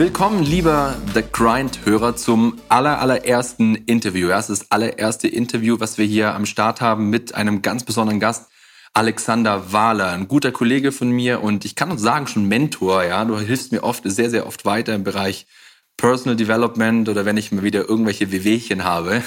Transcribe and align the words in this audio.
Willkommen, 0.00 0.42
lieber 0.42 0.96
The 1.12 1.22
Grind-Hörer, 1.30 2.16
zum 2.16 2.58
aller, 2.70 3.02
allerersten 3.02 3.74
Interview. 3.74 4.28
Ja, 4.28 4.38
es 4.38 4.48
ist 4.48 4.62
das 4.62 4.70
allererste 4.70 5.28
Interview, 5.28 5.78
was 5.78 5.98
wir 5.98 6.06
hier 6.06 6.34
am 6.34 6.46
Start 6.46 6.80
haben 6.80 7.10
mit 7.10 7.34
einem 7.34 7.60
ganz 7.60 7.84
besonderen 7.84 8.18
Gast, 8.18 8.50
Alexander 8.94 9.74
Wahler, 9.74 10.12
ein 10.12 10.26
guter 10.26 10.52
Kollege 10.52 10.90
von 10.90 11.10
mir 11.10 11.42
und 11.42 11.66
ich 11.66 11.74
kann 11.74 11.90
uns 11.90 12.00
sagen, 12.00 12.26
schon 12.28 12.48
Mentor. 12.48 13.04
Ja, 13.04 13.26
du 13.26 13.38
hilfst 13.38 13.72
mir 13.72 13.84
oft, 13.84 14.04
sehr, 14.06 14.30
sehr 14.30 14.46
oft 14.46 14.64
weiter 14.64 14.94
im 14.94 15.04
Bereich 15.04 15.46
Personal 15.98 16.34
Development 16.34 17.06
oder 17.10 17.26
wenn 17.26 17.36
ich 17.36 17.52
mal 17.52 17.62
wieder 17.62 17.86
irgendwelche 17.86 18.32
Wehwehchen 18.32 18.84
habe. 18.84 19.22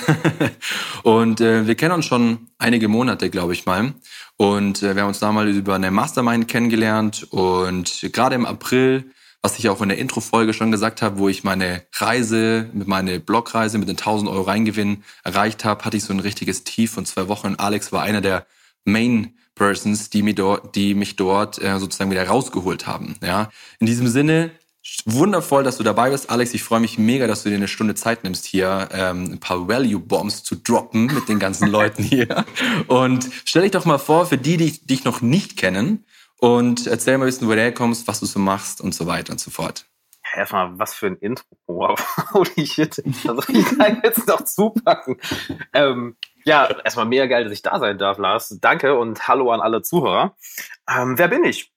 und 1.03 1.39
äh, 1.39 1.67
wir 1.67 1.75
kennen 1.75 1.93
uns 1.93 2.07
schon 2.07 2.47
einige 2.57 2.87
Monate, 2.87 3.29
glaube 3.29 3.53
ich 3.53 3.67
mal. 3.67 3.93
Und 4.37 4.81
äh, 4.81 4.95
wir 4.95 5.03
haben 5.03 5.09
uns 5.09 5.19
damals 5.19 5.55
über 5.55 5.75
eine 5.75 5.91
Mastermind 5.91 6.47
kennengelernt 6.47 7.27
und 7.29 8.09
gerade 8.11 8.33
im 8.33 8.47
April, 8.47 9.12
was 9.43 9.59
ich 9.59 9.67
auch 9.67 9.81
in 9.81 9.89
der 9.89 9.97
Intro-Folge 9.97 10.53
schon 10.53 10.71
gesagt 10.71 11.01
habe, 11.01 11.19
wo 11.19 11.27
ich 11.27 11.43
meine 11.43 11.83
Reise, 11.93 12.69
mit 12.73 12.87
meiner 12.87 13.19
Blogreise 13.19 13.77
mit 13.77 13.89
den 13.89 13.97
1000 13.97 14.29
Euro 14.29 14.43
Reingewinn 14.43 15.03
erreicht 15.25 15.65
habe, 15.65 15.83
hatte 15.83 15.97
ich 15.97 16.05
so 16.05 16.13
ein 16.13 16.21
richtiges 16.21 16.63
Tief 16.63 16.91
von 16.91 17.05
zwei 17.05 17.27
Wochen. 17.27 17.55
Alex 17.57 17.91
war 17.91 18.03
einer 18.03 18.21
der 18.21 18.47
Main 18.85 19.33
Persons, 19.53 20.09
die 20.09 20.23
mich 20.23 20.35
dort, 20.35 20.75
die 20.75 20.95
mich 20.95 21.17
dort 21.17 21.61
äh, 21.61 21.77
sozusagen 21.77 22.09
wieder 22.09 22.25
rausgeholt 22.25 22.87
haben. 22.87 23.17
Ja, 23.21 23.49
in 23.79 23.85
diesem 23.85 24.07
Sinne 24.07 24.51
Wundervoll, 25.05 25.63
dass 25.63 25.77
du 25.77 25.83
dabei 25.83 26.09
bist, 26.09 26.29
Alex. 26.29 26.53
Ich 26.53 26.61
freue 26.61 26.81
mich 26.81 26.97
mega, 26.97 27.25
dass 27.25 27.43
du 27.43 27.49
dir 27.49 27.55
eine 27.55 27.69
Stunde 27.69 27.95
Zeit 27.95 28.25
nimmst, 28.25 28.45
hier 28.45 28.89
ähm, 28.91 29.31
ein 29.31 29.39
paar 29.39 29.69
Value-Bombs 29.69 30.43
zu 30.43 30.55
droppen 30.55 31.05
mit 31.05 31.29
den 31.29 31.39
ganzen 31.39 31.67
Leuten 31.71 32.03
hier. 32.03 32.43
Und 32.87 33.29
stell 33.45 33.61
dich 33.61 33.71
doch 33.71 33.85
mal 33.85 33.97
vor, 33.97 34.25
für 34.25 34.37
die, 34.37 34.57
die 34.57 34.85
dich 34.85 35.05
noch 35.05 35.21
nicht 35.21 35.55
kennen, 35.55 36.03
und 36.43 36.87
erzähl 36.87 37.17
mal 37.17 37.23
ein 37.23 37.27
bisschen, 37.27 37.47
wo 37.47 37.53
du 37.53 37.61
herkommst, 37.61 38.05
was 38.05 38.19
du 38.19 38.25
so 38.25 38.37
machst 38.37 38.81
und 38.81 38.93
so 38.93 39.07
weiter 39.07 39.31
und 39.31 39.39
so 39.39 39.49
fort. 39.49 39.85
Erstmal, 40.35 40.77
was 40.77 40.93
für 40.93 41.07
ein 41.07 41.15
Intro. 41.15 41.45
Wow, 41.67 41.97
holy 42.33 42.67
shit. 42.67 43.01
Also 43.25 43.41
ich 43.47 43.77
kann 43.77 44.01
jetzt 44.03 44.27
noch 44.27 44.43
zupacken. 44.43 45.21
Ähm, 45.71 46.17
ja, 46.43 46.65
erstmal 46.83 47.05
mega 47.05 47.27
geil, 47.27 47.45
dass 47.45 47.53
ich 47.53 47.61
da 47.61 47.79
sein 47.79 47.97
darf, 47.97 48.17
Lars. 48.17 48.57
Danke 48.59 48.99
und 48.99 49.25
hallo 49.29 49.51
an 49.53 49.61
alle 49.61 49.83
Zuhörer. 49.83 50.35
Ähm, 50.89 51.17
wer 51.17 51.29
bin 51.29 51.45
ich? 51.45 51.71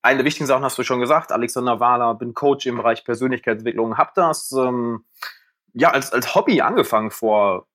Eine 0.00 0.16
der 0.16 0.24
wichtigen 0.24 0.46
Sachen 0.46 0.64
hast 0.64 0.78
du 0.78 0.82
schon 0.82 1.00
gesagt. 1.00 1.30
Alexander 1.30 1.78
Wahler, 1.78 2.14
bin 2.14 2.32
Coach 2.32 2.64
im 2.64 2.78
Bereich 2.78 3.04
Persönlichkeitsentwicklung. 3.04 3.98
Hab 3.98 4.14
das 4.14 4.50
ähm, 4.52 5.04
ja 5.74 5.90
als, 5.90 6.10
als 6.10 6.34
Hobby 6.34 6.62
angefangen 6.62 7.10
vor 7.10 7.66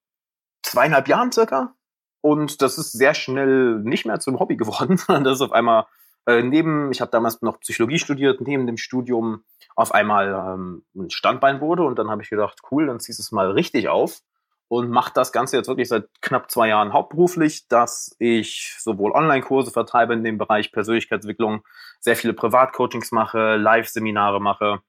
zweieinhalb 0.64 1.08
Jahren 1.08 1.31
circa. 1.31 1.76
Und 2.22 2.64
das 2.64 2.80
ist 2.80 2.94
sehr 2.94 3.14
schnell 3.14 3.76
nicht 3.84 4.08
mehr 4.08 4.20
zum 4.20 4.40
Hobby 4.40 4.56
geworden, 4.56 4.98
sondern 5.06 5.23
das 5.23 5.36
ist 5.36 5.42
auf 5.42 5.52
einmal 5.52 5.86
äh, 6.26 6.42
neben, 6.42 6.92
ich 6.92 7.02
habe 7.02 7.12
damals 7.12 7.42
noch 7.42 7.59
Psychologie 7.59 8.00
studiert, 8.00 8.42
neben 8.42 8.66
dem 8.66 8.78
Studium 8.78 9.44
auf 9.76 9.94
einmal 9.94 10.30
ähm, 10.30 10.86
ein 10.95 11.09
Standbein 11.09 11.62
wurde. 11.62 11.84
Und 11.84 12.00
dann 12.00 12.09
habe 12.09 12.23
ich 12.23 12.30
gedacht, 12.30 12.59
cool, 12.72 12.88
dann 12.88 13.00
ziehst 13.00 13.20
du 13.20 13.22
es 13.22 13.31
mal 13.31 13.52
richtig 13.52 13.90
auf 13.90 14.22
und 14.68 14.90
mache 14.90 15.12
das 15.14 15.31
Ganze 15.31 15.58
jetzt 15.58 15.68
wirklich 15.68 15.90
seit 15.90 16.09
knapp 16.22 16.50
zwei 16.50 16.69
Jahren 16.69 16.94
hauptberuflich, 16.94 17.68
dass 17.68 18.16
ich 18.19 18.75
sowohl 18.80 19.12
Online-Kurse 19.12 19.72
vertreibe 19.72 20.14
in 20.14 20.24
dem 20.24 20.38
Bereich 20.38 20.72
Persönlichkeitsentwicklung, 20.72 21.64
sehr 22.00 22.16
viele 22.16 22.34
Privatcoachings 22.34 23.12
mache, 23.12 23.58
Live-Seminare 23.58 24.41
mache 24.41 24.80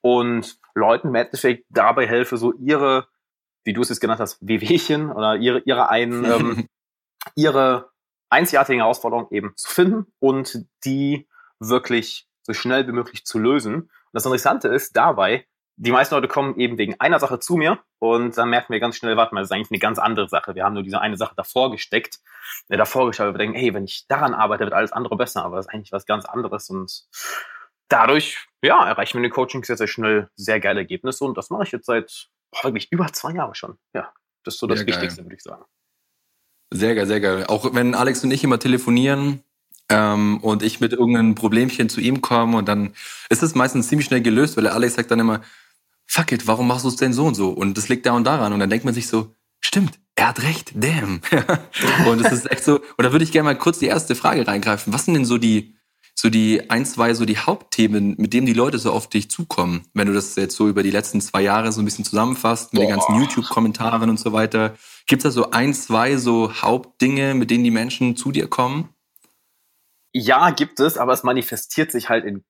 und 0.00 0.58
Leuten 0.74 1.08
im 1.08 1.14
Endeffekt 1.14 1.66
dabei 1.68 2.06
helfe, 2.06 2.36
so 2.38 2.52
ihre, 2.54 3.08
wie 3.64 3.74
du 3.74 3.82
es 3.82 3.90
jetzt 3.90 4.00
genannt 4.00 4.20
hast, 4.20 4.38
Wehwehchen 4.40 5.10
oder 5.12 5.36
ihre, 5.36 5.60
ihre 5.60 5.90
einen, 5.90 6.24
ähm, 6.24 6.68
ihre 7.34 7.90
einzigartigen 8.30 8.80
Herausforderungen 8.80 9.28
eben 9.30 9.52
zu 9.56 9.68
finden 9.70 10.12
und 10.18 10.66
die 10.84 11.28
wirklich 11.58 12.28
so 12.42 12.52
schnell 12.52 12.86
wie 12.86 12.92
möglich 12.92 13.24
zu 13.24 13.38
lösen. 13.38 13.74
Und 13.74 13.90
das 14.12 14.24
Interessante 14.24 14.68
ist 14.68 14.96
dabei, 14.96 15.46
die 15.76 15.92
meisten 15.92 16.14
Leute 16.14 16.26
kommen 16.26 16.58
eben 16.58 16.76
wegen 16.76 16.98
einer 16.98 17.20
Sache 17.20 17.38
zu 17.38 17.56
mir 17.56 17.78
und 18.00 18.36
dann 18.36 18.50
merken 18.50 18.72
wir 18.72 18.80
ganz 18.80 18.96
schnell, 18.96 19.16
warte 19.16 19.34
mal, 19.34 19.42
das 19.42 19.48
ist 19.48 19.52
eigentlich 19.52 19.70
eine 19.70 19.78
ganz 19.78 19.98
andere 19.98 20.28
Sache. 20.28 20.54
Wir 20.56 20.64
haben 20.64 20.74
nur 20.74 20.82
diese 20.82 21.00
eine 21.00 21.16
Sache 21.16 21.34
davor 21.36 21.70
gesteckt, 21.70 22.18
äh, 22.68 22.76
davor 22.76 23.06
geschaut, 23.06 23.32
wir 23.32 23.38
denken, 23.38 23.56
hey, 23.56 23.72
wenn 23.74 23.84
ich 23.84 24.06
daran 24.08 24.34
arbeite, 24.34 24.64
wird 24.64 24.74
alles 24.74 24.90
andere 24.90 25.16
besser, 25.16 25.44
aber 25.44 25.56
das 25.56 25.66
ist 25.66 25.72
eigentlich 25.72 25.92
was 25.92 26.04
ganz 26.04 26.24
anderes 26.24 26.68
und 26.68 27.06
dadurch, 27.88 28.48
ja, 28.60 28.88
erreichen 28.88 29.14
wir 29.14 29.18
in 29.18 29.30
den 29.30 29.32
Coachings 29.32 29.68
sehr, 29.68 29.76
sehr 29.76 29.86
schnell 29.86 30.28
sehr 30.34 30.58
geile 30.58 30.80
Ergebnisse 30.80 31.24
und 31.24 31.38
das 31.38 31.48
mache 31.48 31.62
ich 31.62 31.72
jetzt 31.72 31.86
seit 31.86 32.28
boah, 32.50 32.64
wirklich 32.64 32.90
über 32.90 33.06
zwei 33.12 33.32
Jahren 33.32 33.54
schon. 33.54 33.78
Ja, 33.94 34.12
das 34.42 34.54
ist 34.54 34.60
so 34.60 34.66
das 34.66 34.80
sehr 34.80 34.88
Wichtigste, 34.88 35.22
würde 35.22 35.36
ich 35.36 35.42
sagen. 35.42 35.64
Sehr 36.70 36.94
geil, 36.94 37.06
sehr 37.06 37.20
geil. 37.20 37.44
Auch 37.46 37.74
wenn 37.74 37.94
Alex 37.94 38.22
und 38.24 38.30
ich 38.30 38.44
immer 38.44 38.58
telefonieren, 38.58 39.42
ähm, 39.88 40.38
und 40.38 40.62
ich 40.62 40.80
mit 40.80 40.92
irgendeinem 40.92 41.34
Problemchen 41.34 41.88
zu 41.88 42.00
ihm 42.00 42.20
komme 42.20 42.58
und 42.58 42.68
dann 42.68 42.92
ist 43.30 43.42
es 43.42 43.54
meistens 43.54 43.88
ziemlich 43.88 44.06
schnell 44.06 44.20
gelöst, 44.20 44.56
weil 44.56 44.64
der 44.64 44.74
Alex 44.74 44.94
sagt 44.94 45.10
dann 45.10 45.20
immer, 45.20 45.40
fuck 46.06 46.32
it, 46.32 46.46
warum 46.46 46.68
machst 46.68 46.84
du 46.84 46.88
es 46.88 46.96
denn 46.96 47.12
so 47.12 47.26
und 47.26 47.34
so? 47.34 47.50
Und 47.50 47.76
das 47.78 47.88
liegt 47.88 48.06
da 48.06 48.12
und 48.12 48.24
daran. 48.24 48.52
Und 48.52 48.60
dann 48.60 48.70
denkt 48.70 48.84
man 48.84 48.94
sich 48.94 49.08
so, 49.08 49.34
stimmt, 49.60 49.98
er 50.14 50.28
hat 50.28 50.42
recht, 50.42 50.72
damn. 50.74 51.20
und 52.06 52.24
es 52.24 52.32
ist 52.32 52.50
echt 52.50 52.64
so, 52.64 52.76
und 52.76 53.04
da 53.04 53.12
würde 53.12 53.24
ich 53.24 53.32
gerne 53.32 53.44
mal 53.44 53.56
kurz 53.56 53.78
die 53.78 53.86
erste 53.86 54.14
Frage 54.14 54.46
reingreifen. 54.46 54.92
Was 54.92 55.04
sind 55.04 55.14
denn 55.14 55.24
so 55.24 55.38
die, 55.38 55.74
so 56.20 56.30
die 56.30 56.68
ein, 56.68 56.84
zwei, 56.84 57.14
so 57.14 57.24
die 57.24 57.38
Hauptthemen, 57.38 58.16
mit 58.18 58.32
denen 58.32 58.44
die 58.44 58.52
Leute 58.52 58.80
so 58.80 58.90
auf 58.90 59.08
dich 59.08 59.30
zukommen, 59.30 59.86
wenn 59.94 60.08
du 60.08 60.12
das 60.12 60.34
jetzt 60.34 60.56
so 60.56 60.66
über 60.66 60.82
die 60.82 60.90
letzten 60.90 61.20
zwei 61.20 61.42
Jahre 61.42 61.70
so 61.70 61.80
ein 61.80 61.84
bisschen 61.84 62.04
zusammenfasst, 62.04 62.72
mit 62.72 62.82
Boah. 62.82 62.86
den 62.88 62.96
ganzen 62.96 63.20
YouTube-Kommentaren 63.20 64.10
und 64.10 64.18
so 64.18 64.32
weiter. 64.32 64.74
Gibt 65.06 65.20
es 65.20 65.22
da 65.22 65.30
so 65.30 65.52
ein, 65.52 65.74
zwei 65.74 66.16
so 66.16 66.52
Hauptdinge, 66.60 67.34
mit 67.34 67.52
denen 67.52 67.62
die 67.62 67.70
Menschen 67.70 68.16
zu 68.16 68.32
dir 68.32 68.48
kommen? 68.48 68.88
Ja, 70.12 70.50
gibt 70.50 70.80
es, 70.80 70.96
aber 70.96 71.12
es 71.12 71.22
manifestiert 71.22 71.92
sich 71.92 72.08
halt 72.08 72.24
in, 72.24 72.44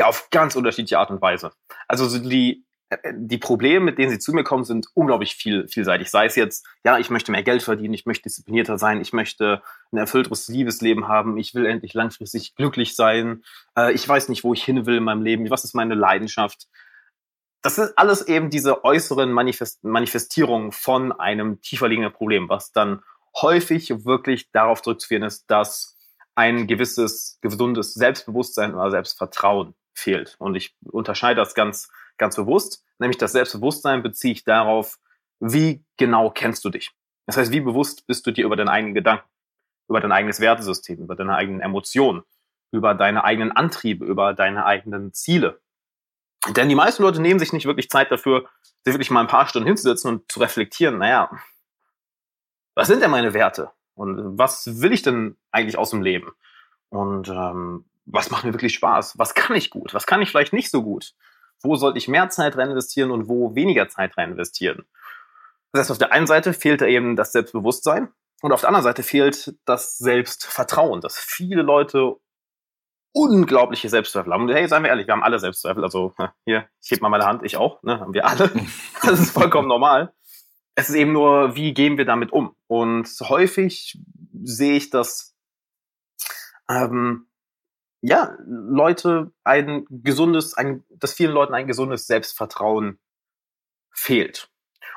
auf 0.00 0.30
ganz 0.30 0.56
unterschiedliche 0.56 0.98
Art 0.98 1.10
und 1.10 1.20
Weise. 1.20 1.52
Also 1.88 2.08
so 2.08 2.18
die 2.18 2.64
die 3.12 3.38
Probleme, 3.38 3.84
mit 3.84 3.98
denen 3.98 4.10
sie 4.10 4.18
zu 4.18 4.32
mir 4.32 4.44
kommen, 4.44 4.64
sind 4.64 4.86
unglaublich 4.94 5.34
viel, 5.34 5.68
vielseitig. 5.68 6.10
Sei 6.10 6.26
es 6.26 6.36
jetzt, 6.36 6.66
ja, 6.84 6.98
ich 6.98 7.10
möchte 7.10 7.32
mehr 7.32 7.42
Geld 7.42 7.62
verdienen, 7.62 7.94
ich 7.94 8.06
möchte 8.06 8.24
disziplinierter 8.24 8.78
sein, 8.78 9.00
ich 9.00 9.12
möchte 9.12 9.62
ein 9.92 9.98
erfüllteres 9.98 10.48
Liebesleben 10.48 11.08
haben, 11.08 11.38
ich 11.38 11.54
will 11.54 11.66
endlich 11.66 11.94
langfristig 11.94 12.54
glücklich 12.54 12.96
sein, 12.96 13.44
äh, 13.76 13.92
ich 13.92 14.08
weiß 14.08 14.28
nicht, 14.28 14.44
wo 14.44 14.52
ich 14.52 14.64
hin 14.64 14.86
will 14.86 14.96
in 14.96 15.04
meinem 15.04 15.22
Leben, 15.22 15.48
was 15.50 15.64
ist 15.64 15.74
meine 15.74 15.94
Leidenschaft. 15.94 16.68
Das 17.62 17.78
ist 17.78 17.96
alles 17.96 18.26
eben 18.26 18.50
diese 18.50 18.84
äußeren 18.84 19.30
Manifest 19.32 19.84
Manifestierungen 19.84 20.72
von 20.72 21.12
einem 21.12 21.60
tiefer 21.60 21.88
liegenden 21.88 22.12
Problem, 22.12 22.48
was 22.48 22.72
dann 22.72 23.02
häufig 23.40 24.04
wirklich 24.04 24.50
darauf 24.50 24.82
zurückzuführen 24.82 25.22
ist, 25.22 25.50
dass 25.50 25.96
ein 26.34 26.66
gewisses, 26.66 27.38
gesundes 27.40 27.94
Selbstbewusstsein 27.94 28.74
oder 28.74 28.90
Selbstvertrauen 28.90 29.74
fehlt. 29.94 30.36
Und 30.38 30.54
ich 30.54 30.74
unterscheide 30.90 31.40
das 31.40 31.54
ganz 31.54 31.88
ganz 32.22 32.36
bewusst, 32.36 32.84
nämlich 32.98 33.18
das 33.18 33.32
Selbstbewusstsein 33.32 34.02
beziehe 34.02 34.32
ich 34.32 34.44
darauf, 34.44 34.98
wie 35.40 35.84
genau 35.96 36.30
kennst 36.30 36.64
du 36.64 36.70
dich. 36.70 36.92
Das 37.26 37.36
heißt, 37.36 37.52
wie 37.52 37.60
bewusst 37.60 38.06
bist 38.06 38.26
du 38.26 38.30
dir 38.30 38.44
über 38.44 38.56
deinen 38.56 38.68
eigenen 38.68 38.94
Gedanken, 38.94 39.28
über 39.88 40.00
dein 40.00 40.12
eigenes 40.12 40.40
Wertesystem, 40.40 40.98
über 41.00 41.16
deine 41.16 41.34
eigenen 41.34 41.60
Emotionen, 41.60 42.22
über 42.70 42.94
deine 42.94 43.24
eigenen 43.24 43.52
Antriebe, 43.52 44.04
über 44.04 44.34
deine 44.34 44.64
eigenen 44.64 45.12
Ziele. 45.12 45.60
Denn 46.56 46.68
die 46.68 46.74
meisten 46.74 47.02
Leute 47.02 47.20
nehmen 47.20 47.40
sich 47.40 47.52
nicht 47.52 47.66
wirklich 47.66 47.90
Zeit 47.90 48.10
dafür, 48.10 48.48
sich 48.84 48.94
wirklich 48.94 49.10
mal 49.10 49.20
ein 49.20 49.26
paar 49.26 49.48
Stunden 49.48 49.66
hinzusetzen 49.66 50.08
und 50.08 50.30
zu 50.30 50.40
reflektieren, 50.40 50.98
naja, 50.98 51.30
was 52.74 52.88
sind 52.88 53.02
denn 53.02 53.10
meine 53.10 53.34
Werte? 53.34 53.70
Und 53.94 54.38
was 54.38 54.80
will 54.80 54.92
ich 54.92 55.02
denn 55.02 55.36
eigentlich 55.50 55.76
aus 55.76 55.90
dem 55.90 56.02
Leben? 56.02 56.32
Und 56.88 57.28
ähm, 57.28 57.84
was 58.06 58.30
macht 58.30 58.44
mir 58.44 58.54
wirklich 58.54 58.74
Spaß? 58.74 59.18
Was 59.18 59.34
kann 59.34 59.56
ich 59.56 59.70
gut? 59.70 59.92
Was 59.94 60.06
kann 60.06 60.22
ich 60.22 60.30
vielleicht 60.30 60.52
nicht 60.52 60.70
so 60.70 60.82
gut? 60.82 61.14
Wo 61.62 61.76
sollte 61.76 61.98
ich 61.98 62.08
mehr 62.08 62.28
Zeit 62.30 62.56
rein 62.56 62.70
investieren 62.70 63.10
und 63.10 63.28
wo 63.28 63.54
weniger 63.54 63.88
Zeit 63.88 64.16
rein 64.16 64.32
investieren. 64.32 64.84
Das 65.72 65.80
heißt, 65.80 65.90
auf 65.92 65.98
der 65.98 66.12
einen 66.12 66.26
Seite 66.26 66.52
fehlt 66.52 66.80
da 66.80 66.86
eben 66.86 67.16
das 67.16 67.32
Selbstbewusstsein 67.32 68.08
und 68.42 68.52
auf 68.52 68.60
der 68.60 68.68
anderen 68.68 68.84
Seite 68.84 69.02
fehlt 69.02 69.54
das 69.64 69.98
Selbstvertrauen, 69.98 71.00
dass 71.00 71.18
viele 71.18 71.62
Leute 71.62 72.16
unglaubliche 73.12 73.88
Selbstzweifel 73.88 74.32
haben. 74.32 74.42
Und 74.42 74.54
hey, 74.54 74.66
seien 74.68 74.82
wir 74.82 74.90
ehrlich, 74.90 75.06
wir 75.06 75.12
haben 75.12 75.22
alle 75.22 75.38
Selbstzweifel. 75.38 75.84
Also 75.84 76.14
hier, 76.44 76.68
ich 76.82 76.90
heb 76.90 77.02
mal 77.02 77.08
meine 77.08 77.26
Hand, 77.26 77.42
ich 77.44 77.56
auch, 77.56 77.82
ne, 77.82 78.00
haben 78.00 78.14
wir 78.14 78.26
alle. 78.26 78.50
Das 79.02 79.20
ist 79.20 79.30
vollkommen 79.30 79.68
normal. 79.68 80.12
Es 80.74 80.88
ist 80.88 80.94
eben 80.94 81.12
nur, 81.12 81.54
wie 81.54 81.74
gehen 81.74 81.98
wir 81.98 82.04
damit 82.04 82.32
um? 82.32 82.54
Und 82.66 83.08
häufig 83.20 83.98
sehe 84.42 84.76
ich, 84.76 84.90
dass 84.90 85.34
ähm, 86.68 87.26
ja, 88.02 88.36
Leute 88.46 89.32
ein 89.44 89.86
gesundes, 89.88 90.54
ein, 90.54 90.84
dass 90.90 91.14
vielen 91.14 91.32
Leuten 91.32 91.54
ein 91.54 91.68
gesundes 91.68 92.06
Selbstvertrauen 92.06 92.98
fehlt. 93.92 94.50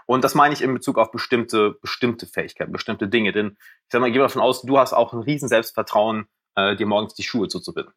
Und 0.08 0.24
das 0.24 0.36
meine 0.36 0.54
ich 0.54 0.62
in 0.62 0.74
Bezug 0.74 0.98
auf 0.98 1.12
bestimmte, 1.12 1.78
bestimmte 1.82 2.26
Fähigkeiten, 2.26 2.72
bestimmte 2.72 3.08
Dinge. 3.08 3.32
Denn 3.32 3.58
ich 3.60 3.92
sag 3.92 4.02
mal, 4.02 4.08
ich 4.08 4.14
gehe 4.14 4.22
davon 4.22 4.42
aus, 4.42 4.64
du 4.64 4.78
hast 4.78 4.94
auch 4.94 5.14
ein 5.14 5.22
riesen 5.22 5.48
Selbstvertrauen, 5.48 6.28
äh, 6.56 6.76
dir 6.76 6.88
morgens 6.88 7.14
die 7.14 7.24
Schuhe 7.24 7.48
zuzubinden. 7.48 7.94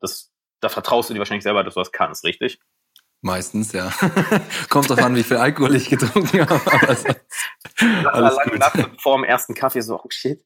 Das, 0.00 0.30
da 0.60 0.68
vertraust 0.68 1.08
du 1.08 1.14
dir 1.14 1.20
wahrscheinlich 1.20 1.42
selber, 1.42 1.64
dass 1.64 1.74
du 1.74 1.80
das 1.80 1.92
kannst, 1.92 2.24
richtig? 2.24 2.60
Meistens, 3.22 3.72
ja. 3.72 3.90
Kommt 4.68 4.90
drauf 4.90 4.98
an, 4.98 5.16
wie 5.16 5.22
viel 5.22 5.38
Alkohol 5.38 5.74
ich 5.74 5.88
getrunken 5.88 6.40
habe. 6.40 6.60
Aber 6.76 6.94
sonst, 6.94 7.18
alles 8.04 8.72
gut. 8.74 9.00
vor 9.00 9.16
dem 9.16 9.24
ersten 9.24 9.54
Kaffee 9.54 9.80
so, 9.80 9.98
oh 9.98 10.10
shit. 10.10 10.44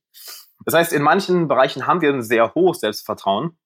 Das 0.64 0.74
heißt, 0.74 0.92
in 0.92 1.02
manchen 1.02 1.48
Bereichen 1.48 1.86
haben 1.86 2.00
wir 2.00 2.12
ein 2.12 2.22
sehr 2.22 2.54
hohes 2.54 2.80
Selbstvertrauen, 2.80 3.58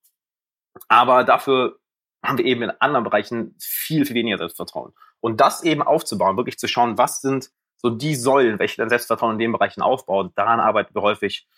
aber 0.88 1.24
dafür 1.24 1.78
haben 2.24 2.38
wir 2.38 2.44
eben 2.44 2.62
in 2.62 2.70
anderen 2.78 3.04
Bereichen 3.04 3.56
viel, 3.58 4.06
viel 4.06 4.14
weniger 4.14 4.38
Selbstvertrauen. 4.38 4.92
Und 5.20 5.40
das 5.40 5.62
eben 5.62 5.82
aufzubauen, 5.82 6.36
wirklich 6.36 6.58
zu 6.58 6.68
schauen, 6.68 6.98
was 6.98 7.20
sind 7.20 7.50
so 7.76 7.90
die 7.90 8.14
Säulen, 8.14 8.58
welche 8.58 8.76
dein 8.76 8.88
Selbstvertrauen 8.88 9.34
in 9.34 9.38
den 9.38 9.52
Bereichen 9.52 9.82
aufbauen, 9.82 10.32
daran 10.36 10.60
arbeiten 10.60 10.94
wir 10.94 11.02
häufig. 11.02 11.48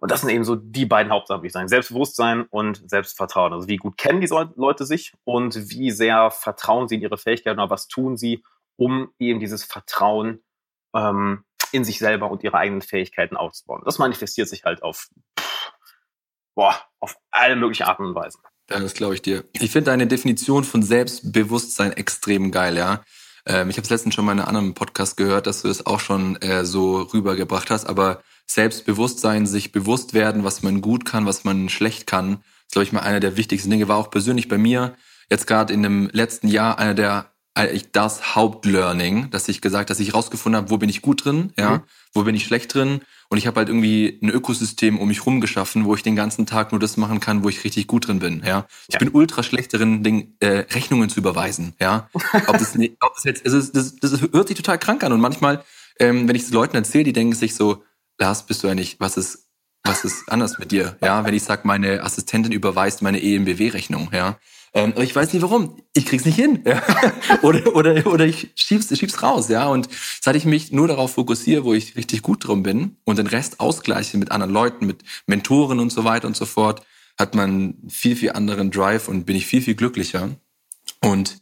Und 0.00 0.10
das 0.10 0.20
sind 0.20 0.30
eben 0.30 0.44
so 0.44 0.56
die 0.56 0.86
beiden 0.86 1.12
Hauptsachen, 1.12 1.40
würde 1.40 1.48
ich 1.48 1.52
sagen. 1.52 1.68
Selbstbewusstsein 1.68 2.42
und 2.50 2.88
Selbstvertrauen. 2.88 3.52
Also 3.52 3.68
wie 3.68 3.76
gut 3.76 3.96
kennen 3.96 4.20
die 4.20 4.28
Leute 4.28 4.86
sich 4.86 5.12
und 5.24 5.70
wie 5.70 5.90
sehr 5.90 6.30
vertrauen 6.30 6.88
sie 6.88 6.96
in 6.96 7.02
ihre 7.02 7.18
Fähigkeiten 7.18 7.58
oder 7.58 7.70
was 7.70 7.88
tun 7.88 8.16
sie, 8.16 8.44
um 8.76 9.12
eben 9.18 9.40
dieses 9.40 9.64
Vertrauen 9.64 10.42
ähm, 10.94 11.44
in 11.72 11.84
sich 11.84 11.98
selber 11.98 12.30
und 12.30 12.42
ihre 12.44 12.58
eigenen 12.58 12.82
Fähigkeiten 12.82 13.36
aufzubauen. 13.36 13.82
Das 13.84 13.98
manifestiert 13.98 14.48
sich 14.48 14.64
halt 14.64 14.82
auf, 14.82 15.08
boah, 16.54 16.74
auf 17.00 17.16
alle 17.30 17.56
möglichen 17.56 17.84
Arten 17.84 18.04
und 18.04 18.14
Weisen. 18.14 18.40
Ja, 18.70 18.80
das 18.80 18.94
glaube 18.94 19.14
ich 19.14 19.22
dir. 19.22 19.44
Ich 19.52 19.70
finde 19.70 19.90
deine 19.90 20.06
Definition 20.06 20.64
von 20.64 20.82
Selbstbewusstsein 20.82 21.92
extrem 21.92 22.50
geil, 22.50 22.76
ja. 22.76 23.02
Ähm, 23.46 23.70
ich 23.70 23.76
habe 23.76 23.84
es 23.84 23.90
letztens 23.90 24.14
schon 24.14 24.24
mal 24.24 24.32
in 24.32 24.40
einem 24.40 24.48
anderen 24.48 24.74
Podcast 24.74 25.16
gehört, 25.16 25.46
dass 25.46 25.62
du 25.62 25.68
es 25.68 25.86
auch 25.86 26.00
schon 26.00 26.36
äh, 26.42 26.64
so 26.64 27.00
rübergebracht 27.00 27.70
hast, 27.70 27.86
aber 27.86 28.22
Selbstbewusstsein, 28.46 29.46
sich 29.46 29.72
bewusst 29.72 30.14
werden, 30.14 30.44
was 30.44 30.62
man 30.62 30.80
gut 30.80 31.04
kann, 31.04 31.26
was 31.26 31.44
man 31.44 31.68
schlecht 31.68 32.06
kann, 32.06 32.42
ist, 32.66 32.72
glaube 32.72 32.84
ich, 32.84 32.92
mal 32.92 33.00
einer 33.00 33.20
der 33.20 33.36
wichtigsten 33.36 33.70
Dinge. 33.70 33.88
War 33.88 33.96
auch 33.96 34.10
persönlich 34.10 34.48
bei 34.48 34.58
mir 34.58 34.94
jetzt 35.30 35.46
gerade 35.46 35.72
in 35.72 35.82
dem 35.82 36.08
letzten 36.12 36.48
Jahr 36.48 36.78
einer 36.78 36.94
der 36.94 37.32
das 37.92 38.34
Hauptlearning, 38.34 39.30
dass 39.30 39.48
ich 39.48 39.60
gesagt, 39.60 39.90
dass 39.90 40.00
ich 40.00 40.14
rausgefunden 40.14 40.56
habe, 40.56 40.70
wo 40.70 40.78
bin 40.78 40.88
ich 40.88 41.02
gut 41.02 41.24
drin, 41.24 41.52
ja, 41.58 41.70
mhm. 41.70 41.82
wo 42.12 42.22
bin 42.22 42.34
ich 42.34 42.44
schlecht 42.44 42.74
drin 42.74 43.00
und 43.28 43.38
ich 43.38 43.46
habe 43.46 43.58
halt 43.58 43.68
irgendwie 43.68 44.18
ein 44.22 44.30
Ökosystem 44.30 44.98
um 44.98 45.08
mich 45.08 45.26
rum 45.26 45.40
geschaffen, 45.40 45.84
wo 45.84 45.94
ich 45.94 46.02
den 46.02 46.16
ganzen 46.16 46.46
Tag 46.46 46.72
nur 46.72 46.80
das 46.80 46.96
machen 46.96 47.20
kann, 47.20 47.44
wo 47.44 47.48
ich 47.48 47.64
richtig 47.64 47.86
gut 47.86 48.08
drin 48.08 48.18
bin, 48.18 48.42
ja. 48.44 48.66
Ich 48.88 48.94
ja. 48.94 48.98
bin 48.98 49.10
ultra 49.10 49.42
schlecht 49.42 49.74
darin, 49.74 50.02
den, 50.02 50.36
äh, 50.40 50.66
Rechnungen 50.72 51.08
zu 51.08 51.20
überweisen, 51.20 51.74
ja. 51.80 52.08
Ob 52.12 52.58
das, 52.58 52.76
ob 53.00 53.14
das 53.14 53.24
jetzt, 53.24 53.44
also 53.44 53.60
das, 53.72 53.96
das 53.96 54.20
hört 54.20 54.48
sich 54.48 54.56
total 54.56 54.78
krank 54.78 55.04
an 55.04 55.12
und 55.12 55.20
manchmal, 55.20 55.64
ähm, 55.98 56.28
wenn 56.28 56.36
ich 56.36 56.42
es 56.42 56.50
Leuten 56.50 56.76
erzähle, 56.76 57.04
die 57.04 57.12
denken 57.12 57.34
sich 57.34 57.54
so, 57.54 57.82
Lars, 58.18 58.46
bist 58.46 58.64
du 58.64 58.68
eigentlich, 58.68 58.98
was 59.00 59.16
ist 59.16 59.48
was 59.84 60.04
ist 60.04 60.30
anders 60.30 60.58
mit 60.58 60.70
dir? 60.70 60.96
Ja, 61.00 61.24
wenn 61.24 61.34
ich 61.34 61.44
sag, 61.44 61.64
meine 61.64 62.02
Assistentin 62.02 62.52
überweist 62.52 63.00
meine 63.00 63.22
EMBW-Rechnung, 63.22 64.10
ja. 64.12 64.38
Ähm, 64.78 64.92
aber 64.92 65.02
ich 65.02 65.14
weiß 65.14 65.32
nicht 65.32 65.42
warum. 65.42 65.82
Ich 65.92 66.06
krieg's 66.06 66.24
nicht 66.24 66.36
hin. 66.36 66.62
Ja? 66.64 66.80
oder, 67.42 67.74
oder, 67.74 68.06
oder 68.06 68.26
ich 68.26 68.50
schieb's, 68.54 68.96
schieb's 68.96 69.22
raus, 69.22 69.48
ja. 69.48 69.66
Und 69.66 69.88
seit 70.20 70.36
ich 70.36 70.44
mich 70.44 70.70
nur 70.70 70.86
darauf 70.86 71.14
fokussiere, 71.14 71.64
wo 71.64 71.74
ich 71.74 71.96
richtig 71.96 72.22
gut 72.22 72.46
drum 72.46 72.62
bin 72.62 72.96
und 73.04 73.18
den 73.18 73.26
Rest 73.26 73.58
ausgleiche 73.58 74.16
mit 74.18 74.30
anderen 74.30 74.52
Leuten, 74.52 74.86
mit 74.86 75.02
Mentoren 75.26 75.80
und 75.80 75.90
so 75.90 76.04
weiter 76.04 76.28
und 76.28 76.36
so 76.36 76.46
fort, 76.46 76.82
hat 77.18 77.34
man 77.34 77.74
viel, 77.88 78.14
viel 78.14 78.32
anderen 78.32 78.70
Drive 78.70 79.08
und 79.08 79.24
bin 79.24 79.34
ich 79.34 79.46
viel, 79.46 79.62
viel 79.62 79.74
glücklicher. 79.74 80.30
Und 81.00 81.40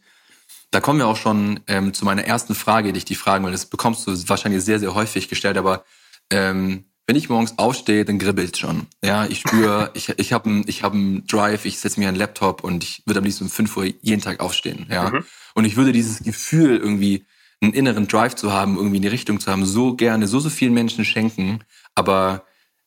da 0.71 0.79
kommen 0.81 0.99
wir 0.99 1.07
auch 1.07 1.17
schon 1.17 1.59
ähm, 1.67 1.93
zu 1.93 2.05
meiner 2.05 2.23
ersten 2.23 2.55
Frage, 2.55 2.91
die 2.91 2.97
ich 2.97 3.05
dich 3.05 3.19
fragen 3.19 3.45
will. 3.45 3.51
Das 3.51 3.67
bekommst 3.67 4.07
du 4.07 4.29
wahrscheinlich 4.29 4.63
sehr, 4.63 4.79
sehr 4.79 4.95
häufig 4.95 5.29
gestellt, 5.29 5.57
aber 5.57 5.85
ähm, 6.31 6.85
wenn 7.07 7.15
ich 7.15 7.29
morgens 7.29 7.57
aufstehe, 7.57 8.03
dann 8.03 8.19
kribbelt 8.19 8.57
schon. 8.57 8.85
Ja, 9.03 9.25
ich 9.25 9.39
spüre, 9.39 9.91
ich, 9.95 10.09
ich 10.17 10.33
habe 10.33 10.49
einen 10.49 10.63
ich 10.67 10.83
hab 10.83 10.93
Drive, 11.27 11.65
ich 11.65 11.79
setze 11.79 11.99
mir 11.99 12.09
einen 12.09 12.17
Laptop 12.17 12.63
und 12.63 12.83
ich 12.83 13.01
würde 13.05 13.19
am 13.19 13.23
liebsten 13.23 13.45
um 13.45 13.49
5 13.49 13.77
Uhr 13.77 13.85
jeden 14.01 14.21
Tag 14.21 14.41
aufstehen. 14.41 14.85
Ja. 14.91 15.09
Mhm. 15.09 15.23
Und 15.55 15.65
ich 15.65 15.77
würde 15.77 15.93
dieses 15.93 16.21
Gefühl, 16.21 16.77
irgendwie 16.77 17.25
einen 17.61 17.73
inneren 17.73 18.07
Drive 18.07 18.35
zu 18.35 18.51
haben, 18.51 18.75
irgendwie 18.75 18.97
eine 18.97 19.11
Richtung 19.11 19.39
zu 19.39 19.49
haben, 19.49 19.65
so 19.65 19.95
gerne, 19.95 20.27
so, 20.27 20.39
so 20.39 20.49
vielen 20.49 20.73
Menschen 20.73 21.05
schenken. 21.05 21.63
Aber 21.95 22.43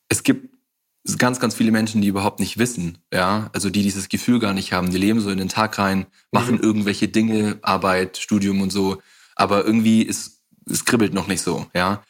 es 0.07 0.23
gibt 0.23 0.49
ganz, 1.17 1.39
ganz 1.39 1.55
viele 1.55 1.71
Menschen, 1.71 2.01
die 2.01 2.07
überhaupt 2.07 2.39
nicht 2.39 2.59
wissen, 2.59 2.99
ja, 3.11 3.49
also 3.53 3.69
die 3.71 3.81
dieses 3.81 4.07
Gefühl 4.07 4.39
gar 4.39 4.53
nicht 4.53 4.71
haben. 4.71 4.91
Die 4.91 4.97
leben 4.97 5.19
so 5.19 5.31
in 5.31 5.39
den 5.39 5.49
Tag 5.49 5.79
rein, 5.79 6.05
machen 6.31 6.55
mhm. 6.55 6.61
irgendwelche 6.61 7.07
Dinge, 7.07 7.57
Arbeit, 7.63 8.17
Studium 8.17 8.61
und 8.61 8.71
so, 8.71 9.01
aber 9.35 9.65
irgendwie 9.65 10.03
ist 10.03 10.41
es 10.69 10.85
kribbelt 10.85 11.13
noch 11.13 11.27
nicht 11.27 11.41
so, 11.41 11.65
ja. 11.73 12.03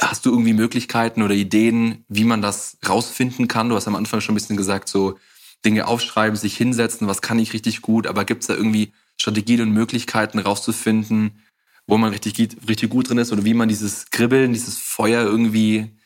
Hast 0.00 0.26
du 0.26 0.30
irgendwie 0.30 0.52
Möglichkeiten 0.52 1.22
oder 1.22 1.34
Ideen, 1.34 2.04
wie 2.08 2.24
man 2.24 2.42
das 2.42 2.78
rausfinden 2.86 3.48
kann? 3.48 3.70
Du 3.70 3.76
hast 3.76 3.88
am 3.88 3.96
Anfang 3.96 4.20
schon 4.20 4.34
ein 4.34 4.36
bisschen 4.36 4.56
gesagt, 4.56 4.88
so 4.88 5.18
Dinge 5.64 5.86
aufschreiben, 5.86 6.36
sich 6.36 6.56
hinsetzen, 6.56 7.08
was 7.08 7.22
kann 7.22 7.38
ich 7.38 7.52
richtig 7.52 7.82
gut, 7.82 8.06
aber 8.06 8.24
gibt 8.24 8.42
es 8.42 8.48
da 8.48 8.54
irgendwie 8.54 8.92
Strategien 9.18 9.62
und 9.62 9.72
Möglichkeiten 9.72 10.38
rauszufinden, 10.38 11.42
wo 11.86 11.96
man 11.96 12.10
richtig, 12.10 12.38
richtig 12.68 12.90
gut 12.90 13.08
drin 13.08 13.18
ist 13.18 13.32
oder 13.32 13.44
wie 13.44 13.54
man 13.54 13.68
dieses 13.68 14.10
Kribbeln, 14.10 14.52
dieses 14.52 14.78
Feuer 14.78 15.24
irgendwie 15.24 15.96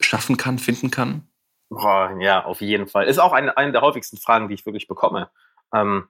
schaffen 0.00 0.36
kann, 0.36 0.58
finden 0.58 0.90
kann? 0.90 1.28
Boah, 1.68 2.16
ja, 2.20 2.44
auf 2.44 2.60
jeden 2.60 2.86
Fall. 2.86 3.06
Ist 3.06 3.18
auch 3.18 3.32
eine, 3.32 3.56
eine 3.56 3.72
der 3.72 3.80
häufigsten 3.82 4.16
Fragen, 4.16 4.48
die 4.48 4.54
ich 4.54 4.66
wirklich 4.66 4.88
bekomme. 4.88 5.30
Ähm, 5.74 6.08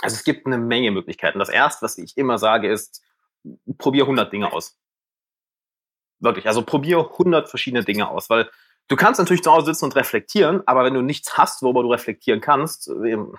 also 0.00 0.14
es 0.14 0.24
gibt 0.24 0.46
eine 0.46 0.58
Menge 0.58 0.90
Möglichkeiten. 0.90 1.38
Das 1.38 1.48
erste, 1.48 1.82
was 1.82 1.98
ich 1.98 2.16
immer 2.16 2.38
sage, 2.38 2.70
ist, 2.70 3.02
probier 3.78 4.04
100 4.04 4.32
Dinge 4.32 4.52
aus. 4.52 4.78
Wirklich. 6.24 6.46
Also 6.46 6.62
probier 6.62 7.10
100 7.12 7.50
verschiedene 7.50 7.84
Dinge 7.84 8.08
aus, 8.08 8.30
weil 8.30 8.50
du 8.88 8.96
kannst 8.96 9.20
natürlich 9.20 9.42
zu 9.42 9.52
Hause 9.52 9.66
sitzen 9.66 9.84
und 9.84 9.94
reflektieren, 9.94 10.62
aber 10.66 10.82
wenn 10.84 10.94
du 10.94 11.02
nichts 11.02 11.36
hast, 11.36 11.62
worüber 11.62 11.82
du 11.82 11.92
reflektieren 11.92 12.40
kannst, 12.40 12.88
eben, 12.88 13.34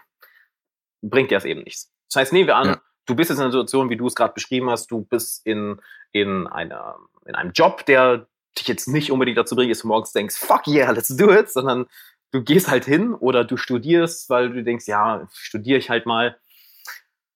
bringt 1.02 1.32
dir 1.32 1.36
das 1.36 1.46
eben 1.46 1.64
nichts. 1.64 1.92
Das 2.10 2.22
heißt, 2.22 2.34
nehmen 2.34 2.48
wir 2.48 2.56
an, 2.56 2.68
ja. 2.68 2.82
du 3.08 3.16
bist 3.16 3.32
jetzt 3.32 3.40
in 3.40 3.44
einer 3.44 3.52
Situation, 3.52 3.90
wie 3.90 3.98
du 3.98 4.06
es 4.06 4.14
gerade 4.14 4.34
beschrieben 4.34 4.70
hast, 4.70 4.92
du 4.92 5.02
bist 5.02 5.46
in, 5.48 5.82
in, 6.12 6.46
einer, 6.46 6.98
in 7.26 7.34
einem 7.34 7.54
Job, 7.54 7.88
der 7.88 8.28
dich 8.56 8.68
jetzt 8.68 8.88
nicht 8.88 9.12
unbedingt 9.12 9.40
dazu 9.40 9.56
bringt, 9.56 9.72
dass 9.72 9.80
du 9.80 9.88
morgens 9.88 10.12
denkst, 10.12 10.36
fuck 10.36 10.68
yeah, 10.68 10.92
let's 10.92 11.08
do 11.08 11.34
it, 11.34 11.50
sondern 11.52 11.88
du 12.32 12.44
gehst 12.44 12.70
halt 12.70 12.86
hin 12.86 13.16
oder 13.16 13.44
du 13.44 13.58
studierst, 13.58 14.30
weil 14.30 14.52
du 14.52 14.64
denkst, 14.64 14.88
ja, 14.88 15.28
studiere 15.34 15.80
ich 15.80 15.90
halt 15.90 16.06
mal. 16.06 16.38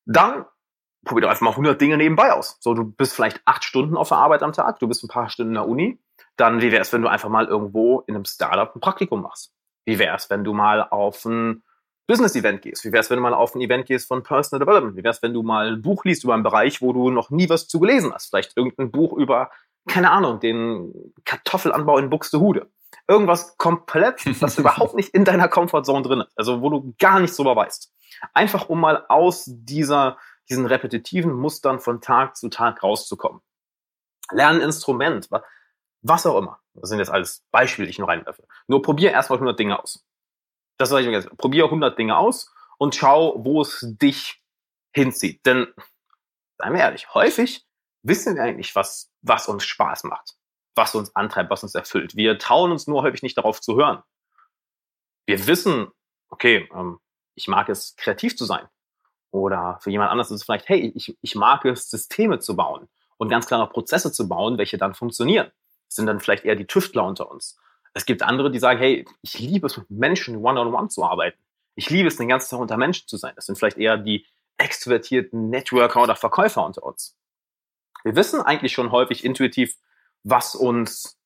Dann 0.05 0.45
probier 1.05 1.21
doch 1.21 1.29
einfach 1.29 1.41
mal 1.41 1.51
100 1.51 1.79
Dinge 1.79 1.97
nebenbei 1.97 2.33
aus. 2.33 2.57
So, 2.59 2.73
du 2.73 2.83
bist 2.83 3.13
vielleicht 3.13 3.41
acht 3.45 3.63
Stunden 3.63 3.97
auf 3.97 4.09
der 4.09 4.17
Arbeit 4.17 4.43
am 4.43 4.53
Tag, 4.53 4.79
du 4.79 4.87
bist 4.87 5.03
ein 5.03 5.07
paar 5.07 5.29
Stunden 5.29 5.51
in 5.51 5.55
der 5.55 5.67
Uni. 5.67 5.99
Dann, 6.35 6.61
wie 6.61 6.71
wäre 6.71 6.81
es, 6.81 6.93
wenn 6.93 7.01
du 7.01 7.07
einfach 7.07 7.29
mal 7.29 7.47
irgendwo 7.47 8.01
in 8.07 8.15
einem 8.15 8.25
Startup 8.25 8.73
ein 8.75 8.79
Praktikum 8.79 9.21
machst? 9.21 9.53
Wie 9.85 9.99
wäre 9.99 10.15
es, 10.15 10.29
wenn 10.29 10.43
du 10.43 10.53
mal 10.53 10.87
auf 10.89 11.25
ein 11.25 11.63
Business-Event 12.07 12.61
gehst? 12.61 12.83
Wie 12.85 12.91
wäre 12.91 13.01
es, 13.01 13.09
wenn 13.09 13.17
du 13.17 13.23
mal 13.23 13.33
auf 13.33 13.55
ein 13.55 13.61
Event 13.61 13.85
gehst 13.85 14.07
von 14.07 14.23
Personal 14.23 14.65
Development? 14.65 14.95
Wie 14.95 15.03
wäre 15.03 15.11
es, 15.11 15.21
wenn 15.21 15.33
du 15.33 15.43
mal 15.43 15.73
ein 15.73 15.81
Buch 15.81 16.03
liest 16.05 16.23
über 16.23 16.33
einen 16.33 16.43
Bereich, 16.43 16.81
wo 16.81 16.91
du 16.91 17.11
noch 17.11 17.29
nie 17.29 17.49
was 17.49 17.67
zu 17.67 17.79
gelesen 17.79 18.13
hast? 18.13 18.29
Vielleicht 18.29 18.57
irgendein 18.57 18.91
Buch 18.91 19.13
über, 19.13 19.51
keine 19.87 20.11
Ahnung, 20.11 20.39
den 20.39 20.93
Kartoffelanbau 21.25 21.97
in 21.97 22.09
Buxtehude. 22.09 22.69
Irgendwas 23.07 23.57
komplett, 23.57 24.25
was 24.41 24.57
überhaupt 24.57 24.95
nicht 24.95 25.13
in 25.13 25.23
deiner 25.23 25.47
Comfortzone 25.47 26.01
drin 26.01 26.21
ist. 26.21 26.31
Also, 26.35 26.61
wo 26.61 26.69
du 26.69 26.95
gar 26.99 27.19
nichts 27.19 27.37
drüber 27.37 27.55
weißt. 27.55 27.93
Einfach 28.33 28.69
um 28.69 28.79
mal 28.81 29.05
aus 29.07 29.45
dieser 29.47 30.17
diesen 30.49 30.65
repetitiven 30.65 31.33
Mustern 31.33 31.79
von 31.79 32.01
Tag 32.01 32.35
zu 32.35 32.49
Tag 32.49 32.83
rauszukommen. 32.83 33.41
Lernen 34.31 34.61
Instrument, 34.61 35.29
was 36.01 36.25
auch 36.25 36.37
immer. 36.37 36.59
Das 36.73 36.89
sind 36.89 36.99
jetzt 36.99 37.11
alles 37.11 37.45
Beispiele, 37.51 37.87
die 37.87 37.91
ich 37.91 37.99
nur 37.99 38.07
reinwerfe. 38.07 38.47
Nur 38.67 38.81
probier 38.81 39.11
erstmal 39.11 39.37
100 39.37 39.59
Dinge 39.59 39.79
aus. 39.79 40.05
Das 40.77 40.89
sage 40.89 41.05
ich 41.05 41.11
jetzt. 41.11 41.35
Probier 41.37 41.65
100 41.65 41.97
Dinge 41.97 42.17
aus 42.17 42.53
und 42.77 42.95
schau, 42.95 43.43
wo 43.43 43.61
es 43.61 43.85
dich 44.01 44.41
hinzieht. 44.93 45.45
Denn, 45.45 45.67
seien 46.57 46.73
wir 46.73 46.79
ehrlich, 46.79 47.13
häufig 47.13 47.65
wissen 48.01 48.35
wir 48.35 48.43
eigentlich, 48.43 48.75
was, 48.75 49.11
was 49.21 49.47
uns 49.47 49.65
Spaß 49.65 50.05
macht, 50.05 50.35
was 50.75 50.95
uns 50.95 51.15
antreibt, 51.15 51.49
was 51.49 51.63
uns 51.63 51.75
erfüllt. 51.75 52.15
Wir 52.15 52.39
trauen 52.39 52.71
uns 52.71 52.87
nur 52.87 53.03
häufig 53.03 53.23
nicht 53.23 53.37
darauf 53.37 53.59
zu 53.61 53.75
hören. 53.75 54.03
Wir 55.25 55.45
wissen, 55.47 55.89
okay, 56.29 56.69
ähm, 56.73 56.99
ich 57.35 57.47
mag 57.47 57.69
es, 57.69 57.95
kreativ 57.95 58.37
zu 58.37 58.45
sein. 58.45 58.67
Oder 59.31 59.79
für 59.81 59.91
jemand 59.91 60.11
anderes 60.11 60.31
ist 60.31 60.41
es 60.41 60.43
vielleicht, 60.43 60.69
hey, 60.69 60.91
ich, 60.95 61.17
ich 61.21 61.35
mag 61.35 61.65
es, 61.65 61.89
Systeme 61.89 62.39
zu 62.39 62.55
bauen 62.55 62.87
und 63.17 63.29
ganz 63.29 63.47
klar 63.47 63.59
noch 63.59 63.71
Prozesse 63.71 64.11
zu 64.11 64.27
bauen, 64.27 64.57
welche 64.57 64.77
dann 64.77 64.95
funktionieren. 64.95 65.51
Das 65.87 65.95
sind 65.95 66.07
dann 66.07 66.19
vielleicht 66.19 66.45
eher 66.45 66.55
die 66.55 66.65
Tüftler 66.65 67.03
unter 67.03 67.29
uns. 67.29 67.57
Es 67.93 68.05
gibt 68.05 68.23
andere, 68.23 68.51
die 68.51 68.59
sagen, 68.59 68.79
hey, 68.79 69.05
ich 69.21 69.39
liebe 69.39 69.67
es, 69.67 69.77
mit 69.77 69.89
Menschen 69.89 70.37
one-on-one 70.37 70.75
-on 70.75 70.85
-one 70.85 70.89
zu 70.89 71.03
arbeiten. 71.03 71.39
Ich 71.75 71.89
liebe 71.89 72.07
es, 72.07 72.17
den 72.17 72.27
ganzen 72.27 72.49
Tag 72.49 72.59
unter 72.59 72.77
Menschen 72.77 73.07
zu 73.07 73.17
sein. 73.17 73.33
Das 73.35 73.45
sind 73.45 73.57
vielleicht 73.57 73.77
eher 73.77 73.97
die 73.97 74.25
extrovertierten 74.57 75.49
Networker 75.49 76.03
oder 76.03 76.15
Verkäufer 76.15 76.65
unter 76.65 76.83
uns. 76.83 77.17
Wir 78.03 78.15
wissen 78.15 78.41
eigentlich 78.41 78.73
schon 78.73 78.91
häufig 78.91 79.23
intuitiv, 79.23 79.75
was 80.23 80.55
uns 80.55 81.19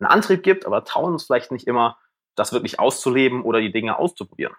einen 0.00 0.10
Antrieb 0.10 0.42
gibt, 0.42 0.66
aber 0.66 0.84
trauen 0.84 1.12
uns 1.12 1.24
vielleicht 1.24 1.52
nicht 1.52 1.66
immer, 1.66 1.98
das 2.34 2.52
wirklich 2.52 2.78
auszuleben 2.80 3.42
oder 3.42 3.60
die 3.60 3.72
Dinge 3.72 3.98
auszuprobieren. 3.98 4.54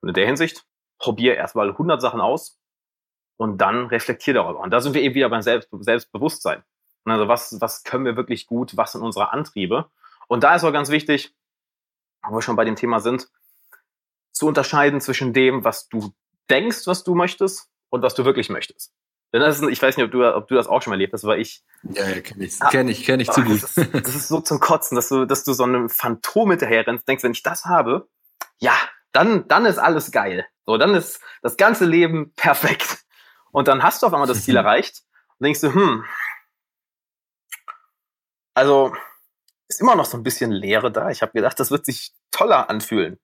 Und 0.00 0.08
in 0.08 0.14
der 0.14 0.26
Hinsicht, 0.26 0.64
probier 1.02 1.36
erstmal 1.36 1.68
100 1.68 2.00
Sachen 2.00 2.20
aus 2.20 2.58
und 3.36 3.58
dann 3.58 3.86
reflektier 3.86 4.34
darüber. 4.34 4.60
Und 4.60 4.70
da 4.70 4.80
sind 4.80 4.94
wir 4.94 5.02
eben 5.02 5.14
wieder 5.14 5.28
beim 5.28 5.42
Selbst 5.42 5.68
Selbstbewusstsein. 5.70 6.62
Also 7.04 7.28
was, 7.28 7.60
was 7.60 7.82
können 7.82 8.04
wir 8.04 8.16
wirklich 8.16 8.46
gut, 8.46 8.76
was 8.76 8.92
sind 8.92 9.02
unsere 9.02 9.32
Antriebe? 9.32 9.90
Und 10.28 10.44
da 10.44 10.54
ist 10.54 10.64
auch 10.64 10.72
ganz 10.72 10.88
wichtig, 10.88 11.34
wo 12.22 12.36
wir 12.36 12.42
schon 12.42 12.56
bei 12.56 12.64
dem 12.64 12.76
Thema 12.76 13.00
sind, 13.00 13.28
zu 14.30 14.46
unterscheiden 14.46 15.00
zwischen 15.00 15.32
dem, 15.32 15.64
was 15.64 15.88
du 15.88 16.14
denkst, 16.48 16.86
was 16.86 17.02
du 17.02 17.14
möchtest 17.16 17.68
und 17.90 18.02
was 18.02 18.14
du 18.14 18.24
wirklich 18.24 18.48
möchtest. 18.48 18.92
Denn 19.32 19.40
das 19.40 19.60
ist, 19.60 19.68
ich 19.68 19.82
weiß 19.82 19.96
nicht, 19.96 20.06
ob 20.06 20.12
du, 20.12 20.36
ob 20.36 20.46
du 20.46 20.54
das 20.54 20.68
auch 20.68 20.82
schon 20.82 20.92
erlebt 20.92 21.12
hast, 21.12 21.24
aber 21.24 21.38
ich. 21.38 21.64
Ja, 21.82 22.08
ja, 22.08 22.20
kenne 22.20 22.44
ich, 22.44 22.60
kenn 22.70 22.88
ich, 22.88 23.04
kenn 23.04 23.18
ich 23.18 23.30
zu 23.30 23.42
gut. 23.42 23.62
Das 23.62 23.76
ist, 23.76 23.94
das 23.94 24.14
ist, 24.14 24.28
so 24.28 24.40
zum 24.40 24.60
Kotzen, 24.60 24.94
dass 24.94 25.08
du, 25.08 25.24
dass 25.24 25.42
du 25.42 25.52
so 25.52 25.64
einem 25.64 25.88
Phantom 25.88 26.50
hinterher 26.50 26.86
rennst, 26.86 27.08
denkst, 27.08 27.24
wenn 27.24 27.32
ich 27.32 27.42
das 27.42 27.64
habe, 27.64 28.08
ja, 28.58 28.74
dann, 29.12 29.48
dann 29.48 29.66
ist 29.66 29.78
alles 29.78 30.12
geil. 30.12 30.46
So, 30.66 30.78
dann 30.78 30.94
ist 30.94 31.20
das 31.42 31.56
ganze 31.56 31.84
Leben 31.84 32.32
perfekt. 32.34 33.04
Und 33.50 33.68
dann 33.68 33.82
hast 33.82 34.02
du 34.02 34.06
auf 34.06 34.12
einmal 34.12 34.28
das 34.28 34.44
Ziel 34.44 34.56
erreicht 34.62 35.02
und 35.38 35.44
denkst 35.44 35.60
du, 35.60 35.74
hm, 35.74 36.04
also 38.54 38.94
ist 39.68 39.80
immer 39.80 39.96
noch 39.96 40.04
so 40.04 40.16
ein 40.16 40.22
bisschen 40.22 40.50
Leere 40.50 40.92
da. 40.92 41.10
Ich 41.10 41.22
habe 41.22 41.32
gedacht, 41.32 41.58
das 41.58 41.70
wird 41.70 41.86
sich 41.86 42.12
toller 42.30 42.68
anfühlen. 42.68 43.18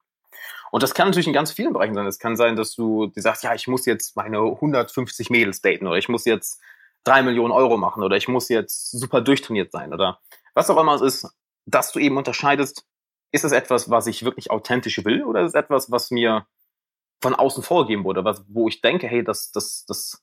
Und 0.71 0.83
das 0.83 0.95
kann 0.95 1.09
natürlich 1.09 1.27
in 1.27 1.33
ganz 1.33 1.53
vielen 1.53 1.73
Bereichen 1.73 1.95
sein. 1.95 2.07
Es 2.07 2.19
kann 2.19 2.37
sein, 2.37 2.57
dass 2.57 2.75
du 2.75 3.07
dir 3.07 3.23
sagst, 3.23 3.45
ja, 3.45 3.55
ich 3.55 3.69
muss 3.69 3.87
jetzt 3.87 4.17
meine 4.17 4.39
150 4.39 5.31
Mädels 5.31 5.61
daten 5.61 5.87
oder 5.87 5.97
ich 5.97 6.09
muss 6.09 6.25
jetzt 6.25 6.61
drei 7.05 7.23
Millionen 7.23 7.53
Euro 7.53 7.77
machen 7.77 8.03
oder 8.03 8.17
ich 8.17 8.29
muss 8.29 8.49
jetzt 8.49 8.91
super 8.91 9.21
durchtrainiert 9.21 9.73
sein 9.73 9.95
oder 9.95 10.21
was 10.55 10.69
auch 10.69 10.79
immer 10.79 10.95
es 10.95 11.01
ist, 11.01 11.33
dass 11.65 11.93
du 11.93 11.99
eben 12.01 12.17
unterscheidest, 12.17 12.85
ist 13.33 13.45
es 13.45 13.53
etwas, 13.53 13.89
was 13.91 14.07
ich 14.07 14.25
wirklich 14.25 14.51
authentisch 14.51 15.05
will 15.05 15.23
oder 15.25 15.43
ist 15.43 15.51
es 15.51 15.55
etwas, 15.55 15.91
was 15.91 16.11
mir 16.11 16.47
von 17.21 17.35
außen 17.35 17.63
vorgegeben 17.63 18.05
wurde, 18.05 18.25
was, 18.25 18.45
wo 18.49 18.69
ich 18.69 18.81
denke, 18.81 19.07
hey, 19.07 19.25
das, 19.25 19.51
das, 19.51 19.85
das 19.87 20.23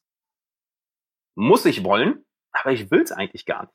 muss 1.35 1.65
ich 1.65 1.83
wollen, 1.83 2.25
aber 2.51 2.71
ich 2.71 2.89
will 2.91 3.01
es 3.01 3.11
eigentlich 3.11 3.45
gar 3.45 3.63
nicht. 3.63 3.73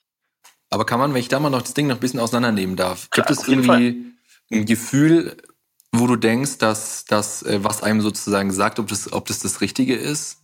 Aber 0.71 0.87
kann 0.87 1.01
man, 1.01 1.13
wenn 1.13 1.21
ich 1.21 1.29
da 1.29 1.41
mal 1.41 1.51
noch 1.51 1.63
das 1.63 1.75
Ding 1.75 1.89
noch 1.89 1.97
ein 1.97 2.01
bisschen 2.01 2.21
auseinandernehmen 2.21 2.77
darf, 2.77 3.11
Klar, 3.11 3.27
gibt 3.27 3.39
es 3.39 3.49
irgendwie 3.49 4.15
ein 4.51 4.67
Gefühl, 4.67 5.37
wo 5.93 6.07
du 6.07 6.17
denkst, 6.17 6.59
dass 6.59 7.05
das, 7.05 7.43
äh, 7.43 7.63
was 7.63 7.83
einem 7.83 8.01
sozusagen 8.01 8.53
sagt, 8.53 8.79
ob 8.79 8.87
das, 8.87 9.13
ob 9.13 9.27
das 9.27 9.41
das 9.41 9.61
Richtige 9.61 9.97
ist? 9.97 10.39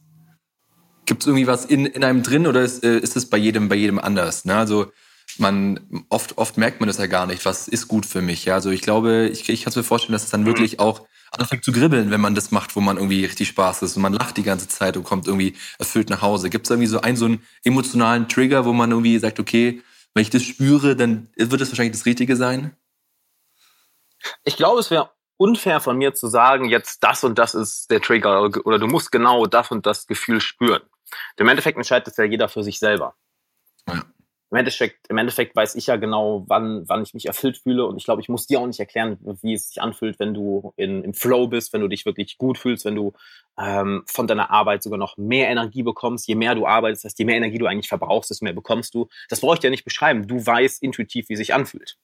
Gibt 1.06 1.23
es 1.23 1.28
irgendwie 1.28 1.47
was 1.47 1.64
in, 1.64 1.87
in 1.87 2.02
einem 2.02 2.25
drin 2.25 2.49
oder 2.49 2.62
ist, 2.62 2.83
äh, 2.83 2.99
ist 2.99 3.16
es 3.16 3.30
bei 3.30 3.37
jedem, 3.37 3.68
bei 3.68 3.76
jedem 3.76 4.00
anders? 4.00 4.45
Ne? 4.45 4.56
Also 4.56 4.90
man 5.38 6.05
oft, 6.09 6.38
oft 6.38 6.57
merkt 6.57 6.81
man 6.81 6.87
das 6.88 6.99
ja 6.99 7.07
gar 7.07 7.26
nicht, 7.26 7.45
was 7.45 7.69
ist 7.69 7.88
gut 7.88 8.07
für 8.07 8.23
mich. 8.23 8.45
Ja? 8.45 8.55
Also 8.55 8.71
ich 8.71 8.83
glaube, 8.83 9.28
ich, 9.33 9.49
ich 9.49 9.64
kann 9.64 9.73
mir 9.75 9.83
vorstellen, 9.83 10.12
dass 10.12 10.25
es 10.25 10.31
dann 10.31 10.43
mhm. 10.43 10.47
wirklich 10.47 10.81
auch 10.81 11.07
anfängt 11.31 11.64
zu 11.64 11.73
gribbeln, 11.73 12.11
wenn 12.11 12.21
man 12.21 12.35
das 12.35 12.50
macht, 12.50 12.76
wo 12.76 12.81
man 12.81 12.97
irgendwie 12.97 13.25
richtig 13.25 13.49
Spaß 13.49 13.83
ist 13.83 13.97
und 13.97 14.02
man 14.02 14.12
lacht 14.12 14.37
die 14.37 14.43
ganze 14.43 14.69
Zeit 14.69 14.97
und 14.97 15.05
kommt 15.05 15.26
irgendwie 15.26 15.57
erfüllt 15.78 16.11
nach 16.11 16.23
Hause. 16.23 16.50
Gibt 16.50 16.66
es 16.66 16.71
irgendwie 16.71 16.87
so 16.87 17.00
einen 17.00 17.16
so 17.16 17.26
einen 17.26 17.43
emotionalen 17.64 18.28
Trigger, 18.28 18.64
wo 18.64 18.73
man 18.73 18.90
irgendwie 18.90 19.19
sagt, 19.19 19.40
okay, 19.40 19.83
wenn 20.14 20.23
ich 20.23 20.31
das 20.31 20.43
spüre, 20.43 20.97
dann 20.97 21.28
wird 21.37 21.61
es 21.61 21.71
wahrscheinlich 21.71 21.97
das 21.97 22.07
Richtige 22.07 22.37
sein? 22.37 22.76
Ich 24.45 24.57
glaube, 24.57 24.81
es 24.81 24.90
wäre 24.90 25.11
unfair 25.37 25.81
von 25.81 25.99
mir 25.99 26.14
zu 26.14 26.28
sagen, 26.28 26.66
jetzt 26.66 27.02
das 27.02 27.23
und 27.25 27.38
das 27.38 27.55
ist 27.55 27.90
der 27.90 28.00
Trigger 28.00 28.43
oder 28.64 28.78
du 28.78 28.87
musst 28.87 29.12
genau 29.12 29.47
das 29.47 29.71
und 29.71 29.85
das 29.85 30.07
Gefühl 30.07 30.40
spüren. 30.40 30.83
Im 31.37 31.49
Endeffekt 31.49 31.76
entscheidet 31.76 32.09
es 32.09 32.16
ja 32.16 32.25
jeder 32.25 32.49
für 32.49 32.62
sich 32.62 32.78
selber. 32.78 33.14
Ja. 33.88 34.05
Im 34.50 34.59
Endeffekt, 34.59 35.09
Im 35.09 35.19
Endeffekt 35.19 35.57
weiß 35.57 35.75
ich 35.75 35.88
ja 35.88 35.97
genau, 35.97 36.45
wann, 36.47 36.88
wann 36.88 37.03
ich 37.03 37.15
mich 37.15 37.26
erfüllt 37.26 37.59
fühle. 37.59 37.85
Und 37.85 37.97
ich 37.97 38.05
glaube, 38.05 38.23
ich 38.23 38.29
muss 38.29 38.47
dir 38.47 38.61
auch 38.61 38.67
nicht 38.67 38.79
erklären, 38.79 39.19
wie 39.43 39.55
es 39.55 39.69
sich 39.69 39.83
anfühlt, 39.83 40.21
wenn 40.21 40.35
du 40.35 40.73
in, 40.76 41.03
im 41.03 41.15
Flow 41.15 41.49
bist, 41.49 41.73
wenn 41.73 41.81
du 41.81 41.88
dich 41.88 42.07
wirklich 42.07 42.38
gut 42.38 42.57
fühlst, 42.57 42.85
wenn 42.85 42.95
du 42.95 43.12
ähm, 43.59 44.05
von 44.07 44.29
deiner 44.29 44.50
Arbeit 44.50 44.85
sogar 44.85 44.99
noch 44.99 45.17
mehr 45.17 45.49
Energie 45.49 45.83
bekommst. 45.83 46.29
Je 46.29 46.37
mehr 46.37 46.55
du 46.55 46.65
arbeitest, 46.65 47.05
heißt, 47.05 47.19
je 47.19 47.25
mehr 47.25 47.37
Energie 47.37 47.59
du 47.59 47.67
eigentlich 47.67 47.88
verbrauchst, 47.88 48.31
desto 48.31 48.45
mehr 48.45 48.55
bekommst 48.55 48.95
du. 48.95 49.09
Das 49.29 49.41
brauche 49.41 49.55
ich 49.55 49.61
dir 49.61 49.71
nicht 49.71 49.85
beschreiben. 49.85 50.29
Du 50.29 50.47
weißt 50.47 50.81
intuitiv, 50.81 51.29
wie 51.29 51.35
es 51.35 51.38
sich 51.38 51.53
anfühlt. 51.53 51.99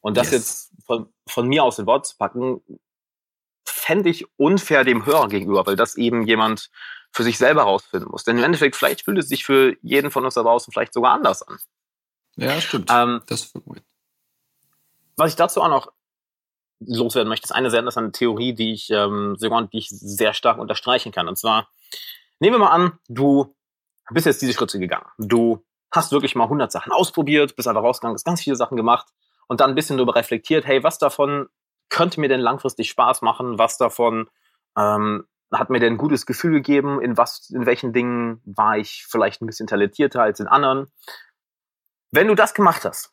Und 0.00 0.16
das 0.16 0.30
yes. 0.30 0.70
jetzt 0.72 0.86
von, 0.86 1.12
von 1.26 1.48
mir 1.48 1.64
aus 1.64 1.80
in 1.80 1.86
Wort 1.86 2.06
zu 2.06 2.16
packen, 2.16 2.60
fände 3.86 4.10
ich 4.10 4.26
unfair 4.36 4.82
dem 4.82 5.06
Hörer 5.06 5.28
gegenüber, 5.28 5.64
weil 5.64 5.76
das 5.76 5.96
eben 5.96 6.26
jemand 6.26 6.70
für 7.12 7.22
sich 7.22 7.38
selber 7.38 7.62
herausfinden 7.62 8.08
muss. 8.10 8.24
Denn 8.24 8.36
im 8.36 8.44
Endeffekt, 8.44 8.74
vielleicht 8.74 9.04
fühlt 9.04 9.18
es 9.18 9.28
sich 9.28 9.44
für 9.44 9.76
jeden 9.80 10.10
von 10.10 10.24
uns 10.24 10.34
da 10.34 10.42
draußen 10.42 10.72
vielleicht 10.72 10.92
sogar 10.92 11.12
anders 11.12 11.42
an. 11.42 11.58
Ja, 12.34 12.60
stimmt. 12.60 12.90
Ähm, 12.92 13.22
das 13.28 13.52
was 15.16 15.30
ich 15.30 15.36
dazu 15.36 15.62
auch 15.62 15.68
noch 15.68 15.92
loswerden 16.80 17.28
möchte, 17.28 17.44
ist 17.44 17.52
eine 17.52 17.70
sehr 17.70 17.78
interessante 17.78 18.12
Theorie, 18.12 18.54
die 18.54 18.72
ich, 18.72 18.90
ähm, 18.90 19.36
die 19.40 19.78
ich 19.78 19.88
sehr 19.88 20.34
stark 20.34 20.58
unterstreichen 20.58 21.12
kann. 21.12 21.28
Und 21.28 21.38
zwar, 21.38 21.68
nehmen 22.40 22.56
wir 22.56 22.58
mal 22.58 22.70
an, 22.70 22.98
du 23.08 23.54
bist 24.10 24.26
jetzt 24.26 24.42
diese 24.42 24.52
Schritte 24.52 24.80
gegangen. 24.80 25.06
Du 25.16 25.64
hast 25.92 26.10
wirklich 26.10 26.34
mal 26.34 26.44
100 26.44 26.72
Sachen 26.72 26.92
ausprobiert, 26.92 27.54
bist 27.54 27.68
einfach 27.68 27.82
rausgegangen, 27.82 28.16
hast 28.16 28.24
ganz 28.24 28.42
viele 28.42 28.56
Sachen 28.56 28.76
gemacht 28.76 29.06
und 29.46 29.60
dann 29.60 29.70
ein 29.70 29.74
bisschen 29.76 29.96
darüber 29.96 30.16
reflektiert, 30.16 30.66
hey, 30.66 30.82
was 30.82 30.98
davon 30.98 31.48
könnte 31.88 32.20
mir 32.20 32.28
denn 32.28 32.40
langfristig 32.40 32.90
Spaß 32.90 33.22
machen? 33.22 33.58
Was 33.58 33.78
davon 33.78 34.28
ähm, 34.76 35.26
hat 35.52 35.70
mir 35.70 35.80
denn 35.80 35.94
ein 35.94 35.98
gutes 35.98 36.26
Gefühl 36.26 36.52
gegeben? 36.52 37.00
In 37.00 37.16
was, 37.16 37.50
in 37.50 37.66
welchen 37.66 37.92
Dingen 37.92 38.40
war 38.44 38.78
ich 38.78 39.06
vielleicht 39.08 39.42
ein 39.42 39.46
bisschen 39.46 39.66
talentierter 39.66 40.22
als 40.22 40.40
in 40.40 40.46
anderen? 40.48 40.90
Wenn 42.10 42.28
du 42.28 42.34
das 42.34 42.54
gemacht 42.54 42.84
hast, 42.84 43.12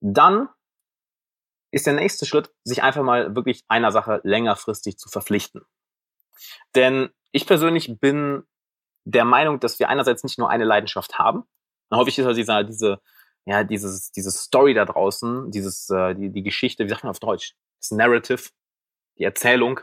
dann 0.00 0.48
ist 1.70 1.86
der 1.86 1.94
nächste 1.94 2.26
Schritt, 2.26 2.52
sich 2.64 2.82
einfach 2.82 3.02
mal 3.02 3.34
wirklich 3.36 3.64
einer 3.68 3.92
Sache 3.92 4.20
längerfristig 4.24 4.98
zu 4.98 5.08
verpflichten. 5.08 5.62
Denn 6.74 7.10
ich 7.32 7.46
persönlich 7.46 8.00
bin 8.00 8.44
der 9.04 9.24
Meinung, 9.24 9.60
dass 9.60 9.78
wir 9.78 9.88
einerseits 9.88 10.24
nicht 10.24 10.38
nur 10.38 10.50
eine 10.50 10.64
Leidenschaft 10.64 11.18
haben. 11.18 11.44
Häufig 11.92 12.18
ist 12.18 12.26
halt 12.26 12.36
dieser, 12.36 12.64
diese, 12.64 13.00
ja, 13.46 13.64
dieses, 13.64 14.12
diese 14.12 14.30
Story 14.30 14.74
da 14.74 14.84
draußen, 14.84 15.50
dieses, 15.50 15.88
äh, 15.90 16.14
die, 16.14 16.30
die 16.30 16.42
Geschichte, 16.42 16.84
wie 16.84 16.88
sagt 16.88 17.04
man 17.04 17.10
auf 17.10 17.20
Deutsch? 17.20 17.54
Das 17.80 17.90
Narrative, 17.90 18.50
die 19.18 19.24
Erzählung. 19.24 19.80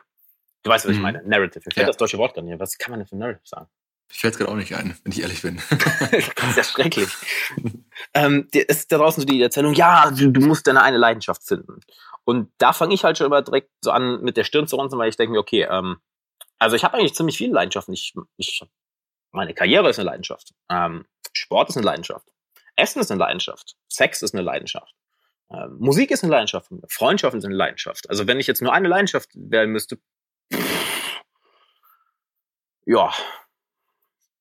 Du 0.64 0.70
weißt, 0.70 0.86
was 0.86 0.92
ich 0.92 0.98
mhm. 0.98 1.04
meine. 1.04 1.24
Narrative. 1.24 1.64
Mir 1.66 1.74
fällt 1.74 1.86
ja. 1.86 1.88
das 1.88 1.98
deutsche 1.98 2.18
Wort 2.18 2.36
gar 2.36 2.42
nicht. 2.42 2.60
Was 2.60 2.78
kann 2.78 2.92
man 2.92 3.00
denn 3.00 3.08
für 3.08 3.16
Narrative 3.16 3.48
sagen? 3.48 3.68
Ich 4.10 4.20
fällt 4.20 4.38
gerade 4.38 4.52
auch 4.52 4.56
nicht 4.56 4.74
ein, 4.74 4.98
wenn 5.04 5.12
ich 5.12 5.22
ehrlich 5.22 5.42
bin. 5.42 5.62
das 5.70 6.50
ist 6.50 6.58
ja 6.58 6.64
schrecklich. 6.64 7.10
ähm, 8.14 8.48
es 8.54 8.64
ist 8.64 8.92
da 8.92 8.98
draußen 8.98 9.22
so 9.22 9.28
die 9.28 9.42
Erzählung, 9.42 9.74
ja, 9.74 10.10
du, 10.12 10.32
du 10.32 10.42
musst 10.42 10.66
deine 10.68 10.82
eine 10.82 10.98
Leidenschaft 10.98 11.44
finden. 11.44 11.82
Und 12.24 12.52
da 12.58 12.74
fange 12.74 12.94
ich 12.94 13.04
halt 13.04 13.18
schon 13.18 13.28
immer 13.28 13.42
direkt 13.42 13.70
so 13.82 13.92
an, 13.92 14.22
mit 14.22 14.38
der 14.38 14.44
Stirn 14.44 14.68
zu 14.68 14.78
runzeln, 14.78 15.00
weil 15.00 15.10
ich 15.10 15.18
denke 15.18 15.34
mir, 15.34 15.40
okay, 15.40 15.68
ähm, 15.70 15.98
also 16.58 16.76
ich 16.76 16.84
habe 16.84 16.96
eigentlich 16.96 17.16
ziemlich 17.16 17.38
viele 17.38 17.54
Leidenschaften. 17.54 17.94
Ich, 17.94 18.14
ich, 18.38 18.64
meine 19.32 19.54
Karriere 19.54 19.90
ist 19.90 20.00
eine 20.00 20.10
Leidenschaft. 20.10 20.54
Ähm, 20.70 21.06
Sport 21.34 21.70
ist 21.70 21.78
eine 21.78 21.86
Leidenschaft. 21.86 22.28
Essen 22.78 23.00
ist 23.00 23.12
eine 23.12 23.20
Leidenschaft. 23.20 23.76
Sex 23.90 24.22
ist 24.22 24.34
eine 24.34 24.44
Leidenschaft. 24.44 24.94
Ähm, 25.52 25.78
Musik 25.80 26.12
ist 26.12 26.24
eine 26.24 26.32
Leidenschaft. 26.32 26.70
Freundschaften 26.90 27.42
sind 27.42 27.50
eine 27.50 27.58
Leidenschaft. 27.58 28.10
Also 28.10 28.28
wenn 28.28 28.40
ich 28.40 28.48
jetzt 28.48 28.62
nur 28.62 28.74
eine 28.74 28.88
Leidenschaft 28.88 29.30
wählen 29.34 29.70
müsste, 29.72 30.00
ja, 32.86 33.12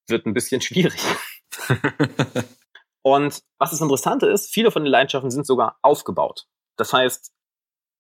wird 0.07 0.27
ein 0.27 0.35
bisschen 0.35 0.61
schwierig. 0.61 1.01
Und 3.03 3.43
was 3.59 3.71
das 3.71 3.81
Interessante 3.81 4.27
ist, 4.27 4.53
viele 4.53 4.71
von 4.71 4.85
den 4.85 4.91
Leidenschaften 4.91 5.31
sind 5.31 5.47
sogar 5.47 5.79
aufgebaut. 5.83 6.47
Das 6.77 6.93
heißt, 6.93 7.33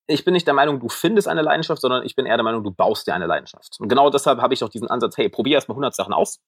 ich 0.09 0.25
bin 0.25 0.35
nicht 0.35 0.47
der 0.47 0.55
Meinung, 0.55 0.78
du 0.78 0.88
findest 0.88 1.26
eine 1.26 1.43
Leidenschaft, 1.43 1.81
sondern 1.81 2.05
ich 2.05 2.14
bin 2.14 2.26
eher 2.26 2.37
der 2.37 2.45
Meinung, 2.45 2.62
du 2.62 2.71
baust 2.71 3.07
dir 3.07 3.14
eine 3.14 3.26
Leidenschaft. 3.26 3.76
Und 3.81 3.88
genau 3.88 4.11
deshalb 4.11 4.40
habe 4.40 4.55
ich 4.55 4.62
auch 4.62 4.69
diesen 4.69 4.88
Ansatz, 4.88 5.16
hey, 5.16 5.28
probier 5.28 5.55
erstmal 5.55 5.75
100 5.75 5.95
Sachen 5.95 6.12
aus, 6.12 6.40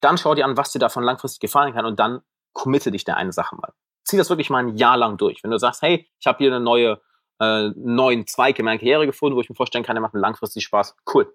dann 0.00 0.18
schau 0.18 0.34
dir 0.34 0.44
an, 0.44 0.56
was 0.56 0.72
dir 0.72 0.78
davon 0.78 1.04
langfristig 1.04 1.40
gefallen 1.40 1.74
kann 1.74 1.84
und 1.84 2.00
dann 2.00 2.22
committe 2.52 2.90
dich 2.90 3.04
der 3.04 3.16
eine 3.16 3.32
Sache 3.32 3.56
mal. 3.56 3.72
Zieh 4.04 4.16
das 4.16 4.28
wirklich 4.28 4.50
mal 4.50 4.58
ein 4.58 4.76
Jahr 4.76 4.96
lang 4.96 5.16
durch. 5.16 5.42
Wenn 5.42 5.50
du 5.50 5.58
sagst, 5.58 5.82
hey, 5.82 6.08
ich 6.18 6.26
habe 6.26 6.38
hier 6.38 6.48
eine 6.48 6.60
neue, 6.60 7.00
äh, 7.40 7.70
neuen 7.76 8.26
Zweig 8.26 8.58
in 8.58 8.64
meiner 8.64 8.78
Karriere 8.78 9.06
gefunden, 9.06 9.36
wo 9.36 9.40
ich 9.40 9.48
mir 9.48 9.54
vorstellen 9.54 9.84
kann, 9.84 9.94
der 9.94 10.02
macht 10.02 10.14
mir 10.14 10.20
langfristig 10.20 10.64
Spaß, 10.64 10.96
cool. 11.14 11.34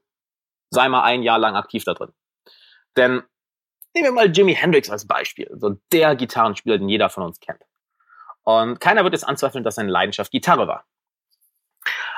Sei 0.71 0.89
mal 0.89 1.03
ein 1.03 1.23
Jahr 1.23 1.39
lang 1.39 1.55
aktiv 1.55 1.83
da 1.83 1.93
drin. 1.93 2.11
Denn 2.97 3.23
nehmen 3.93 4.07
wir 4.07 4.11
mal 4.11 4.31
Jimi 4.31 4.55
Hendrix 4.55 4.89
als 4.89 5.07
Beispiel, 5.07 5.49
so 5.55 5.77
der 5.91 6.15
Gitarrenspieler, 6.15 6.77
den 6.77 6.89
jeder 6.89 7.09
von 7.09 7.23
uns 7.23 7.39
kennt. 7.39 7.61
Und 8.43 8.79
keiner 8.79 9.03
wird 9.03 9.13
jetzt 9.13 9.27
anzweifeln, 9.27 9.63
dass 9.63 9.75
seine 9.75 9.91
Leidenschaft 9.91 10.31
Gitarre 10.31 10.67
war. 10.67 10.85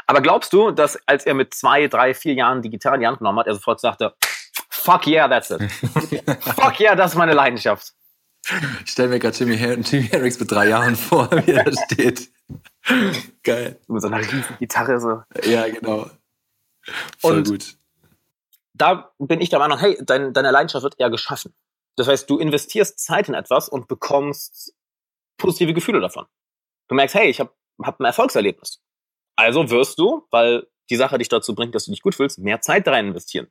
Aber 0.08 0.22
glaubst 0.22 0.54
du, 0.54 0.72
dass 0.72 0.98
als 1.06 1.26
er 1.26 1.34
mit 1.34 1.54
zwei, 1.54 1.88
drei, 1.88 2.14
vier 2.14 2.34
Jahren 2.34 2.62
die 2.62 2.70
Gitarre 2.70 2.96
in 2.96 3.02
die 3.02 3.08
Hand 3.08 3.20
genommen 3.20 3.40
hat, 3.40 3.48
er 3.48 3.56
sofort 3.56 3.80
sagte, 3.80 4.16
fuck 4.70 5.06
yeah, 5.06 5.28
that's 5.28 5.52
it. 5.52 5.62
fuck 6.56 6.80
yeah, 6.80 6.96
das 6.96 7.12
ist 7.12 7.18
meine 7.18 7.34
Leidenschaft. 7.34 7.94
Ich 8.86 8.92
stelle 8.92 9.10
mir 9.10 9.20
gerade 9.20 9.38
Jimmy, 9.38 9.56
Jimmy 9.56 10.08
Hendrix 10.08 10.40
mit 10.40 10.52
drei 10.52 10.70
Jahren 10.70 10.96
vor, 10.96 11.30
wie 11.46 11.52
er 11.52 11.66
da 11.66 11.72
steht. 11.86 12.30
Geil. 13.44 13.80
Mit 13.88 14.02
so 14.02 14.08
einer 14.08 14.20
riesen 14.20 14.58
Gitarre 14.60 15.00
so. 15.00 15.24
Ja, 15.44 15.68
genau. 15.68 16.10
Voll 17.18 17.38
Und 17.38 17.48
gut. 17.48 17.78
Da 18.74 19.12
bin 19.18 19.42
ich 19.42 19.50
der 19.50 19.60
Meinung, 19.60 19.80
hey, 19.80 19.98
dein, 20.02 20.34
deine 20.34 20.52
Leidenschaft 20.52 20.84
wird 20.84 21.00
eher 21.00 21.10
geschaffen. 21.10 21.54
Das 21.96 22.08
heißt, 22.08 22.30
du 22.30 22.38
investierst 22.38 23.00
Zeit 23.00 23.28
in 23.28 23.34
etwas 23.34 23.68
und 23.70 23.88
bekommst 23.88 24.74
positive 25.38 25.74
Gefühle 25.74 26.00
davon. 26.00 26.26
Du 26.88 26.96
merkst, 26.96 27.16
hey, 27.16 27.30
ich 27.30 27.40
habe 27.40 27.52
hab 27.84 28.00
ein 28.00 28.06
Erfolgserlebnis. 28.06 28.82
Also 29.36 29.70
wirst 29.70 30.00
du, 30.00 30.26
weil 30.32 30.68
die 30.90 30.96
Sache 30.96 31.18
dich 31.18 31.28
dazu 31.28 31.54
bringt, 31.54 31.76
dass 31.76 31.86
du 31.86 31.92
dich 31.92 32.02
gut 32.02 32.16
fühlst, 32.16 32.40
mehr 32.40 32.62
Zeit 32.62 32.88
rein 32.88 33.08
investieren. 33.08 33.48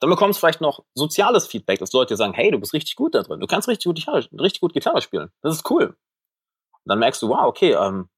Dann 0.00 0.10
bekommst 0.10 0.38
du 0.38 0.40
vielleicht 0.40 0.60
noch 0.60 0.84
soziales 0.94 1.46
Feedback, 1.46 1.78
dass 1.78 1.92
Leute 1.92 2.16
sagen, 2.16 2.34
hey, 2.34 2.50
du 2.50 2.58
bist 2.58 2.74
richtig 2.74 2.96
gut 2.96 3.14
da 3.14 3.22
drin, 3.22 3.40
du 3.40 3.46
kannst 3.46 3.68
richtig 3.68 3.86
gut 3.86 3.96
Gitarre, 3.96 4.28
richtig 4.38 4.60
gut 4.60 4.72
Gitarre 4.72 5.00
spielen. 5.00 5.30
Das 5.42 5.54
ist 5.54 5.70
cool. 5.70 5.86
Und 5.86 6.90
dann 6.90 6.98
merkst 6.98 7.22
du, 7.22 7.28
wow, 7.28 7.46
okay, 7.46 7.72
ähm, 7.72 8.08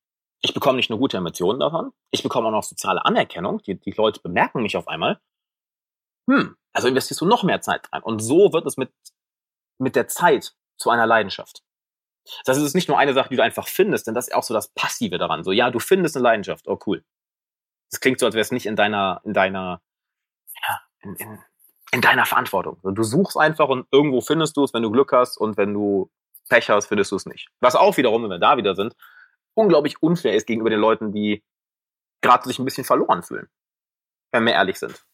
ich 0.40 0.54
bekomme 0.54 0.76
nicht 0.76 0.90
nur 0.90 0.98
gute 0.98 1.16
Emotionen 1.16 1.60
davon, 1.60 1.92
ich 2.10 2.22
bekomme 2.22 2.48
auch 2.48 2.52
noch 2.52 2.64
soziale 2.64 3.04
Anerkennung, 3.04 3.62
die, 3.62 3.78
die 3.78 3.92
Leute 3.92 4.20
bemerken 4.20 4.62
mich 4.62 4.76
auf 4.76 4.88
einmal. 4.88 5.20
Hm, 6.28 6.56
also 6.72 6.88
investierst 6.88 7.20
du 7.20 7.26
noch 7.26 7.42
mehr 7.42 7.60
Zeit 7.60 7.92
rein. 7.92 8.02
Und 8.02 8.20
so 8.20 8.52
wird 8.52 8.66
es 8.66 8.76
mit, 8.76 8.92
mit 9.78 9.96
der 9.96 10.08
Zeit 10.08 10.54
zu 10.76 10.90
einer 10.90 11.06
Leidenschaft. 11.06 11.62
Das 12.44 12.58
ist 12.58 12.74
nicht 12.74 12.88
nur 12.88 12.98
eine 12.98 13.14
Sache, 13.14 13.30
die 13.30 13.36
du 13.36 13.42
einfach 13.42 13.66
findest, 13.66 14.06
denn 14.06 14.14
das 14.14 14.28
ist 14.28 14.34
auch 14.34 14.42
so 14.42 14.52
das 14.52 14.68
Passive 14.68 15.16
daran. 15.16 15.44
So, 15.44 15.52
ja, 15.52 15.70
du 15.70 15.78
findest 15.78 16.16
eine 16.16 16.24
Leidenschaft, 16.24 16.68
oh 16.68 16.78
cool. 16.86 17.04
Das 17.90 18.00
klingt 18.00 18.20
so, 18.20 18.26
als 18.26 18.34
wäre 18.34 18.42
es 18.42 18.52
nicht 18.52 18.66
in 18.66 18.76
deiner, 18.76 19.22
in 19.24 19.32
deiner, 19.32 19.80
ja, 20.68 20.80
in, 21.00 21.14
in, 21.16 21.38
in 21.92 22.00
deiner 22.00 22.26
Verantwortung. 22.26 22.78
Du 22.82 23.02
suchst 23.02 23.36
einfach 23.36 23.68
und 23.68 23.86
irgendwo 23.90 24.20
findest 24.20 24.56
du 24.56 24.64
es, 24.64 24.74
wenn 24.74 24.82
du 24.82 24.90
Glück 24.90 25.12
hast 25.12 25.38
und 25.38 25.56
wenn 25.56 25.72
du 25.72 26.10
Pech 26.48 26.68
hast, 26.70 26.86
findest 26.86 27.12
du 27.12 27.16
es 27.16 27.26
nicht. 27.26 27.48
Was 27.60 27.76
auch 27.76 27.96
wiederum, 27.96 28.22
wenn 28.22 28.30
wir 28.30 28.38
da 28.38 28.56
wieder 28.56 28.74
sind, 28.74 28.94
unglaublich 29.54 30.02
unfair 30.02 30.34
ist 30.34 30.46
gegenüber 30.46 30.70
den 30.70 30.80
Leuten, 30.80 31.12
die 31.12 31.42
gerade 32.20 32.46
sich 32.48 32.58
ein 32.58 32.64
bisschen 32.64 32.84
verloren 32.84 33.22
fühlen. 33.22 33.48
Wenn 34.32 34.44
wir 34.44 34.52
ehrlich 34.52 34.78
sind. 34.78 35.04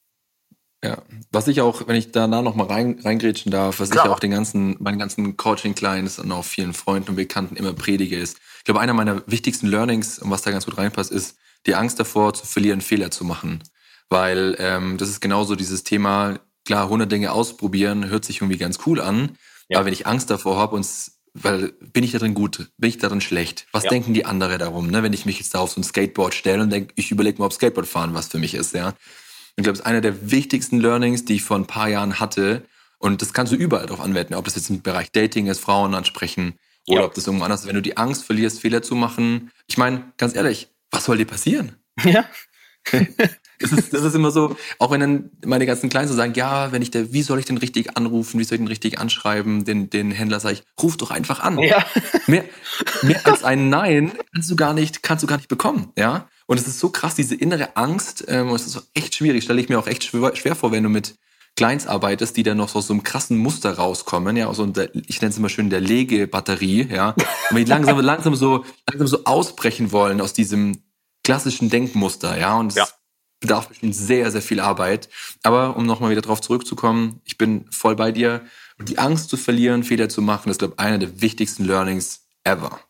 Ja, 0.84 0.98
was 1.32 1.48
ich 1.48 1.62
auch, 1.62 1.86
wenn 1.88 1.96
ich 1.96 2.12
danach 2.12 2.42
noch 2.42 2.56
mal 2.56 2.66
rein, 2.66 3.00
reingrätschen 3.02 3.50
darf, 3.50 3.80
was 3.80 3.88
Klar. 3.88 4.04
ich 4.04 4.10
auch 4.10 4.18
den 4.18 4.32
ganzen, 4.32 4.76
meinen 4.82 4.98
ganzen 4.98 5.36
Coaching-Clients 5.36 6.18
und 6.18 6.30
auch 6.30 6.44
vielen 6.44 6.74
Freunden 6.74 7.10
und 7.10 7.16
Bekannten 7.16 7.56
immer 7.56 7.72
predige 7.72 8.18
ist. 8.18 8.38
Ich 8.58 8.64
glaube, 8.64 8.80
einer 8.80 8.92
meiner 8.92 9.22
wichtigsten 9.26 9.66
Learnings, 9.66 10.18
und 10.18 10.30
was 10.30 10.42
da 10.42 10.50
ganz 10.50 10.66
gut 10.66 10.76
reinpasst, 10.76 11.10
ist 11.10 11.38
die 11.64 11.74
Angst 11.74 11.98
davor, 12.00 12.34
zu 12.34 12.44
verlieren, 12.44 12.82
Fehler 12.82 13.10
zu 13.10 13.24
machen. 13.24 13.62
Weil 14.10 14.56
ähm, 14.58 14.98
das 14.98 15.08
ist 15.08 15.20
genauso 15.20 15.56
dieses 15.56 15.84
Thema, 15.84 16.38
klar, 16.64 16.84
100 16.84 17.10
Dinge 17.10 17.32
ausprobieren, 17.32 18.08
hört 18.08 18.24
sich 18.24 18.38
irgendwie 18.38 18.58
ganz 18.58 18.78
cool 18.86 19.00
an. 19.00 19.36
Ja. 19.68 19.78
Aber 19.78 19.86
wenn 19.86 19.92
ich 19.92 20.06
Angst 20.06 20.30
davor 20.30 20.56
habe 20.56 20.76
und 20.76 20.86
weil 21.34 21.72
bin 21.80 22.04
ich 22.04 22.12
darin 22.12 22.34
gut, 22.34 22.70
bin 22.78 22.90
ich 22.90 22.98
darin 22.98 23.20
schlecht? 23.20 23.66
Was 23.72 23.84
ja. 23.84 23.90
denken 23.90 24.14
die 24.14 24.24
anderen 24.24 24.58
darum, 24.58 24.88
ne? 24.88 25.02
wenn 25.02 25.12
ich 25.12 25.26
mich 25.26 25.38
jetzt 25.40 25.54
da 25.54 25.58
auf 25.58 25.72
so 25.72 25.80
ein 25.80 25.84
Skateboard 25.84 26.32
stelle 26.32 26.62
und 26.62 26.70
denke, 26.70 26.92
ich 26.96 27.10
überlege 27.10 27.38
mal, 27.38 27.46
ob 27.46 27.52
Skateboard 27.52 27.88
fahren 27.88 28.14
was 28.14 28.28
für 28.28 28.38
mich 28.38 28.54
ist, 28.54 28.72
ja? 28.72 28.94
Ich 29.56 29.62
glaube, 29.62 29.74
es 29.74 29.80
ist 29.80 29.86
einer 29.86 30.00
der 30.00 30.30
wichtigsten 30.30 30.80
Learnings, 30.80 31.24
die 31.24 31.34
ich 31.34 31.42
vor 31.42 31.56
ein 31.56 31.66
paar 31.66 31.88
Jahren 31.88 32.18
hatte. 32.18 32.62
Und 32.98 33.22
das 33.22 33.32
kannst 33.32 33.52
du 33.52 33.56
überall 33.56 33.86
drauf 33.86 34.00
anwenden, 34.00 34.34
ob 34.34 34.44
das 34.46 34.56
jetzt 34.56 34.70
im 34.70 34.82
Bereich 34.82 35.12
Dating 35.12 35.46
ist, 35.46 35.60
Frauen 35.60 35.94
ansprechen 35.94 36.54
oder 36.86 37.00
ja. 37.00 37.06
ob 37.06 37.14
das 37.14 37.26
irgendwo 37.26 37.44
anders 37.44 37.60
ist. 37.60 37.66
Wenn 37.68 37.76
du 37.76 37.82
die 37.82 37.96
Angst 37.96 38.24
verlierst, 38.24 38.60
Fehler 38.60 38.82
zu 38.82 38.94
machen. 38.94 39.50
Ich 39.66 39.78
meine, 39.78 40.12
ganz 40.16 40.34
ehrlich, 40.34 40.68
was 40.90 41.04
soll 41.04 41.18
dir 41.18 41.26
passieren? 41.26 41.76
Ja. 42.04 42.24
Das 43.60 43.72
ist, 43.72 43.94
das 43.94 44.02
ist 44.02 44.14
immer 44.14 44.30
so, 44.30 44.56
auch 44.78 44.90
wenn 44.90 45.00
dann 45.00 45.30
meine 45.44 45.64
ganzen 45.64 45.88
Kleinen 45.88 46.08
so 46.08 46.14
sagen, 46.14 46.34
ja, 46.34 46.72
wenn 46.72 46.82
ich 46.82 46.90
der, 46.90 47.12
wie 47.12 47.22
soll 47.22 47.38
ich 47.38 47.44
den 47.44 47.56
richtig 47.56 47.96
anrufen, 47.96 48.38
wie 48.40 48.44
soll 48.44 48.56
ich 48.56 48.60
den 48.60 48.68
richtig 48.68 48.98
anschreiben, 48.98 49.64
den, 49.64 49.90
den 49.90 50.10
Händler 50.10 50.40
sage 50.40 50.54
ich, 50.54 50.62
ruf 50.82 50.96
doch 50.96 51.10
einfach 51.10 51.40
an. 51.40 51.58
Ja. 51.60 51.84
Mehr, 52.26 52.44
mehr 53.02 53.20
als 53.24 53.44
ein 53.44 53.68
Nein 53.68 54.12
kannst 54.32 54.50
du 54.50 54.56
gar 54.56 54.74
nicht, 54.74 55.02
kannst 55.02 55.22
du 55.22 55.26
gar 55.26 55.36
nicht 55.36 55.48
bekommen, 55.48 55.92
ja. 55.96 56.28
Und 56.46 56.58
es 56.58 56.66
ist 56.66 56.80
so 56.80 56.90
krass, 56.90 57.14
diese 57.14 57.34
innere 57.34 57.76
Angst, 57.76 58.24
ähm, 58.28 58.50
und 58.50 58.56
es 58.56 58.66
ist 58.66 58.72
so 58.72 58.80
echt 58.92 59.14
schwierig, 59.14 59.44
stelle 59.44 59.60
ich 59.60 59.68
mir 59.68 59.78
auch 59.78 59.86
echt 59.86 60.04
schwer, 60.04 60.34
schwer 60.34 60.56
vor, 60.56 60.72
wenn 60.72 60.82
du 60.82 60.88
mit 60.88 61.14
Clients 61.56 61.86
arbeitest, 61.86 62.36
die 62.36 62.42
dann 62.42 62.56
noch 62.56 62.68
so 62.68 62.80
aus 62.80 62.88
so 62.88 62.92
einem 62.92 63.04
krassen 63.04 63.38
Muster 63.38 63.74
rauskommen, 63.74 64.36
ja, 64.36 64.48
aus 64.48 64.56
so 64.56 64.66
der, 64.66 64.94
ich 64.94 65.20
nenne 65.20 65.30
es 65.30 65.38
immer 65.38 65.48
schön 65.48 65.70
der 65.70 65.80
Legebatterie, 65.80 66.88
ja, 66.92 67.14
und 67.50 67.56
die 67.56 67.64
langsam, 67.64 68.00
langsam 68.00 68.34
so, 68.34 68.64
langsam 68.90 69.06
so 69.06 69.24
ausbrechen 69.24 69.92
wollen 69.92 70.20
aus 70.20 70.32
diesem 70.32 70.82
klassischen 71.24 71.70
Denkmuster, 71.70 72.38
ja, 72.38 72.56
und 72.56 72.74
ja 72.74 72.86
bedarf 73.44 73.68
bestimmt 73.68 73.94
sehr, 73.94 74.30
sehr 74.30 74.42
viel 74.42 74.58
Arbeit. 74.58 75.08
Aber 75.42 75.76
um 75.76 75.86
nochmal 75.86 76.10
wieder 76.10 76.22
drauf 76.22 76.40
zurückzukommen, 76.40 77.20
ich 77.24 77.38
bin 77.38 77.66
voll 77.70 77.94
bei 77.94 78.10
dir. 78.10 78.42
Die 78.78 78.98
Angst 78.98 79.28
zu 79.28 79.36
verlieren, 79.36 79.84
Fehler 79.84 80.08
zu 80.08 80.22
machen, 80.22 80.50
ist, 80.50 80.58
glaube 80.58 80.74
ich, 80.76 80.80
einer 80.80 80.98
der 80.98 81.20
wichtigsten 81.20 81.64
Learnings 81.64 82.26
ever. 82.42 82.80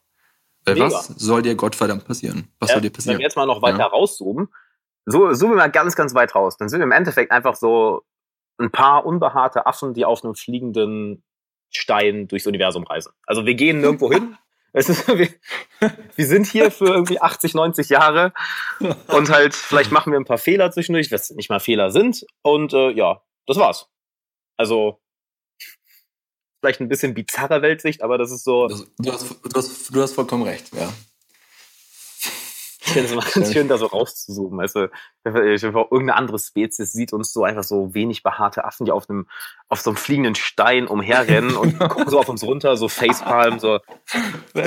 Weil 0.64 0.74
Mega. 0.74 0.87
was 0.87 1.06
soll 1.06 1.42
dir 1.42 1.56
Gottverdammt 1.56 2.06
passieren? 2.06 2.48
Was 2.59 2.70
ja, 2.70 2.76
soll 2.76 2.82
dir 2.82 2.90
passieren? 2.90 3.14
Wenn 3.14 3.18
wir 3.18 3.26
jetzt 3.26 3.37
mal 3.37 3.46
noch 3.46 3.61
weiter 3.62 3.80
ja. 3.80 3.87
rauszoomen, 3.87 4.48
so 5.06 5.32
zoomen 5.35 5.56
wir 5.56 5.62
mal 5.62 5.70
ganz, 5.70 5.96
ganz 5.96 6.14
weit 6.14 6.35
raus. 6.35 6.56
Dann 6.56 6.68
sind 6.68 6.78
wir 6.78 6.85
im 6.85 6.92
Endeffekt 6.92 7.32
einfach 7.32 7.56
so 7.56 8.02
ein 8.59 8.70
paar 8.70 9.04
unbehaarte 9.04 9.66
Affen, 9.66 9.92
die 9.92 10.04
auf 10.04 10.24
einem 10.24 10.35
fliegenden 10.35 11.22
Stein 11.70 12.28
durchs 12.28 12.46
Universum 12.46 12.85
reisen. 12.85 13.12
Also 13.26 13.44
wir 13.44 13.54
gehen 13.54 13.80
nirgendwo 13.80 14.11
hin, 14.11 14.38
es 14.74 14.88
ist, 14.88 15.06
wir, 15.06 15.28
wir 16.16 16.26
sind 16.26 16.46
hier 16.46 16.70
für 16.70 16.87
irgendwie 16.87 17.20
80, 17.20 17.54
90 17.54 17.88
Jahre 17.88 18.32
und 19.08 19.30
halt, 19.30 19.54
vielleicht 19.54 19.92
machen 19.92 20.12
wir 20.12 20.18
ein 20.18 20.24
paar 20.24 20.37
Fehler 20.38 20.70
zwischendurch, 20.72 21.10
was 21.12 21.30
nicht 21.30 21.48
mal 21.48 21.60
Fehler 21.60 21.90
sind. 21.90 22.26
Und 22.42 22.74
äh, 22.74 22.90
ja, 22.90 23.22
das 23.46 23.56
war's. 23.56 23.88
Also, 24.56 25.00
vielleicht 26.60 26.80
ein 26.80 26.88
bisschen 26.88 27.14
bizarre 27.14 27.62
Weltsicht, 27.62 28.02
aber 28.02 28.18
das 28.18 28.32
ist 28.32 28.44
so. 28.44 28.66
Du 28.66 29.12
hast, 29.12 29.37
du 29.44 29.52
hast, 29.54 29.94
du 29.94 30.02
hast 30.02 30.12
vollkommen 30.12 30.42
recht, 30.42 30.74
ja. 30.74 30.92
Finde 32.94 33.07
es 33.07 33.12
immer 33.12 33.22
ganz 33.22 33.52
schön, 33.52 33.68
da 33.68 33.76
so 33.76 33.87
rauszuzoomen. 33.87 34.61
Also, 34.61 34.87
irgendeine 35.24 36.14
andere 36.16 36.38
Spezies 36.38 36.92
sieht 36.92 37.12
uns 37.12 37.33
so 37.33 37.44
einfach 37.44 37.64
so 37.64 37.92
wenig 37.94 38.22
behaarte 38.22 38.64
Affen, 38.64 38.87
die 38.87 38.92
auf 38.92 39.11
einem, 39.11 39.26
auf 39.68 39.80
so 39.80 39.90
einem 39.90 39.96
fliegenden 39.96 40.35
Stein 40.37 40.87
umherrennen 40.87 41.57
und 41.57 41.78
gucken 41.90 42.09
so 42.09 42.18
auf 42.20 42.28
uns 42.28 42.42
runter, 42.44 42.76
so 42.76 42.88
Facepalm, 42.88 43.59
so. 43.59 43.80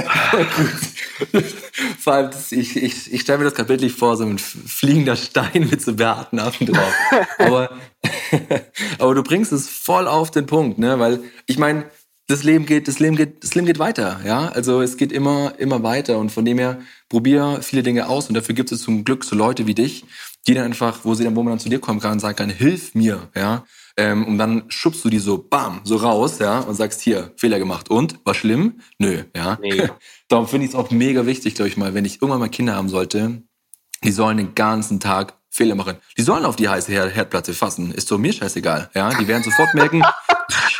Vor 1.99 2.13
allem, 2.13 2.31
das, 2.31 2.51
ich, 2.51 2.75
ich, 2.75 3.13
ich 3.13 3.21
stelle 3.21 3.39
mir 3.39 3.45
das 3.45 3.53
gerade 3.55 3.67
bildlich 3.67 3.93
vor, 3.93 4.17
so 4.17 4.25
ein 4.25 4.37
fliegender 4.37 5.15
Stein 5.15 5.67
mit 5.69 5.81
so 5.81 5.95
behaarten 5.95 6.39
Affen 6.39 6.67
drauf. 6.67 6.93
Aber, 7.39 7.69
aber 8.99 9.15
du 9.15 9.23
bringst 9.23 9.51
es 9.51 9.69
voll 9.69 10.07
auf 10.07 10.31
den 10.31 10.45
Punkt, 10.45 10.77
ne? 10.79 10.99
Weil, 10.99 11.21
ich 11.45 11.57
meine, 11.57 11.85
das 12.27 12.43
Leben 12.43 12.65
geht, 12.65 12.87
das 12.87 12.99
Leben 12.99 13.15
geht, 13.15 13.43
das 13.43 13.55
Leben 13.55 13.65
geht 13.65 13.79
weiter, 13.79 14.19
ja. 14.25 14.49
Also 14.49 14.81
es 14.81 14.97
geht 14.97 15.11
immer, 15.13 15.53
immer 15.57 15.81
weiter 15.81 16.17
und 16.19 16.29
von 16.29 16.43
dem 16.43 16.57
her 16.57 16.79
probier 17.09 17.59
viele 17.61 17.83
Dinge 17.83 18.07
aus 18.09 18.27
und 18.27 18.35
dafür 18.35 18.53
gibt 18.53 18.71
es 18.71 18.81
zum 18.81 19.05
Glück 19.05 19.23
so 19.23 19.35
Leute 19.35 19.65
wie 19.65 19.73
dich, 19.73 20.05
die 20.45 20.53
dann 20.53 20.65
einfach, 20.65 20.99
wo 21.03 21.13
sie 21.13 21.23
dann, 21.23 21.35
wo 21.35 21.43
man 21.43 21.53
dann 21.53 21.59
zu 21.59 21.69
dir 21.69 21.79
kommen 21.79 22.01
kann 22.01 22.13
und 22.13 22.19
sagen 22.19 22.35
kann, 22.35 22.49
hilf 22.49 22.95
mir, 22.95 23.29
ja. 23.35 23.65
Ähm, 23.95 24.27
und 24.27 24.37
dann 24.37 24.65
schubst 24.67 25.03
du 25.05 25.09
die 25.09 25.19
so, 25.19 25.39
bam, 25.39 25.81
so 25.83 25.95
raus, 25.95 26.37
ja, 26.39 26.59
und 26.59 26.75
sagst 26.75 27.01
hier, 27.01 27.31
Fehler 27.37 27.59
gemacht. 27.59 27.89
Und? 27.89 28.19
War 28.25 28.35
schlimm? 28.35 28.81
Nö, 28.99 29.23
ja. 29.35 29.57
Nee. 29.61 29.89
Darum 30.27 30.47
finde 30.47 30.65
ich 30.65 30.71
es 30.71 30.75
auch 30.75 30.91
mega 30.91 31.25
wichtig, 31.25 31.55
glaube 31.55 31.69
ich 31.69 31.77
mal, 31.77 31.93
wenn 31.93 32.05
ich 32.05 32.15
irgendwann 32.15 32.39
mal 32.39 32.49
Kinder 32.49 32.75
haben 32.75 32.89
sollte, 32.89 33.41
die 34.03 34.11
sollen 34.11 34.37
den 34.37 34.53
ganzen 34.53 34.99
Tag 34.99 35.33
Fehler 35.49 35.75
machen. 35.75 35.97
Die 36.17 36.21
sollen 36.21 36.45
auf 36.45 36.55
die 36.55 36.69
heiße 36.69 36.91
Herdplatte 36.91 37.53
fassen. 37.53 37.91
Ist 37.91 38.11
doch 38.11 38.19
mir 38.19 38.33
scheißegal, 38.33 38.91
ja. 38.93 39.09
Die 39.15 39.27
werden 39.27 39.43
sofort 39.43 39.73
merken, 39.73 40.03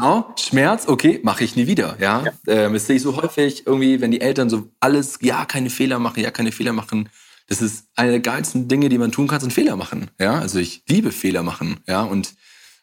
Au, 0.00 0.24
Schmerz, 0.36 0.86
okay, 0.86 1.20
mache 1.22 1.42
ich 1.42 1.56
nie 1.56 1.66
wieder. 1.66 1.96
Ja, 1.98 2.24
ja. 2.24 2.32
Ähm, 2.46 2.72
das 2.72 2.86
sehe 2.86 2.96
ich 2.96 3.02
so 3.02 3.16
häufig 3.16 3.66
irgendwie, 3.66 4.00
wenn 4.00 4.10
die 4.10 4.20
Eltern 4.20 4.48
so 4.48 4.70
alles, 4.80 5.18
ja, 5.22 5.44
keine 5.44 5.70
Fehler 5.70 5.98
machen, 5.98 6.22
ja, 6.22 6.30
keine 6.30 6.52
Fehler 6.52 6.72
machen. 6.72 7.08
Das 7.48 7.62
ist 7.62 7.88
eine 7.96 8.12
der 8.12 8.20
geilsten 8.20 8.68
Dinge, 8.68 8.88
die 8.90 8.98
man 8.98 9.10
tun 9.10 9.26
kann, 9.26 9.40
sind 9.40 9.52
Fehler 9.52 9.76
machen. 9.76 10.10
Ja, 10.20 10.38
also 10.38 10.58
ich 10.58 10.84
liebe 10.88 11.10
Fehler 11.10 11.42
machen. 11.42 11.80
Ja, 11.86 12.02
und 12.02 12.34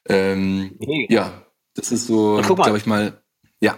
ähm, 0.09 0.75
nee. 0.79 1.07
ja, 1.09 1.43
das 1.75 1.91
ist 1.91 2.07
so, 2.07 2.41
glaube 2.41 2.77
ich 2.77 2.85
mal, 2.85 3.21
ja. 3.61 3.77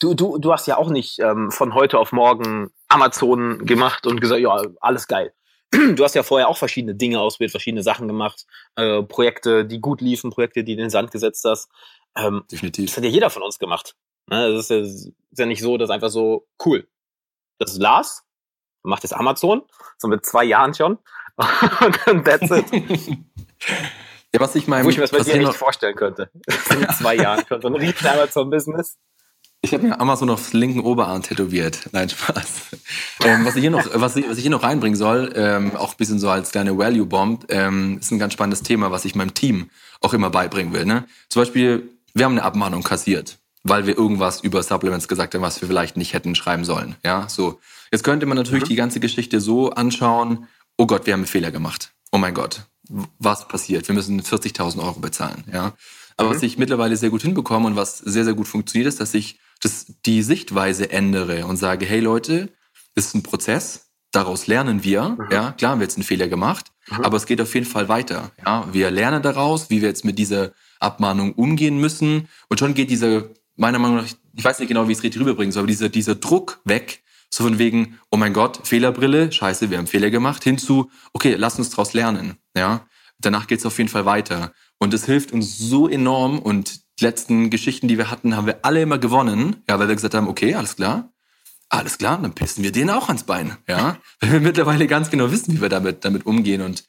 Du, 0.00 0.14
du, 0.14 0.38
du 0.38 0.52
hast 0.52 0.66
ja 0.66 0.78
auch 0.78 0.90
nicht 0.90 1.18
ähm, 1.18 1.50
von 1.50 1.74
heute 1.74 1.98
auf 1.98 2.12
morgen 2.12 2.70
Amazon 2.88 3.66
gemacht 3.66 4.06
und 4.06 4.20
gesagt, 4.20 4.40
ja, 4.40 4.62
alles 4.80 5.06
geil. 5.06 5.32
Du 5.96 6.02
hast 6.02 6.14
ja 6.14 6.22
vorher 6.22 6.48
auch 6.48 6.56
verschiedene 6.56 6.94
Dinge 6.94 7.20
ausprobiert, 7.20 7.50
verschiedene 7.50 7.82
Sachen 7.82 8.08
gemacht, 8.08 8.46
äh, 8.76 9.02
Projekte, 9.02 9.64
die 9.64 9.80
gut 9.80 10.00
liefen, 10.00 10.30
Projekte, 10.30 10.64
die 10.64 10.72
in 10.72 10.78
den 10.78 10.90
Sand 10.90 11.10
gesetzt 11.10 11.44
hast. 11.44 11.68
Ähm, 12.18 12.44
Definitiv. 12.50 12.90
Das 12.90 12.96
hat 12.96 13.04
ja 13.04 13.10
jeder 13.10 13.30
von 13.30 13.42
uns 13.42 13.58
gemacht. 13.58 13.96
Ne? 14.28 14.52
Das 14.52 14.68
ist 14.68 14.70
ja, 14.70 14.78
ist 14.78 15.38
ja 15.38 15.46
nicht 15.46 15.62
so, 15.62 15.78
dass 15.78 15.90
einfach 15.90 16.10
so, 16.10 16.46
cool. 16.64 16.88
Das 17.58 17.72
ist 17.72 17.78
Lars, 17.78 18.24
macht 18.82 19.02
jetzt 19.02 19.12
Amazon, 19.12 19.62
so 19.96 20.08
mit 20.08 20.24
zwei 20.26 20.44
Jahren 20.44 20.74
schon. 20.74 20.98
und 21.36 21.98
dann 22.06 22.24
that's 22.24 22.50
it. 22.50 22.66
Ja, 24.34 24.40
was 24.40 24.54
ich 24.54 24.66
meine, 24.68 24.84
Wo 24.84 24.90
ich 24.90 24.96
mir 24.96 25.02
das 25.02 25.10
bei 25.10 25.20
dir 25.20 25.38
nicht 25.38 25.54
vorstellen 25.54 25.96
könnte. 25.96 26.30
mit 26.78 26.92
zwei 26.92 27.16
Jahren 27.16 27.44
schon 27.48 27.62
so 27.62 27.68
ein 27.68 27.76
riesen 27.76 28.06
Amazon-Business. 28.06 28.98
Ich 29.62 29.72
habe 29.72 29.84
mir 29.84 29.98
Amazon 29.98 30.30
aufs 30.30 30.52
linken 30.52 30.80
Oberarm 30.80 31.22
tätowiert. 31.22 31.88
Nein, 31.92 32.10
Spaß. 32.10 32.76
Ähm, 33.24 33.44
was, 33.44 33.56
ich 33.56 33.62
hier 33.62 33.70
noch, 33.70 33.84
was, 33.94 34.16
ich, 34.16 34.28
was 34.28 34.36
ich 34.36 34.42
hier 34.42 34.50
noch 34.50 34.62
reinbringen 34.62 34.96
soll, 34.96 35.32
ähm, 35.34 35.74
auch 35.76 35.92
ein 35.92 35.96
bisschen 35.96 36.18
so 36.18 36.28
als 36.28 36.52
kleine 36.52 36.76
Value-Bomb, 36.76 37.46
ähm, 37.48 37.98
ist 37.98 38.12
ein 38.12 38.18
ganz 38.18 38.34
spannendes 38.34 38.62
Thema, 38.62 38.90
was 38.90 39.04
ich 39.04 39.14
meinem 39.14 39.34
Team 39.34 39.70
auch 40.00 40.12
immer 40.12 40.30
beibringen 40.30 40.72
will. 40.74 40.84
Ne? 40.84 41.06
Zum 41.28 41.42
Beispiel, 41.42 41.88
wir 42.14 42.24
haben 42.24 42.32
eine 42.32 42.42
Abmahnung 42.42 42.82
kassiert, 42.82 43.38
weil 43.62 43.86
wir 43.86 43.96
irgendwas 43.96 44.40
über 44.40 44.62
Supplements 44.62 45.08
gesagt 45.08 45.34
haben, 45.34 45.42
was 45.42 45.60
wir 45.60 45.68
vielleicht 45.68 45.96
nicht 45.96 46.12
hätten 46.12 46.34
schreiben 46.34 46.64
sollen. 46.64 46.96
Ja, 47.04 47.28
so. 47.28 47.60
Jetzt 47.90 48.04
könnte 48.04 48.26
man 48.26 48.36
natürlich 48.36 48.64
mhm. 48.64 48.68
die 48.68 48.76
ganze 48.76 49.00
Geschichte 49.00 49.40
so 49.40 49.70
anschauen, 49.70 50.46
oh 50.76 50.86
Gott, 50.86 51.06
wir 51.06 51.14
haben 51.14 51.20
einen 51.20 51.26
Fehler 51.26 51.50
gemacht. 51.50 51.92
Oh 52.12 52.18
mein 52.18 52.34
Gott, 52.34 52.62
was 53.18 53.48
passiert? 53.48 53.88
Wir 53.88 53.94
müssen 53.94 54.20
40.000 54.20 54.78
Euro 54.82 55.00
bezahlen. 55.00 55.44
Ja. 55.52 55.74
Aber 56.16 56.28
mhm. 56.28 56.34
was 56.34 56.42
ich 56.42 56.58
mittlerweile 56.58 56.96
sehr 56.96 57.10
gut 57.10 57.22
hinbekomme 57.22 57.66
und 57.66 57.76
was 57.76 57.98
sehr, 57.98 58.24
sehr 58.24 58.34
gut 58.34 58.48
funktioniert, 58.48 58.88
ist, 58.88 59.00
dass 59.00 59.14
ich 59.14 59.38
das, 59.60 59.86
die 60.06 60.22
Sichtweise 60.22 60.90
ändere 60.90 61.46
und 61.46 61.56
sage, 61.56 61.86
hey 61.86 62.00
Leute, 62.00 62.50
das 62.94 63.06
ist 63.06 63.14
ein 63.14 63.22
Prozess, 63.22 63.90
daraus 64.12 64.46
lernen 64.46 64.84
wir. 64.84 65.10
Mhm. 65.10 65.26
Ja, 65.30 65.52
klar 65.52 65.72
haben 65.72 65.80
wir 65.80 65.84
jetzt 65.84 65.96
einen 65.96 66.04
Fehler 66.04 66.28
gemacht, 66.28 66.66
Mhm. 66.90 67.04
Aber 67.04 67.16
es 67.16 67.26
geht 67.26 67.40
auf 67.40 67.54
jeden 67.54 67.66
Fall 67.66 67.88
weiter. 67.88 68.30
Ja, 68.44 68.66
wir 68.72 68.90
lernen 68.90 69.22
daraus, 69.22 69.70
wie 69.70 69.80
wir 69.80 69.88
jetzt 69.88 70.04
mit 70.04 70.18
dieser 70.18 70.52
Abmahnung 70.80 71.32
umgehen 71.32 71.78
müssen. 71.78 72.28
Und 72.48 72.58
schon 72.58 72.74
geht 72.74 72.90
dieser, 72.90 73.24
meiner 73.56 73.78
Meinung 73.78 73.98
nach, 73.98 74.06
ich 74.06 74.44
weiß 74.44 74.58
nicht 74.58 74.68
genau, 74.68 74.88
wie 74.88 74.92
ich 74.92 74.98
es 74.98 75.04
richtig 75.04 75.20
rüberbringen 75.20 75.52
soll, 75.52 75.62
aber 75.62 75.68
dieser, 75.68 75.88
dieser 75.88 76.14
Druck 76.14 76.60
weg, 76.64 77.02
so 77.30 77.44
von 77.44 77.58
wegen, 77.58 77.98
oh 78.10 78.16
mein 78.16 78.32
Gott, 78.32 78.66
Fehlerbrille, 78.66 79.32
scheiße, 79.32 79.70
wir 79.70 79.78
haben 79.78 79.86
Fehler 79.86 80.10
gemacht, 80.10 80.44
hinzu, 80.44 80.90
okay, 81.12 81.34
lass 81.36 81.58
uns 81.58 81.70
daraus 81.70 81.92
lernen. 81.92 82.36
Ja, 82.56 82.86
danach 83.18 83.46
geht 83.46 83.58
es 83.58 83.66
auf 83.66 83.76
jeden 83.78 83.90
Fall 83.90 84.06
weiter. 84.06 84.52
Und 84.78 84.94
es 84.94 85.04
hilft 85.04 85.32
uns 85.32 85.58
so 85.58 85.88
enorm. 85.88 86.38
Und 86.38 86.80
die 87.00 87.04
letzten 87.04 87.50
Geschichten, 87.50 87.88
die 87.88 87.98
wir 87.98 88.10
hatten, 88.10 88.36
haben 88.36 88.46
wir 88.46 88.64
alle 88.64 88.82
immer 88.82 88.98
gewonnen. 88.98 89.62
Ja, 89.68 89.78
weil 89.78 89.88
wir 89.88 89.94
gesagt 89.94 90.14
haben, 90.14 90.28
okay, 90.28 90.54
alles 90.54 90.76
klar. 90.76 91.12
Alles 91.68 91.98
klar, 91.98 92.18
dann 92.22 92.32
pissen 92.32 92.64
wir 92.64 92.72
den 92.72 92.88
auch 92.88 93.08
ans 93.08 93.24
Bein. 93.24 93.58
Ja, 93.68 93.98
weil 94.20 94.32
wir 94.32 94.40
mittlerweile 94.40 94.86
ganz 94.86 95.10
genau 95.10 95.30
wissen, 95.30 95.54
wie 95.54 95.60
wir 95.60 95.68
damit, 95.68 96.04
damit 96.04 96.24
umgehen. 96.24 96.62
Und 96.62 96.84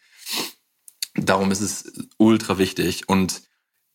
darum 1.15 1.51
ist 1.51 1.61
es 1.61 1.91
ultra 2.17 2.57
wichtig. 2.57 3.09
Und 3.09 3.41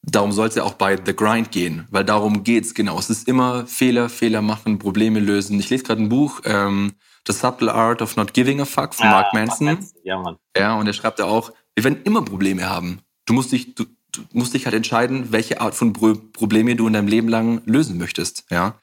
darum 0.07 0.33
soll 0.33 0.49
es 0.49 0.55
ja 0.55 0.63
auch 0.63 0.75
bei 0.75 0.97
The 0.97 1.15
Grind 1.15 1.51
gehen, 1.51 1.87
weil 1.91 2.05
darum 2.05 2.45
geht's 2.45 2.75
genau. 2.75 2.99
Es 2.99 3.11
ist 3.11 3.29
immer 3.29 3.67
Fehler, 3.67 4.09
Fehler 4.09 4.43
machen, 4.43 4.79
Probleme 4.79 5.21
lösen. 5.21 5.59
Ich 5.59 5.71
lese 5.71 5.85
gerade 5.85 6.03
ein 6.03 6.09
Buch, 6.09 6.41
ähm, 6.45 6.95
The 7.27 7.33
Subtle 7.33 7.73
Art 7.73 8.03
of 8.03 8.17
Not 8.17 8.35
Giving 8.35 8.61
a 8.61 8.65
Fuck 8.65 8.95
von 8.95 9.07
ah, 9.07 9.11
Mark 9.11 9.33
Manson. 9.33 9.79
Ja, 10.03 10.19
Mann. 10.19 10.37
Ja, 10.57 10.75
und 10.75 10.87
er 10.87 10.93
schreibt 10.93 11.19
da 11.19 11.25
auch, 11.25 11.53
wir 11.75 11.85
werden 11.85 12.03
immer 12.05 12.23
Probleme 12.23 12.69
haben. 12.69 13.01
Du 13.25 13.33
musst 13.33 13.53
dich, 13.53 13.75
du, 13.75 13.85
du 14.13 14.23
musst 14.33 14.55
dich 14.55 14.67
halt 14.67 14.75
entscheiden, 14.75 15.33
welche 15.33 15.61
Art 15.61 15.75
von 15.75 15.93
Pro 15.93 16.15
Probleme 16.15 16.77
du 16.77 16.87
in 16.87 16.93
deinem 16.93 17.09
Leben 17.09 17.29
lang 17.29 17.63
lösen 17.65 17.99
möchtest. 17.99 18.45
Ja. 18.51 18.79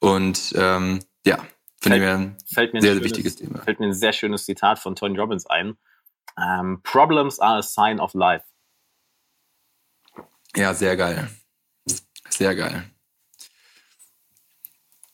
Und 0.00 0.54
ähm, 0.56 1.00
ja, 1.24 1.38
finde 1.80 1.98
ich 1.98 2.04
ein 2.04 2.36
fällt 2.46 2.74
mir 2.74 2.82
sehr, 2.82 2.94
sehr 2.94 3.04
wichtiges 3.04 3.36
Thema. 3.36 3.62
Fällt 3.62 3.80
mir 3.80 3.86
ein 3.86 3.94
sehr 3.94 4.12
schönes 4.12 4.44
Zitat 4.44 4.78
von 4.78 4.94
Tony 4.94 5.18
Robbins 5.18 5.46
ein. 5.46 5.76
Um, 6.36 6.44
ähm, 6.44 6.80
Problems 6.84 7.40
are 7.40 7.58
a 7.58 7.62
sign 7.62 7.98
of 7.98 8.14
life. 8.14 8.44
Ja, 10.58 10.74
sehr 10.74 10.96
geil. 10.96 11.28
Sehr 12.30 12.56
geil. 12.56 12.82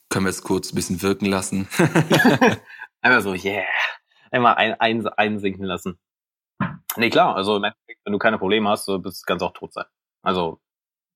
Können 0.09 0.25
wir 0.25 0.31
es 0.31 0.43
kurz 0.43 0.73
ein 0.73 0.75
bisschen 0.75 1.03
wirken 1.03 1.27
lassen? 1.27 1.69
Einfach 3.03 3.21
so, 3.21 3.35
yeah. 3.35 3.67
Einmal 4.31 4.55
ein, 4.55 4.81
ein, 4.81 5.07
einsinken 5.07 5.67
lassen. 5.67 5.99
Nee, 6.97 7.11
klar, 7.11 7.37
also 7.37 7.61
wenn 7.61 7.75
du 8.07 8.19
keine 8.19 8.39
Probleme 8.39 8.71
hast, 8.71 8.87
so 8.87 8.99
bist 8.99 9.23
du 9.23 9.27
ganz 9.27 9.43
auch 9.43 9.53
tot 9.53 9.75
sein. 9.75 9.85
Also, 10.23 10.63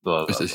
so, 0.03 0.15
Richtig. 0.15 0.55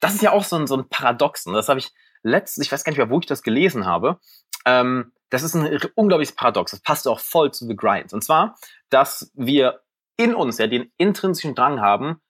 das 0.00 0.14
ist 0.14 0.22
ja 0.22 0.32
auch 0.32 0.44
so 0.44 0.56
ein, 0.56 0.66
so 0.66 0.78
ein 0.78 0.88
Paradoxen. 0.88 1.52
Das 1.52 1.68
habe 1.68 1.78
ich 1.78 1.92
letztens, 2.22 2.66
ich 2.66 2.72
weiß 2.72 2.84
gar 2.84 2.90
nicht 2.90 2.98
mehr, 2.98 3.10
wo 3.10 3.18
ich 3.18 3.26
das 3.26 3.42
gelesen 3.42 3.84
habe. 3.84 4.18
Ähm, 4.64 5.12
das 5.28 5.42
ist 5.42 5.54
ein 5.54 5.78
unglaubliches 5.94 6.34
Paradox. 6.34 6.70
Das 6.70 6.80
passt 6.80 7.06
auch 7.06 7.20
voll 7.20 7.52
zu 7.52 7.66
The 7.66 7.76
Grind. 7.76 8.14
Und 8.14 8.24
zwar, 8.24 8.56
dass 8.88 9.30
wir 9.34 9.82
in 10.16 10.34
uns 10.34 10.56
ja 10.56 10.68
den 10.68 10.90
intrinsischen 10.96 11.54
Drang 11.54 11.82
haben, 11.82 12.22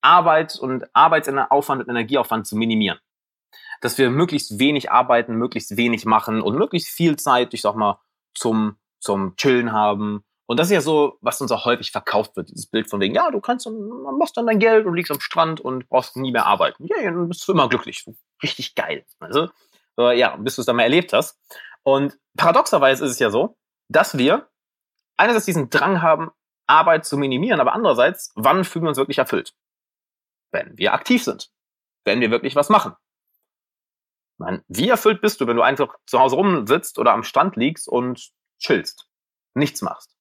Arbeit 0.00 0.56
und 0.56 0.84
Arbeitsaufwand 0.94 1.82
und 1.82 1.88
Energieaufwand 1.88 2.46
zu 2.46 2.56
minimieren. 2.56 2.98
Dass 3.80 3.98
wir 3.98 4.10
möglichst 4.10 4.58
wenig 4.58 4.90
arbeiten, 4.90 5.34
möglichst 5.36 5.76
wenig 5.76 6.04
machen 6.04 6.42
und 6.42 6.56
möglichst 6.56 6.88
viel 6.88 7.16
Zeit, 7.16 7.54
ich 7.54 7.62
sag 7.62 7.76
mal, 7.76 8.00
zum, 8.34 8.76
zum 9.00 9.36
Chillen 9.36 9.72
haben, 9.72 10.24
und 10.50 10.58
das 10.58 10.68
ist 10.68 10.72
ja 10.72 10.80
so, 10.80 11.18
was 11.20 11.42
uns 11.42 11.52
auch 11.52 11.66
häufig 11.66 11.92
verkauft 11.92 12.34
wird, 12.34 12.48
dieses 12.48 12.66
Bild 12.66 12.88
von 12.88 13.00
wegen, 13.00 13.14
ja, 13.14 13.30
du 13.30 13.38
kannst, 13.38 13.68
machst 14.18 14.34
dann 14.34 14.46
dein 14.46 14.58
Geld 14.58 14.86
und 14.86 14.94
liegst 14.94 15.12
am 15.12 15.20
Strand 15.20 15.60
und 15.60 15.86
brauchst 15.90 16.16
nie 16.16 16.32
mehr 16.32 16.46
arbeiten. 16.46 16.86
Ja, 16.86 16.96
ja 17.02 17.10
dann 17.10 17.28
bist 17.28 17.46
du 17.46 17.52
immer 17.52 17.68
glücklich. 17.68 18.06
Richtig 18.42 18.74
geil. 18.74 19.04
Also, 19.20 19.50
äh, 19.98 20.18
ja, 20.18 20.36
bis 20.36 20.56
du 20.56 20.62
es 20.62 20.66
dann 20.66 20.76
mal 20.76 20.84
erlebt 20.84 21.12
hast. 21.12 21.38
Und 21.82 22.18
paradoxerweise 22.34 23.04
ist 23.04 23.10
es 23.10 23.18
ja 23.18 23.28
so, 23.28 23.58
dass 23.88 24.16
wir 24.16 24.48
einerseits 25.18 25.44
diesen 25.44 25.68
Drang 25.68 26.00
haben, 26.00 26.30
Arbeit 26.66 27.04
zu 27.04 27.18
minimieren, 27.18 27.60
aber 27.60 27.74
andererseits, 27.74 28.32
wann 28.34 28.64
fühlen 28.64 28.86
wir 28.86 28.90
uns 28.90 28.98
wirklich 28.98 29.18
erfüllt? 29.18 29.52
Wenn 30.50 30.76
wir 30.78 30.94
aktiv 30.94 31.22
sind. 31.22 31.50
Wenn 32.04 32.20
wir 32.20 32.30
wirklich 32.30 32.56
was 32.56 32.68
machen. 32.68 32.94
Meine, 34.38 34.64
wie 34.68 34.88
erfüllt 34.88 35.20
bist 35.20 35.40
du, 35.40 35.46
wenn 35.46 35.56
du 35.56 35.62
einfach 35.62 35.96
zu 36.06 36.18
Hause 36.18 36.36
rumsitzt 36.36 36.98
oder 36.98 37.12
am 37.12 37.24
Strand 37.24 37.56
liegst 37.56 37.88
und 37.88 38.30
chillst? 38.58 39.08
Nichts 39.54 39.82
machst 39.82 40.18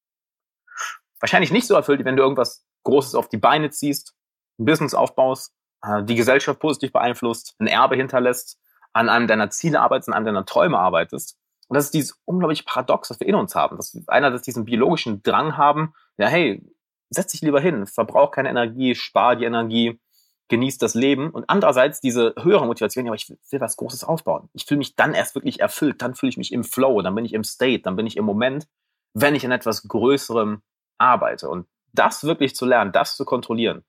wahrscheinlich 1.19 1.51
nicht 1.51 1.67
so 1.67 1.75
erfüllt, 1.75 2.03
wenn 2.05 2.15
du 2.15 2.23
irgendwas 2.23 2.65
Großes 2.83 3.15
auf 3.15 3.29
die 3.29 3.37
Beine 3.37 3.69
ziehst, 3.69 4.15
ein 4.59 4.65
Business 4.65 4.93
aufbaust, 4.93 5.53
äh, 5.83 6.03
die 6.03 6.15
Gesellschaft 6.15 6.59
positiv 6.59 6.91
beeinflusst, 6.93 7.55
ein 7.59 7.67
Erbe 7.67 7.95
hinterlässt, 7.95 8.59
an 8.93 9.09
einem 9.09 9.27
deiner 9.27 9.49
Ziele 9.49 9.81
arbeitest, 9.81 10.09
an 10.09 10.15
einem 10.15 10.25
deiner 10.25 10.45
Träume 10.45 10.79
arbeitest. 10.79 11.37
Und 11.67 11.75
das 11.75 11.85
ist 11.85 11.93
dieses 11.93 12.19
unglaubliche 12.25 12.63
Paradox, 12.63 13.09
das 13.09 13.19
wir 13.19 13.27
in 13.27 13.35
uns 13.35 13.53
haben. 13.55 13.75
Dass 13.77 13.93
wir 13.93 14.01
einerseits 14.07 14.43
diesen 14.43 14.65
biologischen 14.65 15.21
Drang 15.21 15.57
haben, 15.57 15.93
ja, 16.17 16.27
hey, 16.27 16.63
setz 17.09 17.31
dich 17.31 17.41
lieber 17.41 17.59
hin, 17.59 17.85
verbrauch 17.87 18.31
keine 18.31 18.49
Energie, 18.49 18.95
spar 18.95 19.35
die 19.35 19.45
Energie, 19.45 19.99
genieß 20.49 20.77
das 20.77 20.93
Leben. 20.93 21.29
Und 21.29 21.49
andererseits 21.49 22.01
diese 22.01 22.33
höhere 22.39 22.65
Motivation, 22.65 23.05
ja, 23.05 23.11
aber 23.11 23.15
ich 23.15 23.29
will, 23.29 23.37
will 23.49 23.61
was 23.61 23.77
Großes 23.77 24.03
aufbauen. 24.03 24.49
Ich 24.53 24.65
fühle 24.65 24.79
mich 24.79 24.95
dann 24.95 25.13
erst 25.13 25.35
wirklich 25.35 25.59
erfüllt, 25.59 26.01
dann 26.01 26.15
fühle 26.15 26.29
ich 26.29 26.37
mich 26.37 26.51
im 26.51 26.63
Flow, 26.63 27.01
dann 27.01 27.15
bin 27.15 27.25
ich 27.25 27.33
im 27.33 27.43
State, 27.43 27.83
dann 27.83 27.95
bin 27.95 28.07
ich 28.07 28.17
im 28.17 28.25
Moment, 28.25 28.67
wenn 29.13 29.35
ich 29.35 29.43
in 29.43 29.51
etwas 29.51 29.87
Größerem 29.87 30.61
arbeite. 30.97 31.49
Und 31.49 31.67
das 31.93 32.23
wirklich 32.23 32.55
zu 32.55 32.65
lernen, 32.65 32.91
das 32.91 33.15
zu 33.15 33.25
kontrollieren, 33.25 33.83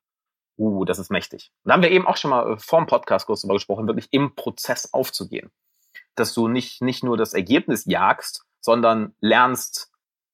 uh, 0.57 0.85
das 0.85 0.99
ist 0.99 1.11
mächtig. 1.11 1.51
Und 1.63 1.69
da 1.69 1.73
haben 1.75 1.83
wir 1.83 1.91
eben 1.91 2.07
auch 2.07 2.17
schon 2.17 2.31
mal 2.31 2.53
äh, 2.53 2.57
vor 2.57 2.79
dem 2.79 2.87
Podcast 2.87 3.25
kurz 3.25 3.41
darüber 3.41 3.55
gesprochen, 3.55 3.87
wirklich 3.87 4.09
im 4.11 4.35
Prozess 4.35 4.93
aufzugehen. 4.93 5.51
Dass 6.15 6.33
du 6.33 6.47
nicht, 6.47 6.81
nicht 6.81 7.03
nur 7.03 7.17
das 7.17 7.33
Ergebnis 7.33 7.85
jagst, 7.85 8.45
sondern 8.59 9.15
lernst, 9.21 9.91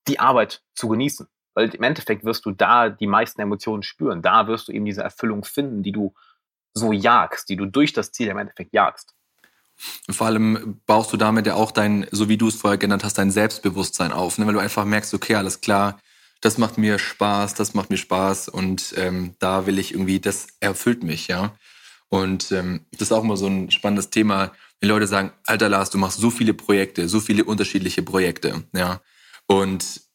die 0.08 0.18
Arbeit 0.18 0.62
zu 0.74 0.88
genießen. 0.88 1.28
Weil 1.56 1.70
im 1.70 1.82
Endeffekt 1.82 2.24
wirst 2.24 2.44
du 2.44 2.50
da 2.50 2.90
die 2.90 3.06
meisten 3.06 3.40
Emotionen 3.40 3.82
spüren. 3.82 4.20
Da 4.20 4.46
wirst 4.46 4.68
du 4.68 4.72
eben 4.72 4.84
diese 4.84 5.02
Erfüllung 5.02 5.44
finden, 5.44 5.82
die 5.82 5.92
du 5.92 6.14
so 6.74 6.92
jagst, 6.92 7.48
die 7.48 7.56
du 7.56 7.64
durch 7.64 7.94
das 7.94 8.12
Ziel 8.12 8.28
im 8.28 8.36
Endeffekt 8.36 8.74
jagst. 8.74 9.14
Vor 10.10 10.26
allem 10.26 10.80
baust 10.86 11.12
du 11.12 11.16
damit 11.16 11.46
ja 11.46 11.54
auch 11.54 11.70
dein, 11.70 12.06
so 12.10 12.28
wie 12.28 12.36
du 12.36 12.48
es 12.48 12.56
vorher 12.56 12.78
genannt 12.78 13.04
hast, 13.04 13.18
dein 13.18 13.30
Selbstbewusstsein 13.30 14.12
auf, 14.12 14.38
ne? 14.38 14.46
weil 14.46 14.54
du 14.54 14.60
einfach 14.60 14.84
merkst, 14.84 15.12
okay, 15.14 15.34
alles 15.34 15.60
klar, 15.60 15.98
das 16.42 16.58
macht 16.58 16.76
mir 16.76 16.98
Spaß, 16.98 17.54
das 17.54 17.74
macht 17.74 17.90
mir 17.90 17.96
Spaß 17.96 18.48
und 18.48 18.94
ähm, 18.96 19.34
da 19.38 19.66
will 19.66 19.78
ich 19.78 19.92
irgendwie, 19.92 20.20
das 20.20 20.48
erfüllt 20.60 21.02
mich, 21.02 21.28
ja. 21.28 21.56
Und 22.08 22.52
ähm, 22.52 22.86
das 22.92 23.02
ist 23.02 23.12
auch 23.12 23.24
immer 23.24 23.36
so 23.36 23.46
ein 23.46 23.70
spannendes 23.70 24.10
Thema, 24.10 24.52
wenn 24.80 24.90
Leute 24.90 25.06
sagen, 25.06 25.32
alter 25.46 25.68
Lars, 25.68 25.90
du 25.90 25.98
machst 25.98 26.18
so 26.18 26.30
viele 26.30 26.54
Projekte, 26.54 27.08
so 27.08 27.20
viele 27.20 27.44
unterschiedliche 27.44 28.02
Projekte, 28.02 28.64
ja. 28.74 29.00
Und 29.46 30.05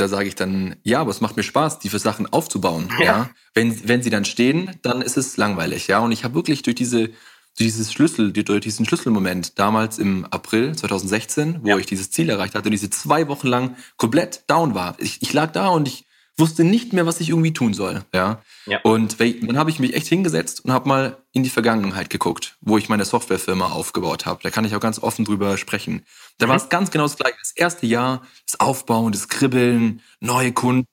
da 0.00 0.08
sage 0.08 0.28
ich 0.28 0.34
dann, 0.34 0.76
ja, 0.82 1.00
aber 1.00 1.10
es 1.10 1.20
macht 1.20 1.36
mir 1.36 1.42
Spaß, 1.42 1.78
die 1.78 1.88
für 1.88 1.98
Sachen 1.98 2.32
aufzubauen, 2.32 2.88
ja. 2.98 3.04
ja. 3.04 3.30
Wenn, 3.54 3.88
wenn 3.88 4.02
sie 4.02 4.10
dann 4.10 4.24
stehen, 4.24 4.70
dann 4.82 5.02
ist 5.02 5.16
es 5.16 5.36
langweilig, 5.36 5.86
ja. 5.86 6.00
Und 6.00 6.12
ich 6.12 6.24
habe 6.24 6.34
wirklich 6.34 6.62
durch 6.62 6.76
diese 6.76 7.10
dieses 7.58 7.92
Schlüssel, 7.92 8.32
durch 8.32 8.60
diesen 8.60 8.84
Schlüsselmoment 8.84 9.58
damals 9.58 9.98
im 9.98 10.24
April 10.26 10.74
2016, 10.74 11.60
wo 11.62 11.68
ja. 11.68 11.78
ich 11.78 11.86
dieses 11.86 12.10
Ziel 12.10 12.28
erreicht 12.28 12.54
hatte 12.54 12.66
und 12.66 12.72
diese 12.72 12.90
zwei 12.90 13.28
Wochen 13.28 13.46
lang 13.46 13.76
komplett 13.96 14.42
down 14.48 14.74
war. 14.74 14.96
Ich, 14.98 15.22
ich 15.22 15.32
lag 15.32 15.52
da 15.52 15.68
und 15.68 15.86
ich 15.86 16.04
wusste 16.36 16.64
nicht 16.64 16.92
mehr, 16.92 17.06
was 17.06 17.20
ich 17.20 17.30
irgendwie 17.30 17.52
tun 17.52 17.74
soll. 17.74 18.02
Ja. 18.12 18.42
ja. 18.66 18.80
Und 18.82 19.20
dann 19.20 19.58
habe 19.58 19.70
ich 19.70 19.78
mich 19.78 19.94
echt 19.94 20.06
hingesetzt 20.06 20.64
und 20.64 20.72
habe 20.72 20.88
mal 20.88 21.16
in 21.32 21.42
die 21.42 21.50
Vergangenheit 21.50 22.10
geguckt, 22.10 22.56
wo 22.60 22.76
ich 22.76 22.88
meine 22.88 23.04
Softwarefirma 23.04 23.66
aufgebaut 23.66 24.26
habe. 24.26 24.40
Da 24.42 24.50
kann 24.50 24.64
ich 24.64 24.74
auch 24.74 24.80
ganz 24.80 24.98
offen 24.98 25.24
drüber 25.24 25.56
sprechen. 25.56 26.04
Da 26.38 26.46
mhm. 26.46 26.50
war 26.50 26.56
es 26.56 26.68
ganz 26.68 26.90
genau 26.90 27.04
das 27.04 27.16
gleiche. 27.16 27.36
Das 27.40 27.52
erste 27.52 27.86
Jahr, 27.86 28.22
das 28.46 28.58
Aufbauen, 28.58 29.12
das 29.12 29.28
Kribbeln, 29.28 30.00
neue 30.20 30.52
Kunden, 30.52 30.88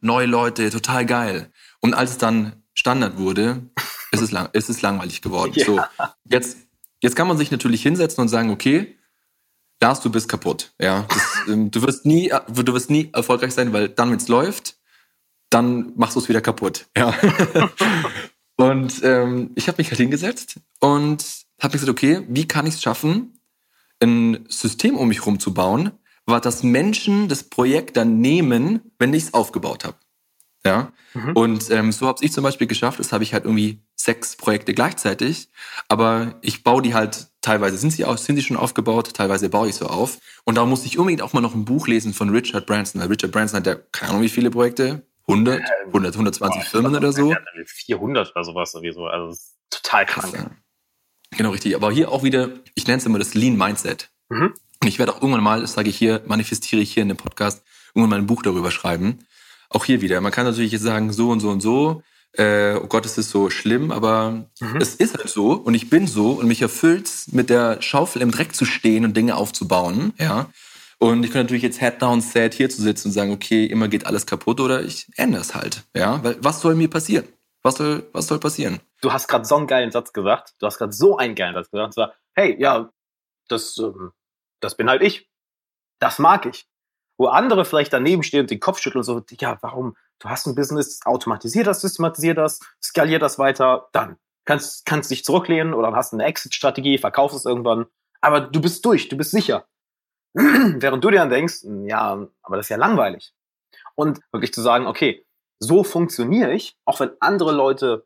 neue 0.00 0.26
Leute, 0.26 0.70
total 0.70 1.04
geil. 1.04 1.50
Und 1.80 1.94
als 1.94 2.12
es 2.12 2.18
dann 2.18 2.62
Standard 2.72 3.18
wurde, 3.18 3.62
ist 4.12 4.22
es, 4.22 4.30
lang, 4.32 4.48
ist 4.52 4.70
es 4.70 4.82
langweilig 4.82 5.20
geworden. 5.20 5.52
Ja. 5.54 5.64
So, 5.66 5.80
jetzt, 6.24 6.56
jetzt 7.02 7.16
kann 7.16 7.28
man 7.28 7.36
sich 7.36 7.50
natürlich 7.50 7.82
hinsetzen 7.82 8.22
und 8.22 8.28
sagen, 8.28 8.50
okay, 8.50 8.96
Lars, 9.80 10.00
du 10.00 10.10
bist 10.10 10.28
kaputt. 10.28 10.72
Ja, 10.80 11.06
das, 11.08 11.48
ähm, 11.48 11.70
du 11.70 11.82
wirst 11.82 12.06
nie, 12.06 12.32
du 12.48 12.72
wirst 12.72 12.88
nie 12.88 13.10
erfolgreich 13.12 13.52
sein, 13.52 13.74
weil 13.74 13.90
dann, 13.90 14.10
wenn 14.10 14.16
es 14.16 14.28
läuft, 14.28 14.76
dann 15.50 15.92
machst 15.96 16.16
du 16.16 16.20
es 16.20 16.28
wieder 16.28 16.40
kaputt. 16.40 16.86
Ja. 16.96 17.14
und 18.56 19.02
ähm, 19.02 19.50
ich 19.54 19.68
habe 19.68 19.78
mich 19.78 19.90
halt 19.90 20.00
hingesetzt 20.00 20.60
und 20.80 21.24
habe 21.60 21.72
gesagt, 21.72 21.90
okay, 21.90 22.22
wie 22.28 22.48
kann 22.48 22.66
ich 22.66 22.74
es 22.74 22.82
schaffen, 22.82 23.38
ein 24.00 24.44
System 24.48 24.96
um 24.96 25.08
mich 25.08 25.20
herum 25.20 25.40
zu 25.40 25.54
bauen, 25.54 25.92
was 26.26 26.42
das 26.42 26.62
Menschen 26.62 27.28
das 27.28 27.44
Projekt 27.44 27.96
dann 27.96 28.20
nehmen, 28.20 28.80
wenn 28.98 29.14
ich 29.14 29.24
es 29.24 29.34
aufgebaut 29.34 29.84
habe. 29.84 29.96
Ja. 30.64 30.92
Mhm. 31.14 31.32
Und 31.32 31.70
ähm, 31.70 31.92
so 31.92 32.08
habe 32.08 32.24
ich 32.24 32.32
zum 32.32 32.42
Beispiel 32.42 32.66
geschafft, 32.66 32.98
das 32.98 33.12
habe 33.12 33.22
ich 33.22 33.32
halt 33.32 33.44
irgendwie 33.44 33.80
sechs 33.94 34.36
Projekte 34.36 34.74
gleichzeitig, 34.74 35.48
aber 35.88 36.38
ich 36.42 36.64
baue 36.64 36.82
die 36.82 36.94
halt, 36.94 37.28
teilweise 37.40 37.78
sind 37.78 37.92
sie, 37.92 38.04
auch, 38.04 38.18
sind 38.18 38.36
sie 38.36 38.42
schon 38.42 38.56
aufgebaut, 38.56 39.14
teilweise 39.14 39.48
baue 39.48 39.68
ich 39.68 39.76
so 39.76 39.86
auf. 39.86 40.18
Und 40.44 40.56
da 40.56 40.66
muss 40.66 40.84
ich 40.84 40.98
unbedingt 40.98 41.22
auch 41.22 41.32
mal 41.32 41.40
noch 41.40 41.54
ein 41.54 41.64
Buch 41.64 41.86
lesen 41.86 42.12
von 42.12 42.30
Richard 42.30 42.66
Branson, 42.66 43.00
weil 43.00 43.08
Richard 43.08 43.30
Branson 43.30 43.58
hat 43.58 43.66
ja 43.66 43.76
keine 43.76 44.10
Ahnung 44.10 44.22
wie 44.22 44.28
viele 44.28 44.50
Projekte, 44.50 45.06
100, 45.28 45.62
100 45.86 46.14
120 46.14 46.62
Boah, 46.62 46.68
Firmen 46.68 46.94
oder 46.94 47.12
so. 47.12 47.34
400 47.66 48.30
oder 48.34 48.44
sowas 48.44 48.72
sowieso, 48.72 49.06
also 49.06 49.28
das 49.28 49.38
ist 49.38 49.56
total 49.70 50.06
krass. 50.06 50.32
Ja. 50.32 50.50
Genau, 51.36 51.50
richtig. 51.50 51.74
Aber 51.74 51.90
hier 51.90 52.10
auch 52.10 52.22
wieder, 52.22 52.50
ich 52.74 52.86
nenne 52.86 52.98
es 52.98 53.06
immer 53.06 53.18
das 53.18 53.34
Lean 53.34 53.56
Mindset. 53.56 54.10
Mhm. 54.28 54.54
Und 54.82 54.88
ich 54.88 54.98
werde 54.98 55.12
auch 55.12 55.20
irgendwann 55.20 55.42
mal, 55.42 55.60
das 55.60 55.72
sage 55.72 55.88
ich 55.88 55.96
hier, 55.96 56.22
manifestiere 56.26 56.80
ich 56.80 56.92
hier 56.92 57.02
in 57.02 57.08
dem 57.08 57.16
Podcast, 57.16 57.64
irgendwann 57.94 58.10
mal 58.10 58.18
ein 58.18 58.26
Buch 58.26 58.42
darüber 58.42 58.70
schreiben. 58.70 59.26
Auch 59.68 59.84
hier 59.84 60.00
wieder, 60.00 60.20
man 60.20 60.32
kann 60.32 60.46
natürlich 60.46 60.72
jetzt 60.72 60.82
sagen, 60.82 61.12
so 61.12 61.30
und 61.30 61.40
so 61.40 61.50
und 61.50 61.60
so, 61.60 62.02
äh, 62.32 62.74
oh 62.74 62.86
Gott, 62.86 63.06
es 63.06 63.18
ist 63.18 63.30
so 63.30 63.50
schlimm, 63.50 63.90
aber 63.90 64.48
mhm. 64.60 64.76
es 64.80 64.94
ist 64.94 65.16
halt 65.16 65.28
so 65.28 65.52
und 65.52 65.74
ich 65.74 65.90
bin 65.90 66.06
so 66.06 66.32
und 66.32 66.46
mich 66.46 66.62
erfüllt's, 66.62 67.32
mit 67.32 67.50
der 67.50 67.80
Schaufel 67.82 68.22
im 68.22 68.30
Dreck 68.30 68.54
zu 68.54 68.64
stehen 68.64 69.04
und 69.04 69.16
Dinge 69.16 69.36
aufzubauen, 69.36 70.12
ja. 70.18 70.50
Und 70.98 71.24
ich 71.24 71.30
kann 71.30 71.42
natürlich 71.42 71.62
jetzt 71.62 71.80
head 71.80 72.00
down 72.00 72.20
sad 72.20 72.54
hier 72.54 72.70
zu 72.70 72.80
sitzen 72.80 73.08
und 73.08 73.12
sagen, 73.12 73.32
okay, 73.32 73.66
immer 73.66 73.88
geht 73.88 74.06
alles 74.06 74.26
kaputt 74.26 74.60
oder 74.60 74.82
ich 74.82 75.06
ändere 75.16 75.42
es 75.42 75.54
halt, 75.54 75.84
ja. 75.94 76.22
Weil 76.24 76.36
was 76.40 76.60
soll 76.60 76.74
mir 76.74 76.88
passieren? 76.88 77.28
Was 77.62 77.76
soll, 77.76 78.08
was 78.12 78.28
soll 78.28 78.38
passieren? 78.38 78.80
Du 79.02 79.12
hast 79.12 79.28
gerade 79.28 79.44
so 79.44 79.56
einen 79.56 79.66
geilen 79.66 79.90
Satz 79.90 80.12
gesagt. 80.12 80.54
Du 80.58 80.66
hast 80.66 80.78
gerade 80.78 80.92
so 80.92 81.18
einen 81.18 81.34
geilen 81.34 81.54
Satz 81.54 81.70
gesagt. 81.70 81.86
Und 81.86 81.92
zwar, 81.92 82.14
hey, 82.34 82.56
ja, 82.60 82.90
das, 83.48 83.76
ähm, 83.78 84.12
das 84.60 84.76
bin 84.76 84.88
halt 84.88 85.02
ich. 85.02 85.28
Das 85.98 86.18
mag 86.18 86.46
ich. 86.46 86.66
Wo 87.18 87.26
andere 87.26 87.64
vielleicht 87.64 87.92
daneben 87.92 88.22
stehen 88.22 88.40
und 88.40 88.50
den 88.50 88.60
Kopf 88.60 88.78
schütteln 88.78 89.00
und 89.00 89.04
so, 89.04 89.22
ja, 89.40 89.58
warum? 89.62 89.96
Du 90.18 90.28
hast 90.28 90.46
ein 90.46 90.54
Business, 90.54 91.00
automatisier 91.04 91.64
das, 91.64 91.80
systematisier 91.80 92.34
das, 92.34 92.60
skalier 92.82 93.18
das 93.18 93.38
weiter, 93.38 93.88
dann 93.92 94.16
kannst, 94.44 94.86
kannst 94.86 95.10
dich 95.10 95.24
zurücklehnen 95.24 95.74
oder 95.74 95.92
hast 95.92 96.14
eine 96.14 96.24
Exit-Strategie, 96.24 96.98
verkaufst 96.98 97.36
es 97.36 97.44
irgendwann. 97.44 97.86
Aber 98.20 98.40
du 98.40 98.60
bist 98.60 98.84
durch, 98.84 99.08
du 99.08 99.16
bist 99.16 99.32
sicher. 99.32 99.66
Während 100.80 101.02
du 101.02 101.10
dir 101.10 101.18
dann 101.18 101.30
denkst, 101.30 101.62
hm, 101.62 101.86
ja, 101.86 102.26
aber 102.42 102.56
das 102.56 102.66
ist 102.66 102.70
ja 102.70 102.76
langweilig. 102.76 103.32
Und 103.94 104.20
wirklich 104.32 104.52
zu 104.52 104.60
sagen, 104.60 104.86
okay, 104.86 105.24
so 105.58 105.82
funktioniere 105.82 106.52
ich, 106.52 106.76
auch 106.84 107.00
wenn 107.00 107.10
andere 107.20 107.52
Leute 107.52 108.04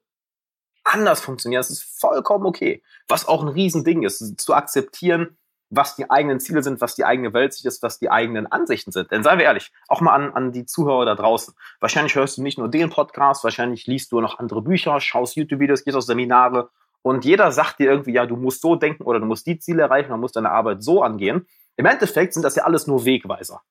anders 0.85 1.21
funktionieren, 1.21 1.59
das 1.59 1.71
ist 1.71 2.01
vollkommen 2.01 2.47
okay. 2.47 2.83
Was 3.09 3.27
auch 3.27 3.43
ein 3.43 3.49
Riesending 3.49 4.05
ist, 4.05 4.41
zu 4.41 4.55
akzeptieren, 4.55 5.39
was 5.71 5.97
die 5.97 6.09
eigenen 6.09 6.39
Ziele 6.39 6.63
sind, 6.63 6.81
was 6.81 6.95
die 6.95 7.05
eigene 7.05 7.33
Welt 7.33 7.61
ist, 7.65 7.83
was 7.83 7.99
die 7.99 8.11
eigenen 8.11 8.47
Ansichten 8.47 8.93
sind. 8.93 9.11
Denn 9.11 9.25
seien 9.25 9.39
wir 9.39 9.47
ehrlich, 9.47 9.73
auch 9.89 10.01
mal 10.01 10.15
an, 10.15 10.33
an 10.33 10.53
die 10.53 10.67
Zuhörer 10.67 11.07
da 11.07 11.17
draußen. 11.17 11.55
Wahrscheinlich 11.81 12.15
hörst 12.15 12.39
du 12.39 12.43
nicht 12.43 12.59
nur 12.59 12.69
den 12.69 12.91
Podcast, 12.91 13.43
wahrscheinlich 13.43 13.87
liest 13.89 14.13
du 14.13 14.21
noch 14.21 14.39
andere 14.39 14.63
Bücher, 14.63 15.01
schaust 15.01 15.37
YouTube-Videos, 15.37 15.85
gehst 15.85 15.97
auf 15.97 16.05
Seminare 16.05 16.71
und 17.03 17.25
jeder 17.25 17.51
sagt 17.51 17.79
dir 17.79 17.91
irgendwie, 17.91 18.13
ja, 18.13 18.27
du 18.27 18.37
musst 18.37 18.61
so 18.61 18.77
denken 18.77 19.05
oder 19.05 19.21
du 19.21 19.27
musst 19.27 19.47
die 19.47 19.59
Ziele 19.59 19.83
erreichen, 19.83 20.11
du 20.11 20.17
musst 20.17 20.37
deine 20.37 20.51
Arbeit 20.51 20.83
so 20.83 21.03
angehen. 21.03 21.47
Im 21.77 21.87
Endeffekt 21.87 22.35
sind 22.35 22.43
das 22.43 22.57
ja 22.57 22.65
alles 22.65 22.87
nur 22.87 23.05
Wegweiser. 23.05 23.63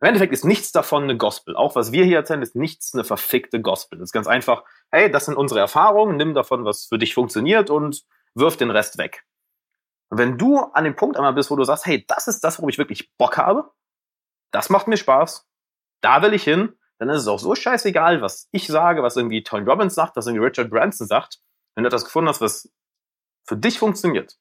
Im 0.00 0.08
Endeffekt 0.08 0.32
ist 0.32 0.44
nichts 0.44 0.72
davon 0.72 1.04
eine 1.04 1.16
Gospel. 1.16 1.54
Auch 1.54 1.76
was 1.76 1.92
wir 1.92 2.04
hier 2.04 2.16
erzählen, 2.16 2.42
ist 2.42 2.56
nichts 2.56 2.92
eine 2.92 3.04
verfickte 3.04 3.60
Gospel. 3.60 3.98
Das 3.98 4.08
ist 4.08 4.12
ganz 4.12 4.26
einfach, 4.26 4.64
hey, 4.90 5.10
das 5.10 5.26
sind 5.26 5.36
unsere 5.36 5.60
Erfahrungen, 5.60 6.16
nimm 6.16 6.34
davon, 6.34 6.64
was 6.64 6.86
für 6.86 6.98
dich 6.98 7.14
funktioniert 7.14 7.70
und 7.70 8.02
wirf 8.34 8.56
den 8.56 8.70
Rest 8.70 8.98
weg. 8.98 9.24
Und 10.10 10.18
wenn 10.18 10.38
du 10.38 10.58
an 10.58 10.84
dem 10.84 10.96
Punkt 10.96 11.16
einmal 11.16 11.34
bist, 11.34 11.50
wo 11.50 11.56
du 11.56 11.64
sagst, 11.64 11.86
hey, 11.86 12.04
das 12.08 12.26
ist 12.26 12.40
das, 12.42 12.58
worauf 12.58 12.70
ich 12.70 12.78
wirklich 12.78 13.12
Bock 13.16 13.36
habe, 13.36 13.70
das 14.50 14.70
macht 14.70 14.88
mir 14.88 14.96
Spaß, 14.96 15.48
da 16.02 16.20
will 16.20 16.34
ich 16.34 16.44
hin, 16.44 16.76
dann 16.98 17.08
ist 17.08 17.22
es 17.22 17.28
auch 17.28 17.38
so 17.38 17.54
scheißegal, 17.54 18.22
was 18.22 18.48
ich 18.52 18.66
sage, 18.66 19.02
was 19.02 19.16
irgendwie 19.16 19.42
Tony 19.42 19.68
Robbins 19.68 19.94
sagt, 19.94 20.16
was 20.16 20.26
irgendwie 20.26 20.44
Richard 20.44 20.70
Branson 20.70 21.06
sagt. 21.06 21.40
Wenn 21.74 21.84
du 21.84 21.88
etwas 21.88 22.04
gefunden 22.04 22.28
hast, 22.28 22.40
was 22.40 22.70
für 23.44 23.56
dich 23.56 23.78
funktioniert, 23.78 24.36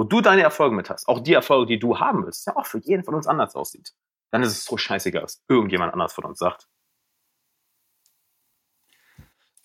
wo 0.00 0.04
du 0.04 0.22
deine 0.22 0.40
Erfolge 0.40 0.74
mit 0.74 0.88
hast, 0.88 1.08
auch 1.08 1.20
die 1.20 1.34
Erfolge, 1.34 1.66
die 1.66 1.78
du 1.78 1.98
haben 2.00 2.24
willst, 2.24 2.46
ja 2.46 2.56
auch 2.56 2.64
für 2.64 2.78
jeden 2.78 3.04
von 3.04 3.14
uns 3.14 3.26
anders 3.26 3.54
aussieht, 3.54 3.92
dann 4.30 4.42
ist 4.42 4.52
es 4.52 4.64
so 4.64 4.78
scheißegal, 4.78 5.24
was 5.24 5.42
irgendjemand 5.46 5.92
anders 5.92 6.14
von 6.14 6.24
uns 6.24 6.38
sagt. 6.38 6.68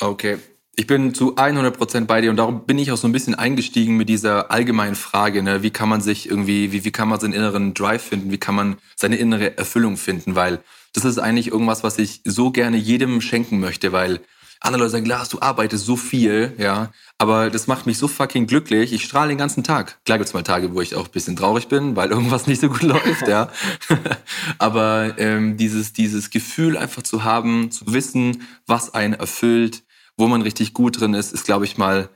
Okay. 0.01 0.37
Ich 0.75 0.87
bin 0.87 1.13
zu 1.13 1.37
100% 1.37 2.05
bei 2.05 2.19
dir 2.19 2.31
und 2.31 2.35
darum 2.35 2.65
bin 2.65 2.77
ich 2.77 2.91
auch 2.91 2.97
so 2.97 3.07
ein 3.07 3.13
bisschen 3.13 3.33
eingestiegen 3.33 3.95
mit 3.95 4.09
dieser 4.09 4.51
allgemeinen 4.51 4.95
Frage, 4.95 5.41
ne? 5.41 5.63
wie 5.63 5.71
kann 5.71 5.87
man 5.87 6.01
sich 6.01 6.29
irgendwie, 6.29 6.73
wie, 6.73 6.83
wie 6.83 6.91
kann 6.91 7.07
man 7.07 7.17
seinen 7.17 7.31
inneren 7.31 7.73
Drive 7.73 8.03
finden, 8.03 8.29
wie 8.29 8.37
kann 8.37 8.55
man 8.55 8.75
seine 8.97 9.15
innere 9.15 9.57
Erfüllung 9.57 9.95
finden, 9.95 10.35
weil 10.35 10.61
das 10.91 11.05
ist 11.05 11.17
eigentlich 11.17 11.47
irgendwas, 11.47 11.85
was 11.85 11.97
ich 11.97 12.19
so 12.25 12.51
gerne 12.51 12.75
jedem 12.75 13.21
schenken 13.21 13.61
möchte, 13.61 13.93
weil 13.93 14.19
andere 14.59 14.83
Leute 14.83 14.91
sagen, 14.91 15.05
Lars, 15.05 15.29
du 15.29 15.39
arbeitest 15.41 15.85
so 15.85 15.95
viel, 15.95 16.53
ja, 16.57 16.91
aber 17.17 17.49
das 17.49 17.67
macht 17.67 17.85
mich 17.85 17.97
so 17.97 18.07
fucking 18.07 18.47
glücklich. 18.47 18.93
Ich 18.93 19.03
strahle 19.03 19.29
den 19.29 19.37
ganzen 19.37 19.63
Tag. 19.63 19.99
Klar 20.05 20.17
gibt's 20.17 20.33
mal 20.33 20.43
Tage, 20.43 20.73
wo 20.73 20.81
ich 20.81 20.95
auch 20.95 21.05
ein 21.05 21.11
bisschen 21.11 21.35
traurig 21.35 21.67
bin, 21.67 21.95
weil 21.95 22.09
irgendwas 22.11 22.47
nicht 22.47 22.61
so 22.61 22.69
gut 22.69 22.83
läuft, 22.83 23.27
ja. 23.27 23.49
aber 24.57 25.17
ähm, 25.17 25.57
dieses, 25.57 25.93
dieses 25.93 26.29
Gefühl 26.29 26.77
einfach 26.77 27.03
zu 27.03 27.23
haben, 27.23 27.71
zu 27.71 27.93
wissen, 27.93 28.47
was 28.65 28.93
einen 28.93 29.13
erfüllt, 29.13 29.83
wo 30.17 30.27
man 30.27 30.41
richtig 30.41 30.73
gut 30.73 30.99
drin 30.99 31.13
ist, 31.13 31.33
ist, 31.33 31.45
glaube 31.45 31.65
ich, 31.65 31.77
mal, 31.77 32.09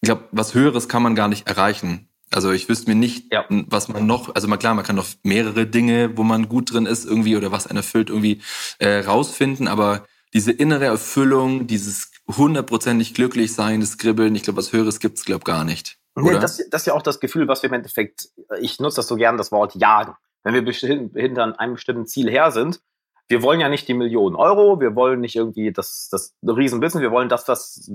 ich 0.00 0.06
glaube, 0.06 0.24
was 0.32 0.54
Höheres 0.54 0.88
kann 0.88 1.02
man 1.02 1.14
gar 1.14 1.28
nicht 1.28 1.46
erreichen. 1.46 2.08
Also 2.32 2.50
ich 2.50 2.68
wüsste 2.68 2.90
mir 2.90 2.96
nicht, 2.96 3.32
ja. 3.32 3.44
was 3.48 3.88
man 3.88 4.04
noch, 4.04 4.34
also 4.34 4.48
mal 4.48 4.56
klar, 4.56 4.74
man 4.74 4.84
kann 4.84 4.96
noch 4.96 5.06
mehrere 5.22 5.66
Dinge, 5.66 6.16
wo 6.16 6.24
man 6.24 6.48
gut 6.48 6.72
drin 6.72 6.86
ist 6.86 7.04
irgendwie 7.04 7.36
oder 7.36 7.52
was 7.52 7.68
einen 7.68 7.76
erfüllt, 7.76 8.10
irgendwie 8.10 8.42
äh, 8.78 8.98
rausfinden, 8.98 9.68
aber 9.68 10.04
diese 10.34 10.52
innere 10.52 10.86
Erfüllung, 10.86 11.66
dieses 11.66 12.10
hundertprozentig 12.28 13.14
glücklich 13.14 13.54
sein, 13.54 13.80
das 13.80 13.98
Kribbeln, 13.98 14.34
ich 14.34 14.42
glaube, 14.42 14.58
was 14.58 14.72
Höheres 14.72 15.00
gibt's 15.00 15.24
glaube 15.24 15.44
gar 15.44 15.64
nicht. 15.64 15.98
Nee, 16.16 16.38
das, 16.38 16.62
das 16.70 16.82
ist 16.82 16.86
ja 16.86 16.94
auch 16.94 17.02
das 17.02 17.20
Gefühl, 17.20 17.46
was 17.46 17.62
wir 17.62 17.68
im 17.68 17.74
Endeffekt, 17.74 18.30
ich 18.58 18.80
nutze 18.80 18.96
das 18.96 19.08
so 19.08 19.16
gern, 19.16 19.36
das 19.36 19.52
Wort 19.52 19.74
jagen. 19.74 20.14
Wenn 20.42 20.54
wir 20.54 20.72
hinter 20.72 21.60
einem 21.60 21.74
bestimmten 21.74 22.06
Ziel 22.06 22.30
her 22.30 22.50
sind, 22.50 22.80
wir 23.28 23.42
wollen 23.42 23.60
ja 23.60 23.68
nicht 23.68 23.86
die 23.88 23.94
Millionen 23.94 24.36
Euro, 24.36 24.80
wir 24.80 24.94
wollen 24.94 25.20
nicht 25.20 25.36
irgendwie 25.36 25.72
das, 25.72 26.08
das 26.10 26.34
Riesenbusiness, 26.42 27.02
wir 27.02 27.10
wollen 27.10 27.28
das, 27.28 27.48
was 27.48 27.90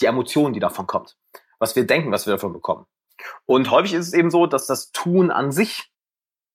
die 0.00 0.06
Emotion, 0.06 0.52
die 0.52 0.60
davon 0.60 0.86
kommt, 0.86 1.16
was 1.58 1.76
wir 1.76 1.86
denken, 1.86 2.10
was 2.10 2.26
wir 2.26 2.32
davon 2.32 2.52
bekommen. 2.52 2.86
Und 3.44 3.70
häufig 3.70 3.92
ist 3.94 4.08
es 4.08 4.14
eben 4.14 4.30
so, 4.30 4.46
dass 4.46 4.66
das 4.66 4.92
Tun 4.92 5.30
an 5.30 5.52
sich 5.52 5.92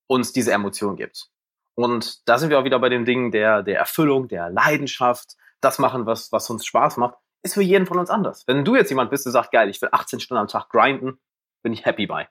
uns 0.08 0.34
diese 0.34 0.52
Emotion 0.52 0.96
gibt. 0.96 1.30
Und 1.78 2.28
da 2.28 2.40
sind 2.40 2.50
wir 2.50 2.60
auch 2.60 2.64
wieder 2.64 2.80
bei 2.80 2.90
dem 2.90 3.06
Ding 3.06 3.30
der, 3.32 3.62
der 3.62 3.78
Erfüllung, 3.78 4.28
der 4.28 4.50
Leidenschaft, 4.50 5.36
das 5.62 5.78
machen, 5.78 6.08
was, 6.08 6.32
was 6.32 6.50
uns 6.50 6.66
Spaß 6.66 6.98
macht, 6.98 7.16
ist 7.44 7.54
für 7.54 7.62
jeden 7.62 7.86
von 7.86 8.00
uns 8.00 8.10
anders. 8.10 8.48
Wenn 8.48 8.66
du 8.66 8.76
jetzt 8.76 8.90
jemand 8.90 9.12
bist, 9.12 9.26
der 9.26 9.32
sagt, 9.32 9.52
geil, 9.52 9.70
ich 9.70 9.80
will 9.80 9.90
18 9.92 10.20
Stunden 10.20 10.42
am 10.42 10.48
Tag 10.48 10.70
grinden, 10.70 11.20
bin 11.62 11.74
ich 11.74 11.86
happy 11.86 12.08
bei. 12.08 12.28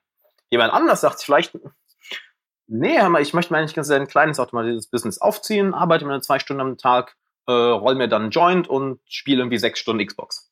Jemand 0.50 0.72
anders 0.72 1.00
sagt 1.00 1.22
vielleicht, 1.22 1.56
nee, 2.66 2.98
ich 3.20 3.34
möchte 3.34 3.52
mir 3.52 3.60
eigentlich 3.60 3.74
ganz 3.74 3.88
ein 3.88 4.08
kleines 4.08 4.40
automatisches 4.40 4.88
Business 4.88 5.18
aufziehen, 5.18 5.74
arbeite 5.74 6.06
mir 6.06 6.20
zwei 6.22 6.40
Stunden 6.40 6.60
am 6.60 6.76
Tag, 6.76 7.16
äh, 7.46 7.52
roll 7.52 7.94
mir 7.94 8.08
dann 8.08 8.22
einen 8.22 8.30
Joint 8.32 8.66
und 8.66 9.00
spiele 9.06 9.42
irgendwie 9.42 9.58
sechs 9.58 9.78
Stunden 9.78 10.04
Xbox. 10.04 10.50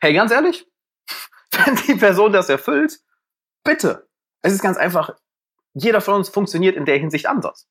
Hey, 0.00 0.14
ganz 0.14 0.32
ehrlich, 0.32 0.66
wenn 1.52 1.76
die 1.76 1.96
Person 1.96 2.32
das 2.32 2.48
erfüllt, 2.48 3.00
bitte. 3.64 4.08
Es 4.40 4.54
ist 4.54 4.62
ganz 4.62 4.78
einfach, 4.78 5.14
jeder 5.74 6.00
von 6.00 6.14
uns 6.14 6.30
funktioniert 6.30 6.74
in 6.74 6.86
der 6.86 6.96
Hinsicht 6.96 7.26
anders. 7.26 7.68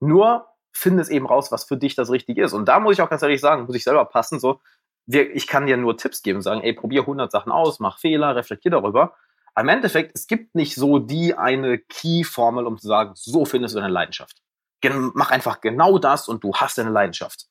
Nur 0.00 0.46
finde 0.72 1.02
es 1.02 1.08
eben 1.08 1.26
raus, 1.26 1.50
was 1.50 1.64
für 1.64 1.76
dich 1.76 1.94
das 1.94 2.10
Richtige 2.10 2.44
ist. 2.44 2.52
Und 2.52 2.66
da 2.66 2.80
muss 2.80 2.94
ich 2.94 3.02
auch 3.02 3.08
ganz 3.08 3.22
ehrlich 3.22 3.40
sagen, 3.40 3.64
muss 3.64 3.74
ich 3.74 3.84
selber 3.84 4.04
passen, 4.04 4.38
so, 4.38 4.60
wir, 5.06 5.34
ich 5.34 5.46
kann 5.46 5.66
dir 5.66 5.76
nur 5.76 5.96
Tipps 5.96 6.22
geben, 6.22 6.42
sagen, 6.42 6.60
ey, 6.62 6.72
probier 6.72 7.02
100 7.02 7.30
Sachen 7.30 7.52
aus, 7.52 7.80
mach 7.80 7.98
Fehler, 7.98 8.36
reflektier 8.36 8.72
darüber. 8.72 9.16
Im 9.58 9.68
Endeffekt, 9.68 10.14
es 10.14 10.26
gibt 10.26 10.54
nicht 10.54 10.74
so 10.74 10.98
die 10.98 11.34
eine 11.34 11.78
Key-Formel, 11.78 12.66
um 12.66 12.76
zu 12.76 12.88
sagen, 12.88 13.12
so 13.14 13.44
findest 13.46 13.74
du 13.74 13.80
deine 13.80 13.92
Leidenschaft. 13.92 14.42
Gen 14.82 15.12
mach 15.14 15.30
einfach 15.30 15.60
genau 15.62 15.98
das 15.98 16.28
und 16.28 16.44
du 16.44 16.52
hast 16.54 16.76
deine 16.76 16.90
Leidenschaft. 16.90 17.46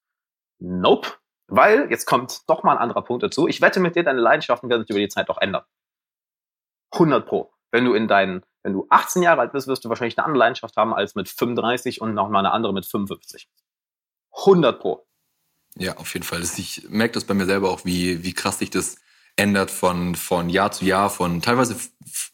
Nope. 0.60 1.10
Weil, 1.48 1.90
jetzt 1.90 2.06
kommt 2.06 2.42
doch 2.48 2.64
mal 2.64 2.74
ein 2.74 2.78
anderer 2.78 3.04
Punkt 3.04 3.24
dazu. 3.24 3.48
Ich 3.48 3.62
wette 3.62 3.80
mit 3.80 3.96
dir, 3.96 4.04
deine 4.04 4.20
Leidenschaften 4.20 4.70
werden 4.70 4.82
sich 4.82 4.90
über 4.90 5.00
die 5.00 5.08
Zeit 5.08 5.30
auch 5.30 5.40
ändern. 5.40 5.64
100 6.92 7.26
pro. 7.26 7.55
Wenn 7.76 7.86
du 7.86 7.94
in 7.94 8.08
deinen 8.08 8.42
wenn 8.64 8.74
du 8.74 8.88
18 8.90 9.22
Jahre 9.22 9.42
alt 9.42 9.52
bist, 9.52 9.68
wirst 9.68 9.86
du 9.86 9.90
wahrscheinlich 9.90 10.18
eine 10.18 10.26
andere 10.26 10.40
Leidenschaft 10.40 10.76
haben 10.76 10.92
als 10.92 11.14
mit 11.14 11.30
35 11.30 12.02
und 12.02 12.16
noch 12.16 12.30
mal 12.30 12.40
eine 12.40 12.52
andere 12.52 12.74
mit 12.74 12.84
55. 12.88 13.48
100 14.40 14.80
pro. 14.80 15.06
Ja, 15.78 15.98
auf 15.98 16.12
jeden 16.16 16.26
Fall. 16.26 16.42
Ich 16.42 16.88
merke 16.90 17.14
das 17.14 17.26
bei 17.26 17.36
mir 17.36 17.46
selber 17.46 17.70
auch, 17.70 17.86
wie, 17.86 18.24
wie 18.24 18.34
krass 18.34 18.58
sich 18.58 18.72
das 18.72 18.96
ändert 19.36 19.70
von, 19.70 20.16
von 20.16 20.50
Jahr 20.50 20.72
zu 20.72 20.84
Jahr, 20.84 21.12
von 21.12 21.44
teilweise 21.44 21.76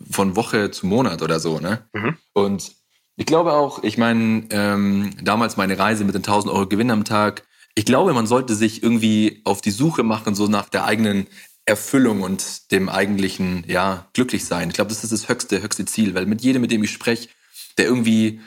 von 0.09 0.37
Woche 0.37 0.71
zu 0.71 0.87
Monat 0.87 1.21
oder 1.21 1.41
so. 1.41 1.59
Ne? 1.59 1.85
Mhm. 1.91 2.17
Und 2.31 2.75
ich 3.17 3.25
glaube 3.25 3.51
auch, 3.51 3.83
ich 3.83 3.97
meine, 3.97 4.45
ähm, 4.51 5.13
damals 5.21 5.57
meine 5.57 5.77
Reise 5.77 6.05
mit 6.05 6.15
den 6.15 6.23
1000 6.23 6.53
Euro 6.53 6.65
Gewinn 6.65 6.91
am 6.91 7.03
Tag, 7.03 7.45
ich 7.75 7.83
glaube, 7.83 8.13
man 8.13 8.25
sollte 8.25 8.55
sich 8.55 8.83
irgendwie 8.83 9.41
auf 9.43 9.59
die 9.59 9.71
Suche 9.71 10.03
machen, 10.03 10.33
so 10.33 10.47
nach 10.47 10.69
der 10.69 10.85
eigenen 10.85 11.27
Erfüllung 11.65 12.21
und 12.21 12.71
dem 12.71 12.89
eigentlichen, 12.89 13.63
ja, 13.67 14.07
glücklich 14.13 14.45
sein. 14.45 14.69
Ich 14.69 14.75
glaube, 14.75 14.89
das 14.89 15.03
ist 15.03 15.11
das 15.13 15.29
höchste, 15.29 15.61
höchste 15.61 15.85
Ziel, 15.85 16.13
weil 16.15 16.25
mit 16.25 16.41
jedem, 16.41 16.61
mit 16.61 16.71
dem 16.71 16.83
ich 16.83 16.91
spreche, 16.91 17.29
der 17.77 17.85
irgendwie 17.85 18.41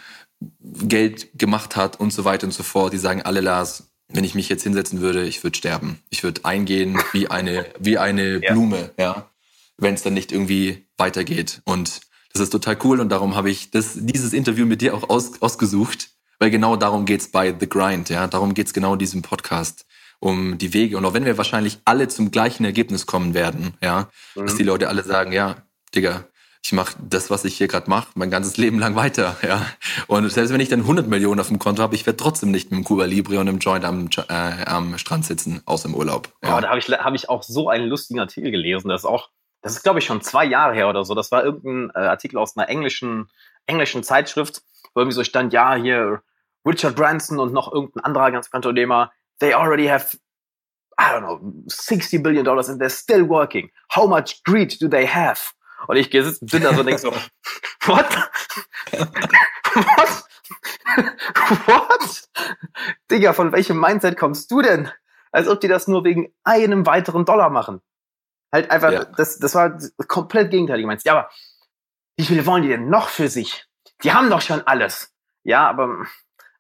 Geld 0.61 1.39
gemacht 1.39 1.77
hat 1.77 2.01
und 2.01 2.13
so 2.13 2.25
weiter 2.25 2.47
und 2.47 2.53
so 2.53 2.63
fort, 2.63 2.93
die 2.93 2.99
sagen 2.99 3.23
alle, 3.23 3.41
Lars, 3.41 3.91
wenn 4.09 4.25
ich 4.25 4.35
mich 4.35 4.49
jetzt 4.49 4.63
hinsetzen 4.63 5.01
würde, 5.01 5.25
ich 5.25 5.43
würde 5.43 5.57
sterben. 5.57 6.01
Ich 6.11 6.23
würde 6.23 6.45
eingehen 6.45 6.99
wie 7.13 7.29
eine, 7.29 7.67
wie 7.79 7.99
eine 7.99 8.39
ja. 8.43 8.53
Blume, 8.53 8.91
ja, 8.99 9.31
wenn 9.79 9.95
es 9.95 10.03
dann 10.03 10.15
nicht 10.15 10.33
irgendwie 10.33 10.87
weitergeht. 10.97 11.63
Und 11.65 12.01
das 12.33 12.43
ist 12.43 12.51
total 12.51 12.77
cool 12.85 13.01
und 13.01 13.11
darum 13.11 13.37
habe 13.37 13.51
ich 13.51 13.71
das, 13.71 13.93
dieses 13.95 14.33
Interview 14.33 14.67
mit 14.67 14.81
dir 14.81 14.95
auch 14.95 15.09
aus, 15.09 15.41
ausgesucht, 15.41 16.11
weil 16.39 16.51
genau 16.51 16.77
darum 16.77 17.07
geht's 17.07 17.29
bei 17.29 17.55
The 17.59 17.69
Grind, 17.69 18.09
ja, 18.09 18.27
darum 18.27 18.55
geht's 18.55 18.75
genau 18.75 18.95
in 18.95 18.99
diesem 18.99 19.23
Podcast 19.23 19.84
um 20.21 20.59
die 20.59 20.73
Wege. 20.73 20.97
Und 20.97 21.05
auch 21.05 21.15
wenn 21.15 21.25
wir 21.25 21.39
wahrscheinlich 21.39 21.79
alle 21.85 22.09
zum 22.09 22.31
gleichen 22.31 22.65
Ergebnis 22.65 23.07
kommen 23.07 23.35
werden, 23.35 23.75
ja, 23.83 24.09
mhm. 24.35 24.47
dass 24.47 24.57
die 24.57 24.63
Leute 24.63 24.89
alle 24.89 25.03
sagen, 25.03 25.33
ja, 25.33 25.57
Digga, 25.95 26.25
ich 26.65 26.73
mache 26.73 26.97
das, 26.99 27.31
was 27.31 27.45
ich 27.45 27.59
hier 27.59 27.69
gerade 27.69 27.91
mache, 27.91 28.09
mein 28.15 28.31
ganzes 28.31 28.57
Leben 28.57 28.79
lang 28.79 28.97
weiter. 28.97 29.37
Ja. 29.45 29.67
Und 30.07 30.31
selbst 30.31 30.53
wenn 30.53 30.61
ich 30.61 30.71
dann 30.71 30.81
100 30.81 31.07
Millionen 31.07 31.39
auf 31.39 31.49
dem 31.49 31.59
Konto 31.59 31.83
habe, 31.83 31.95
ich 31.95 32.07
werde 32.07 32.17
trotzdem 32.17 32.51
nicht 32.51 32.71
mit 32.71 32.81
dem 32.81 32.85
Cuba 32.85 33.05
Libre 33.05 33.39
und 33.39 33.49
einem 33.49 33.59
Joint 33.59 33.85
am, 33.85 34.09
äh, 34.29 34.65
am 34.65 34.97
Strand 34.97 35.27
sitzen, 35.27 35.61
außer 35.67 35.91
im 35.91 35.95
Urlaub. 35.95 36.33
Ja. 36.43 36.57
Oh, 36.57 36.61
da 36.61 36.71
habe 36.71 36.79
ich, 36.79 36.89
hab 36.89 37.15
ich 37.15 37.29
auch 37.29 37.43
so 37.43 37.69
einen 37.69 37.87
lustigen 37.87 38.21
Artikel 38.21 38.51
gelesen. 38.51 38.89
Das 38.89 39.03
ist 39.03 39.05
auch, 39.05 39.29
das 39.61 39.73
ist 39.73 39.83
glaube 39.83 39.99
ich 39.99 40.07
schon 40.07 40.23
zwei 40.23 40.47
Jahre 40.47 40.75
her 40.75 40.89
oder 40.89 41.05
so. 41.05 41.15
Das 41.15 41.31
war 41.31 41.45
irgendein 41.45 41.91
äh, 41.95 42.07
Artikel 42.07 42.39
aus 42.39 42.57
einer 42.57 42.71
englischen, 42.71 43.29
englischen 43.67 44.03
Zeitschrift, 44.03 44.63
wo 44.95 45.01
irgendwie 45.01 45.17
so 45.17 45.25
stand, 45.25 45.53
ja, 45.53 45.75
hier 45.75 46.23
Richard 46.67 46.97
Branson 46.97 47.39
und 47.39 47.53
noch 47.53 47.71
irgendein 47.71 48.05
anderer 48.05 48.31
ganz 48.31 48.47
bekannter 48.47 48.71
Unternehmer, 48.71 49.13
they 49.41 49.53
already 49.53 49.87
have 49.87 50.17
I 50.97 51.13
don't 51.13 51.23
know, 51.23 51.41
60 51.69 52.19
billion 52.19 52.45
dollars 52.45 52.69
and 52.69 52.81
they're 52.81 52.89
still 52.89 53.25
working. 53.25 53.71
How 53.89 54.07
much 54.07 54.43
greed 54.45 54.77
do 54.81 54.89
they 54.89 55.07
have? 55.07 55.53
Und 55.89 55.97
ich 55.97 56.11
bin 56.11 56.63
da 56.63 56.73
so 56.73 56.81
und 56.81 56.87
denke 56.87 56.99
so, 56.99 57.11
what? 57.87 58.07
what? 59.75 60.25
what? 61.67 62.29
Digga, 63.11 63.33
von 63.33 63.53
welchem 63.53 63.79
Mindset 63.79 64.17
kommst 64.17 64.51
du 64.51 64.63
denn? 64.63 64.91
Als 65.33 65.49
ob 65.49 65.61
die 65.61 65.69
das 65.69 65.89
nur 65.89 66.05
wegen 66.05 66.33
einem 66.45 66.87
weiteren 66.87 67.25
Dollar 67.25 67.51
machen. 67.51 67.81
Halt 68.53 68.71
einfach, 68.71 68.93
ja. 68.93 69.05
das, 69.05 69.39
das 69.39 69.55
war 69.55 69.77
komplett 70.07 70.53
gegenteilig. 70.53 70.87
Meinst, 70.87 71.05
ja, 71.05 71.13
aber 71.13 71.31
wie 72.17 72.25
viele 72.25 72.47
wollen 72.47 72.63
die 72.63 72.69
denn 72.69 72.89
noch 72.89 73.09
für 73.09 73.29
sich? 73.29 73.67
Die 74.05 74.13
haben 74.13 74.31
doch 74.31 74.41
schon 74.41 74.63
alles. 74.63 75.13
Ja, 75.43 75.69
aber 75.69 76.07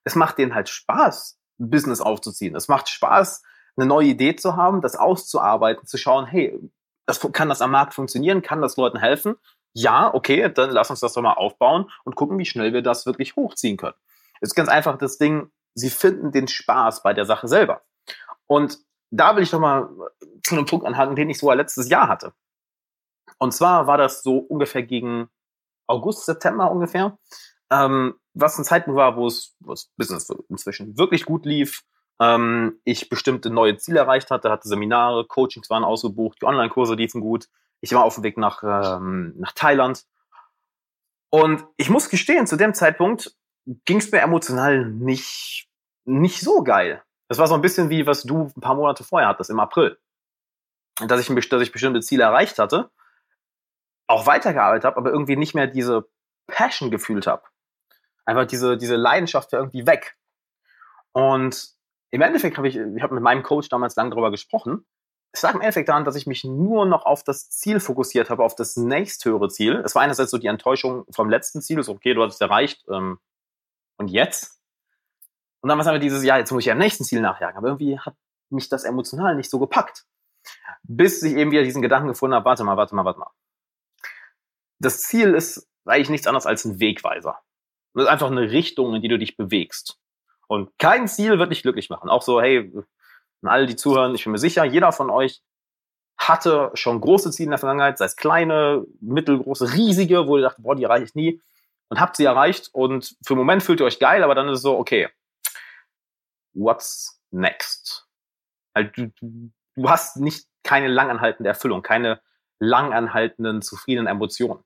es 0.03 0.17
macht 0.17 0.39
denen 0.39 0.55
halt 0.55 0.69
Spaß, 0.69 1.39
ein 1.59 1.71
Business 1.71 2.01
aufzuziehen. 2.01 2.55
Es 2.55 2.69
macht 2.69 2.89
Spaß, 2.89 3.43
eine 3.77 3.87
neue 3.87 4.09
Idee 4.09 4.37
zu 4.37 4.57
haben, 4.57 4.81
das 4.81 4.97
auszuarbeiten, 4.97 5.87
zu 5.87 5.99
schauen, 5.99 6.27
hey, 6.27 6.59
das, 7.07 7.21
kann 7.33 7.49
das 7.49 7.61
am 7.61 7.71
Markt 7.71 7.95
funktionieren? 7.95 8.43
Kann 8.43 8.63
das 8.63 8.77
Leuten 8.77 8.99
helfen? 8.99 9.37
Ja, 9.73 10.13
okay, 10.15 10.51
dann 10.53 10.71
lass 10.71 10.91
uns 10.91 11.01
das 11.01 11.15
doch 11.15 11.23
mal 11.23 11.33
aufbauen 11.33 11.91
und 12.05 12.15
gucken, 12.15 12.39
wie 12.39 12.45
schnell 12.45 12.73
wir 12.73 12.83
das 12.83 13.07
wirklich 13.07 13.37
hochziehen 13.37 13.77
können. 13.77 13.97
Es 14.41 14.51
ist 14.51 14.55
ganz 14.55 14.69
einfach 14.69 14.97
das 14.99 15.19
Ding, 15.19 15.51
sie 15.75 15.91
finden 15.91 16.31
den 16.33 16.49
Spaß 16.49 17.03
bei 17.03 17.13
der 17.13 17.25
Sache 17.25 17.49
selber. 17.49 17.83
Und 18.47 18.79
da 19.11 19.37
will 19.37 19.43
ich 19.43 19.51
doch 19.51 19.61
mal 19.61 19.89
zu 20.43 20.55
einem 20.55 20.67
Punkt 20.67 20.87
anhalten, 20.87 21.17
den 21.17 21.31
ich 21.31 21.39
sogar 21.39 21.57
letztes 21.57 21.89
Jahr 21.89 22.09
hatte. 22.09 22.33
Und 23.39 23.53
zwar 23.53 23.87
war 23.87 23.99
das 23.99 24.23
so 24.23 24.39
ungefähr 24.39 24.83
gegen 24.83 25.29
August, 25.87 26.25
September 26.25 26.71
ungefähr, 26.71 27.19
ähm, 27.71 28.15
was 28.35 28.59
ein 28.59 28.65
Zeitpunkt 28.65 28.99
war, 28.99 29.17
wo 29.17 29.27
es, 29.27 29.55
wo 29.61 29.73
es 29.73 29.91
Business 29.97 30.29
inzwischen 30.49 30.99
wirklich 30.99 31.25
gut 31.25 31.47
lief, 31.47 31.85
ähm, 32.21 32.81
ich 32.85 33.09
bestimmte 33.09 33.51
neue 33.51 33.77
Ziele 33.77 34.01
erreicht 34.01 34.31
hatte, 34.31 34.51
hatte 34.51 34.69
Seminare, 34.69 35.25
Coachings 35.27 35.71
waren 35.71 35.85
ausgebucht, 35.85 36.43
die 36.43 36.47
Online-Kurse 36.47 36.95
liefen 36.95 37.21
gut. 37.21 37.49
Ich 37.81 37.93
war 37.93 38.05
auf 38.05 38.15
dem 38.15 38.25
Weg 38.25 38.39
nach, 38.39 38.63
ähm, 38.63 39.35
nach 39.37 39.53
Thailand. 39.53 40.05
Und 41.31 41.65
ich 41.77 41.91
muss 41.91 42.09
gestehen, 42.09 42.47
zu 42.47 42.57
dem 42.57 42.75
Zeitpunkt 42.75 43.37
ging 43.85 43.99
es 43.99 44.13
mir 44.13 44.21
emotional 44.21 44.85
nicht, 44.87 45.69
nicht 46.05 46.41
so 46.41 46.63
geil. 46.63 47.03
Das 47.29 47.39
war 47.39 47.47
so 47.47 47.55
ein 47.55 47.63
bisschen 47.63 47.91
wie, 47.91 48.07
was 48.07 48.23
du 48.23 48.53
ein 48.57 48.61
paar 48.61 48.77
Monate 48.77 49.03
vorher 49.03 49.29
hattest, 49.29 49.51
im 49.51 49.59
April. 49.59 49.99
Dass 51.07 51.21
ich, 51.21 51.49
dass 51.49 51.63
ich 51.63 51.73
bestimmte 51.73 52.01
Ziele 52.01 52.23
erreicht 52.23 52.59
hatte, 52.59 52.91
auch 54.07 54.27
weitergearbeitet 54.27 54.85
habe, 54.85 54.99
aber 54.99 55.11
irgendwie 55.11 55.37
nicht 55.37 55.55
mehr 55.55 55.67
diese 55.67 56.09
Passion 56.47 56.91
gefühlt 56.91 57.27
habe. 57.27 57.43
Einfach 58.25 58.47
diese, 58.47 58.77
diese 58.77 58.97
Leidenschaft 58.97 59.53
irgendwie 59.53 59.87
weg. 59.87 60.17
Und 61.13 61.75
im 62.11 62.23
Endeffekt 62.23 62.57
habe 62.57 62.69
ich, 62.69 62.77
ich 62.77 63.03
habe 63.03 63.15
mit 63.15 63.23
meinem 63.23 63.43
Coach 63.43 63.69
damals 63.69 63.97
lang 63.97 64.11
darüber 64.11 64.31
gesprochen. 64.31 64.87
Es 65.33 65.43
lag 65.43 65.55
im 65.55 65.61
Endeffekt 65.61 65.89
daran, 65.89 66.05
dass 66.05 66.15
ich 66.15 66.27
mich 66.27 66.45
nur 66.45 66.87
noch 66.87 67.07
auf 67.07 67.25
das 67.25 67.51
Ziel 67.51 67.81
fokussiert 67.81 68.31
habe, 68.31 68.45
auf 68.45 68.55
das 68.55 68.77
nächsthöhere 68.77 69.49
Ziel. 69.49 69.83
Es 69.85 69.95
war 69.95 70.03
einerseits 70.03 70.31
so 70.31 70.39
die 70.39 70.47
Enttäuschung 70.47 71.05
vom 71.11 71.29
letzten 71.29 71.61
Ziel, 71.61 71.83
so 71.83 71.93
okay, 71.93 72.15
du 72.15 72.23
hast 72.23 72.35
es 72.35 72.41
erreicht, 72.41 72.85
ähm, 72.89 73.19
und 73.97 74.09
jetzt? 74.09 74.61
Und 75.61 75.69
dann 75.69 75.79
war 75.79 75.83
es 75.83 75.89
einfach 75.89 76.01
dieses, 76.01 76.23
ja, 76.25 76.37
jetzt 76.37 76.53
muss 76.53 76.65
ich 76.65 76.71
am 76.71 76.79
nächsten 76.79 77.05
Ziel 77.05 77.21
nachjagen. 77.21 77.57
Aber 77.57 77.69
irgendwie 77.69 77.99
hat 77.99 78.15
mich 78.51 78.69
das 78.69 78.85
emotional 78.85 79.35
nicht 79.35 79.51
so 79.51 79.59
gepackt. 79.59 80.05
Bis 80.83 81.23
ich 81.23 81.35
eben 81.35 81.51
wieder 81.51 81.63
diesen 81.63 81.83
Gedanken 81.83 82.09
gefunden 82.09 82.35
habe, 82.35 82.45
warte 82.45 82.65
mal, 82.65 82.77
warte 82.77 82.95
mal, 82.95 83.05
warte 83.05 83.21
mal. 83.21 83.31
Das 84.79 85.01
Ziel 85.03 85.35
ist 85.35 85.69
eigentlich 85.87 86.11
nichts 86.11 86.27
anderes 86.27 86.47
als 86.47 86.65
ein 86.65 86.81
Wegweiser. 86.81 87.41
Das 87.95 88.05
ist 88.05 88.11
einfach 88.11 88.31
eine 88.31 88.51
Richtung, 88.51 88.95
in 88.95 89.03
die 89.03 89.09
du 89.09 89.19
dich 89.19 89.37
bewegst. 89.37 89.99
Und 90.47 90.71
kein 90.79 91.09
Ziel 91.09 91.39
wird 91.39 91.51
dich 91.51 91.63
glücklich 91.63 91.91
machen. 91.91 92.11
Auch 92.11 92.23
so, 92.23 92.41
hey, 92.41 92.73
an 93.43 93.49
alle, 93.49 93.67
die 93.67 93.77
zuhören, 93.77 94.15
ich 94.15 94.25
bin 94.25 94.33
mir 94.33 94.39
sicher, 94.39 94.65
jeder 94.65 94.93
von 94.93 95.11
euch 95.11 95.43
hatte 96.17 96.71
schon 96.75 97.01
große 97.01 97.31
Ziele 97.31 97.47
in 97.47 97.51
der 97.51 97.59
Vergangenheit, 97.59 97.99
sei 97.99 98.07
es 98.07 98.17
kleine, 98.17 98.85
mittelgroße, 99.01 99.73
riesige, 99.75 100.27
wo 100.27 100.37
ihr 100.37 100.43
dacht, 100.43 100.57
boah, 100.59 100.75
die 100.77 100.85
erreiche 100.85 101.05
ich 101.05 101.15
nie. 101.15 101.41
Und 101.89 102.01
habt 102.01 102.17
sie 102.17 102.25
erreicht 102.25 102.71
und 102.73 103.17
für 103.25 103.35
einen 103.35 103.39
Moment 103.39 103.63
fühlt 103.63 103.81
ihr 103.81 103.87
euch 103.87 103.99
geil, 103.99 104.23
aber 104.23 104.35
dann 104.35 104.49
ist 104.49 104.59
es 104.59 104.63
so, 104.63 104.79
okay, 104.79 105.09
what's 106.55 107.21
next? 107.31 108.09
Halt, 108.75 108.97
du, 108.97 109.13
du 109.21 109.89
hast 109.91 110.17
nicht 110.17 110.47
keine 110.63 110.89
langanhaltende 110.89 111.49
Erfüllung, 111.49 111.83
keine 111.83 112.21
langanhaltenden, 112.59 113.61
zufriedenen 113.61 114.07
Emotionen. 114.07 114.65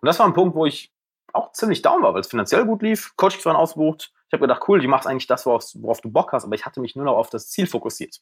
Und 0.00 0.06
das 0.06 0.18
war 0.18 0.26
ein 0.26 0.34
Punkt, 0.34 0.54
wo 0.54 0.64
ich 0.64 0.89
auch 1.34 1.52
ziemlich 1.52 1.82
down 1.82 2.02
war, 2.02 2.14
weil 2.14 2.20
es 2.20 2.28
finanziell 2.28 2.64
gut 2.64 2.82
lief, 2.82 3.14
Coachings 3.16 3.44
waren 3.46 3.56
ausgebucht, 3.56 4.12
ich 4.28 4.32
habe 4.32 4.42
gedacht, 4.42 4.62
cool, 4.68 4.80
du 4.80 4.88
machst 4.88 5.08
eigentlich 5.08 5.26
das, 5.26 5.44
worauf, 5.44 5.64
worauf, 5.74 6.00
du 6.00 6.10
Bock 6.10 6.32
hast, 6.32 6.44
aber 6.44 6.54
ich 6.54 6.64
hatte 6.64 6.80
mich 6.80 6.94
nur 6.94 7.04
noch 7.04 7.16
auf 7.16 7.30
das 7.30 7.48
Ziel 7.48 7.66
fokussiert. 7.66 8.20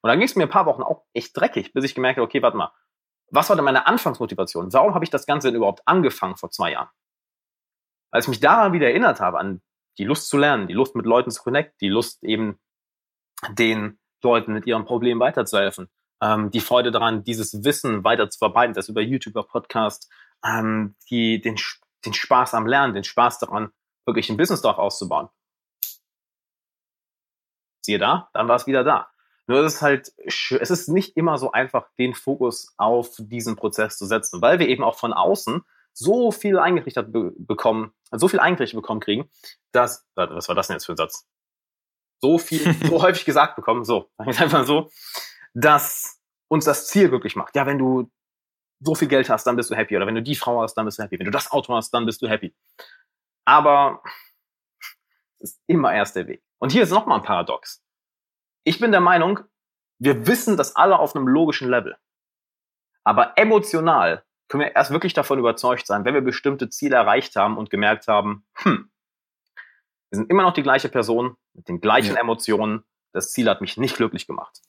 Und 0.00 0.08
dann 0.08 0.18
ging 0.18 0.26
es 0.26 0.36
mir 0.36 0.44
ein 0.44 0.50
paar 0.50 0.66
Wochen 0.66 0.82
auch 0.82 1.04
echt 1.14 1.36
dreckig, 1.36 1.72
bis 1.72 1.84
ich 1.84 1.94
gemerkt 1.94 2.18
habe, 2.18 2.26
okay, 2.26 2.42
warte 2.42 2.56
mal, 2.56 2.72
was 3.30 3.48
war 3.48 3.56
denn 3.56 3.64
meine 3.64 3.86
Anfangsmotivation? 3.86 4.72
Warum 4.72 4.94
habe 4.94 5.04
ich 5.04 5.10
das 5.10 5.26
Ganze 5.26 5.48
denn 5.48 5.56
überhaupt 5.56 5.82
angefangen 5.86 6.36
vor 6.36 6.50
zwei 6.50 6.72
Jahren? 6.72 6.88
Als 8.10 8.24
ich 8.24 8.28
mich 8.28 8.40
daran 8.40 8.72
wieder 8.72 8.88
erinnert 8.88 9.20
habe, 9.20 9.38
an 9.38 9.62
die 9.98 10.04
Lust 10.04 10.28
zu 10.28 10.36
lernen, 10.36 10.68
die 10.68 10.74
Lust 10.74 10.94
mit 10.94 11.06
Leuten 11.06 11.30
zu 11.30 11.42
connecten, 11.42 11.76
die 11.80 11.88
Lust 11.88 12.22
eben 12.22 12.58
den 13.50 13.98
Leuten 14.22 14.52
mit 14.52 14.66
ihren 14.66 14.84
Problemen 14.84 15.20
weiterzuhelfen, 15.20 15.88
ähm, 16.22 16.50
die 16.50 16.60
Freude 16.60 16.90
daran, 16.90 17.24
dieses 17.24 17.64
Wissen 17.64 18.04
weiter 18.04 18.28
zu 18.28 18.38
verbreiten, 18.38 18.74
das 18.74 18.88
über 18.88 19.00
YouTube, 19.00 19.32
über 19.32 19.44
Podcast, 19.44 20.10
ähm, 20.44 20.96
die, 21.10 21.40
den, 21.40 21.56
den 22.06 22.14
Spaß 22.14 22.54
am 22.54 22.66
Lernen, 22.66 22.94
den 22.94 23.04
Spaß 23.04 23.38
daran, 23.38 23.70
wirklich 24.06 24.30
ein 24.30 24.36
Business 24.36 24.62
darauf 24.62 24.78
auszubauen 24.78 25.28
siehe 27.86 27.98
da, 27.98 28.28
dann 28.34 28.48
war 28.48 28.56
es 28.56 28.66
wieder 28.66 28.84
da. 28.84 29.08
Nur 29.46 29.60
es 29.60 29.76
ist 29.76 29.82
halt, 29.82 30.12
es 30.26 30.70
ist 30.70 30.88
nicht 30.88 31.16
immer 31.16 31.38
so 31.38 31.52
einfach, 31.52 31.88
den 31.98 32.14
Fokus 32.14 32.74
auf 32.76 33.14
diesen 33.18 33.56
Prozess 33.56 33.96
zu 33.96 34.04
setzen, 34.04 34.42
weil 34.42 34.58
wir 34.58 34.68
eben 34.68 34.84
auch 34.84 34.98
von 34.98 35.14
außen 35.14 35.62
so 35.94 36.30
viel 36.32 36.58
eingerichtet 36.58 37.10
be 37.10 37.32
bekommen, 37.38 37.94
so 38.10 38.28
viel 38.28 38.40
eingerichtet 38.40 38.76
bekommen 38.76 39.00
kriegen, 39.00 39.30
dass, 39.72 40.04
was 40.14 40.48
war 40.48 40.54
das 40.54 40.66
denn 40.66 40.74
jetzt 40.74 40.84
für 40.84 40.92
ein 40.92 40.98
Satz? 40.98 41.26
So 42.20 42.38
viel, 42.38 42.74
so 42.86 43.00
häufig 43.02 43.24
gesagt 43.24 43.56
bekommen, 43.56 43.84
so, 43.84 44.10
einfach 44.18 44.66
so, 44.66 44.90
dass 45.54 46.20
uns 46.48 46.64
das 46.64 46.88
Ziel 46.88 47.08
glücklich 47.08 47.36
macht. 47.36 47.54
Ja, 47.56 47.66
wenn 47.66 47.78
du 47.78 48.10
so 48.80 48.94
viel 48.94 49.08
Geld 49.08 49.28
hast, 49.28 49.46
dann 49.46 49.56
bist 49.56 49.70
du 49.70 49.74
happy. 49.74 49.96
Oder 49.96 50.06
wenn 50.06 50.14
du 50.14 50.22
die 50.22 50.36
Frau 50.36 50.62
hast, 50.62 50.74
dann 50.74 50.84
bist 50.84 50.98
du 50.98 51.02
happy. 51.02 51.18
Wenn 51.18 51.26
du 51.26 51.32
das 51.32 51.50
Auto 51.50 51.74
hast, 51.74 51.90
dann 51.92 52.06
bist 52.06 52.22
du 52.22 52.28
happy. 52.28 52.54
Aber 53.44 54.02
es 55.38 55.52
ist 55.52 55.62
immer 55.66 55.94
erst 55.94 56.16
der 56.16 56.26
Weg. 56.26 56.42
Und 56.58 56.72
hier 56.72 56.82
ist 56.82 56.90
nochmal 56.90 57.18
ein 57.18 57.24
Paradox. 57.24 57.82
Ich 58.64 58.80
bin 58.80 58.90
der 58.90 59.00
Meinung, 59.00 59.40
wir 59.98 60.26
wissen 60.26 60.56
das 60.56 60.76
alle 60.76 60.98
auf 60.98 61.14
einem 61.14 61.28
logischen 61.28 61.68
Level. 61.68 61.96
Aber 63.04 63.32
emotional 63.36 64.24
können 64.48 64.64
wir 64.64 64.74
erst 64.74 64.90
wirklich 64.90 65.14
davon 65.14 65.38
überzeugt 65.38 65.86
sein, 65.86 66.04
wenn 66.04 66.14
wir 66.14 66.20
bestimmte 66.20 66.68
Ziele 66.68 66.96
erreicht 66.96 67.36
haben 67.36 67.56
und 67.56 67.70
gemerkt 67.70 68.08
haben, 68.08 68.44
hm, 68.54 68.90
wir 70.10 70.16
sind 70.16 70.30
immer 70.30 70.42
noch 70.42 70.52
die 70.52 70.62
gleiche 70.62 70.88
Person 70.88 71.36
mit 71.54 71.68
den 71.68 71.80
gleichen 71.80 72.14
ja. 72.14 72.20
Emotionen. 72.20 72.84
Das 73.12 73.32
Ziel 73.32 73.48
hat 73.48 73.60
mich 73.60 73.76
nicht 73.76 73.96
glücklich 73.96 74.26
gemacht. 74.26 74.60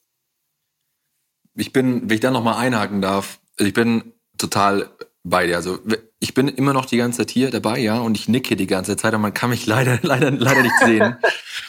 Ich 1.55 1.73
bin, 1.73 2.09
wenn 2.09 2.15
ich 2.15 2.21
da 2.21 2.31
nochmal 2.31 2.57
einhaken 2.57 3.01
darf, 3.01 3.39
ich 3.59 3.73
bin 3.73 4.13
total 4.37 4.89
bei 5.23 5.47
dir. 5.47 5.57
Also 5.57 5.79
ich 6.19 6.33
bin 6.33 6.47
immer 6.47 6.73
noch 6.73 6.85
die 6.85 6.97
ganze 6.97 7.19
Zeit 7.19 7.31
hier 7.31 7.51
dabei, 7.51 7.79
ja, 7.79 7.99
und 7.99 8.17
ich 8.17 8.27
nicke 8.27 8.55
die 8.55 8.67
ganze 8.67 8.95
Zeit, 8.97 9.13
aber 9.13 9.21
man 9.21 9.33
kann 9.33 9.49
mich 9.49 9.65
leider, 9.65 9.99
leider, 10.01 10.31
leider 10.31 10.61
nicht 10.61 10.79
sehen. 10.83 11.17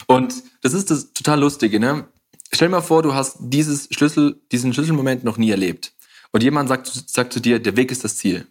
und 0.07 0.43
das 0.63 0.75
ist 0.75 0.91
das 0.91 1.13
total 1.13 1.41
Lustige, 1.41 1.81
ne? 1.81 2.07
Stell 2.53 2.69
dir 2.69 2.73
mal 2.73 2.81
vor, 2.81 3.03
du 3.03 3.15
hast 3.15 3.37
dieses 3.41 3.89
Schlüssel, 3.91 4.41
diesen 4.53 4.73
Schlüsselmoment 4.73 5.23
noch 5.23 5.37
nie 5.37 5.51
erlebt. 5.51 5.93
Und 6.33 6.43
jemand 6.43 6.69
sagt, 6.69 6.87
sagt 6.87 7.33
zu 7.33 7.41
dir, 7.41 7.59
der 7.59 7.77
Weg 7.77 7.91
ist 7.91 8.05
das 8.05 8.17
Ziel. 8.17 8.47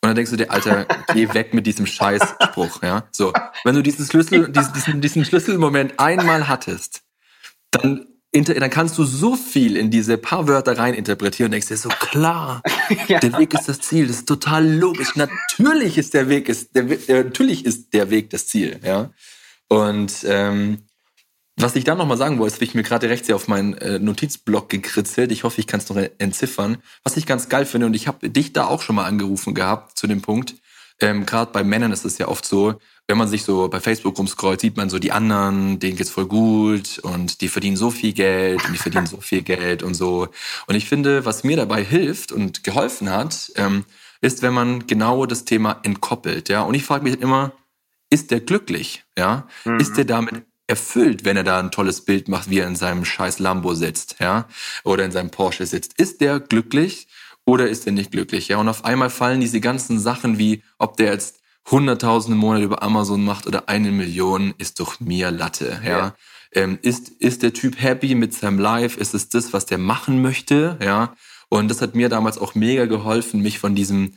Und 0.00 0.10
dann 0.10 0.14
denkst 0.14 0.30
du 0.30 0.36
dir, 0.36 0.50
Alter, 0.50 0.86
geh 1.12 1.32
weg 1.34 1.52
mit 1.52 1.66
diesem 1.66 1.86
Scheißspruch, 1.86 2.82
ja. 2.82 3.08
So. 3.10 3.32
Wenn 3.64 3.74
du 3.74 3.82
diesen 3.82 4.06
Schlüssel, 4.06 4.48
diesen, 4.50 4.72
diesen, 4.72 5.00
diesen 5.00 5.24
Schlüsselmoment 5.24 5.98
einmal 5.98 6.46
hattest, 6.46 7.02
dann 7.72 8.06
dann 8.44 8.70
kannst 8.70 8.98
du 8.98 9.04
so 9.04 9.36
viel 9.36 9.76
in 9.76 9.90
diese 9.90 10.18
paar 10.18 10.48
Wörter 10.48 10.78
rein 10.78 10.94
interpretieren 10.94 11.46
und 11.46 11.52
denkst 11.52 11.68
dir 11.68 11.76
so 11.76 11.88
klar, 11.88 12.62
ja. 13.08 13.20
der 13.20 13.38
Weg 13.38 13.54
ist 13.54 13.68
das 13.68 13.80
Ziel, 13.80 14.06
das 14.06 14.16
ist 14.16 14.28
total 14.28 14.66
logisch. 14.68 15.14
Natürlich 15.16 15.98
ist 15.98 16.14
der 16.14 16.28
Weg 16.28 16.48
ist 16.48 16.74
der, 16.74 16.84
der 16.84 17.24
natürlich 17.24 17.64
ist 17.64 17.92
der 17.94 18.10
Weg 18.10 18.30
das 18.30 18.46
Ziel, 18.46 18.80
ja. 18.84 19.10
Und 19.68 20.24
ähm, 20.28 20.82
Was 21.58 21.74
ich 21.74 21.84
dann 21.84 21.96
nochmal 21.96 22.18
sagen 22.18 22.38
wollte, 22.38 22.56
habe 22.56 22.64
ich 22.64 22.74
mir 22.74 22.82
gerade 22.82 23.08
rechts 23.08 23.26
hier 23.26 23.36
auf 23.36 23.48
meinen 23.48 23.74
äh, 23.78 23.98
Notizblock 23.98 24.68
gekritzelt. 24.68 25.32
Ich 25.32 25.42
hoffe, 25.42 25.58
ich 25.60 25.66
kann 25.66 25.80
es 25.80 25.88
noch 25.88 25.96
entziffern. 26.18 26.76
Was 27.02 27.16
ich 27.16 27.24
ganz 27.24 27.48
geil 27.48 27.64
finde, 27.64 27.86
und 27.86 27.94
ich 27.94 28.06
habe 28.06 28.28
dich 28.28 28.52
da 28.52 28.66
auch 28.66 28.82
schon 28.82 28.96
mal 28.96 29.06
angerufen 29.06 29.54
gehabt 29.54 29.96
zu 29.96 30.06
dem 30.06 30.20
Punkt, 30.20 30.54
ähm, 31.00 31.24
gerade 31.26 31.52
bei 31.52 31.64
Männern 31.64 31.92
ist 31.92 32.04
es 32.04 32.18
ja 32.18 32.28
oft 32.28 32.44
so, 32.44 32.78
wenn 33.08 33.18
man 33.18 33.28
sich 33.28 33.44
so 33.44 33.68
bei 33.68 33.80
Facebook 33.80 34.18
rumscrollt, 34.18 34.60
sieht 34.60 34.76
man 34.76 34.90
so 34.90 34.98
die 34.98 35.12
anderen, 35.12 35.78
denen 35.78 35.96
geht's 35.96 36.10
voll 36.10 36.26
gut 36.26 36.98
und 36.98 37.40
die 37.40 37.48
verdienen 37.48 37.76
so 37.76 37.90
viel 37.90 38.12
Geld 38.12 38.64
und 38.64 38.72
die 38.72 38.78
verdienen 38.78 39.06
so 39.06 39.20
viel 39.20 39.42
Geld 39.42 39.82
und 39.82 39.94
so. 39.94 40.28
Und 40.66 40.74
ich 40.74 40.88
finde, 40.88 41.24
was 41.24 41.44
mir 41.44 41.56
dabei 41.56 41.84
hilft 41.84 42.32
und 42.32 42.64
geholfen 42.64 43.10
hat, 43.10 43.52
ähm, 43.54 43.84
ist, 44.20 44.42
wenn 44.42 44.54
man 44.54 44.86
genau 44.86 45.26
das 45.26 45.44
Thema 45.44 45.78
entkoppelt, 45.84 46.48
ja. 46.48 46.62
Und 46.62 46.74
ich 46.74 46.84
frage 46.84 47.04
mich 47.04 47.20
immer, 47.20 47.52
ist 48.10 48.30
der 48.30 48.40
glücklich, 48.40 49.04
ja? 49.16 49.46
Mhm. 49.64 49.78
Ist 49.78 49.96
der 49.96 50.04
damit 50.04 50.44
erfüllt, 50.66 51.24
wenn 51.24 51.36
er 51.36 51.44
da 51.44 51.60
ein 51.60 51.70
tolles 51.70 52.04
Bild 52.04 52.26
macht, 52.26 52.50
wie 52.50 52.58
er 52.58 52.66
in 52.66 52.74
seinem 52.74 53.04
scheiß 53.04 53.38
Lambo 53.38 53.74
sitzt, 53.74 54.16
ja, 54.18 54.48
oder 54.82 55.04
in 55.04 55.12
seinem 55.12 55.30
Porsche 55.30 55.66
sitzt. 55.66 55.92
Ist 55.98 56.20
der 56.20 56.40
glücklich 56.40 57.06
oder 57.44 57.68
ist 57.68 57.86
er 57.86 57.92
nicht 57.92 58.10
glücklich, 58.10 58.48
ja? 58.48 58.58
Und 58.58 58.68
auf 58.68 58.84
einmal 58.84 59.10
fallen 59.10 59.40
diese 59.40 59.60
ganzen 59.60 60.00
Sachen 60.00 60.38
wie, 60.38 60.64
ob 60.78 60.96
der 60.96 61.12
jetzt 61.12 61.40
100.000 61.66 62.32
im 62.32 62.38
Monat 62.38 62.62
über 62.62 62.82
Amazon 62.82 63.24
macht 63.24 63.46
oder 63.46 63.68
eine 63.68 63.90
Million, 63.90 64.54
ist 64.58 64.78
doch 64.80 65.00
mir 65.00 65.30
Latte, 65.30 65.80
ja. 65.84 65.90
ja. 65.90 66.14
Ähm, 66.52 66.78
ist, 66.82 67.08
ist 67.08 67.42
der 67.42 67.52
Typ 67.52 67.80
happy 67.80 68.14
mit 68.14 68.32
seinem 68.32 68.58
Life? 68.58 68.98
Ist 68.98 69.14
es 69.14 69.28
das, 69.28 69.52
was 69.52 69.66
der 69.66 69.78
machen 69.78 70.22
möchte, 70.22 70.78
ja? 70.80 71.14
Und 71.48 71.68
das 71.68 71.80
hat 71.80 71.94
mir 71.94 72.08
damals 72.08 72.38
auch 72.38 72.54
mega 72.54 72.86
geholfen, 72.86 73.40
mich 73.40 73.58
von 73.58 73.74
diesem 73.74 74.14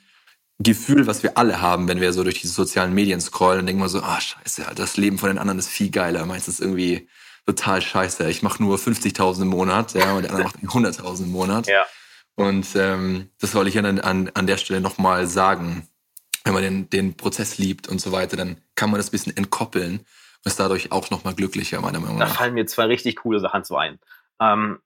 Gefühl, 0.60 1.08
was 1.08 1.24
wir 1.24 1.38
alle 1.38 1.62
haben, 1.62 1.88
wenn 1.88 2.02
wir 2.02 2.12
so 2.12 2.24
durch 2.24 2.41
diese 2.41 2.54
sozialen 2.54 2.93
Medien 2.93 3.22
scrollen 3.22 3.62
und 3.62 3.66
denken 3.66 3.82
wir 3.82 3.89
so, 3.89 4.02
ah, 4.02 4.20
scheiße, 4.20 4.66
das 4.76 4.97
Leben 4.97 5.18
von 5.18 5.30
den 5.30 5.38
anderen 5.38 5.60
ist 5.60 5.70
viel 5.70 5.89
geiler. 5.89 6.26
Meistens 6.26 6.60
irgendwie 6.60 7.08
total 7.45 7.82
scheiße. 7.82 8.30
Ich 8.30 8.43
mache 8.43 8.62
nur 8.62 8.78
50.000 8.78 9.43
im 9.43 9.47
Monat, 9.47 9.93
ja, 9.93 10.14
und 10.14 10.24
der 10.24 10.32
andere 10.32 10.43
macht 10.43 10.58
100.000 10.64 11.24
im 11.24 11.32
Monat. 11.32 11.68
Ja. 11.68 11.84
Und 12.36 12.68
ähm, 12.76 13.30
das 13.39 13.54
wollte 13.54 13.70
ich 13.70 13.78
an, 13.78 14.00
an, 14.00 14.32
an 14.34 14.47
der 14.47 14.58
Stelle 14.58 14.82
nochmal 14.82 15.28
sagen. 15.28 15.88
Wenn 16.44 16.54
man 16.54 16.64
den, 16.64 16.90
den 16.90 17.18
Prozess 17.18 17.58
liebt 17.58 17.88
und 17.88 18.00
so 18.00 18.12
weiter, 18.12 18.38
dann 18.38 18.58
kann 18.76 18.90
man 18.90 19.00
das 19.00 19.10
ein 19.10 19.12
bisschen 19.12 19.36
entkoppeln 19.36 20.00
und 20.00 20.46
ist 20.46 20.60
dadurch 20.60 20.92
auch 20.92 21.10
nochmal 21.10 21.36
glücklicher, 21.36 21.82
meiner 21.82 22.00
Meinung 22.00 22.18
nach. 22.18 22.30
Da 22.30 22.34
fallen 22.34 22.54
mir 22.54 22.66
zwei 22.66 22.86
richtig 22.86 23.18
coole 23.18 23.40
Sachen 23.40 23.64
zu 23.64 23.76
ein. 23.76 24.00
Ähm, 24.40 24.80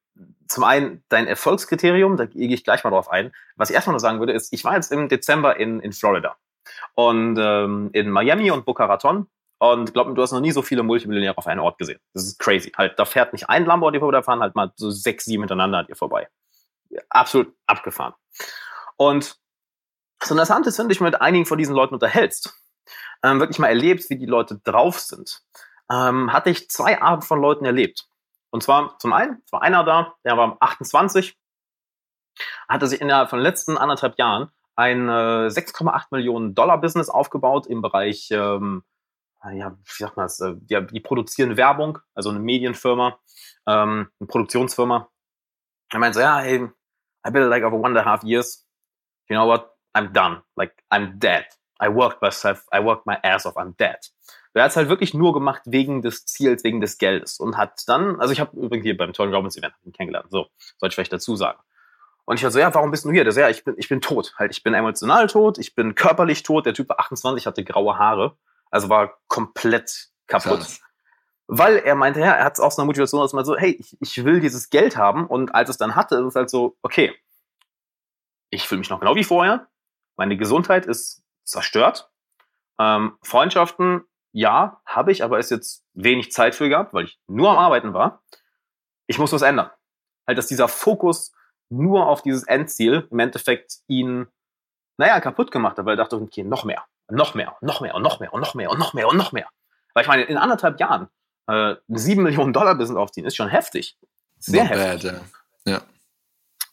zum 0.47 0.64
einen 0.64 1.04
dein 1.10 1.28
Erfolgskriterium, 1.28 2.18
da 2.18 2.26
gehe 2.26 2.54
ich 2.54 2.64
gleich 2.64 2.84
mal 2.84 2.89
drauf 2.89 3.10
ein. 3.10 3.34
Was 3.56 3.70
ich 3.70 3.76
erstmal 3.76 3.93
nur 3.93 3.99
sagen 3.99 4.20
würde, 4.20 4.34
ist, 4.34 4.54
ich 4.54 4.64
war 4.64 4.76
jetzt 4.76 4.91
im 4.91 5.10
Dezember 5.10 5.58
in, 5.58 5.80
in 5.80 5.93
Florida 5.93 6.36
und 6.95 7.38
ähm, 7.39 7.89
in 7.93 8.10
Miami 8.10 8.51
und 8.51 8.66
Boca 8.66 8.86
Raton 8.86 9.28
und 9.60 9.93
glaub 9.93 10.08
mir, 10.08 10.14
du 10.14 10.22
hast 10.22 10.32
noch 10.32 10.41
nie 10.41 10.51
so 10.51 10.62
viele 10.62 10.84
Multimillionäre 10.84 11.38
auf 11.38 11.47
einen 11.47 11.60
Ort 11.60 11.78
gesehen. 11.78 11.99
Das 12.14 12.24
ist 12.24 12.39
crazy. 12.39 12.72
Halt, 12.78 12.99
da 12.99 13.06
fährt 13.06 13.34
nicht 13.34 13.49
ein 13.49 13.66
Lambo 13.66 13.88
an 13.88 13.93
dir 13.93 13.99
vorbei, 13.99 14.18
da 14.18 14.24
fahren 14.24 14.41
halt 14.41 14.56
mal 14.56 14.72
so 14.76 14.91
sechs, 14.91 15.26
sieben 15.26 15.43
hintereinander 15.43 15.80
an 15.80 15.88
dir 15.88 15.95
vorbei. 15.95 16.28
Absolut 17.10 17.54
abgefahren. 17.66 18.14
Und 18.97 19.38
das 20.24 20.32
Interessante 20.32 20.69
ist, 20.69 20.80
wenn 20.80 20.86
du 20.86 20.93
dich 20.93 21.01
mit 21.01 21.21
einigen 21.21 21.45
von 21.45 21.57
diesen 21.57 21.76
Leuten 21.76 21.93
unterhältst, 21.93 22.53
ähm, 23.24 23.39
wirklich 23.39 23.59
mal 23.59 23.67
erlebst, 23.67 24.09
wie 24.09 24.17
die 24.17 24.26
Leute 24.26 24.59
drauf 24.63 24.99
sind, 24.99 25.41
ähm, 25.91 26.32
hatte 26.32 26.49
ich 26.49 26.69
zwei 26.69 27.01
Arten 27.01 27.24
von 27.24 27.41
Leuten 27.41 27.65
erlebt. 27.65 28.07
Und 28.49 28.63
zwar 28.63 28.97
zum 28.99 29.13
einen, 29.13 29.41
es 29.45 29.51
war 29.51 29.61
einer 29.61 29.84
da, 29.84 30.15
der 30.24 30.38
war 30.38 30.57
28, 30.59 31.38
hatte 32.69 32.88
sich 32.88 33.01
innerhalb 33.01 33.30
von 33.30 33.39
den 33.39 33.43
letzten 33.43 33.78
anderthalb 33.78 34.17
Jahren 34.17 34.49
ein 34.76 35.09
äh, 35.09 35.49
6,8 35.49 36.05
Millionen 36.11 36.55
Dollar 36.55 36.80
Business 36.80 37.09
aufgebaut 37.09 37.67
im 37.67 37.82
Bereich, 37.82 38.30
ähm, 38.32 38.84
ja, 39.51 39.71
wie 39.71 40.03
sagt 40.03 40.15
man 40.15 40.26
das, 40.26 40.39
äh, 40.39 40.53
die, 40.55 40.88
die 40.88 40.99
produzieren 40.99 41.57
Werbung, 41.57 41.99
also 42.15 42.30
eine 42.30 42.39
Medienfirma, 42.39 43.19
ähm, 43.67 44.09
eine 44.19 44.28
Produktionsfirma. 44.28 45.09
Er 45.91 45.99
meinte 45.99 46.15
so, 46.15 46.21
ja, 46.21 46.39
hey, 46.39 46.69
I 47.28 47.32
built 47.32 47.49
like 47.49 47.63
over 47.63 47.76
one 47.76 47.88
and 47.88 47.97
a 47.97 48.05
half 48.05 48.24
years. 48.24 48.65
You 49.30 49.36
know 49.36 49.47
what? 49.47 49.72
I'm 49.94 50.12
done. 50.14 50.41
Like, 50.56 50.84
I'm 50.91 51.20
dead. 51.20 51.46
I 51.82 51.89
worked 51.89 52.22
myself, 52.22 52.66
I 52.72 52.80
worked 52.80 53.06
my 53.06 53.18
ass 53.24 53.46
off, 53.46 53.58
I'm 53.58 53.76
dead. 53.78 54.12
Er 54.54 54.64
hat 54.64 54.72
es 54.72 54.78
halt 54.78 54.89
wirklich 54.89 55.14
nur 55.14 55.34
gemacht 55.34 55.64
wegen 55.66 56.02
des 56.02 56.26
Ziels, 56.26 56.64
wegen 56.64 56.80
des 56.80 56.98
Geldes 56.98 57.39
und 57.39 57.58
hat 57.58 57.88
dann, 57.88 58.20
also 58.20 58.32
ich 58.32 58.39
habe 58.39 58.56
übrigens 58.56 58.86
hier 58.86 58.96
beim 58.96 59.12
Tony 59.12 59.34
Robbins 59.34 59.58
Event 59.58 59.74
kennengelernt, 59.94 60.28
so, 60.30 60.48
sollte 60.78 60.91
ich 60.91 60.96
vielleicht 60.96 61.14
dazu 61.14 61.36
sagen. 61.36 61.60
Und 62.26 62.38
ich 62.38 62.44
war 62.44 62.52
so, 62.52 62.60
ja, 62.60 62.74
warum 62.74 62.91
bist 62.91 63.04
du 63.04 63.12
hier? 63.12 63.24
Der 63.24 63.34
so, 63.34 63.41
ja, 63.41 63.50
ich 63.50 63.64
bin, 63.64 63.76
ich 63.78 63.89
bin 63.89 64.00
tot. 64.00 64.34
Halt, 64.38 64.52
ich 64.52 64.64
bin 64.64 64.74
emotional 64.74 65.28
tot, 65.28 65.58
ich 65.58 65.76
bin 65.76 65.94
körperlich 65.94 66.44
tot. 66.44 66.66
Der 66.66 66.74
Typ 66.74 66.88
war 66.89 67.00
28, 67.00 67.46
hatte 67.46 67.64
graue 67.66 67.98
Haare. 67.98 68.38
Also 68.72 68.88
war 68.88 69.20
komplett 69.28 70.10
kaputt. 70.28 70.60
Krass. 70.60 70.82
Weil 71.48 71.78
er 71.78 71.96
meinte, 71.96 72.22
ja, 72.22 72.32
er 72.32 72.46
hat 72.46 72.54
es 72.54 72.60
aus 72.62 72.80
einer 72.80 72.86
Motivation 72.86 73.20
aus 73.20 73.34
mal 73.34 73.44
so, 73.44 73.58
hey, 73.58 73.76
ich, 73.78 73.98
ich 74.00 74.24
will 74.24 74.39
dieses 74.39 74.70
Geld 74.70 74.96
haben. 74.96 75.28
Und 75.28 75.54
als 75.54 75.70
es 75.70 75.78
dann 75.78 75.98
hatte, 75.98 76.16
ist 76.16 76.28
es 76.28 76.36
halt 76.36 76.50
so, 76.50 76.78
okay, 76.82 77.14
ich 78.50 78.68
fühle 78.68 78.80
mich 78.80 78.89
noch 78.89 79.02
genau 79.02 79.16
wie 79.16 79.26
vorher. 79.26 79.68
Meine 80.16 80.38
Gesundheit 80.38 80.86
ist 80.86 81.24
zerstört. 81.43 82.09
Ähm, 82.80 83.18
Freundschaften 83.22 84.03
ja, 84.34 84.82
habe 84.86 85.11
ich, 85.11 85.24
aber 85.24 85.39
ist 85.39 85.51
jetzt 85.51 85.86
wenig 85.93 86.32
Zeit 86.32 86.55
für 86.55 86.68
gehabt, 86.68 86.93
weil 86.93 87.05
ich 87.05 87.20
nur 87.28 87.51
am 87.51 87.57
Arbeiten 87.57 87.93
war. 87.93 88.24
Ich 89.05 89.20
muss 89.20 89.32
was 89.32 89.43
ändern. 89.43 89.70
Halt, 90.28 90.38
dass 90.38 90.47
dieser 90.47 90.68
Fokus 90.68 91.34
nur 91.70 92.07
auf 92.07 92.22
dieses 92.24 92.43
Endziel 92.43 93.07
im 93.11 93.20
Endeffekt 93.20 93.78
ihn, 93.88 94.28
naja, 94.97 95.20
kaputt 95.20 95.51
gemacht 95.51 95.78
hat, 95.78 95.86
weil 95.86 95.93
er 95.93 96.03
dachte, 96.03 96.16
okay, 96.16 96.43
noch 96.43 96.64
mehr, 96.64 96.84
noch 97.09 97.36
mehr, 97.36 97.55
noch 97.61 97.82
mehr 97.82 97.93
und 97.95 98.01
noch 98.01 98.20
mehr 98.20 98.34
und 98.34 98.41
noch 98.41 98.55
mehr 98.55 98.72
und 98.72 98.80
noch 98.80 98.93
mehr 98.93 99.07
und 99.07 99.18
noch 99.18 99.32
mehr. 99.32 99.47
Weil 99.93 100.01
ich 100.01 100.07
meine, 100.07 100.24
in 100.24 100.38
anderthalb 100.38 100.80
Jahren 100.80 101.09
äh, 101.47 101.76
7 101.88 102.24
Millionen 102.24 102.53
Dollar 102.53 102.76
Business 102.76 102.97
aufziehen, 102.97 103.26
ist 103.26 103.36
schon 103.36 103.49
heftig. 103.49 103.97
Sehr 104.39 104.64
Not 104.64 104.74
heftig. 104.74 105.11
Bad, 105.11 105.22
ja. 105.66 105.82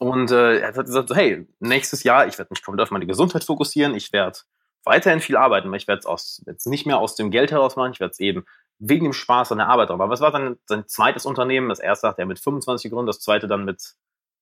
Und 0.00 0.30
äh, 0.30 0.60
er 0.60 0.68
hat 0.68 0.86
gesagt, 0.86 1.10
so, 1.10 1.14
hey, 1.14 1.46
nächstes 1.58 2.04
Jahr, 2.04 2.26
ich 2.26 2.38
werde 2.38 2.48
mich 2.50 2.64
komplett 2.64 2.84
auf 2.84 2.90
meine 2.90 3.04
Gesundheit 3.04 3.44
fokussieren, 3.44 3.94
ich 3.94 4.14
werde 4.14 4.38
weiterhin 4.82 5.20
viel 5.20 5.36
arbeiten, 5.36 5.68
aber 5.68 5.76
ich 5.76 5.86
werde 5.86 6.08
es 6.14 6.42
jetzt 6.46 6.66
nicht 6.66 6.86
mehr 6.86 6.96
aus 6.96 7.16
dem 7.16 7.30
Geld 7.30 7.50
heraus 7.50 7.76
machen, 7.76 7.92
ich 7.92 8.00
werde 8.00 8.12
es 8.12 8.18
eben 8.18 8.46
wegen 8.78 9.04
dem 9.04 9.12
Spaß 9.12 9.52
an 9.52 9.58
der 9.58 9.68
Arbeit. 9.68 9.90
Aber 9.90 10.08
was 10.08 10.22
war 10.22 10.30
dann 10.30 10.56
sein 10.64 10.88
zweites 10.88 11.26
Unternehmen? 11.26 11.68
Das 11.68 11.80
erste 11.80 12.08
hat 12.08 12.18
er 12.18 12.24
mit 12.24 12.38
25 12.38 12.90
gegründet, 12.90 13.14
das 13.14 13.20
zweite 13.20 13.46
dann 13.46 13.66
mit 13.66 13.94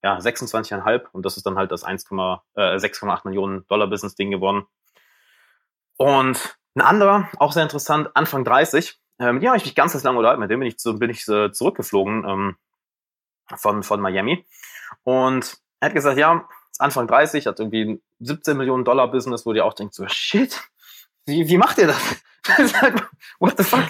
ja, 0.04 0.16
26,5 0.16 1.06
und 1.11 1.26
das 1.26 1.36
ist 1.36 1.44
dann 1.44 1.56
halt 1.56 1.72
das 1.72 1.84
1,6,8 1.84 2.40
äh, 2.56 3.20
Millionen 3.24 3.66
Dollar 3.66 3.88
Business 3.88 4.14
Ding 4.14 4.30
geworden. 4.30 4.64
Und 5.96 6.56
ein 6.76 6.82
anderer, 6.82 7.28
auch 7.40 7.50
sehr 7.50 7.64
interessant, 7.64 8.11
Anfang 8.14 8.44
30, 8.44 8.96
äh, 9.18 9.32
mit 9.32 9.42
dem 9.42 9.52
ich 9.54 9.64
mich 9.64 9.74
ganz, 9.74 9.90
ganz 9.90 10.04
lange 10.04 10.18
unterhalten, 10.18 10.40
mit 10.40 10.52
dem 10.52 10.61
bin 10.61 10.68
ich, 10.68 10.78
zu, 10.78 11.00
bin 11.00 11.11
ich 11.11 11.26
äh, 11.26 11.50
zurückgeflogen 11.50 12.24
ähm, 12.28 12.56
von, 13.56 13.82
von 13.82 14.00
Miami. 14.00 14.46
Und 15.05 15.59
er 15.80 15.86
hat 15.86 15.95
gesagt, 15.95 16.18
ja, 16.18 16.49
Anfang 16.78 17.07
30, 17.07 17.47
hat 17.47 17.59
irgendwie 17.59 17.84
ein 17.84 18.03
17 18.20 18.57
Millionen 18.57 18.84
Dollar 18.84 19.11
Business, 19.11 19.47
wo 19.47 19.53
ihr 19.53 19.64
auch 19.64 19.74
denkt 19.74 19.95
so, 19.95 20.07
shit, 20.09 20.61
wie, 21.26 21.49
wie 21.49 21.59
macht 21.59 21.78
ihr 21.78 21.89
das? 21.89 22.16
What 23.39 23.59
the 23.59 23.64
fuck? 23.64 23.84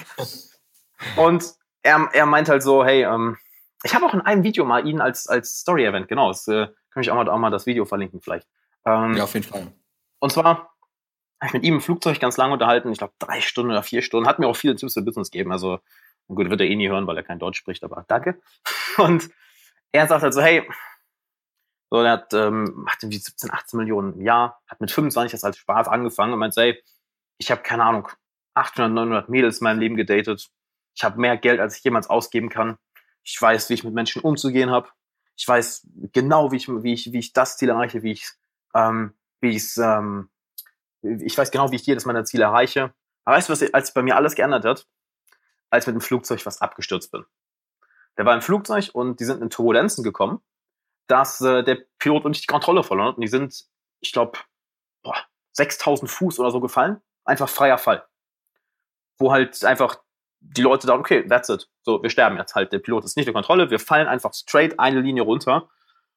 Und 1.17 1.55
er, 1.83 2.09
er 2.13 2.27
meint 2.27 2.49
halt 2.49 2.63
so, 2.63 2.85
hey, 2.85 3.05
ähm, 3.05 3.37
ich 3.85 3.95
habe 3.95 4.07
auch 4.07 4.15
in 4.15 4.21
einem 4.21 4.43
Video 4.43 4.65
mal 4.65 4.87
ihn 4.87 5.01
als, 5.01 5.29
als 5.29 5.61
Story-Event, 5.61 6.09
genau, 6.09 6.29
das 6.29 6.49
äh, 6.49 6.69
kann 6.91 7.03
ich 7.03 7.11
auch 7.11 7.15
mal, 7.15 7.29
auch 7.29 7.39
mal 7.39 7.51
das 7.51 7.67
Video 7.67 7.85
verlinken 7.85 8.21
vielleicht. 8.21 8.47
Ähm, 8.85 9.15
ja, 9.15 9.25
auf 9.25 9.35
jeden 9.35 9.47
Fall. 9.47 9.73
Und 10.19 10.33
zwar 10.33 10.75
habe 11.41 11.47
ich 11.47 11.53
mit 11.53 11.63
ihm 11.63 11.75
im 11.75 11.81
Flugzeug 11.81 12.19
ganz 12.19 12.37
lange 12.37 12.55
unterhalten, 12.55 12.91
ich 12.91 12.99
glaube 12.99 13.15
drei 13.19 13.41
Stunden 13.41 13.71
oder 13.71 13.83
vier 13.83 14.03
Stunden, 14.03 14.29
hat 14.29 14.39
mir 14.39 14.49
auch 14.49 14.57
viele 14.57 14.75
Tipps 14.75 14.95
für 14.95 15.03
Business 15.03 15.31
gegeben, 15.31 15.53
also 15.53 15.79
gut, 16.27 16.51
wird 16.51 16.61
er 16.61 16.67
eh 16.67 16.75
nie 16.75 16.89
hören, 16.89 17.07
weil 17.07 17.17
er 17.17 17.23
kein 17.23 17.39
Deutsch 17.39 17.59
spricht, 17.59 17.85
aber 17.85 18.05
danke. 18.09 18.41
Und 18.97 19.31
er 19.93 20.07
sagt 20.07 20.23
halt 20.23 20.35
so, 20.35 20.43
hey, 20.43 20.69
so, 21.91 22.03
der 22.03 22.13
hat, 22.13 22.35
ähm, 22.35 22.73
macht 22.77 23.03
irgendwie 23.03 23.19
17, 23.19 23.51
18 23.51 23.79
Millionen 23.79 24.15
im 24.15 24.21
Jahr, 24.21 24.61
hat 24.67 24.81
mit 24.81 24.91
25 24.91 25.33
das 25.33 25.45
als 25.45 25.57
Spaß 25.57 25.89
angefangen 25.89 26.35
und 26.35 26.39
meint, 26.39 26.57
ey, 26.57 26.83
ich 27.39 27.51
habe 27.51 27.63
keine 27.63 27.85
Ahnung, 27.85 28.09
800, 28.55 28.93
900 28.93 29.29
Mädels 29.29 29.61
in 29.61 29.65
meinem 29.65 29.79
Leben 29.79 29.97
gedatet. 29.97 30.51
Ich 30.95 31.05
habe 31.05 31.21
mehr 31.21 31.37
Geld, 31.37 31.61
als 31.61 31.77
ich 31.79 31.85
jemals 31.85 32.11
ausgeben 32.11 32.49
kann. 32.49 32.77
Ich 33.23 33.41
weiß, 33.41 33.71
wie 33.71 33.75
ich 33.75 33.85
mit 33.85 33.95
Menschen 33.95 34.23
umzugehen 34.23 34.71
habe. 34.71 34.89
Ich 35.37 35.47
weiß 35.47 35.87
genau, 36.13 36.51
wie 36.51 36.57
ich, 36.57 36.69
wie 36.69 36.93
ich, 36.93 37.13
wie 37.13 37.19
ich 37.19 37.33
das 37.33 37.57
Ziel 37.57 37.69
erreiche, 37.69 38.03
wie 38.03 38.13
ich, 38.13 38.29
ähm, 38.75 39.15
wie 39.41 39.51
ich 39.51 39.77
ähm, 39.79 40.31
ich 41.03 41.37
weiß 41.37 41.51
genau, 41.51 41.71
wie 41.71 41.77
ich 41.77 41.87
jedes 41.87 42.05
meiner 42.07 42.25
Ziele 42.25 42.45
erreiche. 42.45 42.93
Aber 43.25 43.37
weißt 43.37 43.49
du, 43.49 43.53
was 43.53 43.75
als 43.75 43.95
bei 43.95 44.03
mir 44.03 44.17
alles 44.17 44.35
geändert 44.35 44.65
hat? 44.65 44.87
Als 45.71 45.87
mit 45.87 45.95
dem 45.95 46.01
Flugzeug 46.01 46.45
was 46.47 46.61
abgestürzt 46.61 47.13
bin. 47.13 47.25
Der 48.19 48.27
war 48.27 48.35
im 48.35 48.43
Flugzeug 48.43 48.91
und 48.93 49.21
die 49.21 49.25
sind 49.25 49.41
in 49.41 49.49
Turbulenzen 49.49 50.05
gekommen 50.05 50.43
dass 51.09 51.41
äh, 51.41 51.65
der 51.65 51.79
Pilot 51.99 52.25
wirklich 52.25 52.43
die 52.43 52.47
Kontrolle 52.47 52.85
verloren 52.85 53.09
hat. 53.09 53.17
Und 53.17 53.23
die 53.23 53.29
sind, 53.29 53.65
ich 54.01 54.13
glaube, 54.13 54.39
6000 55.53 56.09
Fuß 56.09 56.39
oder 56.39 56.51
so 56.51 56.61
gefallen. 56.61 57.01
Einfach 57.25 57.49
freier 57.49 57.79
Fall. 57.79 58.07
Wo 59.19 59.33
halt 59.33 59.65
einfach 59.65 60.01
die 60.41 60.63
Leute 60.63 60.87
da, 60.87 60.95
okay, 60.95 61.27
that's 61.27 61.49
it. 61.49 61.69
So, 61.83 62.01
wir 62.03 62.11
sterben 62.11 62.37
jetzt 62.37 62.55
halt. 62.55 62.73
Der 62.73 62.79
Pilot 62.79 63.05
ist 63.05 63.17
nicht 63.17 63.27
in 63.27 63.35
Kontrolle. 63.35 63.71
Wir 63.71 63.81
fallen 63.81 64.07
einfach 64.07 64.33
straight 64.35 64.79
eine 64.79 65.01
Linie 65.01 65.23
runter. 65.23 65.69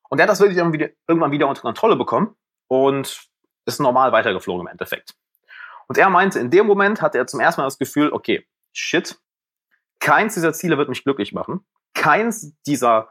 Und 0.09 0.17
der 0.17 0.25
hat 0.25 0.29
das 0.29 0.41
wirklich 0.41 0.57
irgendwann 0.57 1.31
wieder 1.31 1.47
unter 1.47 1.61
Kontrolle 1.61 1.95
bekommen 1.95 2.35
und 2.67 3.27
ist 3.65 3.79
normal 3.79 4.11
weitergeflogen 4.11 4.61
im 4.61 4.67
Endeffekt. 4.67 5.15
Und 5.87 5.97
er 5.97 6.09
meinte, 6.09 6.39
in 6.39 6.51
dem 6.51 6.67
Moment 6.67 7.01
hatte 7.01 7.17
er 7.17 7.27
zum 7.27 7.39
ersten 7.39 7.61
Mal 7.61 7.67
das 7.67 7.79
Gefühl, 7.79 8.11
okay, 8.11 8.45
shit, 8.73 9.19
keins 9.99 10.33
dieser 10.33 10.53
Ziele 10.53 10.77
wird 10.77 10.89
mich 10.89 11.03
glücklich 11.03 11.31
machen. 11.33 11.65
Keins 11.93 12.53
dieser 12.65 13.09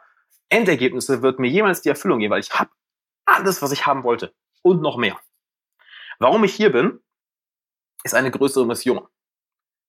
Endergebnisse 0.49 1.23
wird 1.23 1.39
mir 1.39 1.49
jemals 1.49 1.83
die 1.83 1.89
Erfüllung 1.89 2.19
geben, 2.19 2.33
weil 2.33 2.41
ich 2.41 2.53
habe 2.53 2.71
alles, 3.25 3.63
was 3.63 3.73
ich 3.73 3.87
haben 3.87 4.03
wollte 4.05 4.35
und 4.63 4.83
noch 4.83 4.97
mehr. 4.97 5.19
Warum 6.19 6.45
ich 6.45 6.55
hier 6.55 6.73
bin, 6.73 7.01
ist 8.05 8.15
eine 8.15 8.31
größere 8.31 8.67
Mission. 8.67 9.07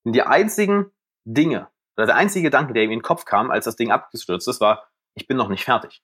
Und 0.04 0.14
die 0.14 0.22
einzigen 0.22 0.92
Dinge, 1.26 1.70
oder 1.98 2.08
der 2.08 2.16
einzige 2.16 2.44
Gedanke, 2.44 2.74
der 2.74 2.84
ihm 2.84 2.92
in 2.92 3.00
den 3.00 3.04
Kopf 3.04 3.26
kam, 3.26 3.52
als 3.52 3.66
das 3.66 3.76
Ding 3.76 3.92
abgestürzt 3.92 4.48
ist, 4.48 4.62
war, 4.62 4.90
ich 5.14 5.28
bin 5.28 5.38
noch 5.38 5.50
nicht 5.50 5.66
fertig. 5.66 6.02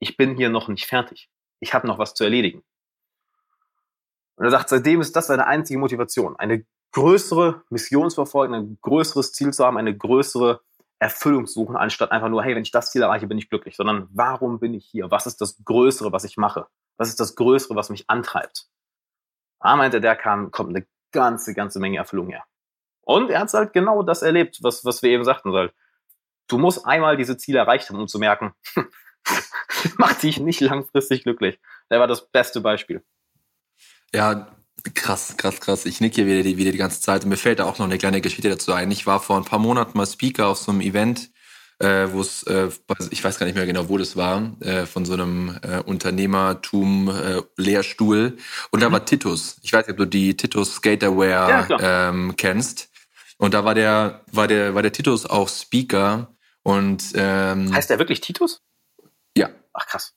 Ich 0.00 0.16
bin 0.16 0.36
hier 0.36 0.50
noch 0.50 0.68
nicht 0.68 0.86
fertig. 0.86 1.30
Ich 1.60 1.72
habe 1.72 1.86
noch 1.86 1.98
was 1.98 2.14
zu 2.14 2.24
erledigen. 2.24 2.64
Und 4.36 4.44
er 4.44 4.50
sagt, 4.50 4.68
seitdem 4.68 5.00
ist 5.00 5.14
das 5.14 5.28
seine 5.28 5.46
einzige 5.46 5.78
Motivation, 5.78 6.36
eine 6.36 6.66
größere 6.92 7.62
Mission 7.70 8.10
zu 8.10 8.16
verfolgen, 8.16 8.54
ein 8.54 8.78
größeres 8.82 9.32
Ziel 9.32 9.52
zu 9.52 9.64
haben, 9.64 9.76
eine 9.76 9.96
größere 9.96 10.60
Erfüllung 10.98 11.46
suchen, 11.46 11.76
anstatt 11.76 12.12
einfach 12.12 12.28
nur, 12.28 12.42
hey, 12.42 12.54
wenn 12.54 12.62
ich 12.62 12.70
das 12.70 12.90
Ziel 12.90 13.02
erreiche, 13.02 13.26
bin 13.26 13.38
ich 13.38 13.50
glücklich, 13.50 13.76
sondern 13.76 14.08
warum 14.12 14.58
bin 14.60 14.74
ich 14.74 14.86
hier? 14.86 15.10
Was 15.10 15.26
ist 15.26 15.40
das 15.40 15.62
Größere, 15.64 16.12
was 16.12 16.24
ich 16.24 16.36
mache? 16.36 16.66
Was 16.96 17.08
ist 17.08 17.20
das 17.20 17.34
Größere, 17.34 17.74
was 17.74 17.90
mich 17.90 18.08
antreibt? 18.08 18.68
Da 19.60 19.76
meinte 19.76 20.00
der 20.00 20.16
kam, 20.16 20.50
kommt 20.50 20.70
eine 20.70 20.86
ganze, 21.12 21.54
ganze 21.54 21.80
Menge 21.80 21.98
Erfüllung 21.98 22.28
her. 22.28 22.44
Und 23.02 23.30
er 23.30 23.40
hat 23.40 23.52
halt 23.52 23.72
genau 23.72 24.02
das 24.02 24.22
erlebt, 24.22 24.58
was, 24.62 24.84
was 24.84 25.02
wir 25.02 25.10
eben 25.10 25.24
sagten 25.24 25.52
soll. 25.52 25.72
Du 26.48 26.58
musst 26.58 26.86
einmal 26.86 27.16
diese 27.16 27.36
Ziele 27.36 27.58
erreicht 27.58 27.88
haben, 27.88 27.98
um 27.98 28.08
zu 28.08 28.18
merken, 28.18 28.54
macht 29.96 30.22
dich 30.22 30.38
nicht 30.40 30.60
langfristig 30.60 31.22
glücklich. 31.22 31.58
Der 31.90 32.00
war 32.00 32.06
das 32.06 32.30
beste 32.30 32.60
Beispiel. 32.60 33.04
Ja, 34.14 34.54
krass, 34.94 35.34
krass, 35.36 35.60
krass. 35.60 35.84
Ich 35.86 36.00
nicke 36.00 36.16
hier 36.16 36.26
wieder 36.26 36.42
die, 36.42 36.56
wieder 36.56 36.72
die 36.72 36.78
ganze 36.78 37.00
Zeit. 37.00 37.22
Und 37.24 37.30
mir 37.30 37.36
fällt 37.36 37.60
da 37.60 37.64
auch 37.64 37.78
noch 37.78 37.86
eine 37.86 37.98
kleine 37.98 38.20
Geschichte 38.20 38.50
dazu 38.50 38.72
ein. 38.72 38.90
Ich 38.90 39.06
war 39.06 39.20
vor 39.20 39.36
ein 39.36 39.44
paar 39.44 39.58
Monaten 39.58 39.96
mal 39.96 40.06
Speaker 40.06 40.48
auf 40.48 40.58
so 40.58 40.72
einem 40.72 40.82
Event, 40.82 41.30
äh, 41.78 42.08
wo 42.10 42.20
es, 42.20 42.42
äh, 42.44 42.68
ich 43.10 43.24
weiß 43.24 43.38
gar 43.38 43.46
nicht 43.46 43.54
mehr 43.54 43.66
genau, 43.66 43.88
wo 43.88 43.96
das 43.98 44.16
war, 44.16 44.56
äh, 44.60 44.86
von 44.86 45.04
so 45.04 45.12
einem 45.14 45.58
äh, 45.62 45.80
Unternehmertum-Lehrstuhl. 45.80 48.26
Äh, 48.26 48.32
und 48.70 48.82
da 48.82 48.88
mhm. 48.88 48.92
war 48.92 49.06
Titus. 49.06 49.58
Ich 49.62 49.72
weiß 49.72 49.86
nicht, 49.86 49.92
ob 49.92 49.98
du 49.98 50.06
die 50.06 50.36
Titus 50.36 50.74
Skaterwear 50.74 51.68
ja, 51.70 52.08
ähm, 52.08 52.34
kennst. 52.36 52.90
Und 53.38 53.54
da 53.54 53.64
war 53.64 53.74
der, 53.74 54.20
war 54.30 54.46
der, 54.48 54.74
war 54.74 54.82
der 54.82 54.92
Titus 54.92 55.24
auch 55.26 55.48
Speaker. 55.48 56.28
Und 56.62 57.12
ähm, 57.14 57.74
heißt 57.74 57.90
der 57.90 57.98
wirklich 57.98 58.20
Titus? 58.20 58.62
Ja. 59.36 59.50
Ach 59.72 59.86
krass. 59.86 60.14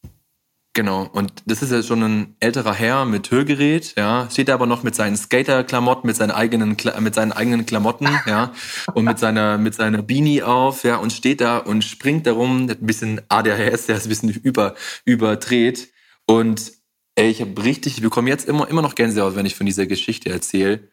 Genau, 0.77 1.09
und 1.11 1.33
das 1.47 1.63
ist 1.63 1.71
ja 1.71 1.81
schon 1.81 2.03
ein 2.03 2.35
älterer 2.39 2.71
Herr 2.71 3.05
mit 3.05 3.31
Hörgerät, 3.31 3.95
ja, 3.97 4.29
steht 4.29 4.51
aber 4.51 4.67
noch 4.67 4.83
mit 4.83 4.93
seinen 4.93 5.17
Skater-Klamotten, 5.17 6.05
mit 6.05 6.15
seinen 6.15 6.29
eigenen, 6.29 6.77
mit 6.99 7.15
seinen 7.15 7.31
eigenen 7.31 7.65
Klamotten, 7.65 8.07
ja, 8.27 8.53
und 8.93 9.05
mit 9.05 9.17
seiner, 9.17 9.57
mit 9.57 9.73
seiner 9.73 10.03
Beanie 10.03 10.43
auf, 10.43 10.83
ja, 10.83 10.97
und 10.97 11.11
steht 11.11 11.41
da 11.41 11.57
und 11.57 11.83
springt 11.83 12.27
darum, 12.27 12.69
ein 12.69 12.77
bisschen 12.79 13.21
ADHS, 13.27 13.87
der 13.87 13.97
ist 13.97 14.05
ein 14.05 14.09
bisschen 14.09 14.29
über, 14.29 14.75
überdreht. 15.03 15.89
Und 16.27 16.73
ey, 17.15 17.31
ich 17.31 17.41
habe 17.41 17.63
richtig, 17.63 17.95
ich 17.95 18.03
bekomme 18.03 18.29
jetzt 18.29 18.47
immer, 18.47 18.67
immer 18.67 18.83
noch 18.83 18.93
Gänsehaut, 18.93 19.35
wenn 19.35 19.47
ich 19.47 19.55
von 19.55 19.65
dieser 19.65 19.87
Geschichte 19.87 20.29
erzähle. 20.29 20.89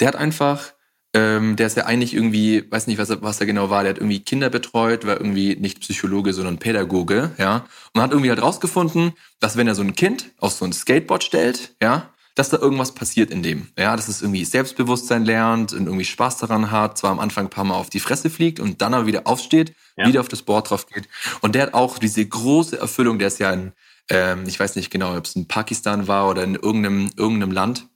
Der 0.00 0.08
hat 0.08 0.16
einfach 0.16 0.72
ähm, 1.16 1.56
der 1.56 1.66
ist 1.66 1.78
ja 1.78 1.86
eigentlich 1.86 2.12
irgendwie, 2.12 2.70
weiß 2.70 2.86
nicht, 2.88 2.98
was 2.98 3.08
er, 3.08 3.22
was 3.22 3.40
er 3.40 3.46
genau 3.46 3.70
war, 3.70 3.82
der 3.82 3.90
hat 3.90 3.98
irgendwie 3.98 4.20
Kinder 4.20 4.50
betreut, 4.50 5.06
war 5.06 5.16
irgendwie 5.16 5.56
nicht 5.56 5.80
Psychologe, 5.80 6.34
sondern 6.34 6.58
Pädagoge, 6.58 7.30
ja. 7.38 7.64
Und 7.94 8.02
hat 8.02 8.10
irgendwie 8.10 8.28
halt 8.28 8.42
rausgefunden, 8.42 9.12
dass 9.40 9.56
wenn 9.56 9.66
er 9.66 9.74
so 9.74 9.80
ein 9.80 9.94
Kind 9.94 10.32
auf 10.38 10.52
so 10.52 10.66
ein 10.66 10.74
Skateboard 10.74 11.24
stellt, 11.24 11.74
ja, 11.82 12.10
dass 12.34 12.50
da 12.50 12.58
irgendwas 12.58 12.92
passiert 12.92 13.30
in 13.30 13.42
dem. 13.42 13.68
Ja, 13.78 13.96
dass 13.96 14.08
es 14.08 14.20
irgendwie 14.20 14.44
Selbstbewusstsein 14.44 15.24
lernt 15.24 15.72
und 15.72 15.86
irgendwie 15.86 16.04
Spaß 16.04 16.36
daran 16.36 16.70
hat, 16.70 16.98
zwar 16.98 17.12
am 17.12 17.18
Anfang 17.18 17.46
ein 17.46 17.50
paar 17.50 17.64
Mal 17.64 17.76
auf 17.76 17.88
die 17.88 18.00
Fresse 18.00 18.28
fliegt 18.28 18.60
und 18.60 18.82
dann 18.82 18.92
aber 18.92 19.06
wieder 19.06 19.26
aufsteht, 19.26 19.72
ja. 19.96 20.06
wieder 20.06 20.20
auf 20.20 20.28
das 20.28 20.42
Board 20.42 20.68
drauf 20.68 20.86
geht. 20.86 21.08
Und 21.40 21.54
der 21.54 21.62
hat 21.62 21.74
auch 21.74 21.96
diese 21.96 22.26
große 22.26 22.78
Erfüllung, 22.78 23.18
der 23.18 23.28
ist 23.28 23.38
ja 23.38 23.50
in, 23.52 23.72
ähm, 24.10 24.44
ich 24.46 24.60
weiß 24.60 24.76
nicht 24.76 24.90
genau, 24.90 25.16
ob 25.16 25.24
es 25.24 25.34
in 25.34 25.48
Pakistan 25.48 26.08
war 26.08 26.28
oder 26.28 26.44
in 26.44 26.56
irgendeinem, 26.56 27.10
irgendeinem 27.16 27.52
Land, 27.52 27.88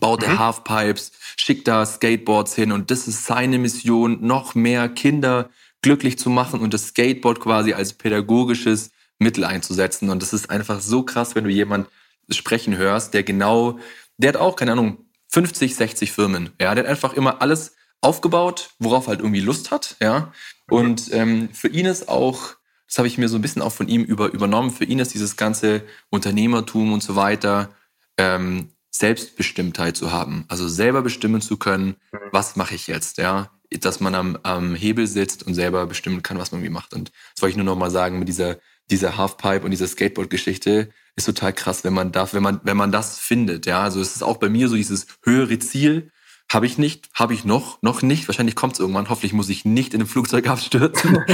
baut 0.00 0.22
er 0.22 0.34
mhm. 0.34 0.38
Halfpipes, 0.38 1.12
schickt 1.36 1.68
da 1.68 1.86
Skateboards 1.86 2.54
hin 2.54 2.72
und 2.72 2.90
das 2.90 3.06
ist 3.06 3.24
seine 3.26 3.58
Mission, 3.58 4.18
noch 4.26 4.54
mehr 4.54 4.88
Kinder 4.88 5.50
glücklich 5.82 6.18
zu 6.18 6.30
machen 6.30 6.60
und 6.60 6.74
das 6.74 6.88
Skateboard 6.88 7.40
quasi 7.40 7.72
als 7.72 7.92
pädagogisches 7.92 8.90
Mittel 9.18 9.44
einzusetzen. 9.44 10.10
Und 10.10 10.22
das 10.22 10.32
ist 10.32 10.50
einfach 10.50 10.80
so 10.80 11.02
krass, 11.02 11.34
wenn 11.34 11.44
du 11.44 11.50
jemand 11.50 11.88
sprechen 12.30 12.76
hörst, 12.76 13.14
der 13.14 13.22
genau, 13.22 13.78
der 14.16 14.30
hat 14.30 14.36
auch, 14.36 14.56
keine 14.56 14.72
Ahnung, 14.72 15.06
50, 15.28 15.76
60 15.76 16.12
Firmen. 16.12 16.50
Ja, 16.60 16.74
der 16.74 16.84
hat 16.84 16.90
einfach 16.90 17.14
immer 17.14 17.40
alles 17.40 17.76
aufgebaut, 18.00 18.70
worauf 18.78 19.06
er 19.06 19.10
halt 19.10 19.20
irgendwie 19.20 19.40
Lust 19.40 19.70
hat. 19.70 19.96
Ja, 20.00 20.32
und 20.68 21.12
ähm, 21.12 21.50
für 21.52 21.68
ihn 21.68 21.86
ist 21.86 22.08
auch, 22.08 22.56
das 22.88 22.98
habe 22.98 23.08
ich 23.08 23.18
mir 23.18 23.28
so 23.28 23.36
ein 23.36 23.42
bisschen 23.42 23.62
auch 23.62 23.72
von 23.72 23.88
ihm 23.88 24.02
über, 24.02 24.32
übernommen, 24.32 24.70
für 24.70 24.84
ihn 24.84 24.98
ist 24.98 25.14
dieses 25.14 25.36
ganze 25.36 25.82
Unternehmertum 26.10 26.92
und 26.92 27.02
so 27.02 27.16
weiter 27.16 27.70
ähm, 28.18 28.70
Selbstbestimmtheit 28.98 29.96
zu 29.96 30.12
haben, 30.12 30.44
also 30.48 30.68
selber 30.68 31.02
bestimmen 31.02 31.40
zu 31.40 31.56
können, 31.56 31.96
mhm. 32.12 32.18
was 32.32 32.56
mache 32.56 32.74
ich 32.74 32.86
jetzt, 32.86 33.18
ja, 33.18 33.50
dass 33.80 34.00
man 34.00 34.14
am, 34.14 34.38
am 34.42 34.74
Hebel 34.74 35.06
sitzt 35.06 35.46
und 35.46 35.54
selber 35.54 35.86
bestimmen 35.86 36.22
kann, 36.22 36.38
was 36.38 36.52
man 36.52 36.62
wie 36.62 36.68
macht. 36.68 36.94
Und 36.94 37.10
das 37.34 37.42
wollte 37.42 37.50
ich 37.52 37.56
nur 37.56 37.66
noch 37.66 37.76
mal 37.76 37.90
sagen 37.90 38.18
mit 38.18 38.28
dieser 38.28 38.56
dieser 38.90 39.16
Halfpipe 39.16 39.64
und 39.64 39.70
dieser 39.70 39.88
Skateboard-Geschichte 39.88 40.90
ist 41.16 41.24
total 41.24 41.52
krass, 41.52 41.84
wenn 41.84 41.94
man 41.94 42.12
darf, 42.12 42.34
wenn 42.34 42.42
man 42.42 42.60
wenn 42.62 42.76
man 42.76 42.92
das 42.92 43.18
findet, 43.18 43.66
ja, 43.66 43.82
also 43.82 44.00
es 44.00 44.14
ist 44.14 44.22
auch 44.22 44.36
bei 44.36 44.48
mir 44.48 44.68
so 44.68 44.76
dieses 44.76 45.06
höhere 45.22 45.58
Ziel. 45.58 46.10
Habe 46.48 46.66
ich 46.66 46.78
nicht, 46.78 47.08
habe 47.12 47.34
ich 47.34 47.44
noch, 47.44 47.82
noch 47.82 48.02
nicht. 48.02 48.28
Wahrscheinlich 48.28 48.54
kommt 48.54 48.74
es 48.74 48.78
irgendwann. 48.78 49.08
Hoffentlich 49.08 49.32
muss 49.32 49.48
ich 49.48 49.64
nicht 49.64 49.94
in 49.94 50.00
einem 50.00 50.08
Flugzeug 50.08 50.46
abstürzen. 50.46 51.24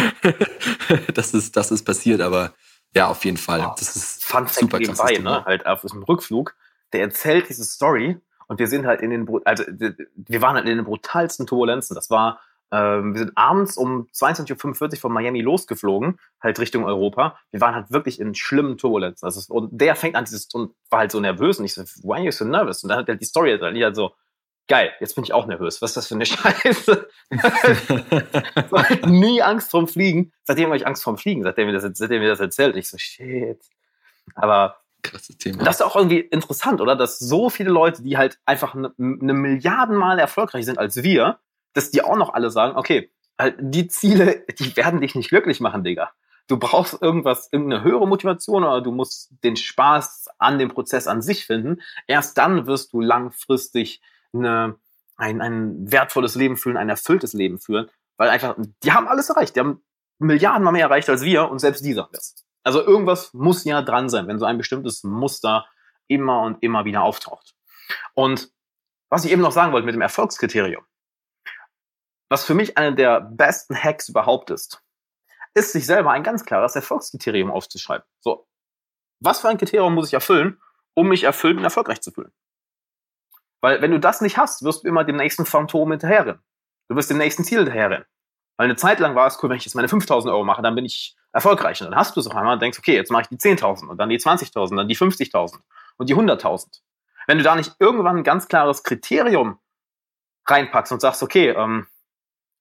das 1.15 1.35
ist, 1.35 1.55
das 1.55 1.71
ist 1.71 1.85
passiert, 1.85 2.23
aber 2.23 2.55
ja, 2.97 3.09
auf 3.09 3.23
jeden 3.27 3.37
Fall. 3.37 3.75
Das 3.79 3.95
ist 3.95 4.25
Fun 4.25 4.47
super 4.47 4.79
krass. 4.79 5.05
Nebenbei, 5.05 5.19
ne? 5.19 5.45
Halt 5.45 5.67
auf 5.67 5.83
dem 5.83 6.03
Rückflug 6.03 6.55
der 6.93 7.03
erzählt 7.03 7.49
diese 7.49 7.65
Story 7.65 8.21
und 8.49 8.59
wir 8.59 8.67
sind 8.67 8.87
halt 8.87 9.01
in 9.01 9.11
den, 9.11 9.29
also 9.45 9.65
wir 9.65 10.43
waren 10.43 10.57
halt 10.57 10.67
in 10.69 10.77
den 10.77 10.85
brutalsten 10.85 11.47
Turbulenzen. 11.47 11.95
Das 11.95 12.11
war, 12.11 12.41
ähm, 12.71 13.15
wir 13.15 13.21
sind 13.21 13.33
abends 13.35 13.77
um 13.77 14.09
22.45 14.13 14.95
Uhr 14.95 14.97
von 15.01 15.13
Miami 15.13 15.41
losgeflogen, 15.41 16.19
halt 16.41 16.59
Richtung 16.59 16.85
Europa. 16.85 17.39
Wir 17.51 17.61
waren 17.61 17.75
halt 17.75 17.91
wirklich 17.91 18.21
in 18.21 18.35
schlimmen 18.35 18.79
Turbulenzen. 18.79 19.25
Also, 19.25 19.53
und 19.55 19.71
der 19.73 19.97
fängt 19.97 20.17
an 20.17 20.25
dieses, 20.25 20.47
und 20.53 20.75
war 20.91 21.01
halt 21.01 21.13
so 21.13 21.21
nervös 21.21 21.59
und 21.59 21.65
ich 21.65 21.75
so, 21.75 21.83
why 22.03 22.17
are 22.17 22.25
you 22.25 22.31
so 22.31 22.45
nervous? 22.45 22.83
Und 22.83 22.91
dann 22.91 22.99
hat 22.99 23.09
er 23.09 23.17
die 23.17 23.25
Story 23.25 23.57
halt, 23.59 23.63
halt 23.63 23.97
so, 23.97 24.13
geil, 24.69 24.93
jetzt 25.01 25.15
bin 25.15 25.25
ich 25.25 25.33
auch 25.33 25.47
nervös. 25.47 25.83
Was 25.83 25.91
ist 25.91 25.97
das 25.97 26.09
für 26.09 26.15
eine 26.15 26.27
Scheiße? 26.27 27.09
ich 27.31 27.43
halt 27.43 29.07
nie 29.07 29.43
Angst 29.43 29.71
vorm 29.71 29.89
Fliegen. 29.89 30.33
Seitdem 30.45 30.67
habe 30.67 30.77
ich 30.77 30.87
Angst 30.87 31.03
vorm 31.03 31.19
Fliegen, 31.19 31.43
seitdem 31.43 31.67
mir 31.67 31.73
das, 31.73 31.87
seitdem 31.95 32.21
mir 32.21 32.29
das 32.29 32.41
erzählt. 32.41 32.77
Ich 32.77 32.89
so, 32.89 32.99
shit. 32.99 33.61
Aber 34.35 34.82
Krasses 35.03 35.37
Thema. 35.39 35.65
Das 35.65 35.77
ist 35.77 35.83
auch 35.83 35.97
irgendwie 35.97 36.21
interessant, 36.21 36.81
oder? 36.81 36.97
Dass 36.97 37.19
so 37.19 37.51
viele 37.51 37.71
Leute, 37.71 38.03
die 38.03 38.17
halt 38.17 38.39
einfach 38.47 38.75
eine, 38.75 38.93
eine 38.99 39.35
Milliardenmal 39.35 40.19
erfolgreicher 40.19 40.65
sind 40.65 40.79
als 40.79 41.03
wir, 41.03 41.39
dass 41.73 41.91
die 41.91 42.03
auch 42.03 42.17
noch 42.17 42.35
alle 42.35 42.51
sagen, 42.51 42.77
okay, 42.77 43.11
halt 43.39 43.57
die 43.59 43.89
Ziele, 43.89 44.45
die 44.59 44.77
werden 44.77 45.01
dich 45.01 45.15
nicht 45.15 45.29
glücklich 45.29 45.61
machen, 45.61 45.85
Digga. 45.85 46.13
Du 46.49 46.59
brauchst 46.59 47.01
irgendwas, 47.01 47.49
irgendeine 47.53 47.85
höhere 47.85 48.07
Motivation 48.07 48.65
oder 48.65 48.81
du 48.81 48.93
musst 48.93 49.33
den 49.45 49.57
Spaß 49.57 50.27
an 50.39 50.59
dem 50.59 50.71
Prozess 50.71 51.07
an 51.07 51.23
sich 51.23 51.47
finden. 51.47 51.81
Erst 52.07 52.37
dann 52.37 52.67
wirst 52.67 52.93
du 52.93 53.01
langfristig 53.01 54.03
eine, 54.33 54.77
ein, 55.17 55.41
ein 55.41 55.91
wertvolles 55.91 56.35
Leben 56.35 56.57
führen, 56.57 56.77
ein 56.77 56.89
erfülltes 56.89 57.33
Leben 57.33 57.59
führen, 57.59 57.89
weil 58.17 58.29
einfach, 58.29 58.57
die 58.83 58.93
haben 58.93 59.09
alles 59.09 59.31
erreicht. 59.31 59.57
Die 59.57 59.61
haben 59.61 59.83
Milliarden 60.19 60.63
mal 60.63 60.73
mehr 60.73 60.87
erreicht 60.87 61.09
als 61.09 61.23
wir 61.23 61.49
und 61.49 61.59
selbst 61.59 61.85
die 61.85 61.93
sagen 61.93 62.11
das. 62.13 62.45
Also 62.65 62.81
irgendwas 62.81 63.33
muss 63.35 63.65
ja 63.65 63.83
dran 63.83 64.09
sein, 64.09 64.29
wenn 64.29 64.39
so 64.39 64.45
ein 64.45 64.59
bestimmtes 64.59 65.03
Muster 65.05 65.67
immer 66.07 66.43
und 66.43 66.63
immer 66.63 66.85
wieder 66.85 67.03
auftaucht. 67.03 67.55
Und 68.15 68.53
was 69.11 69.25
ich 69.25 69.33
eben 69.33 69.43
noch 69.43 69.53
sagen 69.53 69.73
wollte 69.73 69.87
mit 69.87 69.95
dem 69.95 70.01
Erfolgskriterium, 70.01 70.85
was 72.31 72.45
für 72.45 72.55
mich 72.55 72.79
einer 72.79 72.93
der 72.93 73.21
besten 73.21 73.77
Hacks 73.77 74.09
überhaupt 74.09 74.51
ist, 74.51 74.83
ist 75.55 75.73
sich 75.73 75.85
selber 75.85 76.13
ein 76.13 76.23
ganz 76.23 76.45
klares 76.45 76.77
Erfolgskriterium 76.77 77.51
aufzuschreiben. 77.51 78.07
So, 78.21 78.49
was 79.21 79.41
für 79.41 79.49
ein 79.49 79.59
Kriterium 79.59 79.95
muss 79.95 80.09
ich 80.09 80.15
erfüllen, 80.15 80.61
um 80.95 81.09
mich 81.09 81.25
erfüllt 81.25 81.59
und 81.59 81.65
erfolgreich 81.65 82.01
zu 82.01 82.11
fühlen? 82.11 82.33
Weil 83.61 83.81
wenn 83.83 83.91
du 83.91 84.01
das 84.01 84.21
nicht 84.21 84.39
hast, 84.39 84.65
wirst 84.65 84.83
du 84.83 84.89
immer 84.89 85.05
dem 85.05 85.17
nächsten 85.17 85.47
Phantom 85.47 85.91
hinterherrennen. 85.91 86.43
Du 86.89 86.97
wirst 86.97 87.11
dem 87.11 87.19
nächsten 87.19 87.45
Ziel 87.45 87.59
hinterherrennen. 87.59 88.07
Weil 88.57 88.65
eine 88.65 88.77
Zeit 88.77 88.99
lang 88.99 89.15
war 89.15 89.27
es 89.27 89.43
cool, 89.43 89.51
wenn 89.51 89.57
ich 89.57 89.65
jetzt 89.65 89.75
meine 89.75 89.89
5000 89.89 90.33
Euro 90.33 90.45
mache, 90.45 90.63
dann 90.63 90.75
bin 90.75 90.85
ich 90.85 91.17
erfolgreich. 91.33 91.81
Und 91.81 91.91
dann 91.91 91.99
hast 91.99 92.17
du 92.17 92.21
es 92.21 92.27
auf 92.27 92.37
einmal 92.37 92.55
und 92.55 92.63
denkst, 92.63 92.79
okay, 92.79 92.95
jetzt 92.95 93.11
mache 93.11 93.23
ich 93.23 93.29
die 93.29 93.37
10.000 93.37 93.87
und 93.87 93.99
dann 93.99 94.09
die 94.09 94.19
20.000, 94.19 94.77
dann 94.77 94.89
die 94.89 94.97
50.000 94.97 95.59
und 95.97 96.09
die 96.09 96.15
100.000. 96.15 96.81
Wenn 97.27 97.39
du 97.39 97.45
da 97.45 97.57
nicht 97.57 97.75
irgendwann 97.79 98.19
ein 98.19 98.25
ganz 98.25 98.49
klares 98.49 98.83
Kriterium 98.83 99.59
reinpackst 100.47 100.93
und 100.93 101.01
sagst, 101.01 101.23
okay, 101.23 101.51
ähm, 101.51 101.87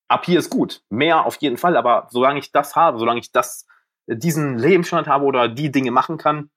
ab 0.08 0.26
hier 0.26 0.40
ist 0.40 0.50
gut, 0.50 0.84
mehr 0.90 1.26
auf 1.26 1.38
jeden 1.38 1.58
Fall, 1.58 1.78
aber 1.78 2.08
solange 2.12 2.40
ich 2.40 2.52
das 2.52 2.76
habe, 2.76 3.00
solange 3.00 3.20
ich 3.20 3.32
das, 3.32 3.66
diesen 4.08 4.58
Lebensstandard 4.58 5.08
habe 5.08 5.26
oder 5.26 5.48
die 5.48 5.72
Dinge 5.72 5.92
machen 5.92 6.18
kann, 6.18 6.50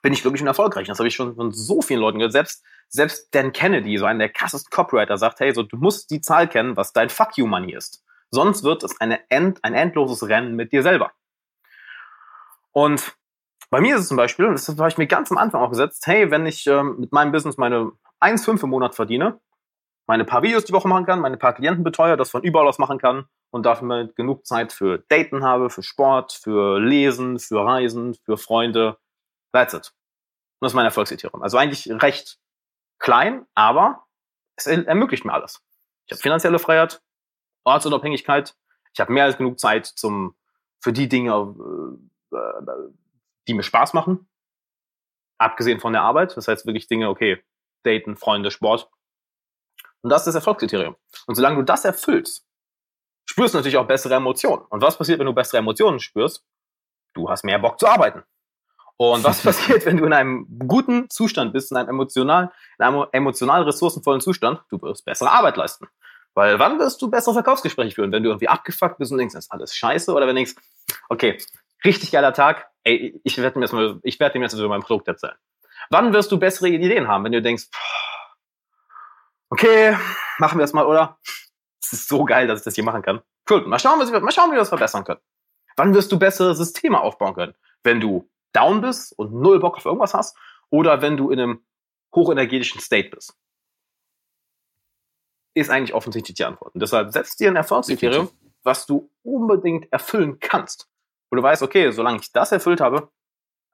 bin 0.00 0.12
ich 0.12 0.22
glücklich 0.22 0.42
und 0.42 0.48
erfolgreich. 0.48 0.88
Das 0.88 0.98
habe 0.98 1.08
ich 1.08 1.14
schon 1.14 1.36
von 1.36 1.52
so 1.52 1.80
vielen 1.80 2.00
Leuten 2.00 2.18
gehört. 2.18 2.32
Selbst, 2.32 2.64
selbst 2.88 3.32
Dan 3.34 3.52
Kennedy, 3.52 3.96
so 3.98 4.04
einer 4.04 4.18
der 4.18 4.28
krassesten 4.30 4.70
Copywriter, 4.70 5.16
sagt, 5.16 5.40
hey, 5.40 5.54
so, 5.54 5.62
du 5.62 5.76
musst 5.76 6.10
die 6.10 6.20
Zahl 6.20 6.48
kennen, 6.48 6.76
was 6.76 6.92
dein 6.92 7.08
Fuck 7.08 7.38
You 7.38 7.46
Money 7.46 7.74
ist. 7.74 8.04
Sonst 8.34 8.64
wird 8.64 8.82
es 8.82 8.96
end, 8.98 9.62
ein 9.62 9.74
endloses 9.74 10.26
Rennen 10.26 10.56
mit 10.56 10.72
dir 10.72 10.82
selber. 10.82 11.12
Und 12.72 13.14
bei 13.70 13.80
mir 13.80 13.94
ist 13.94 14.02
es 14.02 14.08
zum 14.08 14.16
Beispiel, 14.16 14.50
das 14.50 14.68
habe 14.68 14.88
ich 14.88 14.98
mir 14.98 15.06
ganz 15.06 15.30
am 15.30 15.36
Anfang 15.36 15.60
auch 15.60 15.68
gesetzt, 15.68 16.06
hey, 16.06 16.30
wenn 16.30 16.46
ich 16.46 16.66
ähm, 16.66 16.96
mit 16.98 17.12
meinem 17.12 17.30
Business 17.30 17.58
meine 17.58 17.92
1,5 18.20 18.64
im 18.64 18.70
Monat 18.70 18.94
verdiene, 18.94 19.38
meine 20.06 20.24
paar 20.24 20.42
Videos 20.42 20.64
die 20.64 20.72
Woche 20.72 20.88
machen 20.88 21.04
kann, 21.04 21.20
meine 21.20 21.36
paar 21.36 21.54
Klienten 21.54 21.84
beteuere, 21.84 22.16
das 22.16 22.30
von 22.30 22.42
überall 22.42 22.66
aus 22.66 22.78
machen 22.78 22.98
kann 22.98 23.26
und 23.50 23.66
dafür 23.66 24.08
genug 24.14 24.46
Zeit 24.46 24.72
für 24.72 24.98
Daten 25.08 25.44
habe, 25.44 25.68
für 25.68 25.82
Sport, 25.82 26.32
für 26.32 26.80
Lesen, 26.80 27.38
für 27.38 27.64
Reisen, 27.64 28.14
für 28.14 28.38
Freunde. 28.38 28.96
That's 29.52 29.74
it. 29.74 29.92
Und 30.58 30.66
das 30.66 30.72
ist 30.72 30.76
mein 30.76 30.86
Erfolgskriterium. 30.86 31.42
Also 31.42 31.58
eigentlich 31.58 31.90
recht 32.02 32.38
klein, 32.98 33.46
aber 33.54 34.04
es 34.56 34.66
ermöglicht 34.66 35.26
mir 35.26 35.34
alles. 35.34 35.62
Ich 36.06 36.12
habe 36.12 36.22
finanzielle 36.22 36.58
Freiheit, 36.58 37.02
Ortsunabhängigkeit, 37.64 38.54
ich 38.92 39.00
habe 39.00 39.12
mehr 39.12 39.24
als 39.24 39.38
genug 39.38 39.58
Zeit 39.58 39.86
zum, 39.86 40.34
für 40.80 40.92
die 40.92 41.08
Dinge, 41.08 41.32
äh, 42.32 42.36
die 43.48 43.54
mir 43.54 43.62
Spaß 43.62 43.94
machen, 43.94 44.28
abgesehen 45.38 45.80
von 45.80 45.92
der 45.92 46.02
Arbeit. 46.02 46.36
Das 46.36 46.48
heißt 46.48 46.66
wirklich 46.66 46.86
Dinge, 46.86 47.08
okay, 47.08 47.42
Daten, 47.84 48.16
Freunde, 48.16 48.50
Sport. 48.50 48.90
Und 50.02 50.10
das 50.10 50.22
ist 50.22 50.26
das 50.26 50.34
Erfolgskriterium. 50.36 50.96
Und 51.26 51.34
solange 51.34 51.56
du 51.56 51.62
das 51.62 51.84
erfüllst, 51.84 52.46
spürst 53.24 53.54
du 53.54 53.58
natürlich 53.58 53.76
auch 53.76 53.86
bessere 53.86 54.14
Emotionen. 54.14 54.64
Und 54.68 54.82
was 54.82 54.98
passiert, 54.98 55.18
wenn 55.18 55.26
du 55.26 55.32
bessere 55.32 55.58
Emotionen 55.58 56.00
spürst? 56.00 56.44
Du 57.14 57.28
hast 57.28 57.44
mehr 57.44 57.58
Bock 57.58 57.78
zu 57.78 57.86
arbeiten. 57.86 58.22
Und 58.96 59.24
was 59.24 59.42
passiert, 59.42 59.86
wenn 59.86 59.96
du 59.96 60.04
in 60.04 60.12
einem 60.12 60.46
guten 60.66 61.08
Zustand 61.10 61.52
bist, 61.52 61.70
in 61.70 61.76
einem 61.76 61.90
emotional, 61.90 62.52
in 62.78 62.84
einem 62.84 63.06
emotional 63.12 63.62
ressourcenvollen 63.62 64.20
Zustand? 64.20 64.62
Du 64.70 64.80
wirst 64.82 65.04
bessere 65.04 65.30
Arbeit 65.30 65.56
leisten. 65.56 65.88
Weil 66.34 66.58
wann 66.58 66.78
wirst 66.78 67.02
du 67.02 67.10
bessere 67.10 67.34
Verkaufsgespräche 67.34 67.94
führen? 67.94 68.12
Wenn 68.12 68.22
du 68.22 68.30
irgendwie 68.30 68.48
abgefuckt 68.48 68.98
bist 68.98 69.12
und 69.12 69.18
denkst, 69.18 69.34
das 69.34 69.44
ist 69.46 69.52
alles 69.52 69.74
scheiße, 69.74 70.12
oder 70.12 70.26
wenn 70.26 70.34
du 70.34 70.44
denkst, 70.44 70.54
okay, 71.08 71.38
richtig 71.84 72.10
geiler 72.10 72.32
Tag, 72.32 72.68
ey, 72.84 73.20
ich 73.24 73.38
werde 73.38 73.58
mir 73.58 73.66
jetzt 73.66 73.72
mal, 73.72 74.00
ich 74.02 74.18
werde 74.18 74.34
dem 74.34 74.42
jetzt 74.42 74.54
über 74.54 74.68
mein 74.68 74.82
Produkt 74.82 75.08
erzählen. 75.08 75.36
Wann 75.90 76.12
wirst 76.12 76.32
du 76.32 76.38
bessere 76.38 76.68
Ideen 76.68 77.08
haben, 77.08 77.24
wenn 77.24 77.32
du 77.32 77.42
denkst, 77.42 77.64
okay, 79.50 79.96
machen 80.38 80.58
wir 80.58 80.62
das 80.62 80.72
mal, 80.72 80.86
oder? 80.86 81.18
Es 81.82 81.92
ist 81.92 82.08
so 82.08 82.24
geil, 82.24 82.46
dass 82.46 82.60
ich 82.60 82.64
das 82.64 82.74
hier 82.74 82.84
machen 82.84 83.02
kann. 83.02 83.20
Cool, 83.50 83.66
mal 83.66 83.78
schauen, 83.78 83.98
wir, 84.00 84.20
mal 84.20 84.32
schauen, 84.32 84.50
wie 84.50 84.54
wir 84.54 84.60
das 84.60 84.70
verbessern 84.70 85.04
können. 85.04 85.20
Wann 85.76 85.94
wirst 85.94 86.12
du 86.12 86.18
bessere 86.18 86.54
Systeme 86.54 87.00
aufbauen 87.00 87.34
können? 87.34 87.54
Wenn 87.82 88.00
du 88.00 88.30
down 88.52 88.80
bist 88.80 89.18
und 89.18 89.34
null 89.34 89.58
Bock 89.58 89.76
auf 89.76 89.84
irgendwas 89.84 90.14
hast 90.14 90.36
oder 90.70 91.02
wenn 91.02 91.16
du 91.16 91.30
in 91.30 91.40
einem 91.40 91.64
hochenergetischen 92.14 92.80
State 92.80 93.10
bist? 93.10 93.36
Ist 95.54 95.70
eigentlich 95.70 95.94
offensichtlich 95.94 96.36
die 96.36 96.44
Antwort. 96.44 96.74
Und 96.74 96.80
deshalb 96.80 97.12
setzt 97.12 97.40
dir 97.40 97.50
ein 97.50 97.56
Erfolgskriterium, 97.56 98.30
was 98.62 98.86
du 98.86 99.10
unbedingt 99.22 99.92
erfüllen 99.92 100.38
kannst. 100.40 100.88
Wo 101.30 101.36
du 101.36 101.42
weißt, 101.42 101.62
okay, 101.62 101.90
solange 101.92 102.18
ich 102.18 102.32
das 102.32 102.52
erfüllt 102.52 102.80
habe, 102.80 103.10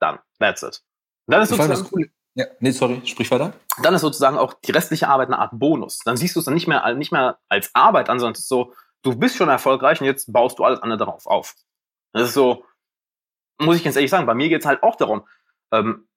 dann, 0.01 0.19
that's 0.39 0.63
it. 0.63 0.83
Und 1.27 1.33
dann 1.33 1.43
ist 1.43 1.51
sozusagen, 1.51 1.89
cool. 1.93 2.11
Ja, 2.35 2.47
nee, 2.61 2.71
sorry, 2.71 3.03
sprich 3.05 3.31
weiter. 3.31 3.53
Dann 3.83 3.95
ist 3.95 4.01
sozusagen 4.01 4.39
auch 4.39 4.55
die 4.55 4.71
restliche 4.71 5.09
Arbeit 5.09 5.29
eine 5.29 5.39
Art 5.39 5.51
Bonus. 5.53 5.99
Dann 6.05 6.17
siehst 6.17 6.37
du 6.37 6.41
es 6.41 6.45
dann 6.45 6.55
nicht 6.55 6.69
mehr, 6.69 6.95
nicht 6.95 7.13
mehr 7.13 7.39
als 7.49 7.71
Arbeit 7.75 8.09
an, 8.09 8.19
sondern 8.19 8.35
es 8.35 8.41
ist 8.41 8.49
so, 8.49 8.75
du 9.03 9.17
bist 9.17 9.37
schon 9.37 9.49
erfolgreich 9.49 10.01
und 10.01 10.07
jetzt 10.07 10.33
baust 10.33 10.59
du 10.59 10.65
alles 10.65 10.81
andere 10.81 10.99
darauf 10.99 11.27
auf. 11.27 11.55
Das 12.13 12.29
ist 12.29 12.35
so, 12.35 12.65
muss 13.61 13.77
ich 13.77 13.85
ganz 13.85 13.97
ehrlich 13.97 14.11
sagen, 14.11 14.27
bei 14.27 14.35
mir 14.35 14.49
geht 14.49 14.61
es 14.61 14.67
halt 14.67 14.83
auch 14.83 14.97
darum, 14.97 15.27
ähm, 15.73 16.08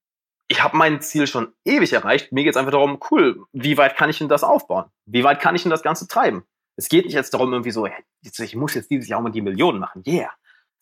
ich 0.52 0.62
habe 0.62 0.76
mein 0.76 1.02
Ziel 1.02 1.28
schon 1.28 1.54
ewig 1.64 1.94
erreicht. 1.94 2.34
Mir 2.34 2.44
geht 2.44 2.52
es 2.52 2.58
einfach 2.58 2.74
darum, 2.74 3.00
cool, 3.10 3.46
wie 3.54 3.78
weit 3.78 3.96
kann 3.96 4.10
ich 4.10 4.18
denn 4.18 4.28
das 4.28 4.44
aufbauen? 4.44 4.84
Wie 5.06 5.24
weit 5.24 5.40
kann 5.40 5.56
ich 5.56 5.62
denn 5.62 5.70
das 5.70 5.82
Ganze 5.82 6.10
treiben? 6.10 6.44
Es 6.76 6.90
geht 6.90 7.06
nicht 7.06 7.14
jetzt 7.14 7.34
darum, 7.34 7.54
irgendwie 7.54 7.72
so, 7.72 7.88
ich 8.22 8.56
muss 8.58 8.74
jetzt 8.74 8.92
dieses 8.92 9.08
Jahr 9.08 9.22
mal 9.22 9.30
die 9.30 9.42
Millionen 9.42 9.80
machen. 9.80 10.04
Yeah. 10.06 10.30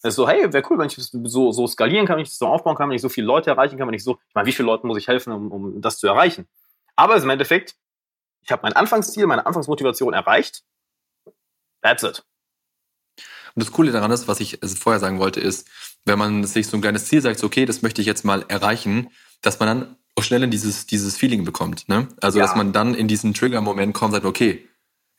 Es 0.01 0.09
ist 0.09 0.15
so, 0.15 0.27
hey, 0.27 0.51
wäre 0.51 0.65
cool, 0.71 0.79
wenn 0.79 0.87
ich 0.87 0.95
das 0.95 1.11
so, 1.11 1.51
so 1.51 1.67
skalieren 1.67 2.07
kann, 2.07 2.15
wenn 2.15 2.23
ich 2.23 2.29
das 2.29 2.39
so 2.39 2.47
aufbauen 2.47 2.75
kann, 2.75 2.89
wenn 2.89 2.95
ich 2.95 3.01
so 3.03 3.09
viele 3.09 3.27
Leute 3.27 3.51
erreichen 3.51 3.77
kann, 3.77 3.87
wenn 3.87 3.93
ich 3.93 4.03
so, 4.03 4.13
ich 4.29 4.33
meine, 4.33 4.47
wie 4.47 4.53
viele 4.53 4.65
Leuten 4.65 4.87
muss 4.87 4.97
ich 4.97 5.07
helfen, 5.07 5.31
um, 5.33 5.51
um 5.51 5.81
das 5.81 5.99
zu 5.99 6.07
erreichen? 6.07 6.47
Aber 6.95 7.15
im 7.17 7.29
Endeffekt, 7.29 7.75
ich 8.41 8.51
habe 8.51 8.63
mein 8.63 8.73
Anfangsziel, 8.73 9.27
meine 9.27 9.45
Anfangsmotivation 9.45 10.13
erreicht. 10.13 10.63
That's 11.83 12.01
it. 12.01 12.25
Und 13.53 13.63
das 13.63 13.71
Coole 13.71 13.91
daran 13.91 14.09
ist, 14.09 14.27
was 14.27 14.39
ich 14.39 14.57
vorher 14.63 14.99
sagen 14.99 15.19
wollte, 15.19 15.41
ist, 15.41 15.67
wenn 16.05 16.17
man 16.17 16.43
sich 16.45 16.67
so 16.67 16.77
ein 16.77 16.81
kleines 16.81 17.05
Ziel 17.05 17.21
sagt, 17.21 17.43
okay, 17.43 17.65
das 17.65 17.83
möchte 17.83 18.01
ich 18.01 18.07
jetzt 18.07 18.25
mal 18.25 18.43
erreichen, 18.47 19.09
dass 19.41 19.59
man 19.59 19.67
dann 19.67 19.95
auch 20.15 20.23
schnell 20.23 20.43
in 20.43 20.51
dieses, 20.51 20.85
dieses 20.85 21.17
Feeling 21.17 21.45
bekommt. 21.45 21.87
Ne? 21.87 22.07
Also, 22.21 22.39
ja. 22.39 22.45
dass 22.45 22.55
man 22.55 22.73
dann 22.73 22.93
in 22.93 23.07
diesen 23.07 23.33
Trigger-Moment 23.33 23.93
kommt 23.93 24.13
und 24.13 24.15
sagt, 24.15 24.25
okay, 24.25 24.69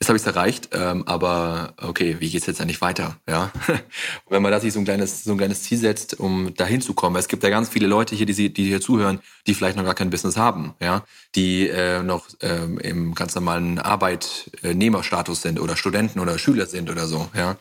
jetzt 0.01 0.09
habe 0.09 0.17
ich 0.17 0.23
es 0.23 0.27
erreicht, 0.27 0.71
ähm, 0.73 1.07
aber 1.07 1.75
okay, 1.77 2.17
wie 2.21 2.31
geht's 2.31 2.47
jetzt 2.47 2.61
eigentlich 2.61 2.81
weiter? 2.81 3.19
Ja, 3.29 3.53
wenn 4.31 4.43
man 4.43 4.51
da 4.51 4.59
sich 4.59 4.73
so 4.73 4.79
ein 4.79 4.85
kleines 4.85 5.25
so 5.25 5.33
ein 5.33 5.39
kleines 5.39 5.63
Ziel 5.63 5.77
setzt, 5.77 6.19
um 6.19 6.55
dahin 6.55 6.81
zu 6.81 6.95
kommen. 6.95 7.17
Es 7.17 7.29
gibt 7.29 7.43
ja 7.43 7.51
ganz 7.51 7.69
viele 7.69 7.87
Leute 7.87 8.17
hier, 8.17 8.25
die, 8.25 8.53
die 8.53 8.65
hier 8.65 8.81
zuhören, 8.81 9.21
die 9.47 9.53
vielleicht 9.53 9.77
noch 9.77 9.85
gar 9.85 9.95
kein 9.95 10.09
Business 10.09 10.39
haben, 10.39 10.75
ja, 10.81 11.05
die 11.35 11.69
äh, 11.69 12.03
noch 12.03 12.29
ähm, 12.41 12.79
im 12.79 13.15
ganz 13.15 13.35
normalen 13.35 13.79
Arbeitnehmerstatus 13.79 15.43
sind 15.43 15.61
oder 15.61 15.77
Studenten 15.77 16.19
oder 16.19 16.39
Schüler 16.39 16.65
sind 16.65 16.91
oder 16.91 17.07
so, 17.07 17.29
ja. 17.35 17.59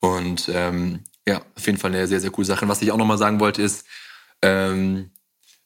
Und 0.00 0.50
ähm, 0.52 1.04
ja, 1.26 1.40
auf 1.54 1.66
jeden 1.66 1.78
Fall 1.78 1.92
eine 1.92 2.06
sehr, 2.08 2.20
sehr 2.20 2.30
coole 2.30 2.46
Sache. 2.46 2.64
Und 2.64 2.68
was 2.68 2.82
ich 2.82 2.90
auch 2.90 2.98
nochmal 2.98 3.18
sagen 3.18 3.38
wollte, 3.38 3.62
ist, 3.62 3.86
ähm, 4.42 5.10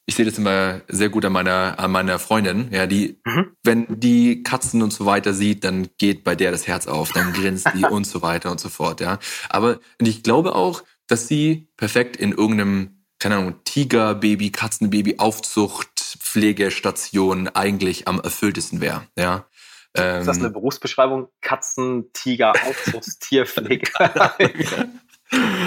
ich 0.05 0.15
sehe 0.15 0.25
das 0.25 0.37
immer 0.37 0.81
sehr 0.87 1.09
gut 1.09 1.25
an 1.25 1.33
meiner, 1.33 1.79
an 1.79 1.91
meiner 1.91 2.19
Freundin, 2.19 2.69
ja, 2.71 2.87
die, 2.87 3.19
mhm. 3.23 3.55
wenn 3.63 3.85
die 3.89 4.43
Katzen 4.43 4.81
und 4.81 4.91
so 4.91 5.05
weiter 5.05 5.33
sieht, 5.33 5.63
dann 5.63 5.89
geht 5.97 6.23
bei 6.23 6.35
der 6.35 6.51
das 6.51 6.67
Herz 6.67 6.87
auf, 6.87 7.11
dann 7.11 7.33
grinst 7.33 7.69
die 7.75 7.85
und 7.89 8.05
so 8.05 8.21
weiter 8.21 8.51
und 8.51 8.59
so 8.59 8.69
fort, 8.69 9.01
ja. 9.01 9.19
Aber 9.49 9.79
ich 9.99 10.23
glaube 10.23 10.55
auch, 10.55 10.83
dass 11.07 11.27
sie 11.27 11.69
perfekt 11.77 12.17
in 12.17 12.31
irgendeinem, 12.31 13.03
keine 13.19 13.37
Ahnung, 13.37 13.55
Tigerbaby, 13.63 14.51
Katzenbaby, 14.51 15.19
Aufzucht, 15.19 15.89
Pflegestation 16.19 17.47
eigentlich 17.49 18.07
am 18.07 18.19
erfülltesten 18.19 18.81
wäre, 18.81 19.03
ja. 19.17 19.45
Ist 19.93 20.25
das 20.25 20.37
eine 20.37 20.47
ähm, 20.47 20.53
Berufsbeschreibung? 20.53 21.27
Katzen, 21.41 22.13
Tiger, 22.13 22.53
Aufzuchtstierpflege. 22.65 23.91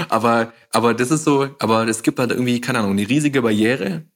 aber, 0.09 0.53
aber 0.73 0.95
das 0.95 1.11
ist 1.11 1.25
so, 1.25 1.51
aber 1.59 1.87
es 1.89 2.03
gibt 2.03 2.19
halt 2.19 2.31
irgendwie, 2.31 2.59
keine 2.61 2.79
Ahnung, 2.79 2.93
eine 2.93 3.07
riesige 3.07 3.43
Barriere, 3.43 4.07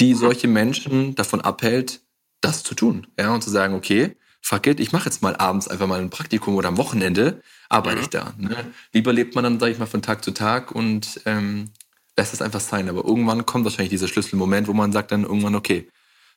die 0.00 0.14
solche 0.14 0.48
Menschen 0.48 1.14
davon 1.14 1.40
abhält, 1.40 2.02
das 2.40 2.62
zu 2.62 2.74
tun. 2.74 3.06
Ja, 3.18 3.32
und 3.34 3.42
zu 3.42 3.50
sagen, 3.50 3.74
okay, 3.74 4.16
fuck 4.40 4.66
it, 4.66 4.80
ich 4.80 4.92
mache 4.92 5.06
jetzt 5.06 5.22
mal 5.22 5.36
abends 5.36 5.68
einfach 5.68 5.86
mal 5.86 6.00
ein 6.00 6.10
Praktikum 6.10 6.54
oder 6.54 6.68
am 6.68 6.76
Wochenende 6.76 7.42
arbeite 7.68 7.96
mhm. 7.96 8.02
ich 8.02 8.10
da. 8.10 8.34
Ne? 8.36 8.56
Lieber 8.92 9.12
lebt 9.12 9.34
man 9.34 9.44
dann, 9.44 9.58
sage 9.58 9.72
ich 9.72 9.78
mal, 9.78 9.86
von 9.86 10.02
Tag 10.02 10.22
zu 10.22 10.32
Tag 10.32 10.70
und 10.70 11.20
ähm, 11.26 11.72
lässt 12.16 12.32
es 12.32 12.42
einfach 12.42 12.60
sein. 12.60 12.88
Aber 12.88 13.04
irgendwann 13.04 13.46
kommt 13.46 13.64
wahrscheinlich 13.64 13.90
dieser 13.90 14.08
Schlüsselmoment, 14.08 14.68
wo 14.68 14.72
man 14.72 14.92
sagt 14.92 15.12
dann 15.12 15.24
irgendwann, 15.24 15.54
okay, 15.54 15.88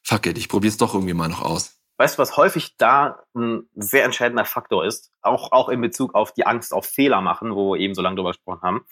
fuck 0.01 0.25
it, 0.25 0.37
ich 0.37 0.49
probiere 0.49 0.71
es 0.71 0.77
doch 0.77 0.93
irgendwie 0.93 1.13
mal 1.13 1.29
noch 1.29 1.41
aus. 1.41 1.75
Weißt 1.97 2.17
du, 2.17 2.21
was 2.21 2.37
häufig 2.37 2.77
da 2.77 3.23
ein 3.35 3.69
sehr 3.75 4.05
entscheidender 4.05 4.45
Faktor 4.45 4.85
ist, 4.85 5.11
auch, 5.21 5.51
auch 5.51 5.67
in 5.67 5.81
Bezug 5.81 6.15
auf 6.15 6.33
die 6.33 6.45
Angst 6.45 6.73
auf 6.73 6.85
Fehler 6.85 7.19
machen, 7.19 7.53
wo 7.53 7.73
wir 7.73 7.79
eben 7.79 7.93
so 7.93 8.01
lange 8.01 8.15
drüber 8.15 8.31
gesprochen 8.31 8.61
haben, 8.61 8.85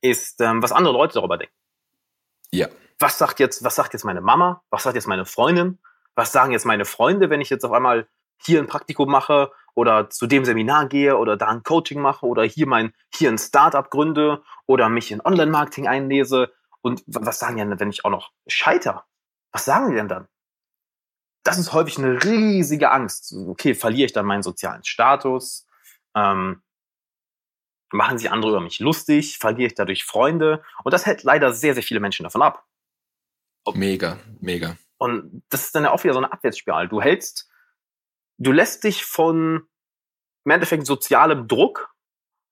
ist, 0.00 0.40
ähm, 0.40 0.62
was 0.62 0.70
andere 0.70 0.94
Leute 0.94 1.14
darüber 1.14 1.36
denken. 1.36 1.54
Ja. 2.52 2.68
Was 2.98 3.18
sagt 3.18 3.40
jetzt, 3.40 3.64
was 3.64 3.74
sagt 3.74 3.92
jetzt 3.92 4.04
meine 4.04 4.20
Mama? 4.20 4.62
Was 4.70 4.84
sagt 4.84 4.94
jetzt 4.94 5.08
meine 5.08 5.26
Freundin? 5.26 5.78
Was 6.14 6.32
sagen 6.32 6.52
jetzt 6.52 6.64
meine 6.64 6.84
Freunde, 6.84 7.30
wenn 7.30 7.40
ich 7.40 7.50
jetzt 7.50 7.64
auf 7.64 7.72
einmal 7.72 8.08
hier 8.38 8.60
ein 8.60 8.66
Praktikum 8.66 9.10
mache 9.10 9.50
oder 9.74 10.10
zu 10.10 10.26
dem 10.26 10.44
Seminar 10.44 10.86
gehe 10.88 11.16
oder 11.16 11.36
da 11.36 11.48
ein 11.48 11.62
Coaching 11.62 12.00
mache 12.00 12.26
oder 12.26 12.44
hier 12.44 12.66
mein, 12.66 12.92
hier 13.12 13.30
ein 13.30 13.38
Startup 13.38 13.88
gründe 13.90 14.42
oder 14.66 14.88
mich 14.88 15.10
in 15.10 15.20
Online-Marketing 15.20 15.88
einlese? 15.88 16.52
Und 16.82 17.02
was 17.06 17.38
sagen 17.38 17.56
die 17.56 17.62
denn, 17.62 17.80
wenn 17.80 17.90
ich 17.90 18.04
auch 18.04 18.10
noch 18.10 18.30
scheiter? 18.46 19.06
Was 19.52 19.64
sagen 19.64 19.90
die 19.90 19.96
denn 19.96 20.08
dann? 20.08 20.28
das 21.44 21.58
ist 21.58 21.72
häufig 21.72 21.98
eine 21.98 22.24
riesige 22.24 22.90
Angst. 22.90 23.34
Okay, 23.48 23.74
verliere 23.74 24.06
ich 24.06 24.12
dann 24.12 24.26
meinen 24.26 24.42
sozialen 24.42 24.82
Status? 24.82 25.66
Ähm, 26.16 26.62
machen 27.92 28.18
sich 28.18 28.30
andere 28.30 28.52
über 28.52 28.60
mich 28.60 28.80
lustig? 28.80 29.38
Verliere 29.38 29.68
ich 29.68 29.74
dadurch 29.74 30.04
Freunde? 30.04 30.62
Und 30.82 30.92
das 30.92 31.06
hält 31.06 31.22
leider 31.22 31.52
sehr, 31.52 31.74
sehr 31.74 31.82
viele 31.82 32.00
Menschen 32.00 32.24
davon 32.24 32.42
ab. 32.42 32.64
Mega, 33.72 34.18
mega. 34.40 34.76
Und 34.98 35.42
das 35.48 35.64
ist 35.64 35.74
dann 35.74 35.84
ja 35.84 35.90
auch 35.90 36.02
wieder 36.04 36.14
so 36.14 36.20
eine 36.20 36.32
Abwärtsspirale. 36.32 36.88
Du 36.88 37.00
hältst, 37.00 37.48
du 38.38 38.52
lässt 38.52 38.84
dich 38.84 39.04
von 39.04 39.66
im 40.44 40.50
Endeffekt 40.50 40.86
sozialem 40.86 41.48
Druck 41.48 41.94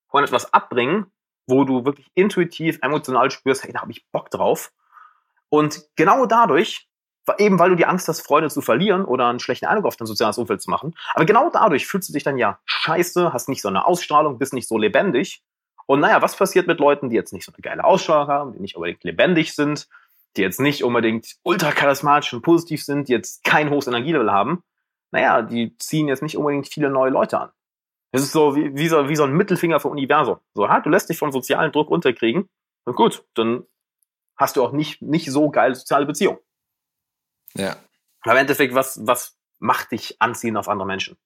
von 0.08 0.24
etwas 0.24 0.52
abbringen, 0.52 1.06
wo 1.46 1.64
du 1.64 1.84
wirklich 1.84 2.10
intuitiv, 2.14 2.78
emotional 2.82 3.30
spürst, 3.30 3.64
hey, 3.64 3.72
da 3.72 3.82
habe 3.82 3.92
ich 3.92 4.06
Bock 4.10 4.30
drauf. 4.30 4.72
Und 5.50 5.84
genau 5.96 6.24
dadurch 6.24 6.88
eben 7.38 7.58
weil 7.58 7.70
du 7.70 7.76
die 7.76 7.86
Angst 7.86 8.08
hast, 8.08 8.20
Freunde 8.20 8.50
zu 8.50 8.60
verlieren 8.60 9.04
oder 9.04 9.28
einen 9.28 9.40
schlechten 9.40 9.66
Eindruck 9.66 9.86
auf 9.86 9.96
dein 9.96 10.06
soziales 10.06 10.38
Umfeld 10.38 10.60
zu 10.60 10.70
machen. 10.70 10.94
Aber 11.14 11.24
genau 11.24 11.50
dadurch 11.50 11.86
fühlst 11.86 12.08
du 12.08 12.12
dich 12.12 12.24
dann 12.24 12.36
ja 12.36 12.58
scheiße, 12.64 13.32
hast 13.32 13.48
nicht 13.48 13.62
so 13.62 13.68
eine 13.68 13.86
Ausstrahlung, 13.86 14.38
bist 14.38 14.52
nicht 14.52 14.68
so 14.68 14.78
lebendig. 14.78 15.42
Und 15.86 16.00
naja, 16.00 16.22
was 16.22 16.36
passiert 16.36 16.66
mit 16.66 16.80
Leuten, 16.80 17.10
die 17.10 17.16
jetzt 17.16 17.32
nicht 17.32 17.44
so 17.44 17.52
eine 17.52 17.60
geile 17.60 17.84
Ausstrahlung 17.84 18.28
haben, 18.28 18.52
die 18.52 18.60
nicht 18.60 18.76
unbedingt 18.76 19.04
lebendig 19.04 19.54
sind, 19.54 19.88
die 20.36 20.42
jetzt 20.42 20.60
nicht 20.60 20.84
unbedingt 20.84 21.36
ultra 21.42 21.72
charismatisch 21.72 22.32
und 22.32 22.42
positiv 22.42 22.84
sind, 22.84 23.08
die 23.08 23.12
jetzt 23.12 23.44
kein 23.44 23.70
hohes 23.70 23.86
Energielevel 23.86 24.30
haben? 24.30 24.62
Naja, 25.10 25.42
die 25.42 25.76
ziehen 25.76 26.08
jetzt 26.08 26.22
nicht 26.22 26.36
unbedingt 26.36 26.68
viele 26.68 26.90
neue 26.90 27.10
Leute 27.10 27.38
an. 27.38 27.50
Es 28.12 28.22
ist 28.22 28.32
so 28.32 28.56
wie, 28.56 28.74
wie, 28.76 28.88
so 28.88 29.08
wie 29.08 29.16
so 29.16 29.24
ein 29.24 29.32
Mittelfinger 29.32 29.80
vom 29.80 29.92
Universum. 29.92 30.38
So, 30.54 30.68
ha, 30.68 30.80
du 30.80 30.90
lässt 30.90 31.08
dich 31.08 31.18
vom 31.18 31.32
sozialen 31.32 31.72
Druck 31.72 31.90
unterkriegen. 31.90 32.48
Und 32.84 32.96
gut, 32.96 33.24
dann 33.34 33.64
hast 34.36 34.56
du 34.56 34.62
auch 34.62 34.72
nicht, 34.72 35.02
nicht 35.02 35.30
so 35.30 35.50
geile 35.50 35.74
soziale 35.74 36.06
Beziehungen. 36.06 36.38
Ja. 37.54 37.76
Aber 38.22 38.32
im 38.32 38.38
Endeffekt, 38.38 38.74
was, 38.74 39.00
was 39.06 39.38
macht 39.58 39.92
dich 39.92 40.20
anziehen 40.20 40.56
auf 40.56 40.68
andere 40.68 40.86
Menschen? 40.86 41.16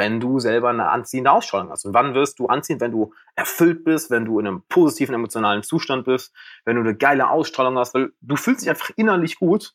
Wenn 0.00 0.18
du 0.18 0.38
selber 0.40 0.70
eine 0.70 0.88
anziehende 0.88 1.30
Ausstrahlung 1.30 1.70
hast. 1.70 1.84
Und 1.84 1.92
wann 1.92 2.14
wirst 2.14 2.38
du 2.38 2.46
anziehen? 2.46 2.80
Wenn 2.80 2.90
du 2.90 3.12
erfüllt 3.36 3.84
bist, 3.84 4.10
wenn 4.10 4.24
du 4.24 4.40
in 4.40 4.46
einem 4.46 4.62
positiven 4.66 5.14
emotionalen 5.14 5.62
Zustand 5.62 6.06
bist, 6.06 6.32
wenn 6.64 6.76
du 6.76 6.80
eine 6.80 6.96
geile 6.96 7.28
Ausstrahlung 7.28 7.76
hast, 7.76 7.92
weil 7.92 8.12
du 8.22 8.36
fühlst 8.36 8.62
dich 8.62 8.70
einfach 8.70 8.88
innerlich 8.96 9.36
gut 9.38 9.74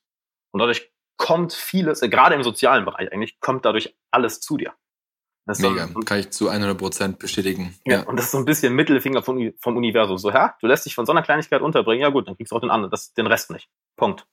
und 0.50 0.62
dadurch 0.62 0.92
kommt 1.18 1.54
vieles, 1.54 2.02
äh, 2.02 2.10
gerade 2.10 2.34
im 2.34 2.42
sozialen 2.42 2.86
Bereich 2.86 3.14
eigentlich, 3.14 3.40
kommt 3.40 3.66
dadurch 3.66 3.96
alles 4.10 4.42
zu 4.42 4.58
dir. 4.58 4.74
Das 5.46 5.60
Mega, 5.60 5.88
so, 5.88 6.00
kann 6.00 6.20
ich 6.20 6.32
zu 6.32 6.50
100% 6.50 7.20
bestätigen. 7.20 7.76
Ja, 7.86 8.00
ja, 8.00 8.04
und 8.08 8.18
das 8.18 8.26
ist 8.26 8.32
so 8.32 8.40
ein 8.40 8.46
bisschen 8.46 8.74
Mittelfinger 8.74 9.22
vom, 9.22 9.54
vom 9.60 9.78
Universum. 9.78 10.18
So, 10.18 10.32
ja, 10.32 10.56
du 10.60 10.66
lässt 10.66 10.88
dich 10.88 10.96
von 10.96 11.06
so 11.06 11.12
einer 11.12 11.22
Kleinigkeit 11.22 11.62
unterbringen, 11.62 12.02
ja 12.02 12.10
gut, 12.10 12.28
dann 12.28 12.36
kriegst 12.36 12.52
du 12.52 12.56
auch 12.56 12.62
den 12.62 12.72
anderen, 12.72 12.90
das, 12.90 13.14
den 13.14 13.28
Rest 13.28 13.52
nicht. 13.52 13.70
Punkt. 13.96 14.26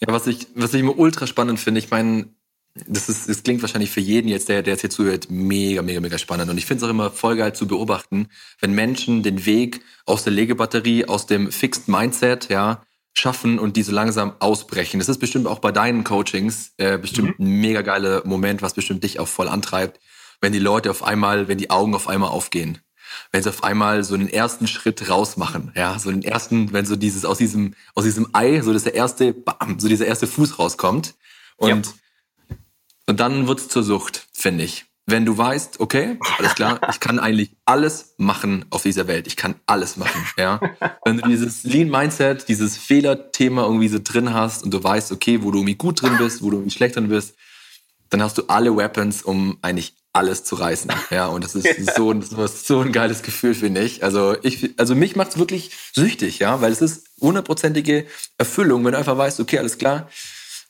Ja, 0.00 0.14
was 0.14 0.26
ich, 0.26 0.48
was 0.54 0.72
ich 0.72 0.80
immer 0.80 0.98
ultra 0.98 1.26
spannend 1.26 1.60
finde, 1.60 1.78
ich 1.78 1.90
meine, 1.90 2.30
das 2.86 3.08
ist, 3.08 3.28
das 3.28 3.42
klingt 3.42 3.62
wahrscheinlich 3.62 3.90
für 3.90 4.00
jeden 4.00 4.28
jetzt, 4.28 4.48
der, 4.48 4.62
der 4.62 4.74
jetzt 4.74 4.82
hier 4.82 4.90
zuhört, 4.90 5.28
mega, 5.30 5.82
mega, 5.82 6.00
mega 6.00 6.18
spannend. 6.18 6.50
Und 6.50 6.58
ich 6.58 6.66
finde 6.66 6.84
es 6.84 6.86
auch 6.86 6.90
immer 6.90 7.10
voll 7.10 7.36
geil 7.36 7.54
zu 7.54 7.66
beobachten, 7.66 8.28
wenn 8.60 8.72
Menschen 8.72 9.22
den 9.22 9.46
Weg 9.46 9.80
aus 10.04 10.24
der 10.24 10.32
Legebatterie, 10.32 11.06
aus 11.06 11.26
dem 11.26 11.50
Fixed 11.50 11.88
Mindset, 11.88 12.48
ja, 12.48 12.82
schaffen 13.14 13.58
und 13.58 13.76
die 13.76 13.82
so 13.82 13.92
langsam 13.92 14.34
ausbrechen. 14.40 14.98
Das 15.00 15.08
ist 15.08 15.18
bestimmt 15.18 15.46
auch 15.46 15.58
bei 15.58 15.72
deinen 15.72 16.04
Coachings 16.04 16.72
äh, 16.76 16.98
bestimmt 16.98 17.38
mhm. 17.38 17.46
ein 17.46 17.60
mega 17.60 17.82
geiler 17.82 18.22
Moment, 18.26 18.60
was 18.60 18.74
bestimmt 18.74 19.04
dich 19.04 19.18
auch 19.20 19.28
voll 19.28 19.48
antreibt, 19.48 20.00
wenn 20.40 20.52
die 20.52 20.58
Leute 20.58 20.90
auf 20.90 21.02
einmal, 21.02 21.48
wenn 21.48 21.58
die 21.58 21.70
Augen 21.70 21.94
auf 21.94 22.08
einmal 22.08 22.30
aufgehen. 22.30 22.78
Wenn 23.32 23.42
sie 23.42 23.48
auf 23.48 23.64
einmal 23.64 24.04
so 24.04 24.14
einen 24.14 24.28
ersten 24.28 24.66
Schritt 24.66 25.08
rausmachen, 25.08 25.72
ja, 25.74 25.98
so 25.98 26.10
den 26.10 26.22
ersten, 26.22 26.72
wenn 26.72 26.84
so 26.84 26.96
dieses 26.96 27.24
aus 27.24 27.38
diesem 27.38 27.74
aus 27.94 28.04
diesem 28.04 28.28
Ei, 28.34 28.60
so 28.60 28.72
dass 28.72 28.82
der 28.82 28.94
erste, 28.94 29.32
bam, 29.32 29.78
so 29.78 29.88
dieser 29.88 30.06
erste 30.06 30.26
Fuß 30.26 30.58
rauskommt 30.58 31.14
und 31.56 31.86
ja. 31.86 31.92
Und 33.06 33.20
dann 33.20 33.46
wird's 33.48 33.68
zur 33.68 33.82
Sucht, 33.82 34.26
finde 34.32 34.64
ich 34.64 34.86
wenn 35.06 35.24
du 35.24 35.38
weißt, 35.38 35.78
okay, 35.78 36.18
alles 36.38 36.56
klar, 36.56 36.80
ich 36.90 36.98
kann 36.98 37.20
eigentlich 37.20 37.52
alles 37.64 38.14
machen 38.16 38.64
auf 38.70 38.82
dieser 38.82 39.06
Welt. 39.06 39.28
Ich 39.28 39.36
kann 39.36 39.54
alles 39.66 39.96
machen, 39.96 40.26
ja. 40.36 40.60
Wenn 41.04 41.18
du 41.18 41.28
dieses 41.28 41.62
Lean 41.62 41.88
Mindset, 41.88 42.48
dieses 42.48 42.76
Fehlerthema 42.76 43.62
irgendwie 43.62 43.88
so 43.88 44.00
drin 44.02 44.34
hast 44.34 44.64
und 44.64 44.74
du 44.74 44.82
weißt, 44.82 45.12
okay, 45.12 45.42
wo 45.42 45.52
du 45.52 45.58
irgendwie 45.58 45.76
gut 45.76 46.02
drin 46.02 46.16
bist, 46.18 46.42
wo 46.42 46.50
du 46.50 46.56
irgendwie 46.56 46.76
schlecht 46.76 46.96
drin 46.96 47.08
bist, 47.08 47.36
dann 48.10 48.20
hast 48.20 48.36
du 48.38 48.44
alle 48.48 48.76
Weapons, 48.76 49.22
um 49.22 49.58
eigentlich 49.62 49.94
alles 50.12 50.42
zu 50.42 50.56
reißen, 50.56 50.90
ja. 51.10 51.26
Und 51.26 51.44
das 51.44 51.54
ist 51.54 51.94
so, 51.94 52.12
das 52.12 52.32
ist 52.32 52.66
so 52.66 52.80
ein 52.80 52.90
geiles 52.90 53.22
Gefühl, 53.22 53.54
finde 53.54 53.82
ich. 53.82 54.02
Also 54.02 54.36
ich, 54.42 54.74
also 54.76 54.96
mich 54.96 55.14
macht's 55.14 55.38
wirklich 55.38 55.70
süchtig, 55.94 56.40
ja, 56.40 56.60
weil 56.60 56.72
es 56.72 56.82
ist 56.82 57.06
hundertprozentige 57.20 58.06
Erfüllung, 58.38 58.84
wenn 58.84 58.92
du 58.92 58.98
einfach 58.98 59.16
weißt, 59.16 59.38
okay, 59.38 59.58
alles 59.58 59.78
klar, 59.78 60.08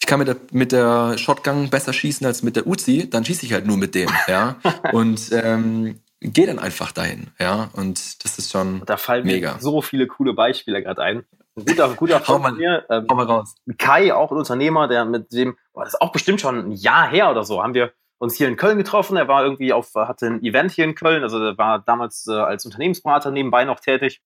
ich 0.07 0.09
kann 0.09 0.21
mit 0.21 0.29
der, 0.29 0.37
mit 0.53 0.71
der 0.71 1.19
Shotgun 1.19 1.69
besser 1.69 1.93
schießen 1.93 2.25
als 2.25 2.45
mit 2.45 2.55
der 2.55 2.69
Uzi, 2.69 3.11
dann 3.11 3.25
schieße 3.25 3.45
ich 3.45 3.53
halt 3.53 3.67
nur 3.67 3.77
mit 3.77 3.97
dem, 3.97 4.09
ja. 4.29 4.55
Und 4.93 5.33
ähm, 5.33 6.01
gehe 6.21 6.47
dann 6.47 6.61
einfach 6.61 6.93
dahin, 6.93 7.33
ja. 7.41 7.71
Und 7.73 8.25
das 8.25 8.39
ist 8.39 8.53
schon 8.53 8.85
da 8.87 8.99
fallen 8.99 9.27
mega. 9.27 9.55
Mir 9.55 9.61
so 9.61 9.83
viele 9.83 10.07
coole 10.07 10.33
Beispiele 10.33 10.81
gerade 10.81 11.03
ein. 11.03 11.25
Ein 11.57 11.65
guter, 11.65 11.89
guter 11.95 12.21
Freund 12.25 12.45
von 12.45 12.57
mir, 12.57 12.87
ähm. 12.89 13.77
Kai, 13.79 14.15
auch 14.15 14.31
ein 14.31 14.39
Unternehmer, 14.39 14.87
der 14.87 15.07
mit 15.07 15.33
dem, 15.33 15.57
boah, 15.73 15.83
das 15.83 15.95
ist 15.95 16.01
auch 16.01 16.13
bestimmt 16.13 16.41
schon 16.41 16.57
ein 16.57 16.71
Jahr 16.71 17.11
her 17.11 17.29
oder 17.33 17.43
so, 17.43 17.61
haben 17.61 17.75
wir 17.75 17.93
uns 18.19 18.37
hier 18.37 18.47
in 18.47 18.55
Köln 18.55 18.79
getroffen. 18.79 19.17
Er 19.17 19.27
war 19.27 19.43
irgendwie 19.43 19.73
auf, 19.73 19.93
hatte 19.97 20.27
ein 20.27 20.45
Event 20.45 20.71
hier 20.71 20.85
in 20.85 20.95
Köln, 20.95 21.25
also 21.25 21.43
er 21.43 21.59
war 21.59 21.81
damals 21.81 22.29
äh, 22.29 22.33
als 22.33 22.65
Unternehmensberater 22.65 23.33
nebenbei 23.33 23.65
noch 23.65 23.81
tätig 23.81 24.23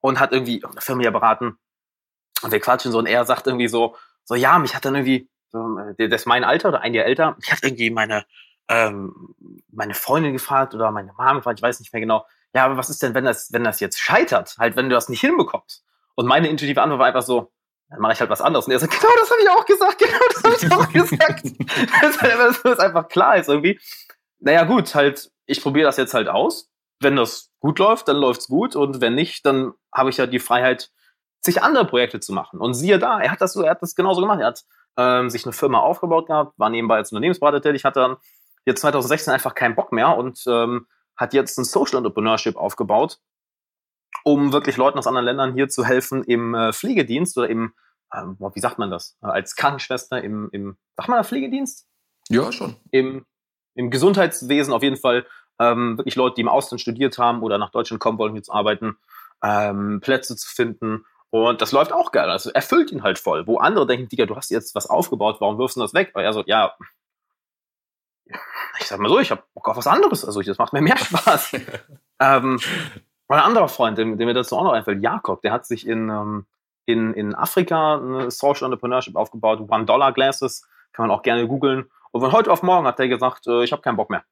und 0.00 0.18
hat 0.18 0.32
irgendwie 0.32 0.64
eine 0.64 0.80
Firma 0.80 1.02
hier 1.02 1.12
beraten. 1.12 1.56
Und 2.42 2.50
wir 2.50 2.58
quatschen 2.58 2.90
so 2.90 2.98
und 2.98 3.06
er 3.06 3.24
sagt 3.26 3.46
irgendwie 3.46 3.68
so, 3.68 3.94
so, 4.24 4.34
ja, 4.34 4.58
mich 4.58 4.74
hat 4.74 4.84
dann 4.84 4.94
irgendwie, 4.94 5.28
so, 5.50 5.78
äh, 5.78 6.08
das 6.08 6.22
ist 6.22 6.26
mein 6.26 6.44
Alter 6.44 6.68
oder 6.68 6.80
ein 6.80 6.94
Jahr 6.94 7.06
älter, 7.06 7.36
mich 7.36 7.50
hat 7.50 7.62
irgendwie 7.62 7.90
meine, 7.90 8.24
ähm, 8.68 9.34
meine 9.70 9.94
Freundin 9.94 10.32
gefragt 10.32 10.74
oder 10.74 10.90
meine 10.90 11.12
Mama 11.12 11.34
gefragt, 11.34 11.58
ich 11.58 11.62
weiß 11.62 11.80
nicht 11.80 11.92
mehr 11.92 12.00
genau, 12.00 12.24
ja, 12.54 12.64
aber 12.64 12.76
was 12.76 12.90
ist 12.90 13.02
denn, 13.02 13.14
wenn 13.14 13.24
das, 13.24 13.52
wenn 13.52 13.64
das 13.64 13.80
jetzt 13.80 13.98
scheitert, 13.98 14.56
halt, 14.58 14.76
wenn 14.76 14.88
du 14.88 14.94
das 14.94 15.08
nicht 15.08 15.20
hinbekommst? 15.20 15.84
Und 16.14 16.26
meine 16.26 16.48
intuitive 16.48 16.82
Antwort 16.82 17.00
war 17.00 17.06
einfach 17.06 17.22
so, 17.22 17.52
dann 17.88 18.00
mache 18.00 18.12
ich 18.12 18.20
halt 18.20 18.30
was 18.30 18.40
anderes. 18.40 18.66
Und 18.66 18.72
er 18.72 18.78
sagt, 18.78 18.92
genau 19.00 19.12
das 19.18 19.30
habe 19.30 19.40
ich 19.42 19.48
auch 19.50 19.66
gesagt, 19.66 19.98
genau 19.98 20.18
das 20.32 20.44
habe 20.44 20.56
ich 20.56 20.72
auch 20.72 20.92
gesagt. 20.92 21.44
dass 22.02 22.20
halt, 22.20 22.60
das 22.64 22.78
einfach 22.78 23.08
klar 23.08 23.36
ist 23.36 23.48
irgendwie. 23.48 23.80
Naja, 24.38 24.64
gut, 24.64 24.94
halt, 24.94 25.30
ich 25.46 25.60
probiere 25.60 25.86
das 25.86 25.96
jetzt 25.96 26.14
halt 26.14 26.28
aus. 26.28 26.70
Wenn 27.00 27.16
das 27.16 27.50
gut 27.60 27.78
läuft, 27.78 28.08
dann 28.08 28.16
läuft's 28.16 28.48
gut. 28.48 28.76
Und 28.76 29.00
wenn 29.00 29.14
nicht, 29.14 29.44
dann 29.44 29.72
habe 29.92 30.10
ich 30.10 30.16
ja 30.16 30.26
die 30.26 30.38
Freiheit, 30.38 30.90
sich 31.40 31.62
andere 31.62 31.86
Projekte 31.86 32.20
zu 32.20 32.32
machen. 32.32 32.60
Und 32.60 32.74
siehe 32.74 32.98
da, 32.98 33.20
er 33.20 33.30
hat 33.30 33.40
das 33.40 33.52
so, 33.52 33.62
er 33.62 33.72
hat 33.72 33.82
das 33.82 33.94
genauso 33.94 34.20
gemacht. 34.20 34.40
Er 34.40 34.48
hat 34.48 34.64
ähm, 34.96 35.30
sich 35.30 35.44
eine 35.44 35.52
Firma 35.52 35.78
aufgebaut 35.78 36.26
gehabt, 36.26 36.58
war 36.58 36.70
nebenbei 36.70 36.96
als 36.96 37.12
Unternehmensberater 37.12 37.62
tätig, 37.62 37.84
hat 37.84 37.96
dann 37.96 38.16
jetzt 38.66 38.80
2016 38.80 39.32
einfach 39.32 39.54
keinen 39.54 39.74
Bock 39.74 39.92
mehr 39.92 40.16
und 40.16 40.42
ähm, 40.46 40.86
hat 41.16 41.32
jetzt 41.32 41.58
ein 41.58 41.64
Social 41.64 41.98
Entrepreneurship 41.98 42.56
aufgebaut, 42.56 43.18
um 44.24 44.52
wirklich 44.52 44.76
Leuten 44.76 44.98
aus 44.98 45.06
anderen 45.06 45.24
Ländern 45.24 45.54
hier 45.54 45.68
zu 45.68 45.84
helfen 45.84 46.24
im 46.24 46.54
äh, 46.54 46.72
Pflegedienst 46.72 47.36
oder 47.38 47.48
im, 47.48 47.72
ähm, 48.14 48.36
wie 48.38 48.60
sagt 48.60 48.78
man 48.78 48.90
das, 48.90 49.16
äh, 49.22 49.26
als 49.26 49.56
Krankenschwester 49.56 50.22
im, 50.22 50.48
im, 50.52 50.76
sagt 50.96 51.08
man 51.08 51.18
da 51.18 51.24
Pflegedienst? 51.24 51.86
Ja, 52.28 52.52
schon. 52.52 52.76
Im, 52.90 53.24
im 53.74 53.90
Gesundheitswesen 53.90 54.72
auf 54.72 54.82
jeden 54.82 54.96
Fall 54.96 55.26
ähm, 55.58 55.98
wirklich 55.98 56.16
Leute, 56.16 56.36
die 56.36 56.42
im 56.42 56.48
Ausland 56.48 56.80
studiert 56.80 57.18
haben 57.18 57.42
oder 57.42 57.58
nach 57.58 57.70
Deutschland 57.70 58.00
kommen 58.00 58.18
wollen, 58.18 58.32
hier 58.32 58.42
zu 58.42 58.52
arbeiten, 58.52 58.96
ähm, 59.42 60.00
Plätze 60.00 60.36
zu 60.36 60.48
finden 60.48 61.04
und 61.30 61.62
das 61.62 61.72
läuft 61.72 61.92
auch 61.92 62.12
geil. 62.12 62.28
Also 62.28 62.50
erfüllt 62.50 62.90
ihn 62.90 63.02
halt 63.02 63.18
voll. 63.18 63.46
Wo 63.46 63.58
andere 63.58 63.86
denken, 63.86 64.08
Digga, 64.08 64.26
du 64.26 64.36
hast 64.36 64.50
jetzt 64.50 64.74
was 64.74 64.88
aufgebaut, 64.88 65.36
warum 65.40 65.58
wirfst 65.58 65.76
du 65.76 65.80
das 65.80 65.94
weg? 65.94 66.10
Weil 66.14 66.24
er 66.24 66.32
so, 66.32 66.42
ja, 66.46 66.74
ich 68.78 68.86
sag 68.86 68.98
mal 68.98 69.08
so, 69.08 69.18
ich 69.18 69.30
habe 69.30 69.42
Bock 69.54 69.68
auf 69.68 69.76
was 69.76 69.86
anderes. 69.86 70.24
Also 70.24 70.42
das 70.42 70.58
macht 70.58 70.72
mir 70.72 70.82
mehr 70.82 70.96
Spaß. 70.96 71.52
ähm, 72.20 72.58
ein 73.28 73.38
anderer 73.38 73.68
Freund, 73.68 73.96
dem, 73.96 74.18
dem 74.18 74.26
mir 74.26 74.34
dazu 74.34 74.56
auch 74.56 74.64
noch 74.64 74.72
einfällt, 74.72 75.02
Jakob, 75.02 75.42
der 75.42 75.52
hat 75.52 75.66
sich 75.66 75.86
in, 75.86 76.08
ähm, 76.08 76.46
in, 76.86 77.14
in 77.14 77.34
Afrika 77.34 77.96
eine 77.96 78.30
Social 78.30 78.64
Entrepreneurship 78.64 79.14
aufgebaut, 79.14 79.60
One-Dollar-Glasses, 79.60 80.66
kann 80.92 81.06
man 81.06 81.16
auch 81.16 81.22
gerne 81.22 81.46
googeln. 81.46 81.90
Und 82.10 82.20
von 82.22 82.32
heute 82.32 82.50
auf 82.50 82.64
morgen 82.64 82.86
hat 82.88 82.98
er 82.98 83.06
gesagt, 83.06 83.46
äh, 83.46 83.62
ich 83.62 83.70
habe 83.70 83.82
keinen 83.82 83.96
Bock 83.96 84.10
mehr. 84.10 84.24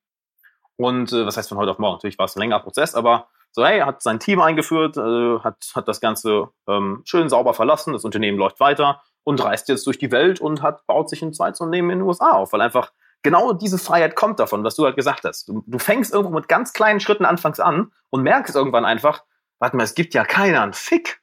Und 0.77 1.13
äh, 1.13 1.27
was 1.27 1.37
heißt 1.37 1.49
von 1.49 1.59
heute 1.59 1.71
auf 1.71 1.79
morgen? 1.79 1.95
Natürlich 1.95 2.19
war 2.19 2.25
es 2.25 2.35
ein 2.35 2.41
längerer 2.41 2.61
Prozess, 2.61 2.97
aber 2.97 3.29
so, 3.53 3.65
hey, 3.65 3.81
hat 3.81 4.03
sein 4.03 4.21
Team 4.21 4.41
eingeführt, 4.41 4.97
äh, 4.97 5.39
hat, 5.41 5.73
hat 5.75 5.89
das 5.89 6.01
Ganze 6.01 6.49
ähm, 6.69 7.03
schön 7.05 7.29
sauber 7.29 7.55
verlassen, 7.55 7.93
das 7.93 8.05
Unternehmen 8.05 8.39
läuft 8.39 8.61
weiter 8.61 9.03
und 9.25 9.43
reist 9.43 9.69
jetzt 9.69 9.87
durch 9.87 9.99
die 9.99 10.11
Welt 10.11 10.41
und 10.41 10.63
hat, 10.63 10.87
baut 10.87 11.11
sich 11.11 11.23
ein 11.23 11.33
zweites 11.33 11.61
Unternehmen 11.61 11.91
in 11.91 11.99
den 11.99 12.09
USA 12.09 12.33
auf, 12.33 12.53
weil 12.53 12.61
einfach 12.61 12.93
genau 13.23 13.53
diese 13.53 13.79
Freiheit 13.79 14.17
kommt 14.17 14.41
davon, 14.41 14.65
was 14.65 14.77
du 14.77 14.85
halt 14.85 14.97
gesagt 14.97 15.25
hast. 15.25 15.49
Du, 15.49 15.63
du 15.67 15.79
fängst 15.79 16.15
irgendwo 16.15 16.35
mit 16.35 16.49
ganz 16.49 16.73
kleinen 16.73 17.01
Schritten 17.01 17.25
anfangs 17.25 17.61
an 17.61 17.93
und 18.11 18.23
merkst 18.23 18.55
irgendwann 18.55 18.85
einfach, 18.85 19.25
warte 19.59 19.77
mal, 19.77 19.83
es 19.85 19.95
gibt 19.95 20.15
ja 20.15 20.25
keinen 20.25 20.73
Fick. 20.73 21.21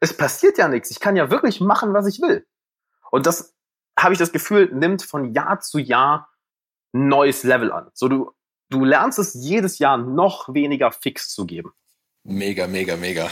Es 0.00 0.16
passiert 0.16 0.58
ja 0.58 0.68
nichts. 0.68 0.90
Ich 0.90 1.00
kann 1.00 1.16
ja 1.16 1.30
wirklich 1.30 1.60
machen, 1.60 1.94
was 1.94 2.06
ich 2.06 2.20
will. 2.20 2.46
Und 3.10 3.26
das 3.26 3.54
habe 3.98 4.12
ich 4.12 4.18
das 4.18 4.32
Gefühl, 4.32 4.70
nimmt 4.72 5.02
von 5.02 5.32
Jahr 5.32 5.60
zu 5.60 5.78
Jahr 5.78 6.28
neues 6.92 7.42
Level 7.42 7.72
an. 7.72 7.90
So, 7.94 8.08
du 8.08 8.33
du 8.70 8.84
lernst 8.84 9.18
es 9.18 9.34
jedes 9.34 9.78
Jahr 9.78 9.96
noch 9.96 10.52
weniger 10.52 10.92
fix 10.92 11.34
zu 11.34 11.46
geben. 11.46 11.72
Mega, 12.24 12.66
mega, 12.66 12.96
mega. 12.96 13.24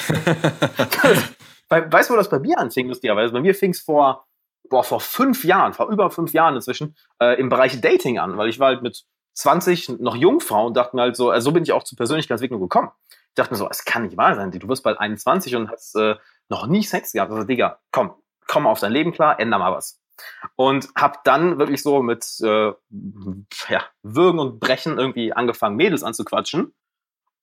weißt 1.69 2.11
du, 2.11 2.15
wo 2.15 2.17
das 2.17 2.29
bei 2.29 2.39
mir 2.39 2.59
anfing, 2.59 2.89
lustigerweise? 2.89 3.33
Bei 3.33 3.41
mir 3.41 3.55
fing 3.55 3.71
es 3.71 3.81
vor, 3.81 4.27
boah, 4.69 4.85
vor 4.85 5.01
fünf 5.01 5.45
Jahren, 5.45 5.73
vor 5.73 5.89
über 5.89 6.11
fünf 6.11 6.33
Jahren 6.33 6.57
inzwischen, 6.57 6.95
äh, 7.21 7.41
im 7.41 7.49
Bereich 7.49 7.81
Dating 7.81 8.19
an, 8.19 8.37
weil 8.37 8.49
ich 8.49 8.59
war 8.59 8.69
halt 8.69 8.83
mit 8.83 9.05
20 9.35 10.01
noch 10.01 10.15
Jungfrau 10.15 10.67
und 10.67 10.77
dachte 10.77 10.95
mir 10.95 11.03
halt 11.03 11.17
so, 11.17 11.31
also 11.31 11.47
so 11.47 11.53
bin 11.53 11.63
ich 11.63 11.73
auch 11.73 11.85
zur 11.85 11.97
Persönlichkeitsentwicklung 11.97 12.61
gekommen. 12.61 12.91
Ich 13.09 13.35
dachte 13.35 13.53
mir 13.53 13.59
so, 13.59 13.69
es 13.71 13.87
kann 13.87 14.03
nicht 14.03 14.19
wahr 14.19 14.35
sein, 14.35 14.51
du 14.51 14.69
wirst 14.69 14.83
bald 14.83 15.01
21 15.01 15.57
und 15.57 15.71
hast 15.71 15.95
äh, 15.97 16.17
noch 16.51 16.67
nie 16.67 16.83
Sex 16.83 17.13
gehabt. 17.13 17.33
Also, 17.33 17.45
Digga, 17.45 17.79
komm, 17.91 18.13
komm 18.47 18.67
auf 18.67 18.81
dein 18.81 18.93
Leben 18.93 19.13
klar, 19.13 19.41
änder 19.41 19.59
mal 19.59 19.73
was. 19.73 20.02
Und 20.57 20.89
habe 20.97 21.19
dann 21.25 21.59
wirklich 21.59 21.83
so 21.83 22.03
mit 22.03 22.41
äh, 22.43 22.73
ja, 23.69 23.85
Würgen 24.03 24.39
und 24.39 24.61
Brechen 24.61 24.99
irgendwie 24.99 25.33
angefangen, 25.33 25.77
Mädels 25.77 26.03
anzuquatschen. 26.03 26.75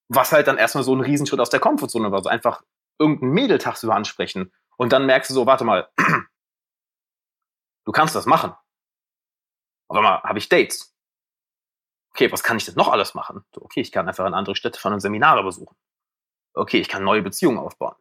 Was 0.07 0.31
halt 0.31 0.47
dann 0.47 0.57
erstmal 0.57 0.83
so 0.83 0.95
ein 0.95 1.01
Riesenschritt 1.01 1.39
aus 1.39 1.49
der 1.49 1.59
Komfortzone 1.59 2.11
war. 2.11 2.23
So 2.23 2.29
einfach 2.29 2.63
irgendein 2.99 3.29
Mädel 3.29 3.57
tagsüber 3.57 3.95
ansprechen. 3.95 4.53
Und 4.77 4.93
dann 4.93 5.05
merkst 5.05 5.29
du 5.29 5.33
so, 5.33 5.45
warte 5.45 5.65
mal, 5.65 5.89
du 7.85 7.91
kannst 7.91 8.15
das 8.15 8.25
machen. 8.25 8.53
Auf 9.87 9.97
einmal 9.97 10.21
habe 10.23 10.39
ich 10.39 10.49
Dates. 10.49 10.95
Okay, 12.11 12.31
was 12.31 12.43
kann 12.43 12.57
ich 12.57 12.65
denn 12.65 12.75
noch 12.75 12.89
alles 12.89 13.13
machen? 13.13 13.43
So, 13.53 13.61
okay, 13.61 13.81
ich 13.81 13.91
kann 13.91 14.07
einfach 14.07 14.25
in 14.25 14.33
andere 14.33 14.55
Städte 14.55 14.79
fahren 14.79 14.93
und 14.93 14.99
Seminare 14.99 15.43
besuchen. 15.43 15.75
Okay, 16.53 16.79
ich 16.79 16.89
kann 16.89 17.03
neue 17.03 17.21
Beziehungen 17.21 17.57
aufbauen. 17.57 17.95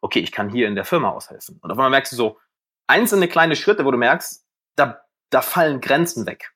Okay, 0.00 0.20
ich 0.20 0.32
kann 0.32 0.48
hier 0.48 0.68
in 0.68 0.74
der 0.74 0.84
Firma 0.84 1.10
aushelfen. 1.10 1.58
Und 1.60 1.70
auf 1.70 1.78
einmal 1.78 1.90
merkst 1.90 2.12
du 2.12 2.16
so, 2.16 2.38
einzelne 2.88 3.28
kleine 3.28 3.54
Schritte, 3.54 3.84
wo 3.84 3.90
du 3.90 3.98
merkst, 3.98 4.44
da, 4.76 5.00
da 5.30 5.42
fallen 5.42 5.80
Grenzen 5.80 6.26
weg. 6.26 6.52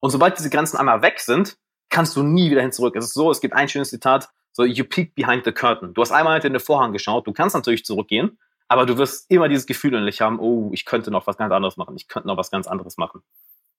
Und 0.00 0.10
sobald 0.10 0.38
diese 0.38 0.50
Grenzen 0.50 0.76
einmal 0.76 1.02
weg 1.02 1.18
sind, 1.18 1.58
kannst 1.88 2.14
du 2.16 2.22
nie 2.22 2.50
wieder 2.50 2.60
hin 2.60 2.72
zurück. 2.72 2.94
Es 2.96 3.06
ist 3.06 3.14
so, 3.14 3.30
es 3.30 3.40
gibt 3.40 3.54
ein 3.54 3.68
schönes 3.68 3.90
Zitat, 3.90 4.28
so, 4.52 4.64
you 4.64 4.84
peek 4.84 5.14
behind 5.14 5.44
the 5.44 5.52
curtain. 5.52 5.94
Du 5.94 6.02
hast 6.02 6.12
einmal 6.12 6.34
hinter 6.34 6.50
den 6.50 6.60
Vorhang 6.60 6.92
geschaut, 6.92 7.26
du 7.26 7.32
kannst 7.32 7.54
natürlich 7.54 7.84
zurückgehen, 7.84 8.38
aber 8.68 8.86
du 8.86 8.98
wirst 8.98 9.30
immer 9.30 9.48
dieses 9.48 9.66
Gefühl 9.66 9.94
innerlich 9.94 10.20
haben, 10.20 10.38
oh, 10.38 10.70
ich 10.72 10.84
könnte 10.84 11.10
noch 11.10 11.26
was 11.26 11.36
ganz 11.36 11.52
anderes 11.52 11.76
machen, 11.76 11.96
ich 11.96 12.08
könnte 12.08 12.28
noch 12.28 12.36
was 12.36 12.50
ganz 12.50 12.66
anderes 12.66 12.98
machen. 12.98 13.22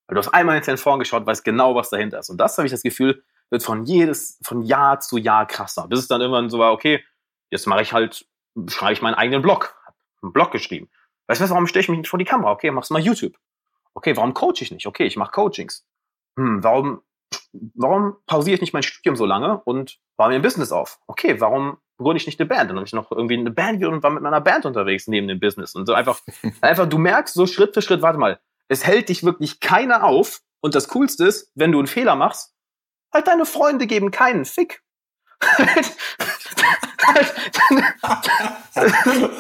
Weil 0.08 0.16
du 0.16 0.20
hast 0.20 0.34
einmal 0.34 0.56
hinter 0.56 0.74
den 0.74 0.78
Vorhang 0.78 1.00
geschaut, 1.00 1.26
weißt 1.26 1.44
genau, 1.44 1.76
was 1.76 1.90
dahinter 1.90 2.20
ist. 2.20 2.30
Und 2.30 2.38
das 2.38 2.58
habe 2.58 2.66
ich 2.66 2.72
das 2.72 2.82
Gefühl, 2.82 3.24
wird 3.52 3.64
von 3.64 3.84
jedes, 3.84 4.40
von 4.42 4.64
Jahr 4.64 5.00
zu 5.00 5.18
Jahr 5.18 5.46
krasser. 5.46 5.88
Bis 5.88 6.00
es 6.00 6.08
dann 6.08 6.22
irgendwann 6.22 6.50
so 6.50 6.58
war, 6.58 6.72
okay, 6.72 7.04
jetzt 7.52 7.68
mache 7.68 7.82
ich 7.82 7.94
halt, 7.94 8.26
schreibe 8.68 8.94
ich 8.94 9.02
meinen 9.02 9.16
eigenen 9.16 9.42
Blog. 9.42 9.76
Hab 9.86 9.96
einen 10.24 10.34
Blog 10.34 10.52
geschrieben. 10.52 10.90
Weißt 11.30 11.42
du, 11.42 11.50
warum 11.52 11.68
stelle 11.68 11.82
ich 11.82 11.90
mich 11.90 12.00
nicht 12.00 12.10
vor 12.10 12.18
die 12.18 12.26
Kamera? 12.26 12.52
Okay, 12.52 12.72
mach's 12.72 12.90
mal 12.90 13.00
YouTube. 13.00 13.38
Okay, 13.94 14.18
warum 14.18 14.34
coache 14.34 14.62
ich 14.62 14.72
nicht? 14.72 14.88
Okay, 14.88 15.06
ich 15.06 15.16
mache 15.16 15.32
Coachings. 15.32 15.86
Hm, 16.36 16.64
warum, 16.64 17.04
warum 17.76 18.16
pausiere 18.26 18.56
ich 18.56 18.62
nicht 18.62 18.74
mein 18.74 18.82
Studium 18.82 19.16
so 19.16 19.28
lange 19.28 19.62
und 19.64 20.00
baue 20.18 20.30
mir 20.30 20.36
ein 20.36 20.42
Business 20.42 20.72
auf? 20.72 21.00
Okay, 21.06 21.40
warum 21.40 21.78
gründe 22.00 22.18
ich 22.18 22.26
nicht 22.26 22.40
eine 22.40 22.50
Band? 22.50 22.72
Dann 22.72 22.78
habe 22.78 22.88
ich 22.88 22.94
noch 22.94 23.12
irgendwie 23.12 23.38
eine 23.38 23.52
Band 23.52 23.86
und 23.86 24.02
war 24.02 24.10
mit 24.10 24.24
meiner 24.24 24.42
Band 24.42 24.66
unterwegs 24.66 25.06
neben 25.06 25.28
dem 25.28 25.40
Business. 25.40 25.76
Und 25.76 25.86
so 25.86 25.94
einfach, 25.94 26.20
einfach, 26.62 26.90
du 26.90 26.98
merkst 26.98 27.36
so 27.36 27.46
Schritt 27.46 27.76
für 27.76 27.84
Schritt, 27.84 28.02
warte 28.02 28.18
mal, 28.18 28.40
es 28.68 28.88
hält 28.88 29.10
dich 29.10 29.24
wirklich 29.24 29.60
keiner 29.60 30.06
auf. 30.06 30.42
Und 30.62 30.74
das 30.74 30.88
Coolste 30.88 31.26
ist, 31.26 31.52
wenn 31.54 31.72
du 31.72 31.78
einen 31.78 31.88
Fehler 31.88 32.16
machst, 32.16 32.56
halt 33.14 33.28
deine 33.28 33.46
Freunde 33.46 33.86
geben 33.86 34.10
keinen 34.10 34.46
Fick. 34.46 34.82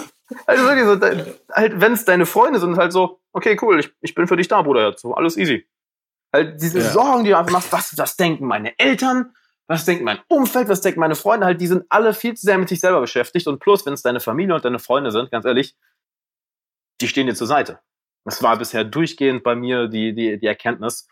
also 0.45 0.63
wirklich 0.65 0.85
so, 0.85 1.53
halt, 1.53 1.79
wenn 1.79 1.93
es 1.93 2.05
deine 2.05 2.25
Freunde 2.25 2.59
sind, 2.59 2.77
halt 2.77 2.93
so, 2.93 3.19
okay, 3.33 3.57
cool, 3.61 3.79
ich, 3.79 3.93
ich 4.01 4.15
bin 4.15 4.27
für 4.27 4.37
dich 4.37 4.47
da, 4.47 4.61
Bruder, 4.61 4.95
so, 4.97 5.13
alles 5.13 5.37
easy. 5.37 5.67
Halt 6.33 6.61
diese 6.61 6.79
ja. 6.79 6.89
Sorgen, 6.91 7.23
die 7.23 7.31
du 7.31 7.37
einfach 7.37 7.51
machst, 7.51 7.71
was, 7.71 7.97
was 7.97 8.15
denken 8.15 8.45
meine 8.45 8.77
Eltern, 8.77 9.33
was 9.67 9.85
denkt 9.85 10.03
mein 10.03 10.19
Umfeld, 10.27 10.69
was 10.69 10.81
denken 10.81 10.99
meine 10.99 11.15
Freunde, 11.15 11.45
halt, 11.45 11.61
die 11.61 11.67
sind 11.67 11.85
alle 11.89 12.13
viel 12.13 12.35
zu 12.35 12.45
sehr 12.45 12.57
mit 12.57 12.69
sich 12.69 12.79
selber 12.79 13.01
beschäftigt 13.01 13.47
und 13.47 13.59
plus, 13.59 13.85
wenn 13.85 13.93
es 13.93 14.01
deine 14.01 14.19
Familie 14.19 14.55
und 14.55 14.65
deine 14.65 14.79
Freunde 14.79 15.11
sind, 15.11 15.31
ganz 15.31 15.45
ehrlich, 15.45 15.75
die 17.01 17.07
stehen 17.07 17.27
dir 17.27 17.35
zur 17.35 17.47
Seite. 17.47 17.79
Das 18.25 18.43
war 18.43 18.57
bisher 18.57 18.83
durchgehend 18.83 19.43
bei 19.43 19.55
mir 19.55 19.87
die, 19.87 20.13
die, 20.13 20.39
die 20.39 20.45
Erkenntnis, 20.45 21.07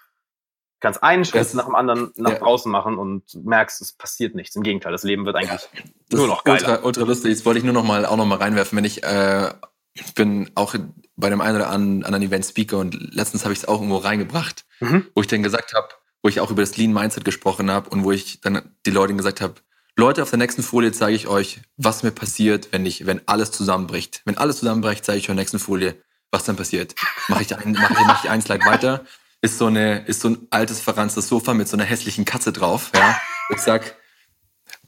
kannst 0.80 1.04
einen 1.04 1.26
Schritt 1.26 1.42
das, 1.42 1.54
nach 1.54 1.66
dem 1.66 1.76
anderen 1.76 2.12
nach 2.16 2.32
ja. 2.32 2.40
draußen 2.40 2.72
machen 2.72 2.98
und 2.98 3.24
merkst, 3.44 3.82
es 3.82 3.94
passiert 3.94 4.36
nichts. 4.36 4.56
Im 4.56 4.64
Gegenteil, 4.64 4.92
das 4.92 5.04
Leben 5.04 5.26
wird 5.26 5.36
eigentlich 5.36 5.68
ja, 5.74 6.18
nur 6.18 6.28
noch 6.28 6.44
geiler. 6.44 6.70
Ultra, 6.70 6.86
ultra 6.86 7.04
lustig. 7.04 7.32
Jetzt 7.32 7.46
wollte 7.46 7.60
ich 7.60 7.64
nur 7.64 7.74
noch 7.74 7.84
mal 7.84 8.06
auch 8.06 8.18
noch 8.18 8.26
mal 8.26 8.38
reinwerfen, 8.38 8.78
wenn 8.78 8.86
ich 8.86 9.04
äh, 9.04 9.52
bin 10.16 10.52
auch 10.56 10.76
bei 11.16 11.30
dem 11.30 11.42
einen 11.42 11.56
oder 11.56 11.70
anderen 11.70 12.22
Event 12.22 12.46
Speaker 12.46 12.78
und 12.78 12.94
letztens 13.14 13.44
habe 13.44 13.54
ich 13.54 13.60
es 13.60 13.68
auch 13.68 13.76
irgendwo 13.76 13.98
reingebracht, 13.98 14.66
mhm. 14.80 15.08
wo 15.16 15.22
ich 15.22 15.28
dann 15.28 15.44
gesagt 15.44 15.74
habe, 15.74 15.88
wo 16.22 16.30
ich 16.30 16.40
auch 16.40 16.52
über 16.52 16.62
das 16.62 16.78
Lean 16.78 16.94
Mindset 16.94 17.26
gesprochen 17.26 17.72
habe 17.72 17.90
und 17.90 18.04
wo 18.04 18.12
ich 18.12 18.42
dann 18.42 18.76
die 18.86 18.92
Leute 18.92 19.16
gesagt 19.16 19.42
habe, 19.42 19.56
Leute, 19.96 20.22
auf 20.22 20.30
der 20.30 20.38
nächsten 20.38 20.62
Folie 20.62 20.92
zeige 20.92 21.16
ich 21.16 21.28
euch, 21.28 21.60
was 21.76 22.04
mir 22.04 22.12
passiert, 22.12 22.72
wenn 22.72 22.86
ich, 22.86 23.08
wenn 23.08 23.22
alles 23.28 23.50
zusammenbricht. 23.50 24.22
Wenn 24.26 24.38
alles 24.38 24.60
zusammenbricht, 24.60 25.04
zeige 25.04 25.18
ich 25.18 25.24
euch 25.24 25.30
auf 25.32 25.36
der 25.36 25.42
nächsten 25.42 25.58
Folie, 25.58 25.96
was 26.30 26.44
dann 26.44 26.56
passiert. 26.56 26.94
Mache 27.30 27.42
ich, 27.42 27.56
ein, 27.58 27.72
mach 27.72 27.90
ich, 27.90 28.06
mach 28.06 28.24
ich 28.24 28.30
ein 28.30 28.42
Slide 28.44 28.64
weiter 28.66 29.06
ist 29.48 29.60
so 29.60 29.68
eine, 29.68 30.00
ist 30.08 30.20
so 30.20 30.30
ein 30.30 30.48
altes 30.50 30.82
verranztes 30.82 31.30
Sofa 31.30 31.54
mit 31.54 31.70
so 31.70 31.78
einer 31.78 31.86
hässlichen 31.86 32.26
Katze 32.26 32.52
drauf, 32.52 32.92
ja. 32.94 33.18
Ich 33.56 33.62
sag, 33.62 33.96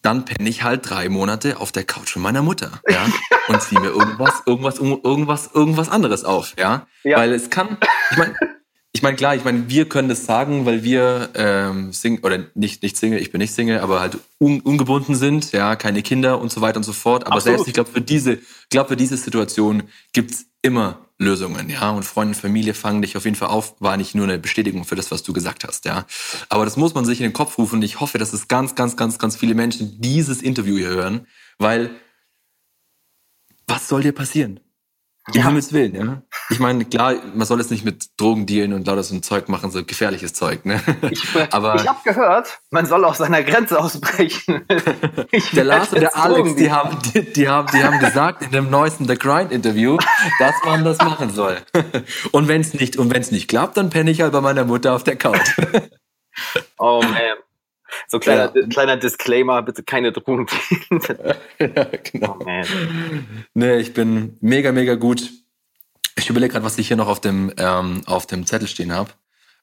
dann 0.01 0.26
penne 0.26 0.49
ich 0.49 0.64
halt 0.64 0.89
drei 0.89 1.07
Monate 1.07 1.62
auf 1.62 1.72
der 1.72 1.86
Couch 1.86 2.12
von 2.12 2.22
meiner 2.22 2.41
Mutter, 2.41 2.82
ja, 2.89 3.05
und 3.47 3.62
ziehe 3.62 3.80
mir 3.80 3.88
irgendwas, 3.88 4.43
irgendwas, 4.45 4.80
irgendwas, 4.80 5.49
irgendwas 5.53 5.88
anderes 5.88 6.26
auf, 6.26 6.55
ja, 6.60 6.88
ja. 7.05 7.18
weil 7.18 7.32
es 7.32 7.49
kann, 7.49 7.78
ich 8.12 8.18
meine, 8.18 8.36
ich 8.91 9.01
meine 9.01 9.16
klar, 9.16 9.34
ich 9.34 9.45
meine, 9.45 9.70
wir 9.70 9.88
können 9.88 10.10
das 10.10 10.26
sagen, 10.26 10.66
weil 10.66 10.84
wir 10.84 11.30
ähm, 11.36 11.93
sing 11.93 12.20
oder 12.22 12.39
nicht 12.53 12.84
nicht 12.84 12.97
Single, 12.97 13.22
ich 13.22 13.32
bin 13.32 13.39
nicht 13.39 13.53
Single, 13.53 13.80
aber 13.80 14.01
halt 14.01 14.18
un, 14.39 14.60
ungebunden 14.60 15.16
sind, 15.16 15.53
ja, 15.53 15.78
keine 15.78 16.01
Kinder 16.01 16.41
und 16.41 16.51
so 16.51 16.60
weiter 16.60 16.78
und 16.78 16.84
so 16.84 16.91
fort. 16.91 17.26
Aber 17.26 17.36
Absolut. 17.36 17.60
selbst, 17.60 17.68
ich 17.70 17.74
glaube, 17.76 17.91
für 17.91 18.01
diese, 18.01 18.39
glaube 18.70 18.89
für 18.89 18.97
diese 18.97 19.16
Situation 19.16 19.84
gibt's 20.12 20.47
immer 20.62 21.09
Lösungen, 21.20 21.70
ja. 21.70 21.91
Und 21.91 22.03
Freunde 22.03 22.34
und 22.34 22.41
Familie 22.41 22.74
fangen 22.74 23.01
dich 23.01 23.15
auf 23.17 23.26
jeden 23.26 23.36
Fall 23.36 23.49
auf, 23.49 23.76
war 23.80 23.97
nicht 23.97 24.15
nur 24.15 24.26
eine 24.26 24.39
Bestätigung 24.39 24.86
für 24.86 24.95
das, 24.95 25.11
was 25.11 25.22
du 25.22 25.34
gesagt 25.34 25.65
hast, 25.65 25.86
ja. 25.86 26.05
Aber 26.47 26.65
das 26.65 26.78
muss 26.78 26.95
man 26.95 27.05
sich 27.05 27.20
in 27.20 27.26
den 27.26 27.34
Kopf 27.34 27.57
rufen 27.57 27.76
und 27.76 27.82
ich 27.84 27.99
hoffe, 27.99 28.17
dass 28.17 28.34
es 28.34 28.47
ganz, 28.47 28.74
ganz, 28.76 28.95
ganz, 28.95 29.20
ganz 29.20 29.36
viele 29.36 29.53
Menschen 29.53 30.01
dieses 30.01 30.41
Interview 30.41 30.78
hier 30.78 30.89
hören, 30.89 31.28
weil 31.59 31.91
was 33.67 33.88
soll 33.88 34.01
dir 34.01 34.13
passieren? 34.13 34.59
Um 35.30 35.40
ja. 35.40 35.46
Himmels 35.46 35.74
Willen, 35.74 35.96
ja. 35.96 36.22
Ich 36.50 36.60
meine, 36.60 36.86
klar, 36.86 37.16
man 37.34 37.46
soll 37.46 37.60
es 37.60 37.70
nicht 37.70 37.86
mit 37.86 38.10
Drogen 38.18 38.46
dealen 38.46 38.74
und 38.74 38.88
lauter 38.88 39.04
so 39.04 39.16
ein 39.16 39.24
Zeug 39.24 39.50
machen, 39.50 39.72
so 39.72 39.84
gefährliches 39.84 40.34
Zeug, 40.34 40.66
ne? 40.66 40.82
Ich, 41.12 41.24
Aber 41.52 41.76
ich 41.76 41.88
habe 41.88 42.00
gehört, 42.04 42.60
man 42.72 42.86
soll 42.86 43.06
aus 43.06 43.20
seiner 43.20 43.44
Grenze 43.44 43.80
ausbrechen. 43.80 44.66
der 45.54 45.64
Lars 45.64 45.94
und 45.94 46.02
der 46.02 46.16
Alex, 46.18 46.56
die 46.56 46.72
haben, 46.72 46.98
die, 47.14 47.34
die, 47.34 47.48
haben, 47.48 47.68
die 47.74 47.84
haben 47.84 48.00
gesagt 48.00 48.42
in 48.44 48.52
dem 48.52 48.70
neuesten 48.70 49.08
The 49.08 49.16
Grind 49.16 49.52
Interview, 49.52 49.98
dass 50.40 50.56
man 50.66 50.84
das 50.84 50.98
machen 51.00 51.30
soll. 51.32 51.58
Und 52.32 52.48
wenn 52.48 52.62
es 52.62 52.74
nicht, 52.74 52.98
und 52.98 53.14
wenn 53.14 53.22
es 53.22 53.32
nicht 53.32 53.48
klappt, 53.48 53.78
dann 53.78 53.90
penne 53.90 54.12
ich 54.12 54.22
halt 54.22 54.32
bei 54.32 54.42
meiner 54.42 54.66
Mutter 54.66 54.94
auf 54.94 55.04
der 55.04 55.16
Couch. 55.16 55.58
Oh 56.78 57.02
man. 57.04 57.16
So 58.12 58.18
kleiner, 58.18 58.51
ja. 58.55 58.68
kleiner 58.68 58.97
Disclaimer, 58.97 59.62
bitte 59.62 59.84
keine 59.84 60.12
Drogen. 60.12 60.47
ja, 61.60 61.88
genau. 62.12 62.39
Oh, 62.39 62.64
nee, 63.53 63.78
ich 63.78 63.93
bin 63.93 64.36
mega, 64.41 64.72
mega 64.72 64.95
gut. 64.95 65.30
Ich 66.18 66.28
überlege 66.28 66.53
gerade, 66.53 66.66
was 66.66 66.80
ich 66.80 66.88
hier 66.88 66.97
noch 66.97 67.07
auf 67.07 67.22
dem, 67.22 67.53
ähm, 67.57 68.01
auf 68.07 68.26
dem 68.26 68.47
Zettel 68.47 68.68
stehen 68.68 68.91
habe. 68.91 69.12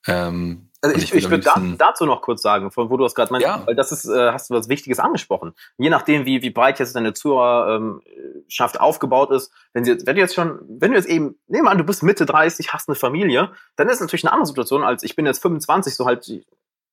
Ähm, 0.07 0.71
also 0.81 0.97
ich, 0.97 1.05
ich, 1.05 1.25
ich 1.25 1.31
würde 1.31 1.43
da, 1.43 1.61
dazu 1.77 2.07
noch 2.07 2.23
kurz 2.23 2.41
sagen, 2.41 2.71
von 2.71 2.89
wo 2.89 2.97
du 2.97 3.03
das 3.03 3.17
gerade 3.17 3.33
meinst, 3.33 3.47
ja. 3.47 3.67
weil 3.67 3.75
das 3.75 3.91
ist, 3.91 4.07
äh, 4.07 4.31
hast 4.31 4.49
du 4.49 4.55
was 4.55 4.69
Wichtiges 4.69 5.01
angesprochen. 5.01 5.53
Je 5.77 5.91
nachdem, 5.91 6.25
wie, 6.25 6.43
wie 6.43 6.51
breit 6.51 6.79
jetzt 6.79 6.95
deine 6.95 7.15
Zuhörerschaft 7.15 8.79
aufgebaut 8.79 9.33
ist, 9.33 9.53
wenn, 9.73 9.85
sie, 9.85 9.99
wenn 10.07 10.15
du 10.15 10.23
jetzt 10.23 10.37
schon, 10.37 10.61
wenn 10.69 10.93
du 10.93 10.97
jetzt 10.97 11.09
eben, 11.09 11.37
nehmen 11.49 11.65
wir 11.65 11.71
an, 11.73 11.79
du 11.79 11.85
bist 11.85 12.05
Mitte 12.05 12.27
30, 12.27 12.73
hast 12.73 12.89
eine 12.89 12.95
Familie, 12.95 13.51
dann 13.75 13.89
ist 13.89 13.97
es 13.97 14.01
natürlich 14.03 14.25
eine 14.25 14.33
andere 14.33 14.47
Situation, 14.47 14.85
als 14.85 15.03
ich 15.03 15.17
bin 15.17 15.27
jetzt 15.27 15.43
25, 15.43 15.97
so 15.97 16.07
halt 16.07 16.31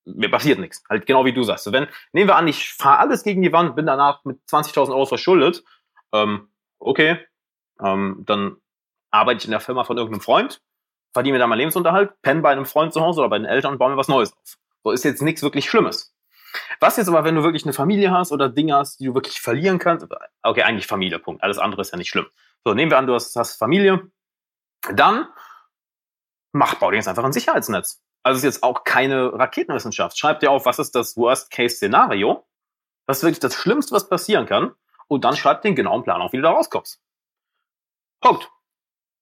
mir 0.05 0.29
passiert 0.29 0.59
nichts. 0.59 0.83
Halt 0.89 1.05
genau 1.05 1.25
wie 1.25 1.33
du 1.33 1.43
sagst. 1.43 1.71
wenn, 1.71 1.87
nehmen 2.11 2.29
wir 2.29 2.35
an, 2.35 2.47
ich 2.47 2.73
fahre 2.73 2.99
alles 2.99 3.23
gegen 3.23 3.41
die 3.41 3.53
Wand, 3.53 3.75
bin 3.75 3.85
danach 3.85 4.23
mit 4.25 4.39
20.000 4.49 4.89
Euro 4.89 5.05
verschuldet, 5.05 5.63
ähm, 6.11 6.49
okay, 6.79 7.19
ähm, 7.81 8.23
dann 8.25 8.57
arbeite 9.11 9.39
ich 9.39 9.45
in 9.45 9.51
der 9.51 9.59
Firma 9.59 9.83
von 9.83 9.97
irgendeinem 9.97 10.21
Freund, 10.21 10.61
verdiene 11.13 11.33
mir 11.33 11.39
da 11.39 11.47
meinen 11.47 11.59
Lebensunterhalt, 11.59 12.21
penne 12.21 12.41
bei 12.41 12.51
einem 12.51 12.65
Freund 12.65 12.93
zu 12.93 13.01
Hause 13.01 13.21
oder 13.21 13.29
bei 13.29 13.37
den 13.37 13.45
Eltern 13.45 13.73
und 13.73 13.77
baue 13.79 13.91
mir 13.91 13.97
was 13.97 14.07
Neues 14.07 14.33
auf. 14.33 14.57
So 14.83 14.91
ist 14.91 15.03
jetzt 15.03 15.21
nichts 15.21 15.41
wirklich 15.41 15.69
Schlimmes. 15.69 16.13
Was 16.79 16.97
jetzt 16.97 17.07
aber, 17.07 17.23
wenn 17.23 17.35
du 17.35 17.43
wirklich 17.43 17.63
eine 17.63 17.73
Familie 17.73 18.11
hast 18.11 18.31
oder 18.31 18.49
Dinge 18.49 18.75
hast, 18.75 18.99
die 18.99 19.05
du 19.05 19.15
wirklich 19.15 19.41
verlieren 19.41 19.79
kannst, 19.79 20.05
okay, 20.43 20.63
eigentlich 20.63 20.85
Familie, 20.85 21.17
Punkt. 21.19 21.41
Alles 21.41 21.57
andere 21.57 21.81
ist 21.81 21.91
ja 21.91 21.97
nicht 21.97 22.09
schlimm. 22.09 22.27
So, 22.63 22.73
nehmen 22.73 22.91
wir 22.91 22.97
an, 22.97 23.07
du 23.07 23.13
hast, 23.13 23.35
hast 23.35 23.57
Familie, 23.57 24.11
dann 24.93 25.27
mach, 26.51 26.75
bau 26.75 26.91
dir 26.91 26.97
jetzt 26.97 27.07
einfach 27.07 27.23
ein 27.23 27.33
Sicherheitsnetz. 27.33 28.02
Also 28.23 28.37
ist 28.37 28.43
jetzt 28.43 28.63
auch 28.63 28.85
keine 28.85 29.33
Raketenwissenschaft. 29.33 30.17
Schreib 30.17 30.39
dir 30.39 30.49
auf, 30.49 30.65
was 30.65 30.79
ist 30.79 30.95
das 30.95 31.17
Worst-Case-Szenario? 31.17 32.45
Was 33.05 33.17
ist 33.17 33.23
wirklich 33.23 33.39
das 33.39 33.55
Schlimmste, 33.55 33.93
was 33.93 34.07
passieren 34.07 34.45
kann? 34.45 34.73
Und 35.09 35.25
dann 35.25 35.35
schreib 35.35 35.61
den 35.61 35.75
genauen 35.75 36.03
Plan 36.03 36.21
auf, 36.21 36.31
wie 36.31 36.37
du 36.37 36.43
da 36.43 36.51
rauskommst. 36.51 37.01
Punkt. 38.21 38.49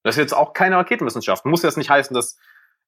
Das 0.03 0.15
ist 0.15 0.19
jetzt 0.19 0.33
auch 0.33 0.53
keine 0.53 0.77
Raketenwissenschaft. 0.77 1.45
Muss 1.45 1.63
jetzt 1.63 1.77
nicht 1.77 1.89
heißen, 1.89 2.13
dass, 2.13 2.37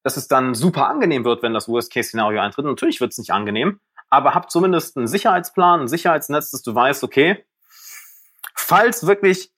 dass 0.03 0.17
es 0.17 0.27
dann 0.27 0.53
super 0.53 0.87
angenehm 0.87 1.25
wird, 1.25 1.41
wenn 1.41 1.53
das 1.53 1.67
Worst-Case-Szenario 1.67 2.39
eintritt. 2.39 2.65
Natürlich 2.65 3.01
wird 3.01 3.11
es 3.11 3.17
nicht 3.17 3.31
angenehm, 3.31 3.79
aber 4.09 4.35
hab 4.35 4.51
zumindest 4.51 4.95
einen 4.97 5.07
Sicherheitsplan, 5.07 5.81
ein 5.81 5.87
Sicherheitsnetz, 5.87 6.51
dass 6.51 6.61
du 6.61 6.73
weißt, 6.73 7.03
okay, 7.03 7.43
falls 8.55 9.07
wirklich 9.07 9.51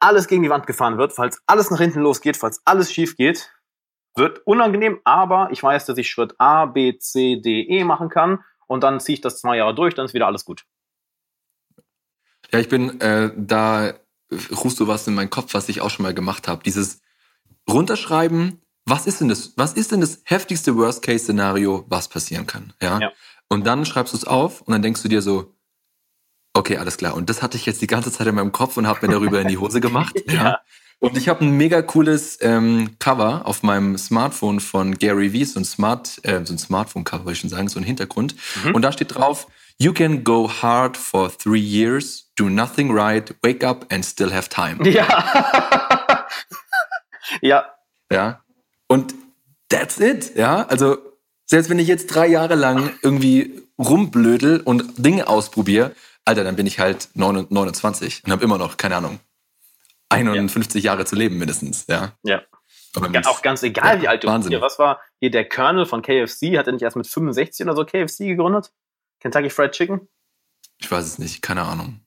alles 0.00 0.26
gegen 0.26 0.42
die 0.42 0.50
Wand 0.50 0.66
gefahren 0.66 0.98
wird, 0.98 1.12
falls 1.12 1.40
alles 1.46 1.70
nach 1.70 1.78
hinten 1.78 2.00
losgeht, 2.00 2.36
falls 2.36 2.60
alles 2.64 2.92
schief 2.92 3.16
geht, 3.16 3.52
wird 4.16 4.46
unangenehm, 4.46 5.00
aber 5.04 5.48
ich 5.52 5.62
weiß, 5.62 5.86
dass 5.86 5.98
ich 5.98 6.10
Schritt 6.10 6.34
A, 6.38 6.66
B, 6.66 6.98
C, 6.98 7.36
D, 7.36 7.62
E 7.62 7.84
machen 7.84 8.08
kann 8.08 8.44
und 8.66 8.82
dann 8.82 9.00
ziehe 9.00 9.14
ich 9.14 9.20
das 9.20 9.40
zwei 9.40 9.56
Jahre 9.56 9.74
durch, 9.74 9.94
dann 9.94 10.06
ist 10.06 10.14
wieder 10.14 10.26
alles 10.26 10.44
gut. 10.44 10.64
Ja, 12.52 12.58
ich 12.58 12.68
bin 12.68 13.00
äh, 13.00 13.32
da 13.36 13.94
rufst 14.30 14.80
du 14.80 14.88
was 14.88 15.06
in 15.06 15.14
meinen 15.14 15.30
Kopf, 15.30 15.54
was 15.54 15.68
ich 15.68 15.80
auch 15.80 15.90
schon 15.90 16.02
mal 16.02 16.14
gemacht 16.14 16.48
habe. 16.48 16.62
Dieses 16.64 17.00
runterschreiben, 17.68 18.60
was 18.84 19.06
ist 19.06 19.20
denn 19.20 19.28
das, 19.28 19.52
was 19.56 19.72
ist 19.74 19.92
denn 19.92 20.00
das 20.00 20.20
heftigste 20.24 20.76
Worst-Case-Szenario, 20.76 21.84
was 21.88 22.08
passieren 22.08 22.46
kann? 22.46 22.72
Ja. 22.80 23.00
ja. 23.00 23.12
Und 23.48 23.66
dann 23.66 23.84
schreibst 23.84 24.12
du 24.12 24.16
es 24.16 24.24
auf 24.24 24.62
und 24.62 24.72
dann 24.72 24.82
denkst 24.82 25.02
du 25.02 25.08
dir 25.08 25.22
so, 25.22 25.54
okay, 26.54 26.78
alles 26.78 26.96
klar. 26.96 27.14
Und 27.14 27.30
das 27.30 27.42
hatte 27.42 27.56
ich 27.56 27.66
jetzt 27.66 27.82
die 27.82 27.86
ganze 27.86 28.10
Zeit 28.10 28.26
in 28.26 28.34
meinem 28.34 28.52
Kopf 28.52 28.76
und 28.76 28.86
habe 28.86 29.06
mir 29.06 29.12
darüber 29.12 29.40
in 29.40 29.48
die 29.48 29.58
Hose 29.58 29.80
gemacht. 29.80 30.16
ja. 30.26 30.34
ja. 30.34 30.60
Und 30.98 31.16
ich 31.16 31.28
habe 31.28 31.44
ein 31.44 31.50
mega 31.56 31.82
cooles 31.82 32.38
ähm, 32.40 32.96
Cover 32.98 33.42
auf 33.44 33.62
meinem 33.62 33.98
Smartphone 33.98 34.60
von 34.60 34.96
Gary 34.96 35.32
Vee, 35.32 35.44
so 35.44 35.60
ein 35.60 35.64
Smart, 35.64 36.18
äh, 36.24 36.44
so 36.44 36.54
ein 36.54 36.58
Smartphone-Cover, 36.58 37.24
würde 37.24 37.32
ich 37.32 37.40
schon 37.40 37.50
sagen, 37.50 37.68
so 37.68 37.78
ein 37.78 37.84
Hintergrund. 37.84 38.34
Mhm. 38.64 38.74
Und 38.74 38.82
da 38.82 38.92
steht 38.92 39.14
drauf, 39.14 39.46
You 39.78 39.92
can 39.92 40.24
go 40.24 40.50
hard 40.50 40.96
for 40.96 41.30
three 41.30 41.60
years, 41.60 42.32
do 42.36 42.48
nothing 42.48 42.90
right, 42.90 43.34
wake 43.42 43.62
up 43.62 43.86
and 43.92 44.04
still 44.04 44.32
have 44.32 44.48
time. 44.48 44.88
Ja. 44.88 46.26
ja. 47.42 47.66
Ja. 48.10 48.40
Und 48.88 49.14
that's 49.68 49.98
it. 49.98 50.34
Ja. 50.34 50.66
Also 50.66 50.96
Selbst 51.46 51.70
wenn 51.70 51.78
ich 51.78 51.86
jetzt 51.86 52.08
drei 52.08 52.26
Jahre 52.26 52.56
lang 52.56 52.90
irgendwie 53.02 53.62
rumblödel 53.78 54.60
und 54.60 54.84
Dinge 54.98 55.28
ausprobiere, 55.28 55.94
Alter, 56.24 56.42
dann 56.42 56.56
bin 56.56 56.66
ich 56.66 56.80
halt 56.80 57.08
29 57.14 58.22
und 58.24 58.32
habe 58.32 58.42
immer 58.42 58.58
noch, 58.58 58.76
keine 58.76 58.96
Ahnung, 58.96 59.20
51 60.08 60.82
ja. 60.82 60.92
Jahre 60.92 61.04
zu 61.04 61.16
leben 61.16 61.38
mindestens, 61.38 61.86
ja. 61.88 62.12
Ja. 62.22 62.42
Aber 62.94 63.10
auch 63.28 63.42
ganz 63.42 63.62
egal, 63.62 63.96
ja, 63.96 64.02
wie 64.02 64.08
alt 64.08 64.24
du 64.24 64.32
bist. 64.32 64.60
Was 64.60 64.78
war 64.78 65.00
hier 65.20 65.30
der 65.30 65.48
Colonel 65.48 65.84
von 65.84 66.02
KFC? 66.02 66.56
Hat 66.56 66.66
er 66.66 66.72
nicht 66.72 66.82
erst 66.82 66.96
mit 66.96 67.06
65 67.06 67.66
oder 67.66 67.76
so 67.76 67.84
KFC 67.84 68.20
gegründet? 68.20 68.72
Kentucky 69.20 69.50
Fried 69.50 69.72
Chicken? 69.72 70.08
Ich 70.78 70.90
weiß 70.90 71.04
es 71.04 71.18
nicht, 71.18 71.42
keine 71.42 71.62
Ahnung. 71.62 72.00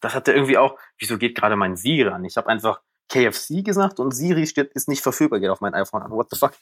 Das 0.00 0.14
hat 0.14 0.28
er 0.28 0.34
irgendwie 0.34 0.58
auch. 0.58 0.78
Wieso 0.98 1.18
geht 1.18 1.36
gerade 1.36 1.56
mein 1.56 1.76
Siri 1.76 2.10
an? 2.10 2.24
Ich 2.24 2.36
habe 2.36 2.48
einfach 2.48 2.80
KFC 3.08 3.64
gesagt 3.64 4.00
und 4.00 4.12
Siri 4.12 4.46
steht, 4.46 4.72
ist 4.72 4.88
nicht 4.88 5.02
verfügbar, 5.02 5.40
geht 5.40 5.50
auf 5.50 5.60
mein 5.60 5.74
iPhone 5.74 6.02
an. 6.02 6.10
What 6.10 6.28
the 6.30 6.36
fuck? 6.36 6.52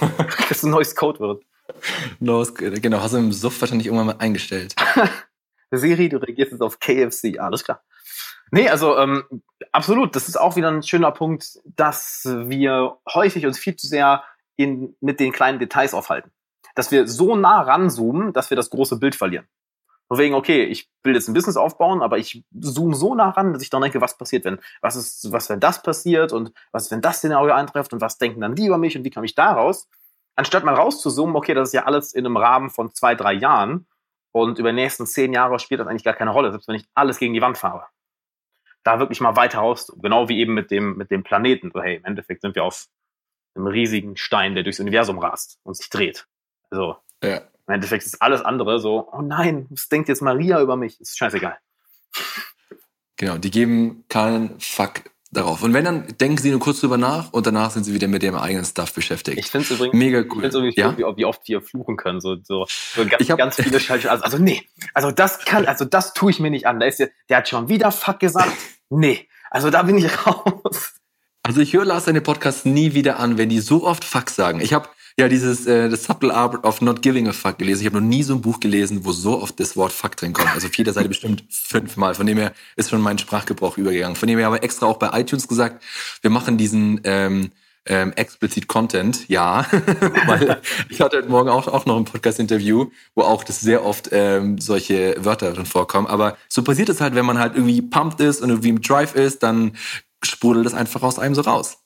das 0.48 0.50
ist 0.50 0.64
ein 0.64 0.70
neues 0.70 0.94
Codewort. 0.94 1.44
Los, 2.20 2.54
genau, 2.54 3.00
hast 3.00 3.14
du 3.14 3.18
im 3.18 3.32
Suff 3.32 3.60
wahrscheinlich 3.60 3.86
irgendwann 3.86 4.06
mal 4.06 4.16
eingestellt. 4.18 4.74
Siri, 5.70 6.08
du 6.08 6.18
reagierst 6.18 6.52
jetzt 6.52 6.60
auf 6.60 6.78
KFC, 6.78 7.38
alles 7.38 7.64
klar. 7.64 7.82
Nee, 8.54 8.68
also 8.68 8.98
ähm, 8.98 9.24
absolut, 9.72 10.14
das 10.14 10.28
ist 10.28 10.38
auch 10.38 10.56
wieder 10.56 10.68
ein 10.68 10.82
schöner 10.82 11.10
Punkt, 11.10 11.58
dass 11.64 12.28
wir 12.28 12.98
häufig 13.08 13.46
uns 13.46 13.58
viel 13.58 13.76
zu 13.76 13.86
sehr 13.86 14.24
in, 14.56 14.94
mit 15.00 15.20
den 15.20 15.32
kleinen 15.32 15.58
Details 15.58 15.94
aufhalten. 15.94 16.30
Dass 16.74 16.90
wir 16.90 17.08
so 17.08 17.34
nah 17.34 17.62
ranzoomen, 17.62 18.34
dass 18.34 18.50
wir 18.50 18.56
das 18.56 18.68
große 18.68 18.98
Bild 18.98 19.14
verlieren. 19.14 19.48
Deswegen, 20.10 20.34
okay, 20.34 20.64
ich 20.64 20.90
will 21.02 21.14
jetzt 21.14 21.28
ein 21.28 21.34
Business 21.34 21.56
aufbauen, 21.56 22.02
aber 22.02 22.18
ich 22.18 22.44
zoome 22.60 22.94
so 22.94 23.14
nah 23.14 23.30
ran, 23.30 23.54
dass 23.54 23.62
ich 23.62 23.70
dann 23.70 23.80
denke, 23.80 24.02
was 24.02 24.18
passiert, 24.18 24.44
wenn, 24.44 24.58
was 24.82 24.96
ist, 24.96 25.32
was, 25.32 25.48
wenn 25.48 25.60
das 25.60 25.82
passiert 25.82 26.34
und 26.34 26.52
was, 26.72 26.90
wenn 26.90 27.00
das 27.00 27.18
Szenario 27.18 27.54
eintrifft 27.54 27.94
und 27.94 28.02
was 28.02 28.18
denken 28.18 28.42
dann 28.42 28.54
die 28.54 28.66
über 28.66 28.76
mich 28.76 28.98
und 28.98 29.04
wie 29.04 29.10
komme 29.10 29.24
ich 29.24 29.34
daraus? 29.34 29.88
Anstatt 30.36 30.64
mal 30.64 30.74
rauszuzoomen, 30.74 31.36
okay, 31.36 31.54
das 31.54 31.70
ist 31.70 31.72
ja 31.72 31.84
alles 31.84 32.12
in 32.12 32.26
einem 32.26 32.36
Rahmen 32.36 32.68
von 32.68 32.92
zwei, 32.92 33.14
drei 33.14 33.32
Jahren 33.32 33.86
und 34.30 34.58
über 34.58 34.72
die 34.72 34.76
nächsten 34.76 35.06
zehn 35.06 35.32
Jahre 35.32 35.58
spielt 35.58 35.80
das 35.80 35.86
eigentlich 35.86 36.04
gar 36.04 36.12
keine 36.12 36.32
Rolle, 36.32 36.50
selbst 36.50 36.68
wenn 36.68 36.76
ich 36.76 36.84
alles 36.94 37.16
gegen 37.16 37.32
die 37.32 37.40
Wand 37.40 37.56
fahre 37.56 37.86
da 38.84 38.98
wirklich 38.98 39.20
mal 39.20 39.36
weiter 39.36 39.58
raus, 39.58 39.92
genau 40.00 40.28
wie 40.28 40.38
eben 40.38 40.54
mit 40.54 40.70
dem, 40.70 40.96
mit 40.96 41.10
dem 41.10 41.22
Planeten. 41.22 41.70
So, 41.72 41.82
hey, 41.82 41.96
im 41.96 42.04
Endeffekt 42.04 42.42
sind 42.42 42.54
wir 42.54 42.64
auf 42.64 42.88
einem 43.54 43.66
riesigen 43.66 44.16
Stein, 44.16 44.54
der 44.54 44.64
durchs 44.64 44.80
Universum 44.80 45.18
rast 45.18 45.58
und 45.62 45.76
sich 45.76 45.90
dreht. 45.90 46.26
Also, 46.70 46.96
ja. 47.22 47.38
im 47.66 47.74
Endeffekt 47.74 48.04
ist 48.04 48.20
alles 48.22 48.42
andere 48.42 48.80
so, 48.80 49.08
oh 49.12 49.22
nein, 49.22 49.66
was 49.70 49.88
denkt 49.88 50.08
jetzt 50.08 50.22
Maria 50.22 50.60
über 50.60 50.76
mich? 50.76 51.00
Ist 51.00 51.18
scheißegal. 51.18 51.58
Genau, 53.16 53.38
die 53.38 53.50
geben 53.50 54.04
keinen 54.08 54.58
Fuck 54.58 55.04
darauf. 55.32 55.62
Und 55.62 55.72
wenn, 55.72 55.84
dann 55.84 56.06
denken 56.20 56.38
sie 56.38 56.50
nur 56.50 56.60
kurz 56.60 56.80
drüber 56.80 56.98
nach 56.98 57.32
und 57.32 57.46
danach 57.46 57.70
sind 57.70 57.84
sie 57.84 57.94
wieder 57.94 58.06
mit 58.06 58.22
dem 58.22 58.34
eigenen 58.34 58.64
Stuff 58.64 58.92
beschäftigt. 58.92 59.38
Ich 59.38 59.46
finde 59.46 59.66
es 59.66 59.70
übrigens 59.72 59.94
mega 59.94 60.18
cool. 60.30 60.44
Ich 60.44 60.54
übrigens 60.54 60.76
ja? 60.76 60.96
wie, 60.96 61.02
wie 61.16 61.24
oft 61.24 61.40
wir 61.48 61.62
fluchen 61.62 61.96
können. 61.96 62.20
So, 62.20 62.36
so, 62.42 62.66
so 62.68 63.06
ganz, 63.06 63.20
ich 63.20 63.30
hab, 63.30 63.38
ganz 63.38 63.56
viele 63.56 63.80
Schaltungen. 63.80 64.10
Also, 64.10 64.24
also, 64.24 64.38
nee, 64.38 64.62
also 64.94 65.10
das 65.10 65.44
kann, 65.44 65.66
also 65.66 65.84
das 65.84 66.12
tue 66.14 66.30
ich 66.30 66.38
mir 66.38 66.50
nicht 66.50 66.66
an. 66.66 66.78
Da 66.78 66.86
ist 66.86 67.00
der, 67.00 67.10
der 67.28 67.38
hat 67.38 67.48
schon 67.48 67.68
wieder 67.68 67.90
Fuck 67.90 68.20
gesagt. 68.20 68.52
Nee, 68.90 69.26
also 69.50 69.70
da 69.70 69.82
bin 69.82 69.98
ich 69.98 70.26
raus. 70.26 70.94
Also 71.42 71.60
ich 71.60 71.72
höre 71.72 71.84
Lars 71.84 72.04
seine 72.04 72.20
Podcasts 72.20 72.64
nie 72.64 72.94
wieder 72.94 73.18
an, 73.18 73.38
wenn 73.38 73.48
die 73.48 73.60
so 73.60 73.84
oft 73.84 74.04
Fuck 74.04 74.30
sagen. 74.30 74.60
Ich 74.60 74.74
habe 74.74 74.88
ja 75.16 75.28
dieses 75.28 75.66
äh, 75.66 75.90
The 75.90 75.96
Subtle 75.96 76.34
Art 76.34 76.64
of 76.64 76.80
Not 76.80 77.02
Giving 77.02 77.28
a 77.28 77.32
Fuck 77.32 77.58
gelesen. 77.58 77.82
Ich 77.82 77.86
habe 77.86 78.00
noch 78.00 78.08
nie 78.08 78.22
so 78.22 78.34
ein 78.34 78.40
Buch 78.40 78.60
gelesen, 78.60 79.04
wo 79.04 79.12
so 79.12 79.40
oft 79.40 79.58
das 79.60 79.76
Wort 79.76 79.92
Fuck 79.92 80.16
drin 80.16 80.32
kommt. 80.32 80.52
Also 80.52 80.68
auf 80.68 80.74
jeder 80.76 80.92
Seite 80.92 81.08
bestimmt 81.08 81.44
fünfmal. 81.48 82.14
Von 82.14 82.26
dem 82.26 82.38
her 82.38 82.52
ist 82.76 82.90
schon 82.90 83.00
mein 83.00 83.18
Sprachgebrauch 83.18 83.78
übergegangen. 83.78 84.16
Von 84.16 84.28
dem 84.28 84.38
her 84.38 84.46
aber 84.46 84.62
extra 84.62 84.86
auch 84.86 84.98
bei 84.98 85.18
iTunes 85.20 85.48
gesagt, 85.48 85.82
wir 86.22 86.30
machen 86.30 86.58
diesen 86.58 87.00
ähm, 87.04 87.50
ähm, 87.86 88.12
explizit 88.14 88.68
Content, 88.68 89.28
ja. 89.28 89.66
Weil 90.26 90.60
ich 90.88 91.00
hatte 91.00 91.18
heute 91.18 91.28
Morgen 91.28 91.48
auch, 91.48 91.66
auch 91.66 91.84
noch 91.86 91.96
ein 91.96 92.04
Podcast-Interview, 92.04 92.90
wo 93.14 93.22
auch 93.22 93.44
das 93.44 93.60
sehr 93.60 93.84
oft 93.84 94.10
ähm, 94.12 94.58
solche 94.58 95.16
Wörter 95.18 95.52
drin 95.52 95.66
vorkommen. 95.66 96.06
Aber 96.06 96.36
so 96.48 96.62
passiert 96.62 96.88
es 96.88 97.00
halt, 97.00 97.14
wenn 97.14 97.26
man 97.26 97.38
halt 97.38 97.54
irgendwie 97.54 97.82
pumped 97.82 98.20
ist 98.20 98.40
und 98.40 98.50
irgendwie 98.50 98.68
im 98.68 98.82
Drive 98.82 99.14
ist, 99.14 99.42
dann 99.42 99.72
sprudelt 100.22 100.66
es 100.66 100.74
einfach 100.74 101.02
aus 101.02 101.18
einem 101.18 101.34
so 101.34 101.42
raus. 101.42 101.81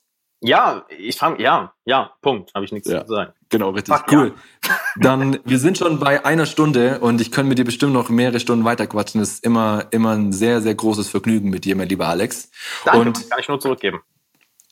Ja, 0.47 0.87
ich 0.97 1.17
fange, 1.17 1.43
ja, 1.43 1.73
ja, 1.85 2.13
Punkt, 2.23 2.55
habe 2.55 2.65
ich 2.65 2.71
nichts 2.71 2.89
ja, 2.89 3.05
zu 3.05 3.13
sagen. 3.13 3.33
Genau, 3.49 3.71
richtig. 3.71 3.93
Fuck, 3.93 4.13
cool. 4.13 4.35
Ja. 4.65 4.79
Dann, 4.97 5.41
wir 5.45 5.59
sind 5.59 5.77
schon 5.77 5.99
bei 5.99 6.25
einer 6.25 6.47
Stunde 6.47 7.01
und 7.01 7.21
ich 7.21 7.33
kann 7.33 7.49
mit 7.49 7.59
dir 7.59 7.65
bestimmt 7.65 7.93
noch 7.93 8.11
mehrere 8.11 8.39
Stunden 8.39 8.65
weiterquatschen. 8.65 9.21
Das 9.21 9.31
ist 9.31 9.45
immer, 9.45 9.87
immer 9.91 10.13
ein 10.13 10.33
sehr, 10.33 10.63
sehr 10.63 10.75
großes 10.75 11.09
Vergnügen 11.09 11.51
mit 11.51 11.65
dir, 11.65 11.75
mein 11.75 11.89
lieber 11.89 12.07
Alex. 12.07 12.51
Danke, 12.85 13.01
und 13.01 13.29
kann 13.29 13.41
ich 13.41 13.49
nur 13.49 13.59
zurückgeben. 13.59 14.01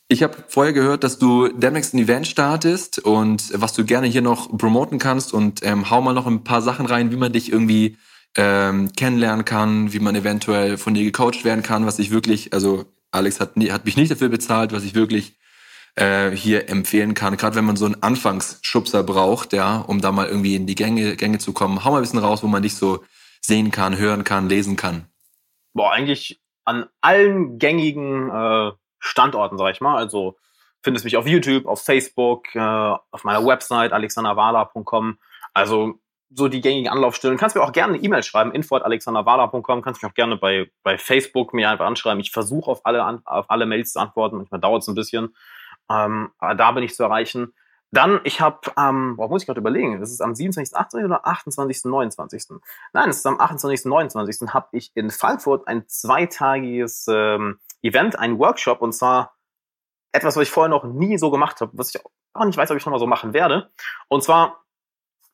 Ich 0.07 0.23
habe 0.23 0.37
vorher 0.47 0.73
gehört, 0.73 1.03
dass 1.03 1.19
du 1.19 1.49
demnächst 1.49 1.93
ein 1.93 1.99
Event 1.99 2.29
startest 2.29 3.01
und 3.01 3.51
was 3.55 3.73
du 3.73 3.85
gerne 3.85 4.07
hier 4.07 4.23
noch 4.23 4.57
promoten 4.57 4.99
kannst 4.99 5.35
und 5.35 5.65
ähm, 5.65 5.91
hau 5.91 6.01
mal 6.01 6.13
noch 6.13 6.27
ein 6.27 6.45
paar 6.45 6.63
Sachen 6.63 6.87
rein, 6.87 7.11
wie 7.11 7.17
man 7.17 7.33
dich 7.33 7.51
irgendwie 7.51 7.97
ähm, 8.37 8.93
kennenlernen 8.93 9.45
kann, 9.45 9.93
wie 9.93 9.99
man 9.99 10.15
eventuell 10.15 10.79
von 10.79 10.95
dir 10.95 11.03
gecoacht 11.03 11.45
werden 11.45 11.63
kann, 11.63 11.85
was 11.85 11.99
ich 11.99 12.13
wirklich, 12.13 12.53
also 12.53 12.85
Alex 13.11 13.41
hat, 13.41 13.57
nie, 13.57 13.73
hat 13.73 13.87
mich 13.87 13.97
nicht 13.97 14.13
dafür 14.13 14.29
bezahlt, 14.29 14.73
was 14.73 14.85
ich 14.85 14.95
wirklich 14.95 15.37
äh, 15.97 16.31
hier 16.31 16.69
empfehlen 16.69 17.15
kann. 17.15 17.37
Gerade 17.37 17.57
wenn 17.57 17.65
man 17.65 17.77
so 17.77 17.87
einen 17.87 18.03
Anfangsschubser 18.03 19.03
braucht, 19.03 19.53
ja, 19.53 19.79
um 19.79 20.01
da 20.01 20.13
mal 20.13 20.27
irgendwie 20.27 20.57
in 20.57 20.67
die 20.67 20.75
Gänge, 20.75 21.17
Gänge 21.17 21.39
zu 21.39 21.53
kommen. 21.53 21.85
Hau 21.85 21.91
mal 21.93 21.99
ein 21.99 22.03
bisschen 22.03 22.19
raus, 22.19 22.43
wo 22.43 22.47
man 22.47 22.63
dich 22.63 22.77
so 22.77 23.05
sehen 23.41 23.71
kann, 23.71 23.97
hören 23.97 24.25
kann, 24.25 24.49
lesen 24.49 24.77
kann. 24.77 25.07
Boah, 25.73 25.93
eigentlich 25.93 26.41
an 26.65 26.87
allen 27.01 27.59
gängigen 27.59 28.31
äh, 28.31 28.73
Standorten, 28.99 29.59
sag 29.59 29.73
ich 29.73 29.81
mal. 29.81 29.97
Also 29.97 30.37
findest 30.83 31.05
mich 31.05 31.17
auf 31.17 31.27
YouTube, 31.27 31.67
auf 31.67 31.83
Facebook, 31.83 32.55
äh, 32.55 32.59
auf 32.59 33.25
meiner 33.25 33.45
Website 33.45 33.93
alexanderwala.com. 33.93 35.19
Also 35.53 36.01
so 36.31 36.49
die 36.49 36.61
gängigen 36.61 36.91
Anlaufstellen. 36.91 37.37
Kannst 37.37 37.55
mir 37.55 37.63
auch 37.63 37.73
gerne 37.73 37.95
eine 37.95 38.03
E-Mail 38.03 38.23
schreiben, 38.23 38.53
info.alexanderwala.com. 38.53 39.83
Kannst 39.83 40.03
mich 40.03 40.11
auch 40.11 40.15
gerne 40.15 40.37
bei, 40.37 40.71
bei 40.83 40.99
Facebook 40.99 41.55
mir 41.55 41.71
einfach 41.71 41.87
anschreiben. 41.87 42.21
Ich 42.21 42.33
versuche 42.33 42.71
auf 42.71 42.85
alle, 42.85 43.23
auf 43.25 43.51
alle 43.51 43.67
Mails 43.67 43.93
zu 43.93 44.01
antworten. 44.01 44.39
Manchmal 44.39 44.61
dauert 44.61 44.83
es 44.83 44.89
ein 44.89 44.95
bisschen. 44.95 45.35
Ähm, 45.91 46.31
aber 46.39 46.55
da 46.55 46.73
bin 46.73 46.85
ich 46.85 46.95
zu 46.95 47.03
erreichen. 47.03 47.53
Dann, 47.95 48.21
ich 48.25 48.41
habe, 48.41 48.73
ähm, 48.77 49.15
boah, 49.17 49.29
muss 49.29 49.43
ich 49.43 49.47
gerade 49.47 49.61
überlegen, 49.61 50.01
das 50.01 50.11
ist 50.11 50.21
am 50.21 50.35
27., 50.35 50.77
28. 50.77 51.05
oder 51.05 51.27
28., 51.27 51.85
29. 51.85 52.61
Nein, 52.93 53.09
es 53.09 53.19
ist 53.19 53.27
am 53.27 53.39
28., 53.39 53.87
29. 53.87 54.53
habe 54.53 54.67
ich 54.73 54.91
in 54.97 55.11
Frankfurt 55.11 55.69
ein 55.69 55.87
zweitagiges 55.87 57.07
ähm, 57.09 57.61
Event, 57.83 58.19
ein 58.19 58.39
Workshop 58.41 58.83
und 58.83 58.93
zwar 58.93 59.37
etwas, 60.11 60.35
was 60.35 60.43
ich 60.43 60.51
vorher 60.51 60.71
noch 60.71 60.85
nie 60.85 61.19
so 61.19 61.31
gemacht 61.31 61.61
habe, 61.61 61.71
was 61.75 61.95
ich 61.95 62.01
auch 62.33 62.45
nicht 62.45 62.57
weiß, 62.57 62.71
ob 62.73 62.77
ich 62.77 62.85
noch 62.85 62.91
mal 62.91 62.99
so 62.99 63.07
machen 63.07 63.33
werde. 63.33 63.71
Und 64.09 64.25
zwar, 64.25 64.65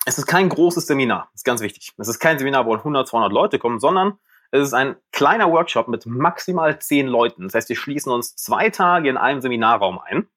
es 0.04 0.18
ist 0.18 0.26
kein 0.26 0.50
großes 0.50 0.86
Seminar, 0.86 1.30
ist 1.34 1.46
ganz 1.46 1.62
wichtig. 1.62 1.94
Es 1.96 2.08
ist 2.08 2.18
kein 2.18 2.38
Seminar, 2.38 2.66
wo 2.66 2.74
100, 2.74 3.08
200 3.08 3.32
Leute 3.32 3.58
kommen, 3.58 3.80
sondern 3.80 4.18
es 4.50 4.66
ist 4.66 4.74
ein 4.74 4.96
kleiner 5.12 5.50
Workshop 5.50 5.88
mit 5.88 6.04
maximal 6.04 6.78
zehn 6.78 7.06
Leuten. 7.06 7.44
Das 7.44 7.54
heißt, 7.54 7.68
wir 7.70 7.76
schließen 7.76 8.12
uns 8.12 8.36
zwei 8.36 8.68
Tage 8.68 9.08
in 9.08 9.16
einem 9.16 9.40
Seminarraum 9.40 9.98
ein 9.98 10.28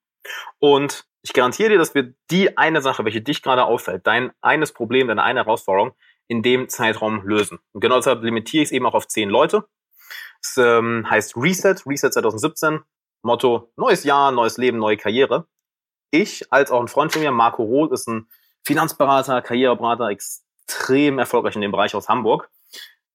und 0.60 1.06
ich 1.22 1.34
garantiere 1.34 1.70
dir, 1.70 1.78
dass 1.78 1.96
wir 1.96 2.14
die 2.30 2.58
eine 2.58 2.82
Sache, 2.82 3.06
welche 3.06 3.22
dich 3.22 3.42
gerade 3.42 3.64
auffällt, 3.64 4.06
dein 4.06 4.32
eines 4.42 4.74
Problem, 4.74 5.08
deine 5.08 5.24
eine 5.24 5.46
Herausforderung 5.46 5.94
in 6.28 6.42
dem 6.44 6.70
Zeitraum 6.70 7.26
lösen. 7.26 7.60
Und 7.72 7.82
genau 7.82 7.96
deshalb 7.96 8.24
limitiere 8.24 8.64
ich 8.64 8.70
es 8.70 8.72
eben 8.72 8.86
auch 8.86 8.94
auf 8.94 9.08
zehn 9.08 9.30
Leute. 9.30 9.66
Es 10.42 10.58
ähm, 10.58 11.10
heißt 11.10 11.38
Reset, 11.38 11.76
Reset 11.86 12.12
2017. 12.12 12.82
Motto, 13.22 13.72
neues 13.78 14.04
Jahr, 14.04 14.32
neues 14.32 14.58
Leben, 14.58 14.78
neue 14.78 14.98
Karriere. 14.98 15.48
Ich, 16.12 16.52
als 16.52 16.72
auch 16.72 16.82
ein 16.82 16.90
Freund 16.90 17.14
von 17.14 17.22
mir, 17.22 17.32
Marco 17.32 17.64
Roth, 17.64 17.94
ist 17.94 18.08
ein 18.08 18.28
Finanzberater, 18.66 19.42
Karriereberater, 19.42 20.10
extrem 20.10 21.20
erfolgreich 21.20 21.56
in 21.56 21.62
dem 21.62 21.72
Bereich 21.72 21.96
aus 21.96 22.10
Hamburg, 22.10 22.50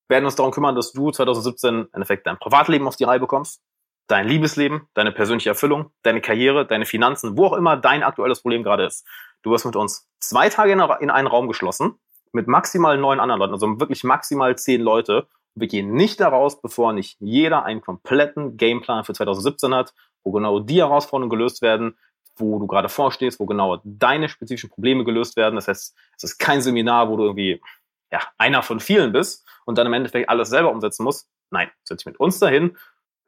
werden 0.09 0.25
uns 0.25 0.35
darum 0.35 0.53
kümmern, 0.53 0.75
dass 0.75 0.93
du 0.93 1.11
2017 1.11 1.75
im 1.75 1.89
Endeffekt 1.93 2.27
dein 2.27 2.39
Privatleben 2.39 2.89
auf 2.89 2.97
die 2.97 3.05
Reihe 3.05 3.21
bekommst, 3.21 3.61
dein 4.09 4.27
Liebesleben, 4.27 4.89
deine 4.95 5.13
persönliche 5.13 5.51
Erfüllung, 5.51 5.91
deine 6.03 6.21
Karriere, 6.21 6.67
deine 6.67 6.87
Finanzen, 6.87 7.37
wo 7.37 7.47
auch 7.47 7.53
immer 7.53 7.77
dein 7.77 8.03
aktuelles 8.03 8.41
Problem 8.41 8.63
gerade 8.63 8.85
ist. 8.85 9.07
Du 9.43 9.51
wirst 9.51 9.67
mit 9.67 9.77
uns 9.77 10.09
zwei 10.19 10.49
Tage 10.49 10.73
in 10.73 11.11
einen 11.11 11.29
Raum 11.29 11.47
geschlossen, 11.47 11.95
mit 12.33 12.49
maximal 12.49 12.99
neun 12.99 13.21
anderen 13.21 13.39
Leuten, 13.39 13.53
also 13.53 13.81
wirklich 13.81 14.05
maximal 14.05 14.57
zehn 14.57 14.81
Leute 14.81 15.29
wir 15.61 15.69
gehen 15.69 15.93
nicht 15.93 16.21
daraus, 16.21 16.61
bevor 16.61 16.93
nicht 16.93 17.17
jeder 17.21 17.65
einen 17.65 17.81
kompletten 17.81 18.57
Gameplan 18.57 19.05
für 19.05 19.13
2017 19.13 19.75
hat, 19.75 19.95
wo 20.25 20.33
genau 20.33 20.61
die 20.61 20.79
Herausforderungen 20.79 21.31
gelöst 21.31 21.63
werden, 21.63 21.97
wo 22.37 22.59
du 22.59 22.67
gerade 22.67 22.89
vorstehst, 22.89 23.41
wo 23.41 23.47
genau 23.47 23.81
deine 23.85 24.29
spezifischen 24.29 24.71
Probleme 24.71 25.05
gelöst 25.05 25.37
werden. 25.37 25.57
Das 25.57 25.69
heißt, 25.69 25.97
es 26.17 26.25
ist 26.25 26.39
kein 26.39 26.63
Seminar, 26.63 27.09
wo 27.09 27.17
du 27.17 27.25
irgendwie 27.25 27.61
ja, 28.13 28.21
einer 28.39 28.63
von 28.63 28.81
vielen 28.81 29.13
bist 29.13 29.47
und 29.65 29.79
dann 29.79 29.87
im 29.87 29.93
Endeffekt 29.93 30.29
alles 30.29 30.51
selber 30.51 30.71
umsetzen 30.71 31.05
musst. 31.05 31.29
Nein, 31.51 31.71
setz 31.85 31.99
dich 31.99 32.07
mit 32.07 32.21
uns 32.21 32.39
dahin, 32.39 32.77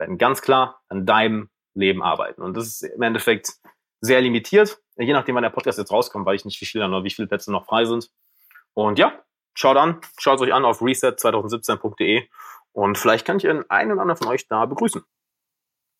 werden 0.00 0.18
ganz 0.18 0.42
klar 0.42 0.82
an 0.88 1.06
deinem 1.06 1.50
Leben 1.74 2.02
arbeiten. 2.02 2.42
Und 2.42 2.56
das 2.56 2.66
ist 2.66 2.82
im 2.82 3.02
Endeffekt 3.02 3.52
sehr 4.00 4.20
limitiert, 4.20 4.78
je 4.96 5.12
nachdem, 5.12 5.36
wann 5.36 5.42
der 5.42 5.50
Podcast 5.50 5.78
jetzt 5.78 5.92
rauskommt, 5.92 6.26
weil 6.26 6.34
ich 6.34 6.44
nicht, 6.44 6.60
wie 6.60 6.66
viele, 6.66 6.88
noch, 6.88 7.04
wie 7.04 7.10
viele 7.10 7.28
Plätze 7.28 7.52
noch 7.52 7.66
frei 7.66 7.84
sind. 7.84 8.10
Und 8.74 8.98
ja, 8.98 9.12
schaut 9.54 9.76
an, 9.76 10.00
schaut 10.18 10.40
euch 10.40 10.52
an 10.52 10.64
auf 10.64 10.80
reset2017.de 10.80 12.26
und 12.72 12.98
vielleicht 12.98 13.26
kann 13.26 13.36
ich 13.36 13.48
einen 13.48 13.92
oder 13.92 14.02
anderen 14.02 14.16
von 14.16 14.28
euch 14.28 14.48
da 14.48 14.66
begrüßen. 14.66 15.02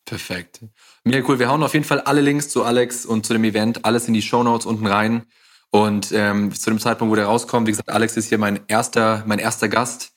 Perfekt. 0.07 0.65
Mega 1.05 1.25
cool. 1.29 1.39
Wir 1.39 1.49
hauen 1.49 1.63
auf 1.63 1.75
jeden 1.75 1.85
Fall 1.85 2.01
alle 2.01 2.21
Links 2.21 2.49
zu 2.49 2.65
Alex 2.65 3.07
und 3.07 3.27
zu 3.27 3.33
dem 3.33 3.45
Event, 3.45 3.85
alles 3.85 4.09
in 4.09 4.15
die 4.15 4.23
Show 4.23 4.43
Notes 4.43 4.67
unten 4.67 4.87
rein. 4.87 5.27
Und 5.71 6.11
ähm, 6.11 6.53
zu 6.53 6.71
dem 6.71 6.81
Zeitpunkt, 6.81 7.13
wo 7.13 7.17
der 7.17 7.27
rauskommt, 7.27 7.69
wie 7.69 7.71
gesagt, 7.71 7.91
Alex 7.91 8.17
ist 8.17 8.29
hier 8.29 8.39
mein 8.39 8.61
erster, 8.67 9.23
mein 9.27 9.39
erster 9.39 9.69
Gast. 9.69 10.15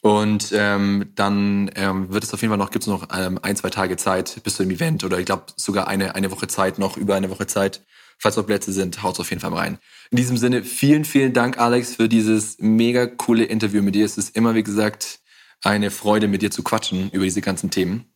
Und 0.00 0.52
ähm, 0.52 1.12
dann 1.14 1.70
ähm, 1.74 2.12
wird 2.12 2.24
es 2.24 2.34
auf 2.34 2.40
jeden 2.42 2.50
Fall 2.50 2.58
noch, 2.58 2.70
gibt 2.70 2.84
es 2.84 2.88
noch 2.88 3.08
ähm, 3.16 3.38
ein, 3.42 3.56
zwei 3.56 3.70
Tage 3.70 3.96
Zeit 3.96 4.40
bis 4.42 4.56
zu 4.56 4.62
dem 4.62 4.70
Event 4.70 5.04
oder 5.04 5.18
ich 5.18 5.26
glaube 5.26 5.46
sogar 5.56 5.88
eine, 5.88 6.14
eine 6.14 6.30
Woche 6.30 6.48
Zeit, 6.48 6.78
noch 6.78 6.96
über 6.96 7.14
eine 7.14 7.30
Woche 7.30 7.46
Zeit. 7.46 7.84
Falls 8.18 8.36
noch 8.36 8.46
Plätze 8.46 8.72
sind, 8.72 9.02
haut's 9.02 9.18
auf 9.18 9.30
jeden 9.30 9.40
Fall 9.40 9.50
mal 9.50 9.58
rein. 9.58 9.78
In 10.10 10.16
diesem 10.16 10.36
Sinne, 10.36 10.62
vielen, 10.62 11.04
vielen 11.04 11.32
Dank, 11.32 11.58
Alex, 11.58 11.96
für 11.96 12.08
dieses 12.08 12.58
mega 12.60 13.06
coole 13.06 13.44
Interview 13.44 13.82
mit 13.82 13.96
dir. 13.96 14.04
Es 14.04 14.16
ist 14.16 14.36
immer, 14.36 14.54
wie 14.54 14.62
gesagt, 14.62 15.20
eine 15.62 15.90
Freude, 15.90 16.28
mit 16.28 16.42
dir 16.42 16.50
zu 16.50 16.62
quatschen 16.62 17.10
über 17.10 17.24
diese 17.24 17.40
ganzen 17.40 17.70
Themen. 17.70 18.12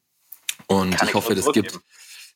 Und 0.67 0.97
Kann 0.97 1.09
ich 1.09 1.15
hoffe, 1.15 1.35
das 1.35 1.53
gibt, 1.53 1.81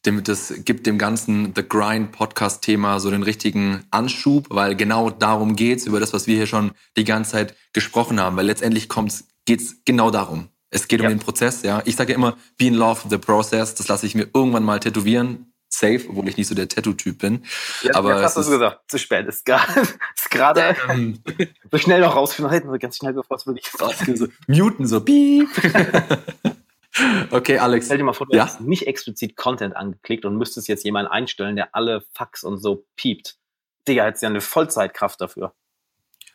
dem, 0.07 0.23
das 0.25 0.55
gibt 0.65 0.87
dem 0.87 0.99
ganzen 0.99 1.53
The 1.55 1.63
Grind 1.67 2.13
Podcast 2.13 2.63
Thema 2.63 3.01
so 3.01 3.11
den 3.11 3.23
richtigen 3.23 3.85
Anschub, 3.91 4.47
weil 4.51 4.75
genau 4.75 5.11
darum 5.11 5.57
geht's, 5.57 5.87
über 5.87 6.01
das, 6.01 6.13
was 6.13 6.27
wir 6.27 6.37
hier 6.37 6.47
schon 6.47 6.73
die 6.97 7.05
ganze 7.05 7.33
Zeit 7.33 7.55
gesprochen 7.73 8.19
haben, 8.19 8.37
weil 8.37 8.47
letztendlich 8.47 8.89
kommt's, 8.89 9.29
geht's 9.45 9.83
genau 9.85 10.11
darum. 10.11 10.49
Es 10.71 10.89
geht 10.89 11.01
ja. 11.01 11.07
um 11.07 11.13
den 11.13 11.19
Prozess, 11.19 11.63
ja. 11.63 11.83
Ich 11.85 11.97
sage 11.97 12.13
ja 12.13 12.17
immer, 12.17 12.37
be 12.57 12.67
in 12.67 12.75
love 12.75 13.05
with 13.05 13.11
the 13.11 13.19
process. 13.19 13.75
Das 13.75 13.89
lasse 13.89 14.07
ich 14.07 14.15
mir 14.15 14.29
irgendwann 14.33 14.63
mal 14.63 14.79
tätowieren. 14.79 15.53
Safe, 15.69 16.01
obwohl 16.09 16.29
ich 16.29 16.37
nicht 16.37 16.49
so 16.49 16.55
der 16.55 16.69
Tattoo-Typ 16.69 17.19
bin. 17.19 17.45
Ja, 17.83 17.95
aber 17.95 18.21
jetzt 18.21 18.37
hast 18.37 18.49
du 18.49 18.51
gesagt, 18.51 18.91
zu 18.91 18.99
spät. 18.99 19.27
Ist 19.27 19.45
gerade, 19.45 19.83
ist 20.17 20.31
gerade 20.31 20.77
ähm, 20.89 21.19
so 21.71 21.79
schnell 21.79 22.01
noch 22.01 22.17
rausfinden, 22.17 22.77
ganz 22.79 22.97
schnell, 22.97 23.13
bevor 23.13 23.37
es 23.37 23.47
wirklich 23.47 23.67
so 24.17 24.27
muten, 24.49 24.87
so 24.87 25.01
piep. 25.01 25.49
Okay, 27.31 27.59
Alex. 27.59 27.87
Stell 27.87 27.99
dir 27.99 28.05
mal 28.05 28.13
vor, 28.13 28.27
du 28.27 28.37
ja? 28.37 28.45
hast 28.45 28.61
nicht 28.61 28.87
explizit 28.87 29.37
Content 29.37 29.77
angeklickt 29.77 30.25
und 30.25 30.37
müsstest 30.37 30.69
jetzt 30.69 30.85
jemanden 30.85 31.11
einstellen, 31.11 31.57
der 31.57 31.75
alle 31.75 32.03
Fax 32.13 32.45
und 32.45 32.59
so 32.59 32.87
piept. 32.97 33.37
Digga, 33.87 34.05
hättest 34.05 34.23
ja 34.23 34.29
eine 34.29 34.41
Vollzeitkraft 34.41 35.21
dafür. 35.21 35.55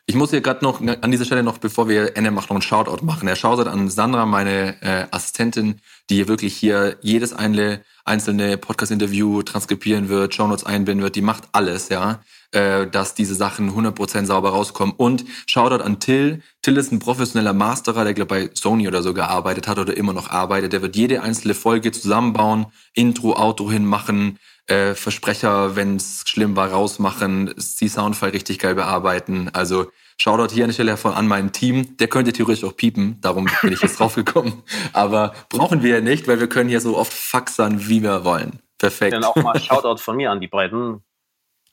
Ich 0.08 0.14
muss 0.14 0.30
hier 0.30 0.40
gerade 0.40 0.64
noch 0.64 0.80
an 0.80 1.10
dieser 1.10 1.24
Stelle 1.24 1.42
noch, 1.42 1.58
bevor 1.58 1.88
wir 1.88 2.16
Ende 2.16 2.30
machen, 2.30 2.46
noch 2.50 2.56
einen 2.56 2.62
Shoutout 2.62 3.04
machen. 3.04 3.26
Er 3.26 3.34
Shoutout 3.34 3.68
an 3.68 3.88
Sandra, 3.88 4.24
meine 4.24 4.80
äh, 4.80 5.06
Assistentin, 5.10 5.80
die 6.08 6.14
hier 6.14 6.28
wirklich 6.28 6.54
hier 6.54 6.96
jedes 7.00 7.32
einzelne, 7.32 7.82
einzelne 8.04 8.56
Podcast-Interview 8.56 9.42
transkribieren 9.42 10.08
wird, 10.08 10.32
Shownotes 10.32 10.64
einbinden 10.64 11.02
wird. 11.02 11.16
Die 11.16 11.22
macht 11.22 11.48
alles, 11.50 11.88
ja, 11.88 12.20
äh, 12.56 12.86
dass 12.86 13.14
diese 13.14 13.34
Sachen 13.34 13.70
100% 13.70 14.24
sauber 14.24 14.48
rauskommen. 14.48 14.94
Und 14.96 15.26
Shoutout 15.46 15.84
an 15.84 16.00
Till. 16.00 16.40
Till 16.62 16.78
ist 16.78 16.90
ein 16.90 17.00
professioneller 17.00 17.52
Masterer, 17.52 18.04
der 18.04 18.14
glaube 18.14 18.34
bei 18.34 18.50
Sony 18.54 18.88
oder 18.88 19.02
so 19.02 19.12
gearbeitet 19.12 19.68
hat 19.68 19.78
oder 19.78 19.94
immer 19.94 20.14
noch 20.14 20.30
arbeitet. 20.30 20.72
Der 20.72 20.80
wird 20.80 20.96
jede 20.96 21.22
einzelne 21.22 21.52
Folge 21.52 21.92
zusammenbauen, 21.92 22.66
Intro, 22.94 23.34
Auto 23.34 23.70
hinmachen, 23.70 24.38
äh, 24.68 24.94
Versprecher, 24.94 25.76
wenn 25.76 25.96
es 25.96 26.24
schlimm 26.26 26.56
war, 26.56 26.70
rausmachen, 26.70 27.54
die 27.80 27.88
Soundfile 27.88 28.32
richtig 28.32 28.58
geil 28.58 28.74
bearbeiten. 28.74 29.50
Also 29.52 29.90
Shoutout 30.18 30.54
hier 30.54 30.64
an 30.64 30.70
der 30.70 30.74
Stelle 30.74 30.96
von 30.96 31.12
an 31.12 31.28
mein 31.28 31.52
Team. 31.52 31.98
Der 31.98 32.08
könnte 32.08 32.32
theoretisch 32.32 32.64
auch 32.64 32.74
piepen, 32.74 33.20
darum 33.20 33.50
bin 33.60 33.74
ich 33.74 33.82
jetzt 33.82 33.98
draufgekommen. 34.00 34.62
Aber 34.94 35.34
brauchen 35.50 35.82
wir 35.82 35.96
ja 35.96 36.00
nicht, 36.00 36.26
weil 36.26 36.40
wir 36.40 36.48
können 36.48 36.70
hier 36.70 36.80
so 36.80 36.96
oft 36.96 37.12
faxern, 37.12 37.86
wie 37.86 38.02
wir 38.02 38.24
wollen. 38.24 38.60
Perfekt. 38.78 39.12
Dann 39.12 39.24
auch 39.24 39.36
mal 39.36 39.60
Shoutout 39.60 39.98
von 39.98 40.16
mir 40.16 40.30
an 40.30 40.40
die 40.40 40.48
beiden. 40.48 41.04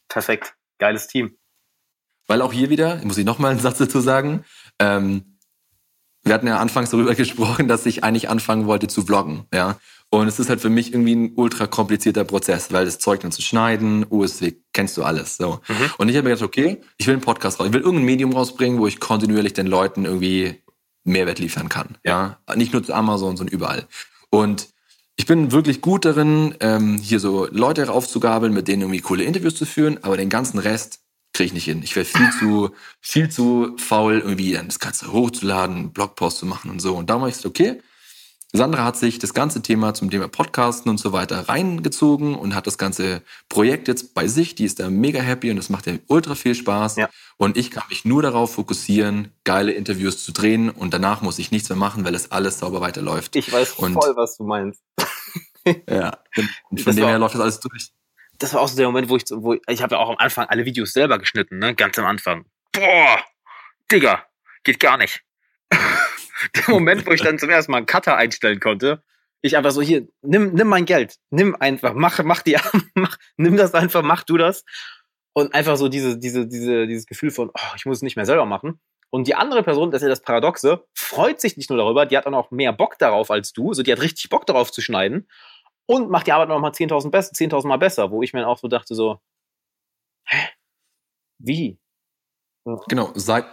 Perfekt. 0.10 0.56
Geiles 0.80 1.08
Team. 1.08 1.38
Weil 2.28 2.42
auch 2.42 2.54
hier 2.54 2.70
wieder, 2.70 3.02
muss 3.04 3.18
ich 3.18 3.26
nochmal 3.26 3.52
einen 3.52 3.60
Satz 3.60 3.78
dazu 3.78 4.00
sagen, 4.00 4.44
ähm, 4.80 5.38
wir 6.24 6.34
hatten 6.34 6.48
ja 6.48 6.58
anfangs 6.60 6.90
darüber 6.90 7.16
gesprochen, 7.16 7.68
dass 7.68 7.86
ich 7.86 8.04
eigentlich 8.04 8.30
anfangen 8.30 8.66
wollte 8.66 8.88
zu 8.88 9.04
vloggen, 9.04 9.46
ja. 9.54 9.78
Und 10.10 10.28
es 10.28 10.38
ist 10.40 10.50
halt 10.50 10.62
für 10.62 10.70
mich 10.70 10.94
irgendwie 10.94 11.16
ein 11.16 11.34
ultra 11.36 11.66
komplizierter 11.66 12.24
Prozess, 12.24 12.72
weil 12.72 12.86
das 12.86 13.00
Zeug 13.00 13.22
dann 13.22 13.32
zu 13.32 13.42
schneiden, 13.42 14.06
USW, 14.08 14.54
kennst 14.72 14.96
du 14.96 15.04
alles, 15.04 15.38
so. 15.38 15.60
Mhm. 15.68 15.92
Und 15.98 16.10
ich 16.10 16.16
habe 16.16 16.26
mir 16.26 16.36
gedacht, 16.36 16.48
okay, 16.48 16.82
ich 16.98 17.08
will 17.08 17.16
einen 17.16 17.24
Podcast 17.24 17.60
raus, 17.60 17.68
ich 17.68 17.74
will 17.74 17.82
irgendein 17.82 18.06
Medium 18.06 18.32
rausbringen, 18.32 18.80
wo 18.80 18.86
ich 18.86 19.00
kontinuierlich 19.00 19.54
den 19.54 19.66
Leuten 19.66 20.06
irgendwie 20.06 20.62
Mehrwert 21.04 21.40
liefern 21.40 21.68
kann, 21.68 21.98
ja. 22.04 22.38
ja? 22.48 22.56
Nicht 22.56 22.74
nur 22.74 22.84
zu 22.84 22.94
Amazon, 22.94 23.36
sondern 23.36 23.54
überall. 23.54 23.88
Und 24.30 24.73
ich 25.16 25.26
bin 25.26 25.52
wirklich 25.52 25.82
gut 25.82 26.06
darin, 26.06 26.56
ähm, 26.60 26.98
hier 26.98 27.20
so 27.20 27.48
Leute 27.52 27.92
aufzugabeln, 27.92 28.54
mit 28.54 28.68
denen 28.68 28.84
irgendwie 28.84 29.02
coole 29.02 29.24
Interviews 29.24 29.56
zu 29.56 29.66
führen, 29.66 30.04
aber 30.04 30.18
den 30.18 30.30
ganzen 30.30 30.60
Rest 30.60 31.02
kriege 31.34 31.48
ich 31.48 31.54
nicht 31.54 31.66
hin. 31.66 31.82
Ich 31.84 31.96
wäre 31.96 32.06
viel 32.06 32.30
zu, 32.40 32.72
viel 33.02 33.30
zu 33.30 33.76
faul, 33.78 34.20
irgendwie 34.20 34.54
dann 34.54 34.68
das 34.68 34.80
Ganze 34.80 35.12
hochzuladen, 35.12 35.92
Blogpost 35.92 36.38
zu 36.38 36.46
machen 36.46 36.70
und 36.70 36.80
so. 36.80 36.96
Und 36.96 37.10
da 37.10 37.20
war 37.22 37.28
ich 37.28 37.38
so, 37.38 37.50
okay. 37.50 37.82
Sandra 38.56 38.84
hat 38.84 38.98
sich 38.98 39.18
das 39.18 39.34
ganze 39.34 39.64
Thema 39.64 39.96
zum 39.96 40.12
Thema 40.12 40.28
Podcasten 40.28 40.88
und 40.92 41.00
so 41.00 41.12
weiter 41.12 41.50
reingezogen 41.50 42.36
und 42.36 42.54
hat 42.54 42.68
das 42.68 42.78
ganze 42.78 43.24
Projekt 43.50 43.88
jetzt 43.88 44.14
bei 44.14 44.28
sich. 44.28 44.54
Die 44.54 44.64
ist 44.66 44.80
da 44.80 44.92
mega 44.92 45.22
happy 45.22 45.50
und 45.50 45.58
es 45.58 45.70
macht 45.70 45.88
ihr 45.88 46.00
ultra 46.08 46.36
viel 46.36 46.54
Spaß. 46.54 46.98
Ja. 46.98 47.10
Und 47.38 47.58
ich 47.58 47.72
kann 47.72 47.84
mich 47.90 48.06
nur 48.06 48.22
darauf 48.22 48.54
fokussieren, 48.54 49.32
geile 49.44 49.72
Interviews 49.72 50.24
zu 50.24 50.32
drehen 50.34 50.70
und 50.70 50.94
danach 50.94 51.24
muss 51.24 51.40
ich 51.40 51.50
nichts 51.50 51.70
mehr 51.70 51.80
machen, 51.80 52.06
weil 52.06 52.14
es 52.14 52.32
alles 52.32 52.60
sauber 52.60 52.80
weiterläuft. 52.80 53.36
Ich 53.36 53.52
weiß 53.52 53.72
und, 53.74 53.94
voll, 53.94 54.16
was 54.16 54.38
du 54.38 54.44
meinst. 54.44 54.84
ja, 55.90 56.20
und 56.70 56.80
von 56.80 56.96
dem 56.96 57.06
her 57.08 57.18
läuft 57.18 57.34
das 57.34 57.42
alles 57.42 57.60
durch 57.60 57.92
das 58.40 58.54
war 58.54 58.62
auch 58.62 58.68
so 58.68 58.76
der 58.76 58.88
Moment, 58.88 59.10
wo 59.10 59.16
ich, 59.16 59.24
wo 59.30 59.54
ich, 59.54 59.62
ich 59.68 59.82
habe 59.82 59.96
ja 59.96 60.02
auch 60.02 60.10
am 60.10 60.18
Anfang 60.18 60.48
alle 60.48 60.66
Videos 60.66 60.92
selber 60.92 61.18
geschnitten, 61.18 61.60
ne, 61.60 61.76
ganz 61.76 61.98
am 61.98 62.06
Anfang. 62.06 62.46
Boah, 62.72 63.24
Digga, 63.92 64.26
geht 64.64 64.80
gar 64.80 64.98
nicht. 64.98 65.24
Der 66.56 66.74
Moment, 66.74 67.06
wo 67.06 67.12
ich 67.12 67.22
dann 67.22 67.40
zum 67.40 67.50
ersten 67.50 67.72
Mal 67.72 67.80
einen 67.80 67.86
Cutter 67.86 68.18
einstellen 68.18 68.60
konnte, 68.60 69.04
ich 69.42 69.58
einfach 69.58 69.72
so 69.72 69.82
hier, 69.82 70.08
nimm, 70.22 70.54
nimm 70.54 70.68
mein 70.68 70.86
Geld, 70.86 71.18
nimm 71.30 71.56
einfach, 71.60 71.94
mach, 71.94 72.24
mach 72.24 72.42
die, 72.42 72.58
mach, 72.96 73.18
nimm 73.38 73.58
das 73.58 73.74
einfach, 73.74 74.02
mach 74.02 74.24
du 74.24 74.38
das. 74.38 74.64
Und 75.34 75.54
einfach 75.54 75.78
so 75.78 75.90
diese, 75.90 76.18
diese, 76.18 76.48
diese, 76.48 76.88
dieses 76.88 77.06
Gefühl 77.06 77.32
von, 77.32 77.50
oh, 77.50 77.76
ich 77.76 77.86
muss 77.86 77.98
es 77.98 78.04
nicht 78.04 78.16
mehr 78.16 78.26
selber 78.26 78.46
machen. 78.46 78.80
Und 79.10 79.28
die 79.28 79.36
andere 79.36 79.64
Person, 79.64 79.92
das 79.92 80.02
ist 80.02 80.08
ja 80.08 80.10
das 80.10 80.22
Paradoxe, 80.22 80.86
freut 80.96 81.42
sich 81.42 81.58
nicht 81.58 81.70
nur 81.70 81.78
darüber, 81.78 82.06
die 82.06 82.18
hat 82.18 82.26
auch 82.26 82.32
noch 82.32 82.52
mehr 82.52 82.72
Bock 82.74 82.98
darauf 82.98 83.30
als 83.32 83.54
du, 83.54 83.74
so 83.74 83.84
die 83.84 83.92
hat 83.92 84.02
richtig 84.02 84.30
Bock 84.30 84.46
darauf 84.46 84.72
zu 84.72 84.82
schneiden 84.82 85.28
und 85.86 86.10
macht 86.10 86.28
die 86.28 86.32
Arbeit 86.32 86.50
noch 86.50 86.60
mal 86.60 86.72
10.000 86.72 87.12
besser, 87.12 87.32
10.000 87.34 87.68
Mal 87.68 87.78
besser, 87.78 88.12
wo 88.12 88.24
ich 88.24 88.34
mir 88.34 88.48
auch 88.48 88.58
so 88.58 88.68
dachte 88.68 88.96
so, 88.96 89.20
hä? 90.26 90.50
Wie? 91.40 91.78
Genau, 92.88 93.12
seit, 93.16 93.46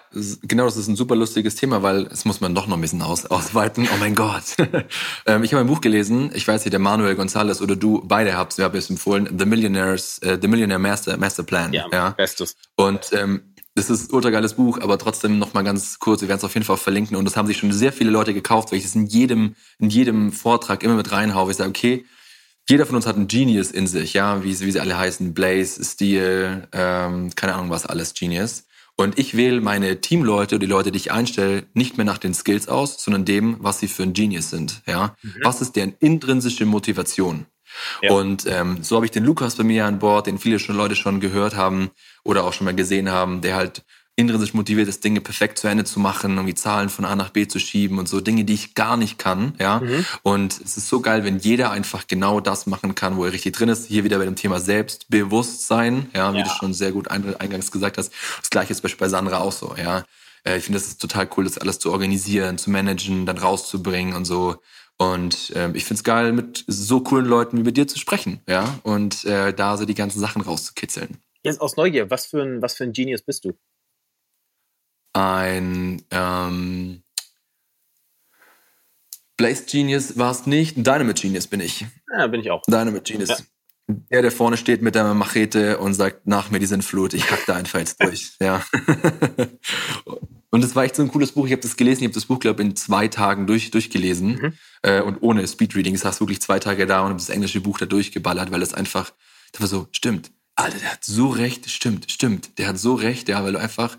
genau, 0.43 0.67
das 0.67 0.77
ist 0.77 0.87
ein 0.87 0.95
super 0.95 1.17
lustiges 1.17 1.57
Thema, 1.57 1.83
weil 1.83 2.07
es 2.13 2.25
muss 2.25 2.41
man 2.41 2.55
doch 2.55 2.69
noch 2.69 2.77
ein 2.77 2.81
bisschen 2.81 3.03
aus, 3.03 3.27
ausweiten. 3.27 3.89
Oh 3.93 3.97
mein 3.99 4.15
Gott. 4.15 4.45
ähm, 5.27 5.43
ich 5.43 5.53
habe 5.53 5.63
ein 5.63 5.67
Buch 5.67 5.81
gelesen, 5.81 6.31
ich 6.33 6.47
weiß 6.47 6.65
nicht, 6.65 6.73
der 6.73 6.79
Manuel 6.79 7.17
Gonzalez 7.17 7.61
oder 7.61 7.75
du 7.75 8.03
beide 8.05 8.37
habt, 8.37 8.57
wir 8.57 8.65
haben 8.67 8.79
es 8.79 8.89
empfohlen, 8.89 9.29
The 9.37 9.47
Millionaires, 9.47 10.19
äh, 10.19 10.39
The 10.41 10.47
Millionaire 10.47 10.79
Master, 10.79 11.17
Master 11.17 11.43
Plan. 11.43 11.73
Ja, 11.73 11.87
ja. 11.93 12.11
bestes. 12.11 12.57
Und 12.77 13.11
ähm, 13.13 13.53
das 13.75 13.91
ist 13.91 14.13
ein 14.13 14.15
ultra 14.15 14.31
geiles 14.31 14.55
Buch, 14.55 14.81
aber 14.81 14.97
trotzdem 14.97 15.41
noch 15.41 15.55
mal 15.55 15.63
ganz 15.63 15.99
kurz, 15.99 16.21
wir 16.21 16.29
werden 16.29 16.39
es 16.39 16.45
auf 16.45 16.55
jeden 16.55 16.67
Fall 16.67 16.77
verlinken 16.77 17.17
und 17.17 17.25
das 17.25 17.37
haben 17.37 17.49
sich 17.49 17.59
schon 17.59 17.73
sehr 17.73 17.93
viele 17.93 18.11
Leute 18.11 18.33
gekauft, 18.33 18.71
weil 18.71 18.79
ich 18.79 18.85
es 18.85 18.95
in 18.95 19.07
jedem, 19.07 19.57
in 19.81 19.91
jedem 19.91 20.31
Vortrag 20.31 20.85
immer 20.85 20.95
mit 20.95 21.11
reinhaue. 21.11 21.51
Ich 21.51 21.57
sage, 21.57 21.71
okay, 21.71 22.05
jeder 22.69 22.87
von 22.87 22.95
uns 22.95 23.07
hat 23.07 23.17
einen 23.17 23.27
Genius 23.27 23.73
in 23.73 23.89
sich, 23.89 24.13
ja, 24.13 24.45
wie, 24.45 24.61
wie 24.61 24.71
sie 24.71 24.79
alle 24.79 24.97
heißen, 24.97 25.35
Blaze, 25.35 25.83
Steel, 25.83 26.69
ähm, 26.71 27.31
keine 27.35 27.55
Ahnung 27.55 27.71
was 27.71 27.87
alles, 27.87 28.15
Genius. 28.15 28.65
Und 29.01 29.19
ich 29.19 29.35
wähle 29.35 29.63
meine 29.63 30.03
Teamleute, 30.03 30.59
die 30.59 30.67
Leute, 30.67 30.93
die 30.93 30.99
ich 30.99 31.11
einstelle, 31.11 31.65
nicht 31.73 31.97
mehr 31.97 32.05
nach 32.05 32.19
den 32.19 32.35
Skills 32.35 32.69
aus, 32.69 33.03
sondern 33.03 33.25
dem, 33.25 33.57
was 33.61 33.81
sie 33.81 33.89
für 33.89 34.03
ein 34.03 34.13
Genius 34.13 34.51
sind. 34.51 34.83
Ja, 34.87 35.17
mhm. 35.23 35.37
was 35.43 35.63
ist 35.63 35.75
deren 35.75 35.95
intrinsische 36.01 36.67
Motivation? 36.67 37.47
Ja. 38.03 38.13
Und 38.13 38.45
ähm, 38.47 38.83
so 38.83 38.97
habe 38.97 39.07
ich 39.07 39.11
den 39.11 39.25
Lukas 39.25 39.57
bei 39.57 39.65
mir 39.65 39.87
an 39.87 40.01
Bord, 40.01 40.27
den 40.27 40.39
viele 40.39 40.59
schon 40.59 40.77
Leute 40.77 40.97
schon 40.97 41.19
gehört 41.19 41.57
haben 41.57 41.91
oder 42.25 42.45
auch 42.45 42.53
schon 42.53 42.67
mal 42.67 42.75
gesehen 42.75 43.09
haben, 43.09 43.41
der 43.41 43.57
halt 43.57 43.85
intrinsisch 44.21 44.55
motiviert 44.55 44.89
ist, 44.89 45.03
Dinge 45.03 45.21
perfekt 45.21 45.59
zu 45.59 45.69
Ende 45.69 45.85
zu 45.85 45.99
machen, 45.99 46.35
irgendwie 46.37 46.55
Zahlen 46.55 46.89
von 46.89 47.05
A 47.05 47.17
nach 47.17 47.31
B 47.31 47.49
zu 47.49 47.59
schieben 47.59 47.99
und 47.99 48.09
so 48.09 48.21
Dinge, 48.21 48.45
die 48.45 48.55
ich 48.55 48.75
gar 48.75 48.97
nicht 48.97 49.19
kann, 49.19 49.55
ja. 49.59 49.81
Mhm. 49.81 50.07
Und 50.23 50.61
es 50.65 50.77
ist 50.77 50.89
so 50.89 51.01
geil, 51.01 51.25
wenn 51.25 51.39
jeder 51.39 51.71
einfach 51.71 52.07
genau 52.07 52.41
das 52.41 52.67
machen 52.67 52.95
kann, 52.95 53.17
wo 53.17 53.25
er 53.25 53.33
richtig 53.33 53.57
drin 53.57 53.69
ist. 53.69 53.87
Hier 53.87 54.05
wieder 54.05 54.19
bei 54.19 54.25
dem 54.25 54.37
Thema 54.37 54.61
Selbstbewusstsein, 54.61 56.09
ja, 56.15 56.33
wie 56.33 56.39
ja. 56.39 56.45
du 56.45 56.51
schon 56.51 56.75
sehr 56.75 56.93
gut 56.93 57.11
eingangs 57.11 57.73
gesagt 57.73 57.99
hast. 57.99 58.13
Das 58.41 58.51
gleiche 58.51 58.73
ist 58.73 58.99
bei 58.99 59.09
Sandra 59.09 59.39
auch 59.39 59.53
so, 59.53 59.75
ja. 59.77 60.05
Äh, 60.45 60.59
ich 60.59 60.65
finde, 60.65 60.79
das 60.79 60.89
ist 60.89 61.01
total 61.01 61.29
cool, 61.37 61.45
das 61.45 61.59
alles 61.59 61.79
zu 61.79 61.93
organisieren, 61.93 62.59
zu 62.59 62.71
managen, 62.71 63.27
dann 63.27 63.39
rauszubringen 63.39 64.15
und 64.15 64.25
so. 64.25 64.57
Und 64.97 65.51
äh, 65.57 65.71
ich 65.73 65.85
finde 65.85 65.99
es 65.99 66.05
geil, 66.05 66.33
mit 66.33 66.65
so 66.67 67.01
coolen 67.01 67.25
Leuten 67.25 67.57
wie 67.57 67.63
mit 67.63 67.77
dir 67.77 67.89
zu 67.89 67.99
sprechen, 67.99 68.41
ja, 68.47 68.79
und 68.83 69.25
äh, 69.25 69.55
da 69.55 69.79
so 69.79 69.87
die 69.87 69.95
ganzen 69.95 70.21
Sachen 70.21 70.43
rauszukitzeln. 70.43 71.17
Jetzt 71.43 71.61
aus 71.63 71.77
Neugier, 71.77 72.11
was 72.11 72.27
für 72.27 72.43
ein, 72.43 72.61
was 72.61 72.75
für 72.75 72.85
ein 72.85 72.93
Genius 72.93 73.23
bist 73.23 73.47
du? 73.47 73.55
Ein 75.13 76.03
ähm, 76.11 77.03
Blaze 79.37 79.65
Genius 79.65 80.19
war 80.19 80.31
es 80.31 80.47
nicht, 80.47 80.77
ein 80.77 80.85
Dynamite 80.85 81.23
Genius 81.23 81.47
bin 81.47 81.61
ich. 81.61 81.87
Ja, 82.17 82.27
bin 82.27 82.41
ich 82.41 82.51
auch. 82.51 82.63
Dynamite 82.69 83.13
Genius. 83.13 83.29
Ja. 83.31 83.37
Der, 84.11 84.23
der 84.23 84.31
vorne 84.31 84.57
steht 84.57 84.83
mit 84.83 84.95
der 84.95 85.15
Machete 85.15 85.79
und 85.79 85.95
sagt, 85.95 86.27
nach 86.27 86.51
mir 86.51 86.61
die 86.61 86.67
Flut, 86.83 87.15
ich 87.15 87.31
hack 87.31 87.45
da 87.47 87.57
einfach 87.57 87.79
jetzt 87.79 88.03
durch. 88.03 88.33
ja. 88.41 88.63
und 90.51 90.63
es 90.63 90.77
war 90.77 90.85
echt 90.85 90.95
so 90.95 91.03
ein 91.03 91.11
cooles 91.11 91.33
Buch. 91.33 91.47
Ich 91.47 91.53
habe 91.53 91.63
das 91.63 91.77
gelesen, 91.77 92.03
ich 92.03 92.09
habe 92.09 92.15
das 92.15 92.27
Buch, 92.27 92.39
glaube 92.39 92.63
ich, 92.63 92.69
in 92.69 92.77
zwei 92.77 93.09
Tagen 93.09 93.47
durch, 93.47 93.71
durchgelesen. 93.71 94.29
Mhm. 94.29 94.53
Äh, 94.83 95.01
und 95.01 95.23
ohne 95.23 95.47
Speedreading. 95.47 95.95
Ich 95.95 96.01
saß 96.01 96.21
wirklich 96.21 96.41
zwei 96.41 96.61
Tage 96.61 96.87
da 96.87 97.01
und 97.01 97.09
habe 97.09 97.19
das 97.19 97.31
englische 97.31 97.61
Buch 97.61 97.79
da 97.79 97.87
durchgeballert, 97.87 98.53
weil 98.53 98.63
es 98.63 98.75
einfach, 98.75 99.13
das 99.53 99.63
war 99.63 99.69
so, 99.69 99.89
stimmt, 99.91 100.31
Alter, 100.55 100.79
der 100.79 100.93
hat 100.93 101.05
so 101.05 101.29
recht, 101.29 101.71
stimmt, 101.71 102.11
stimmt, 102.11 102.59
der 102.59 102.69
hat 102.69 102.79
so 102.79 102.95
recht, 102.95 103.29
ja, 103.29 103.43
weil 103.43 103.53
du 103.53 103.59
einfach 103.59 103.97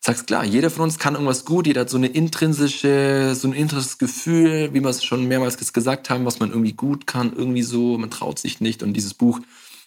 sagst, 0.00 0.26
klar, 0.26 0.44
jeder 0.44 0.70
von 0.70 0.84
uns 0.84 0.98
kann 0.98 1.14
irgendwas 1.14 1.44
gut, 1.44 1.66
jeder 1.66 1.82
hat 1.82 1.90
so 1.90 1.98
eine 1.98 2.08
intrinsische, 2.08 3.34
so 3.34 3.48
ein 3.48 3.52
intrinsisches 3.52 3.98
Gefühl, 3.98 4.70
wie 4.72 4.80
wir 4.80 4.88
es 4.88 5.04
schon 5.04 5.28
mehrmals 5.28 5.58
gesagt 5.72 6.08
haben, 6.08 6.24
was 6.24 6.40
man 6.40 6.50
irgendwie 6.50 6.72
gut 6.72 7.06
kann, 7.06 7.32
irgendwie 7.34 7.62
so, 7.62 7.98
man 7.98 8.10
traut 8.10 8.38
sich 8.38 8.60
nicht. 8.60 8.82
Und 8.82 8.94
dieses 8.94 9.12
Buch 9.12 9.40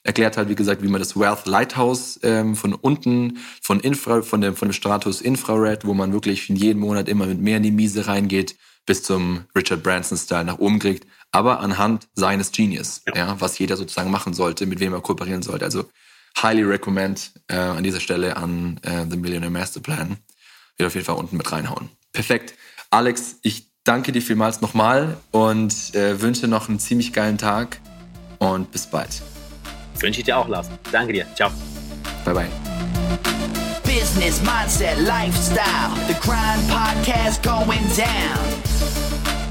erklärt 0.03 0.37
halt, 0.37 0.49
wie 0.49 0.55
gesagt, 0.55 0.83
wie 0.83 0.87
man 0.87 0.99
das 0.99 1.17
Wealth 1.17 1.47
Lighthouse 1.47 2.19
ähm, 2.21 2.55
von 2.55 2.73
unten, 2.73 3.39
von 3.61 3.79
Infra, 3.79 4.21
von 4.21 4.41
dem, 4.41 4.55
von 4.55 4.67
dem 4.67 4.73
Stratus 4.73 5.21
Infrared, 5.21 5.85
wo 5.85 5.93
man 5.93 6.13
wirklich 6.13 6.47
jeden 6.49 6.79
Monat 6.79 7.09
immer 7.09 7.25
mit 7.25 7.39
mehr 7.39 7.57
in 7.57 7.63
die 7.63 7.71
Miese 7.71 8.05
reingeht, 8.05 8.55
bis 8.85 9.01
zum 9.01 9.45
Richard 9.55 9.81
Branson-Style 9.81 10.43
nach 10.43 10.59
oben 10.59 10.77
kriegt, 10.77 11.07
aber 11.31 11.61
anhand 11.61 12.07
seines 12.13 12.51
Genius, 12.51 13.01
ja. 13.07 13.15
ja. 13.15 13.41
was 13.41 13.57
jeder 13.57 13.77
sozusagen 13.77 14.11
machen 14.11 14.33
sollte, 14.33 14.65
mit 14.65 14.79
wem 14.79 14.93
er 14.93 15.01
kooperieren 15.01 15.41
sollte. 15.41 15.65
Also 15.65 15.85
highly 16.41 16.63
recommend 16.63 17.31
äh, 17.47 17.55
an 17.55 17.83
dieser 17.83 17.99
Stelle 17.99 18.37
an 18.37 18.79
äh, 18.83 19.05
The 19.09 19.17
Millionaire 19.17 19.51
Master 19.51 19.79
Plan. 19.79 20.17
Wird 20.77 20.87
auf 20.87 20.95
jeden 20.95 21.05
Fall 21.05 21.15
unten 21.15 21.37
mit 21.37 21.51
reinhauen. 21.51 21.89
Perfekt. 22.11 22.55
Alex, 22.89 23.37
ich 23.41 23.67
danke 23.83 24.11
dir 24.11 24.21
vielmals 24.21 24.61
nochmal 24.61 25.17
und 25.31 25.95
äh, 25.95 26.21
wünsche 26.21 26.47
noch 26.47 26.69
einen 26.69 26.79
ziemlich 26.79 27.13
geilen 27.13 27.37
Tag 27.37 27.79
und 28.39 28.71
bis 28.71 28.87
bald. 28.87 29.21
Wünsche 29.99 30.19
ich 30.19 30.25
dir 30.25 30.37
auch, 30.37 30.47
Lars. 30.47 30.69
Danke 30.91 31.13
dir. 31.13 31.25
Ciao. 31.35 31.51
Bye, 32.25 32.33
bye. 32.33 32.49
Business, 33.83 34.41
mindset, 34.41 34.97
lifestyle. 34.99 35.91
The 36.07 36.15
Grind 36.15 36.67
Podcast 36.67 37.43
going 37.43 37.83
down. 37.95 39.42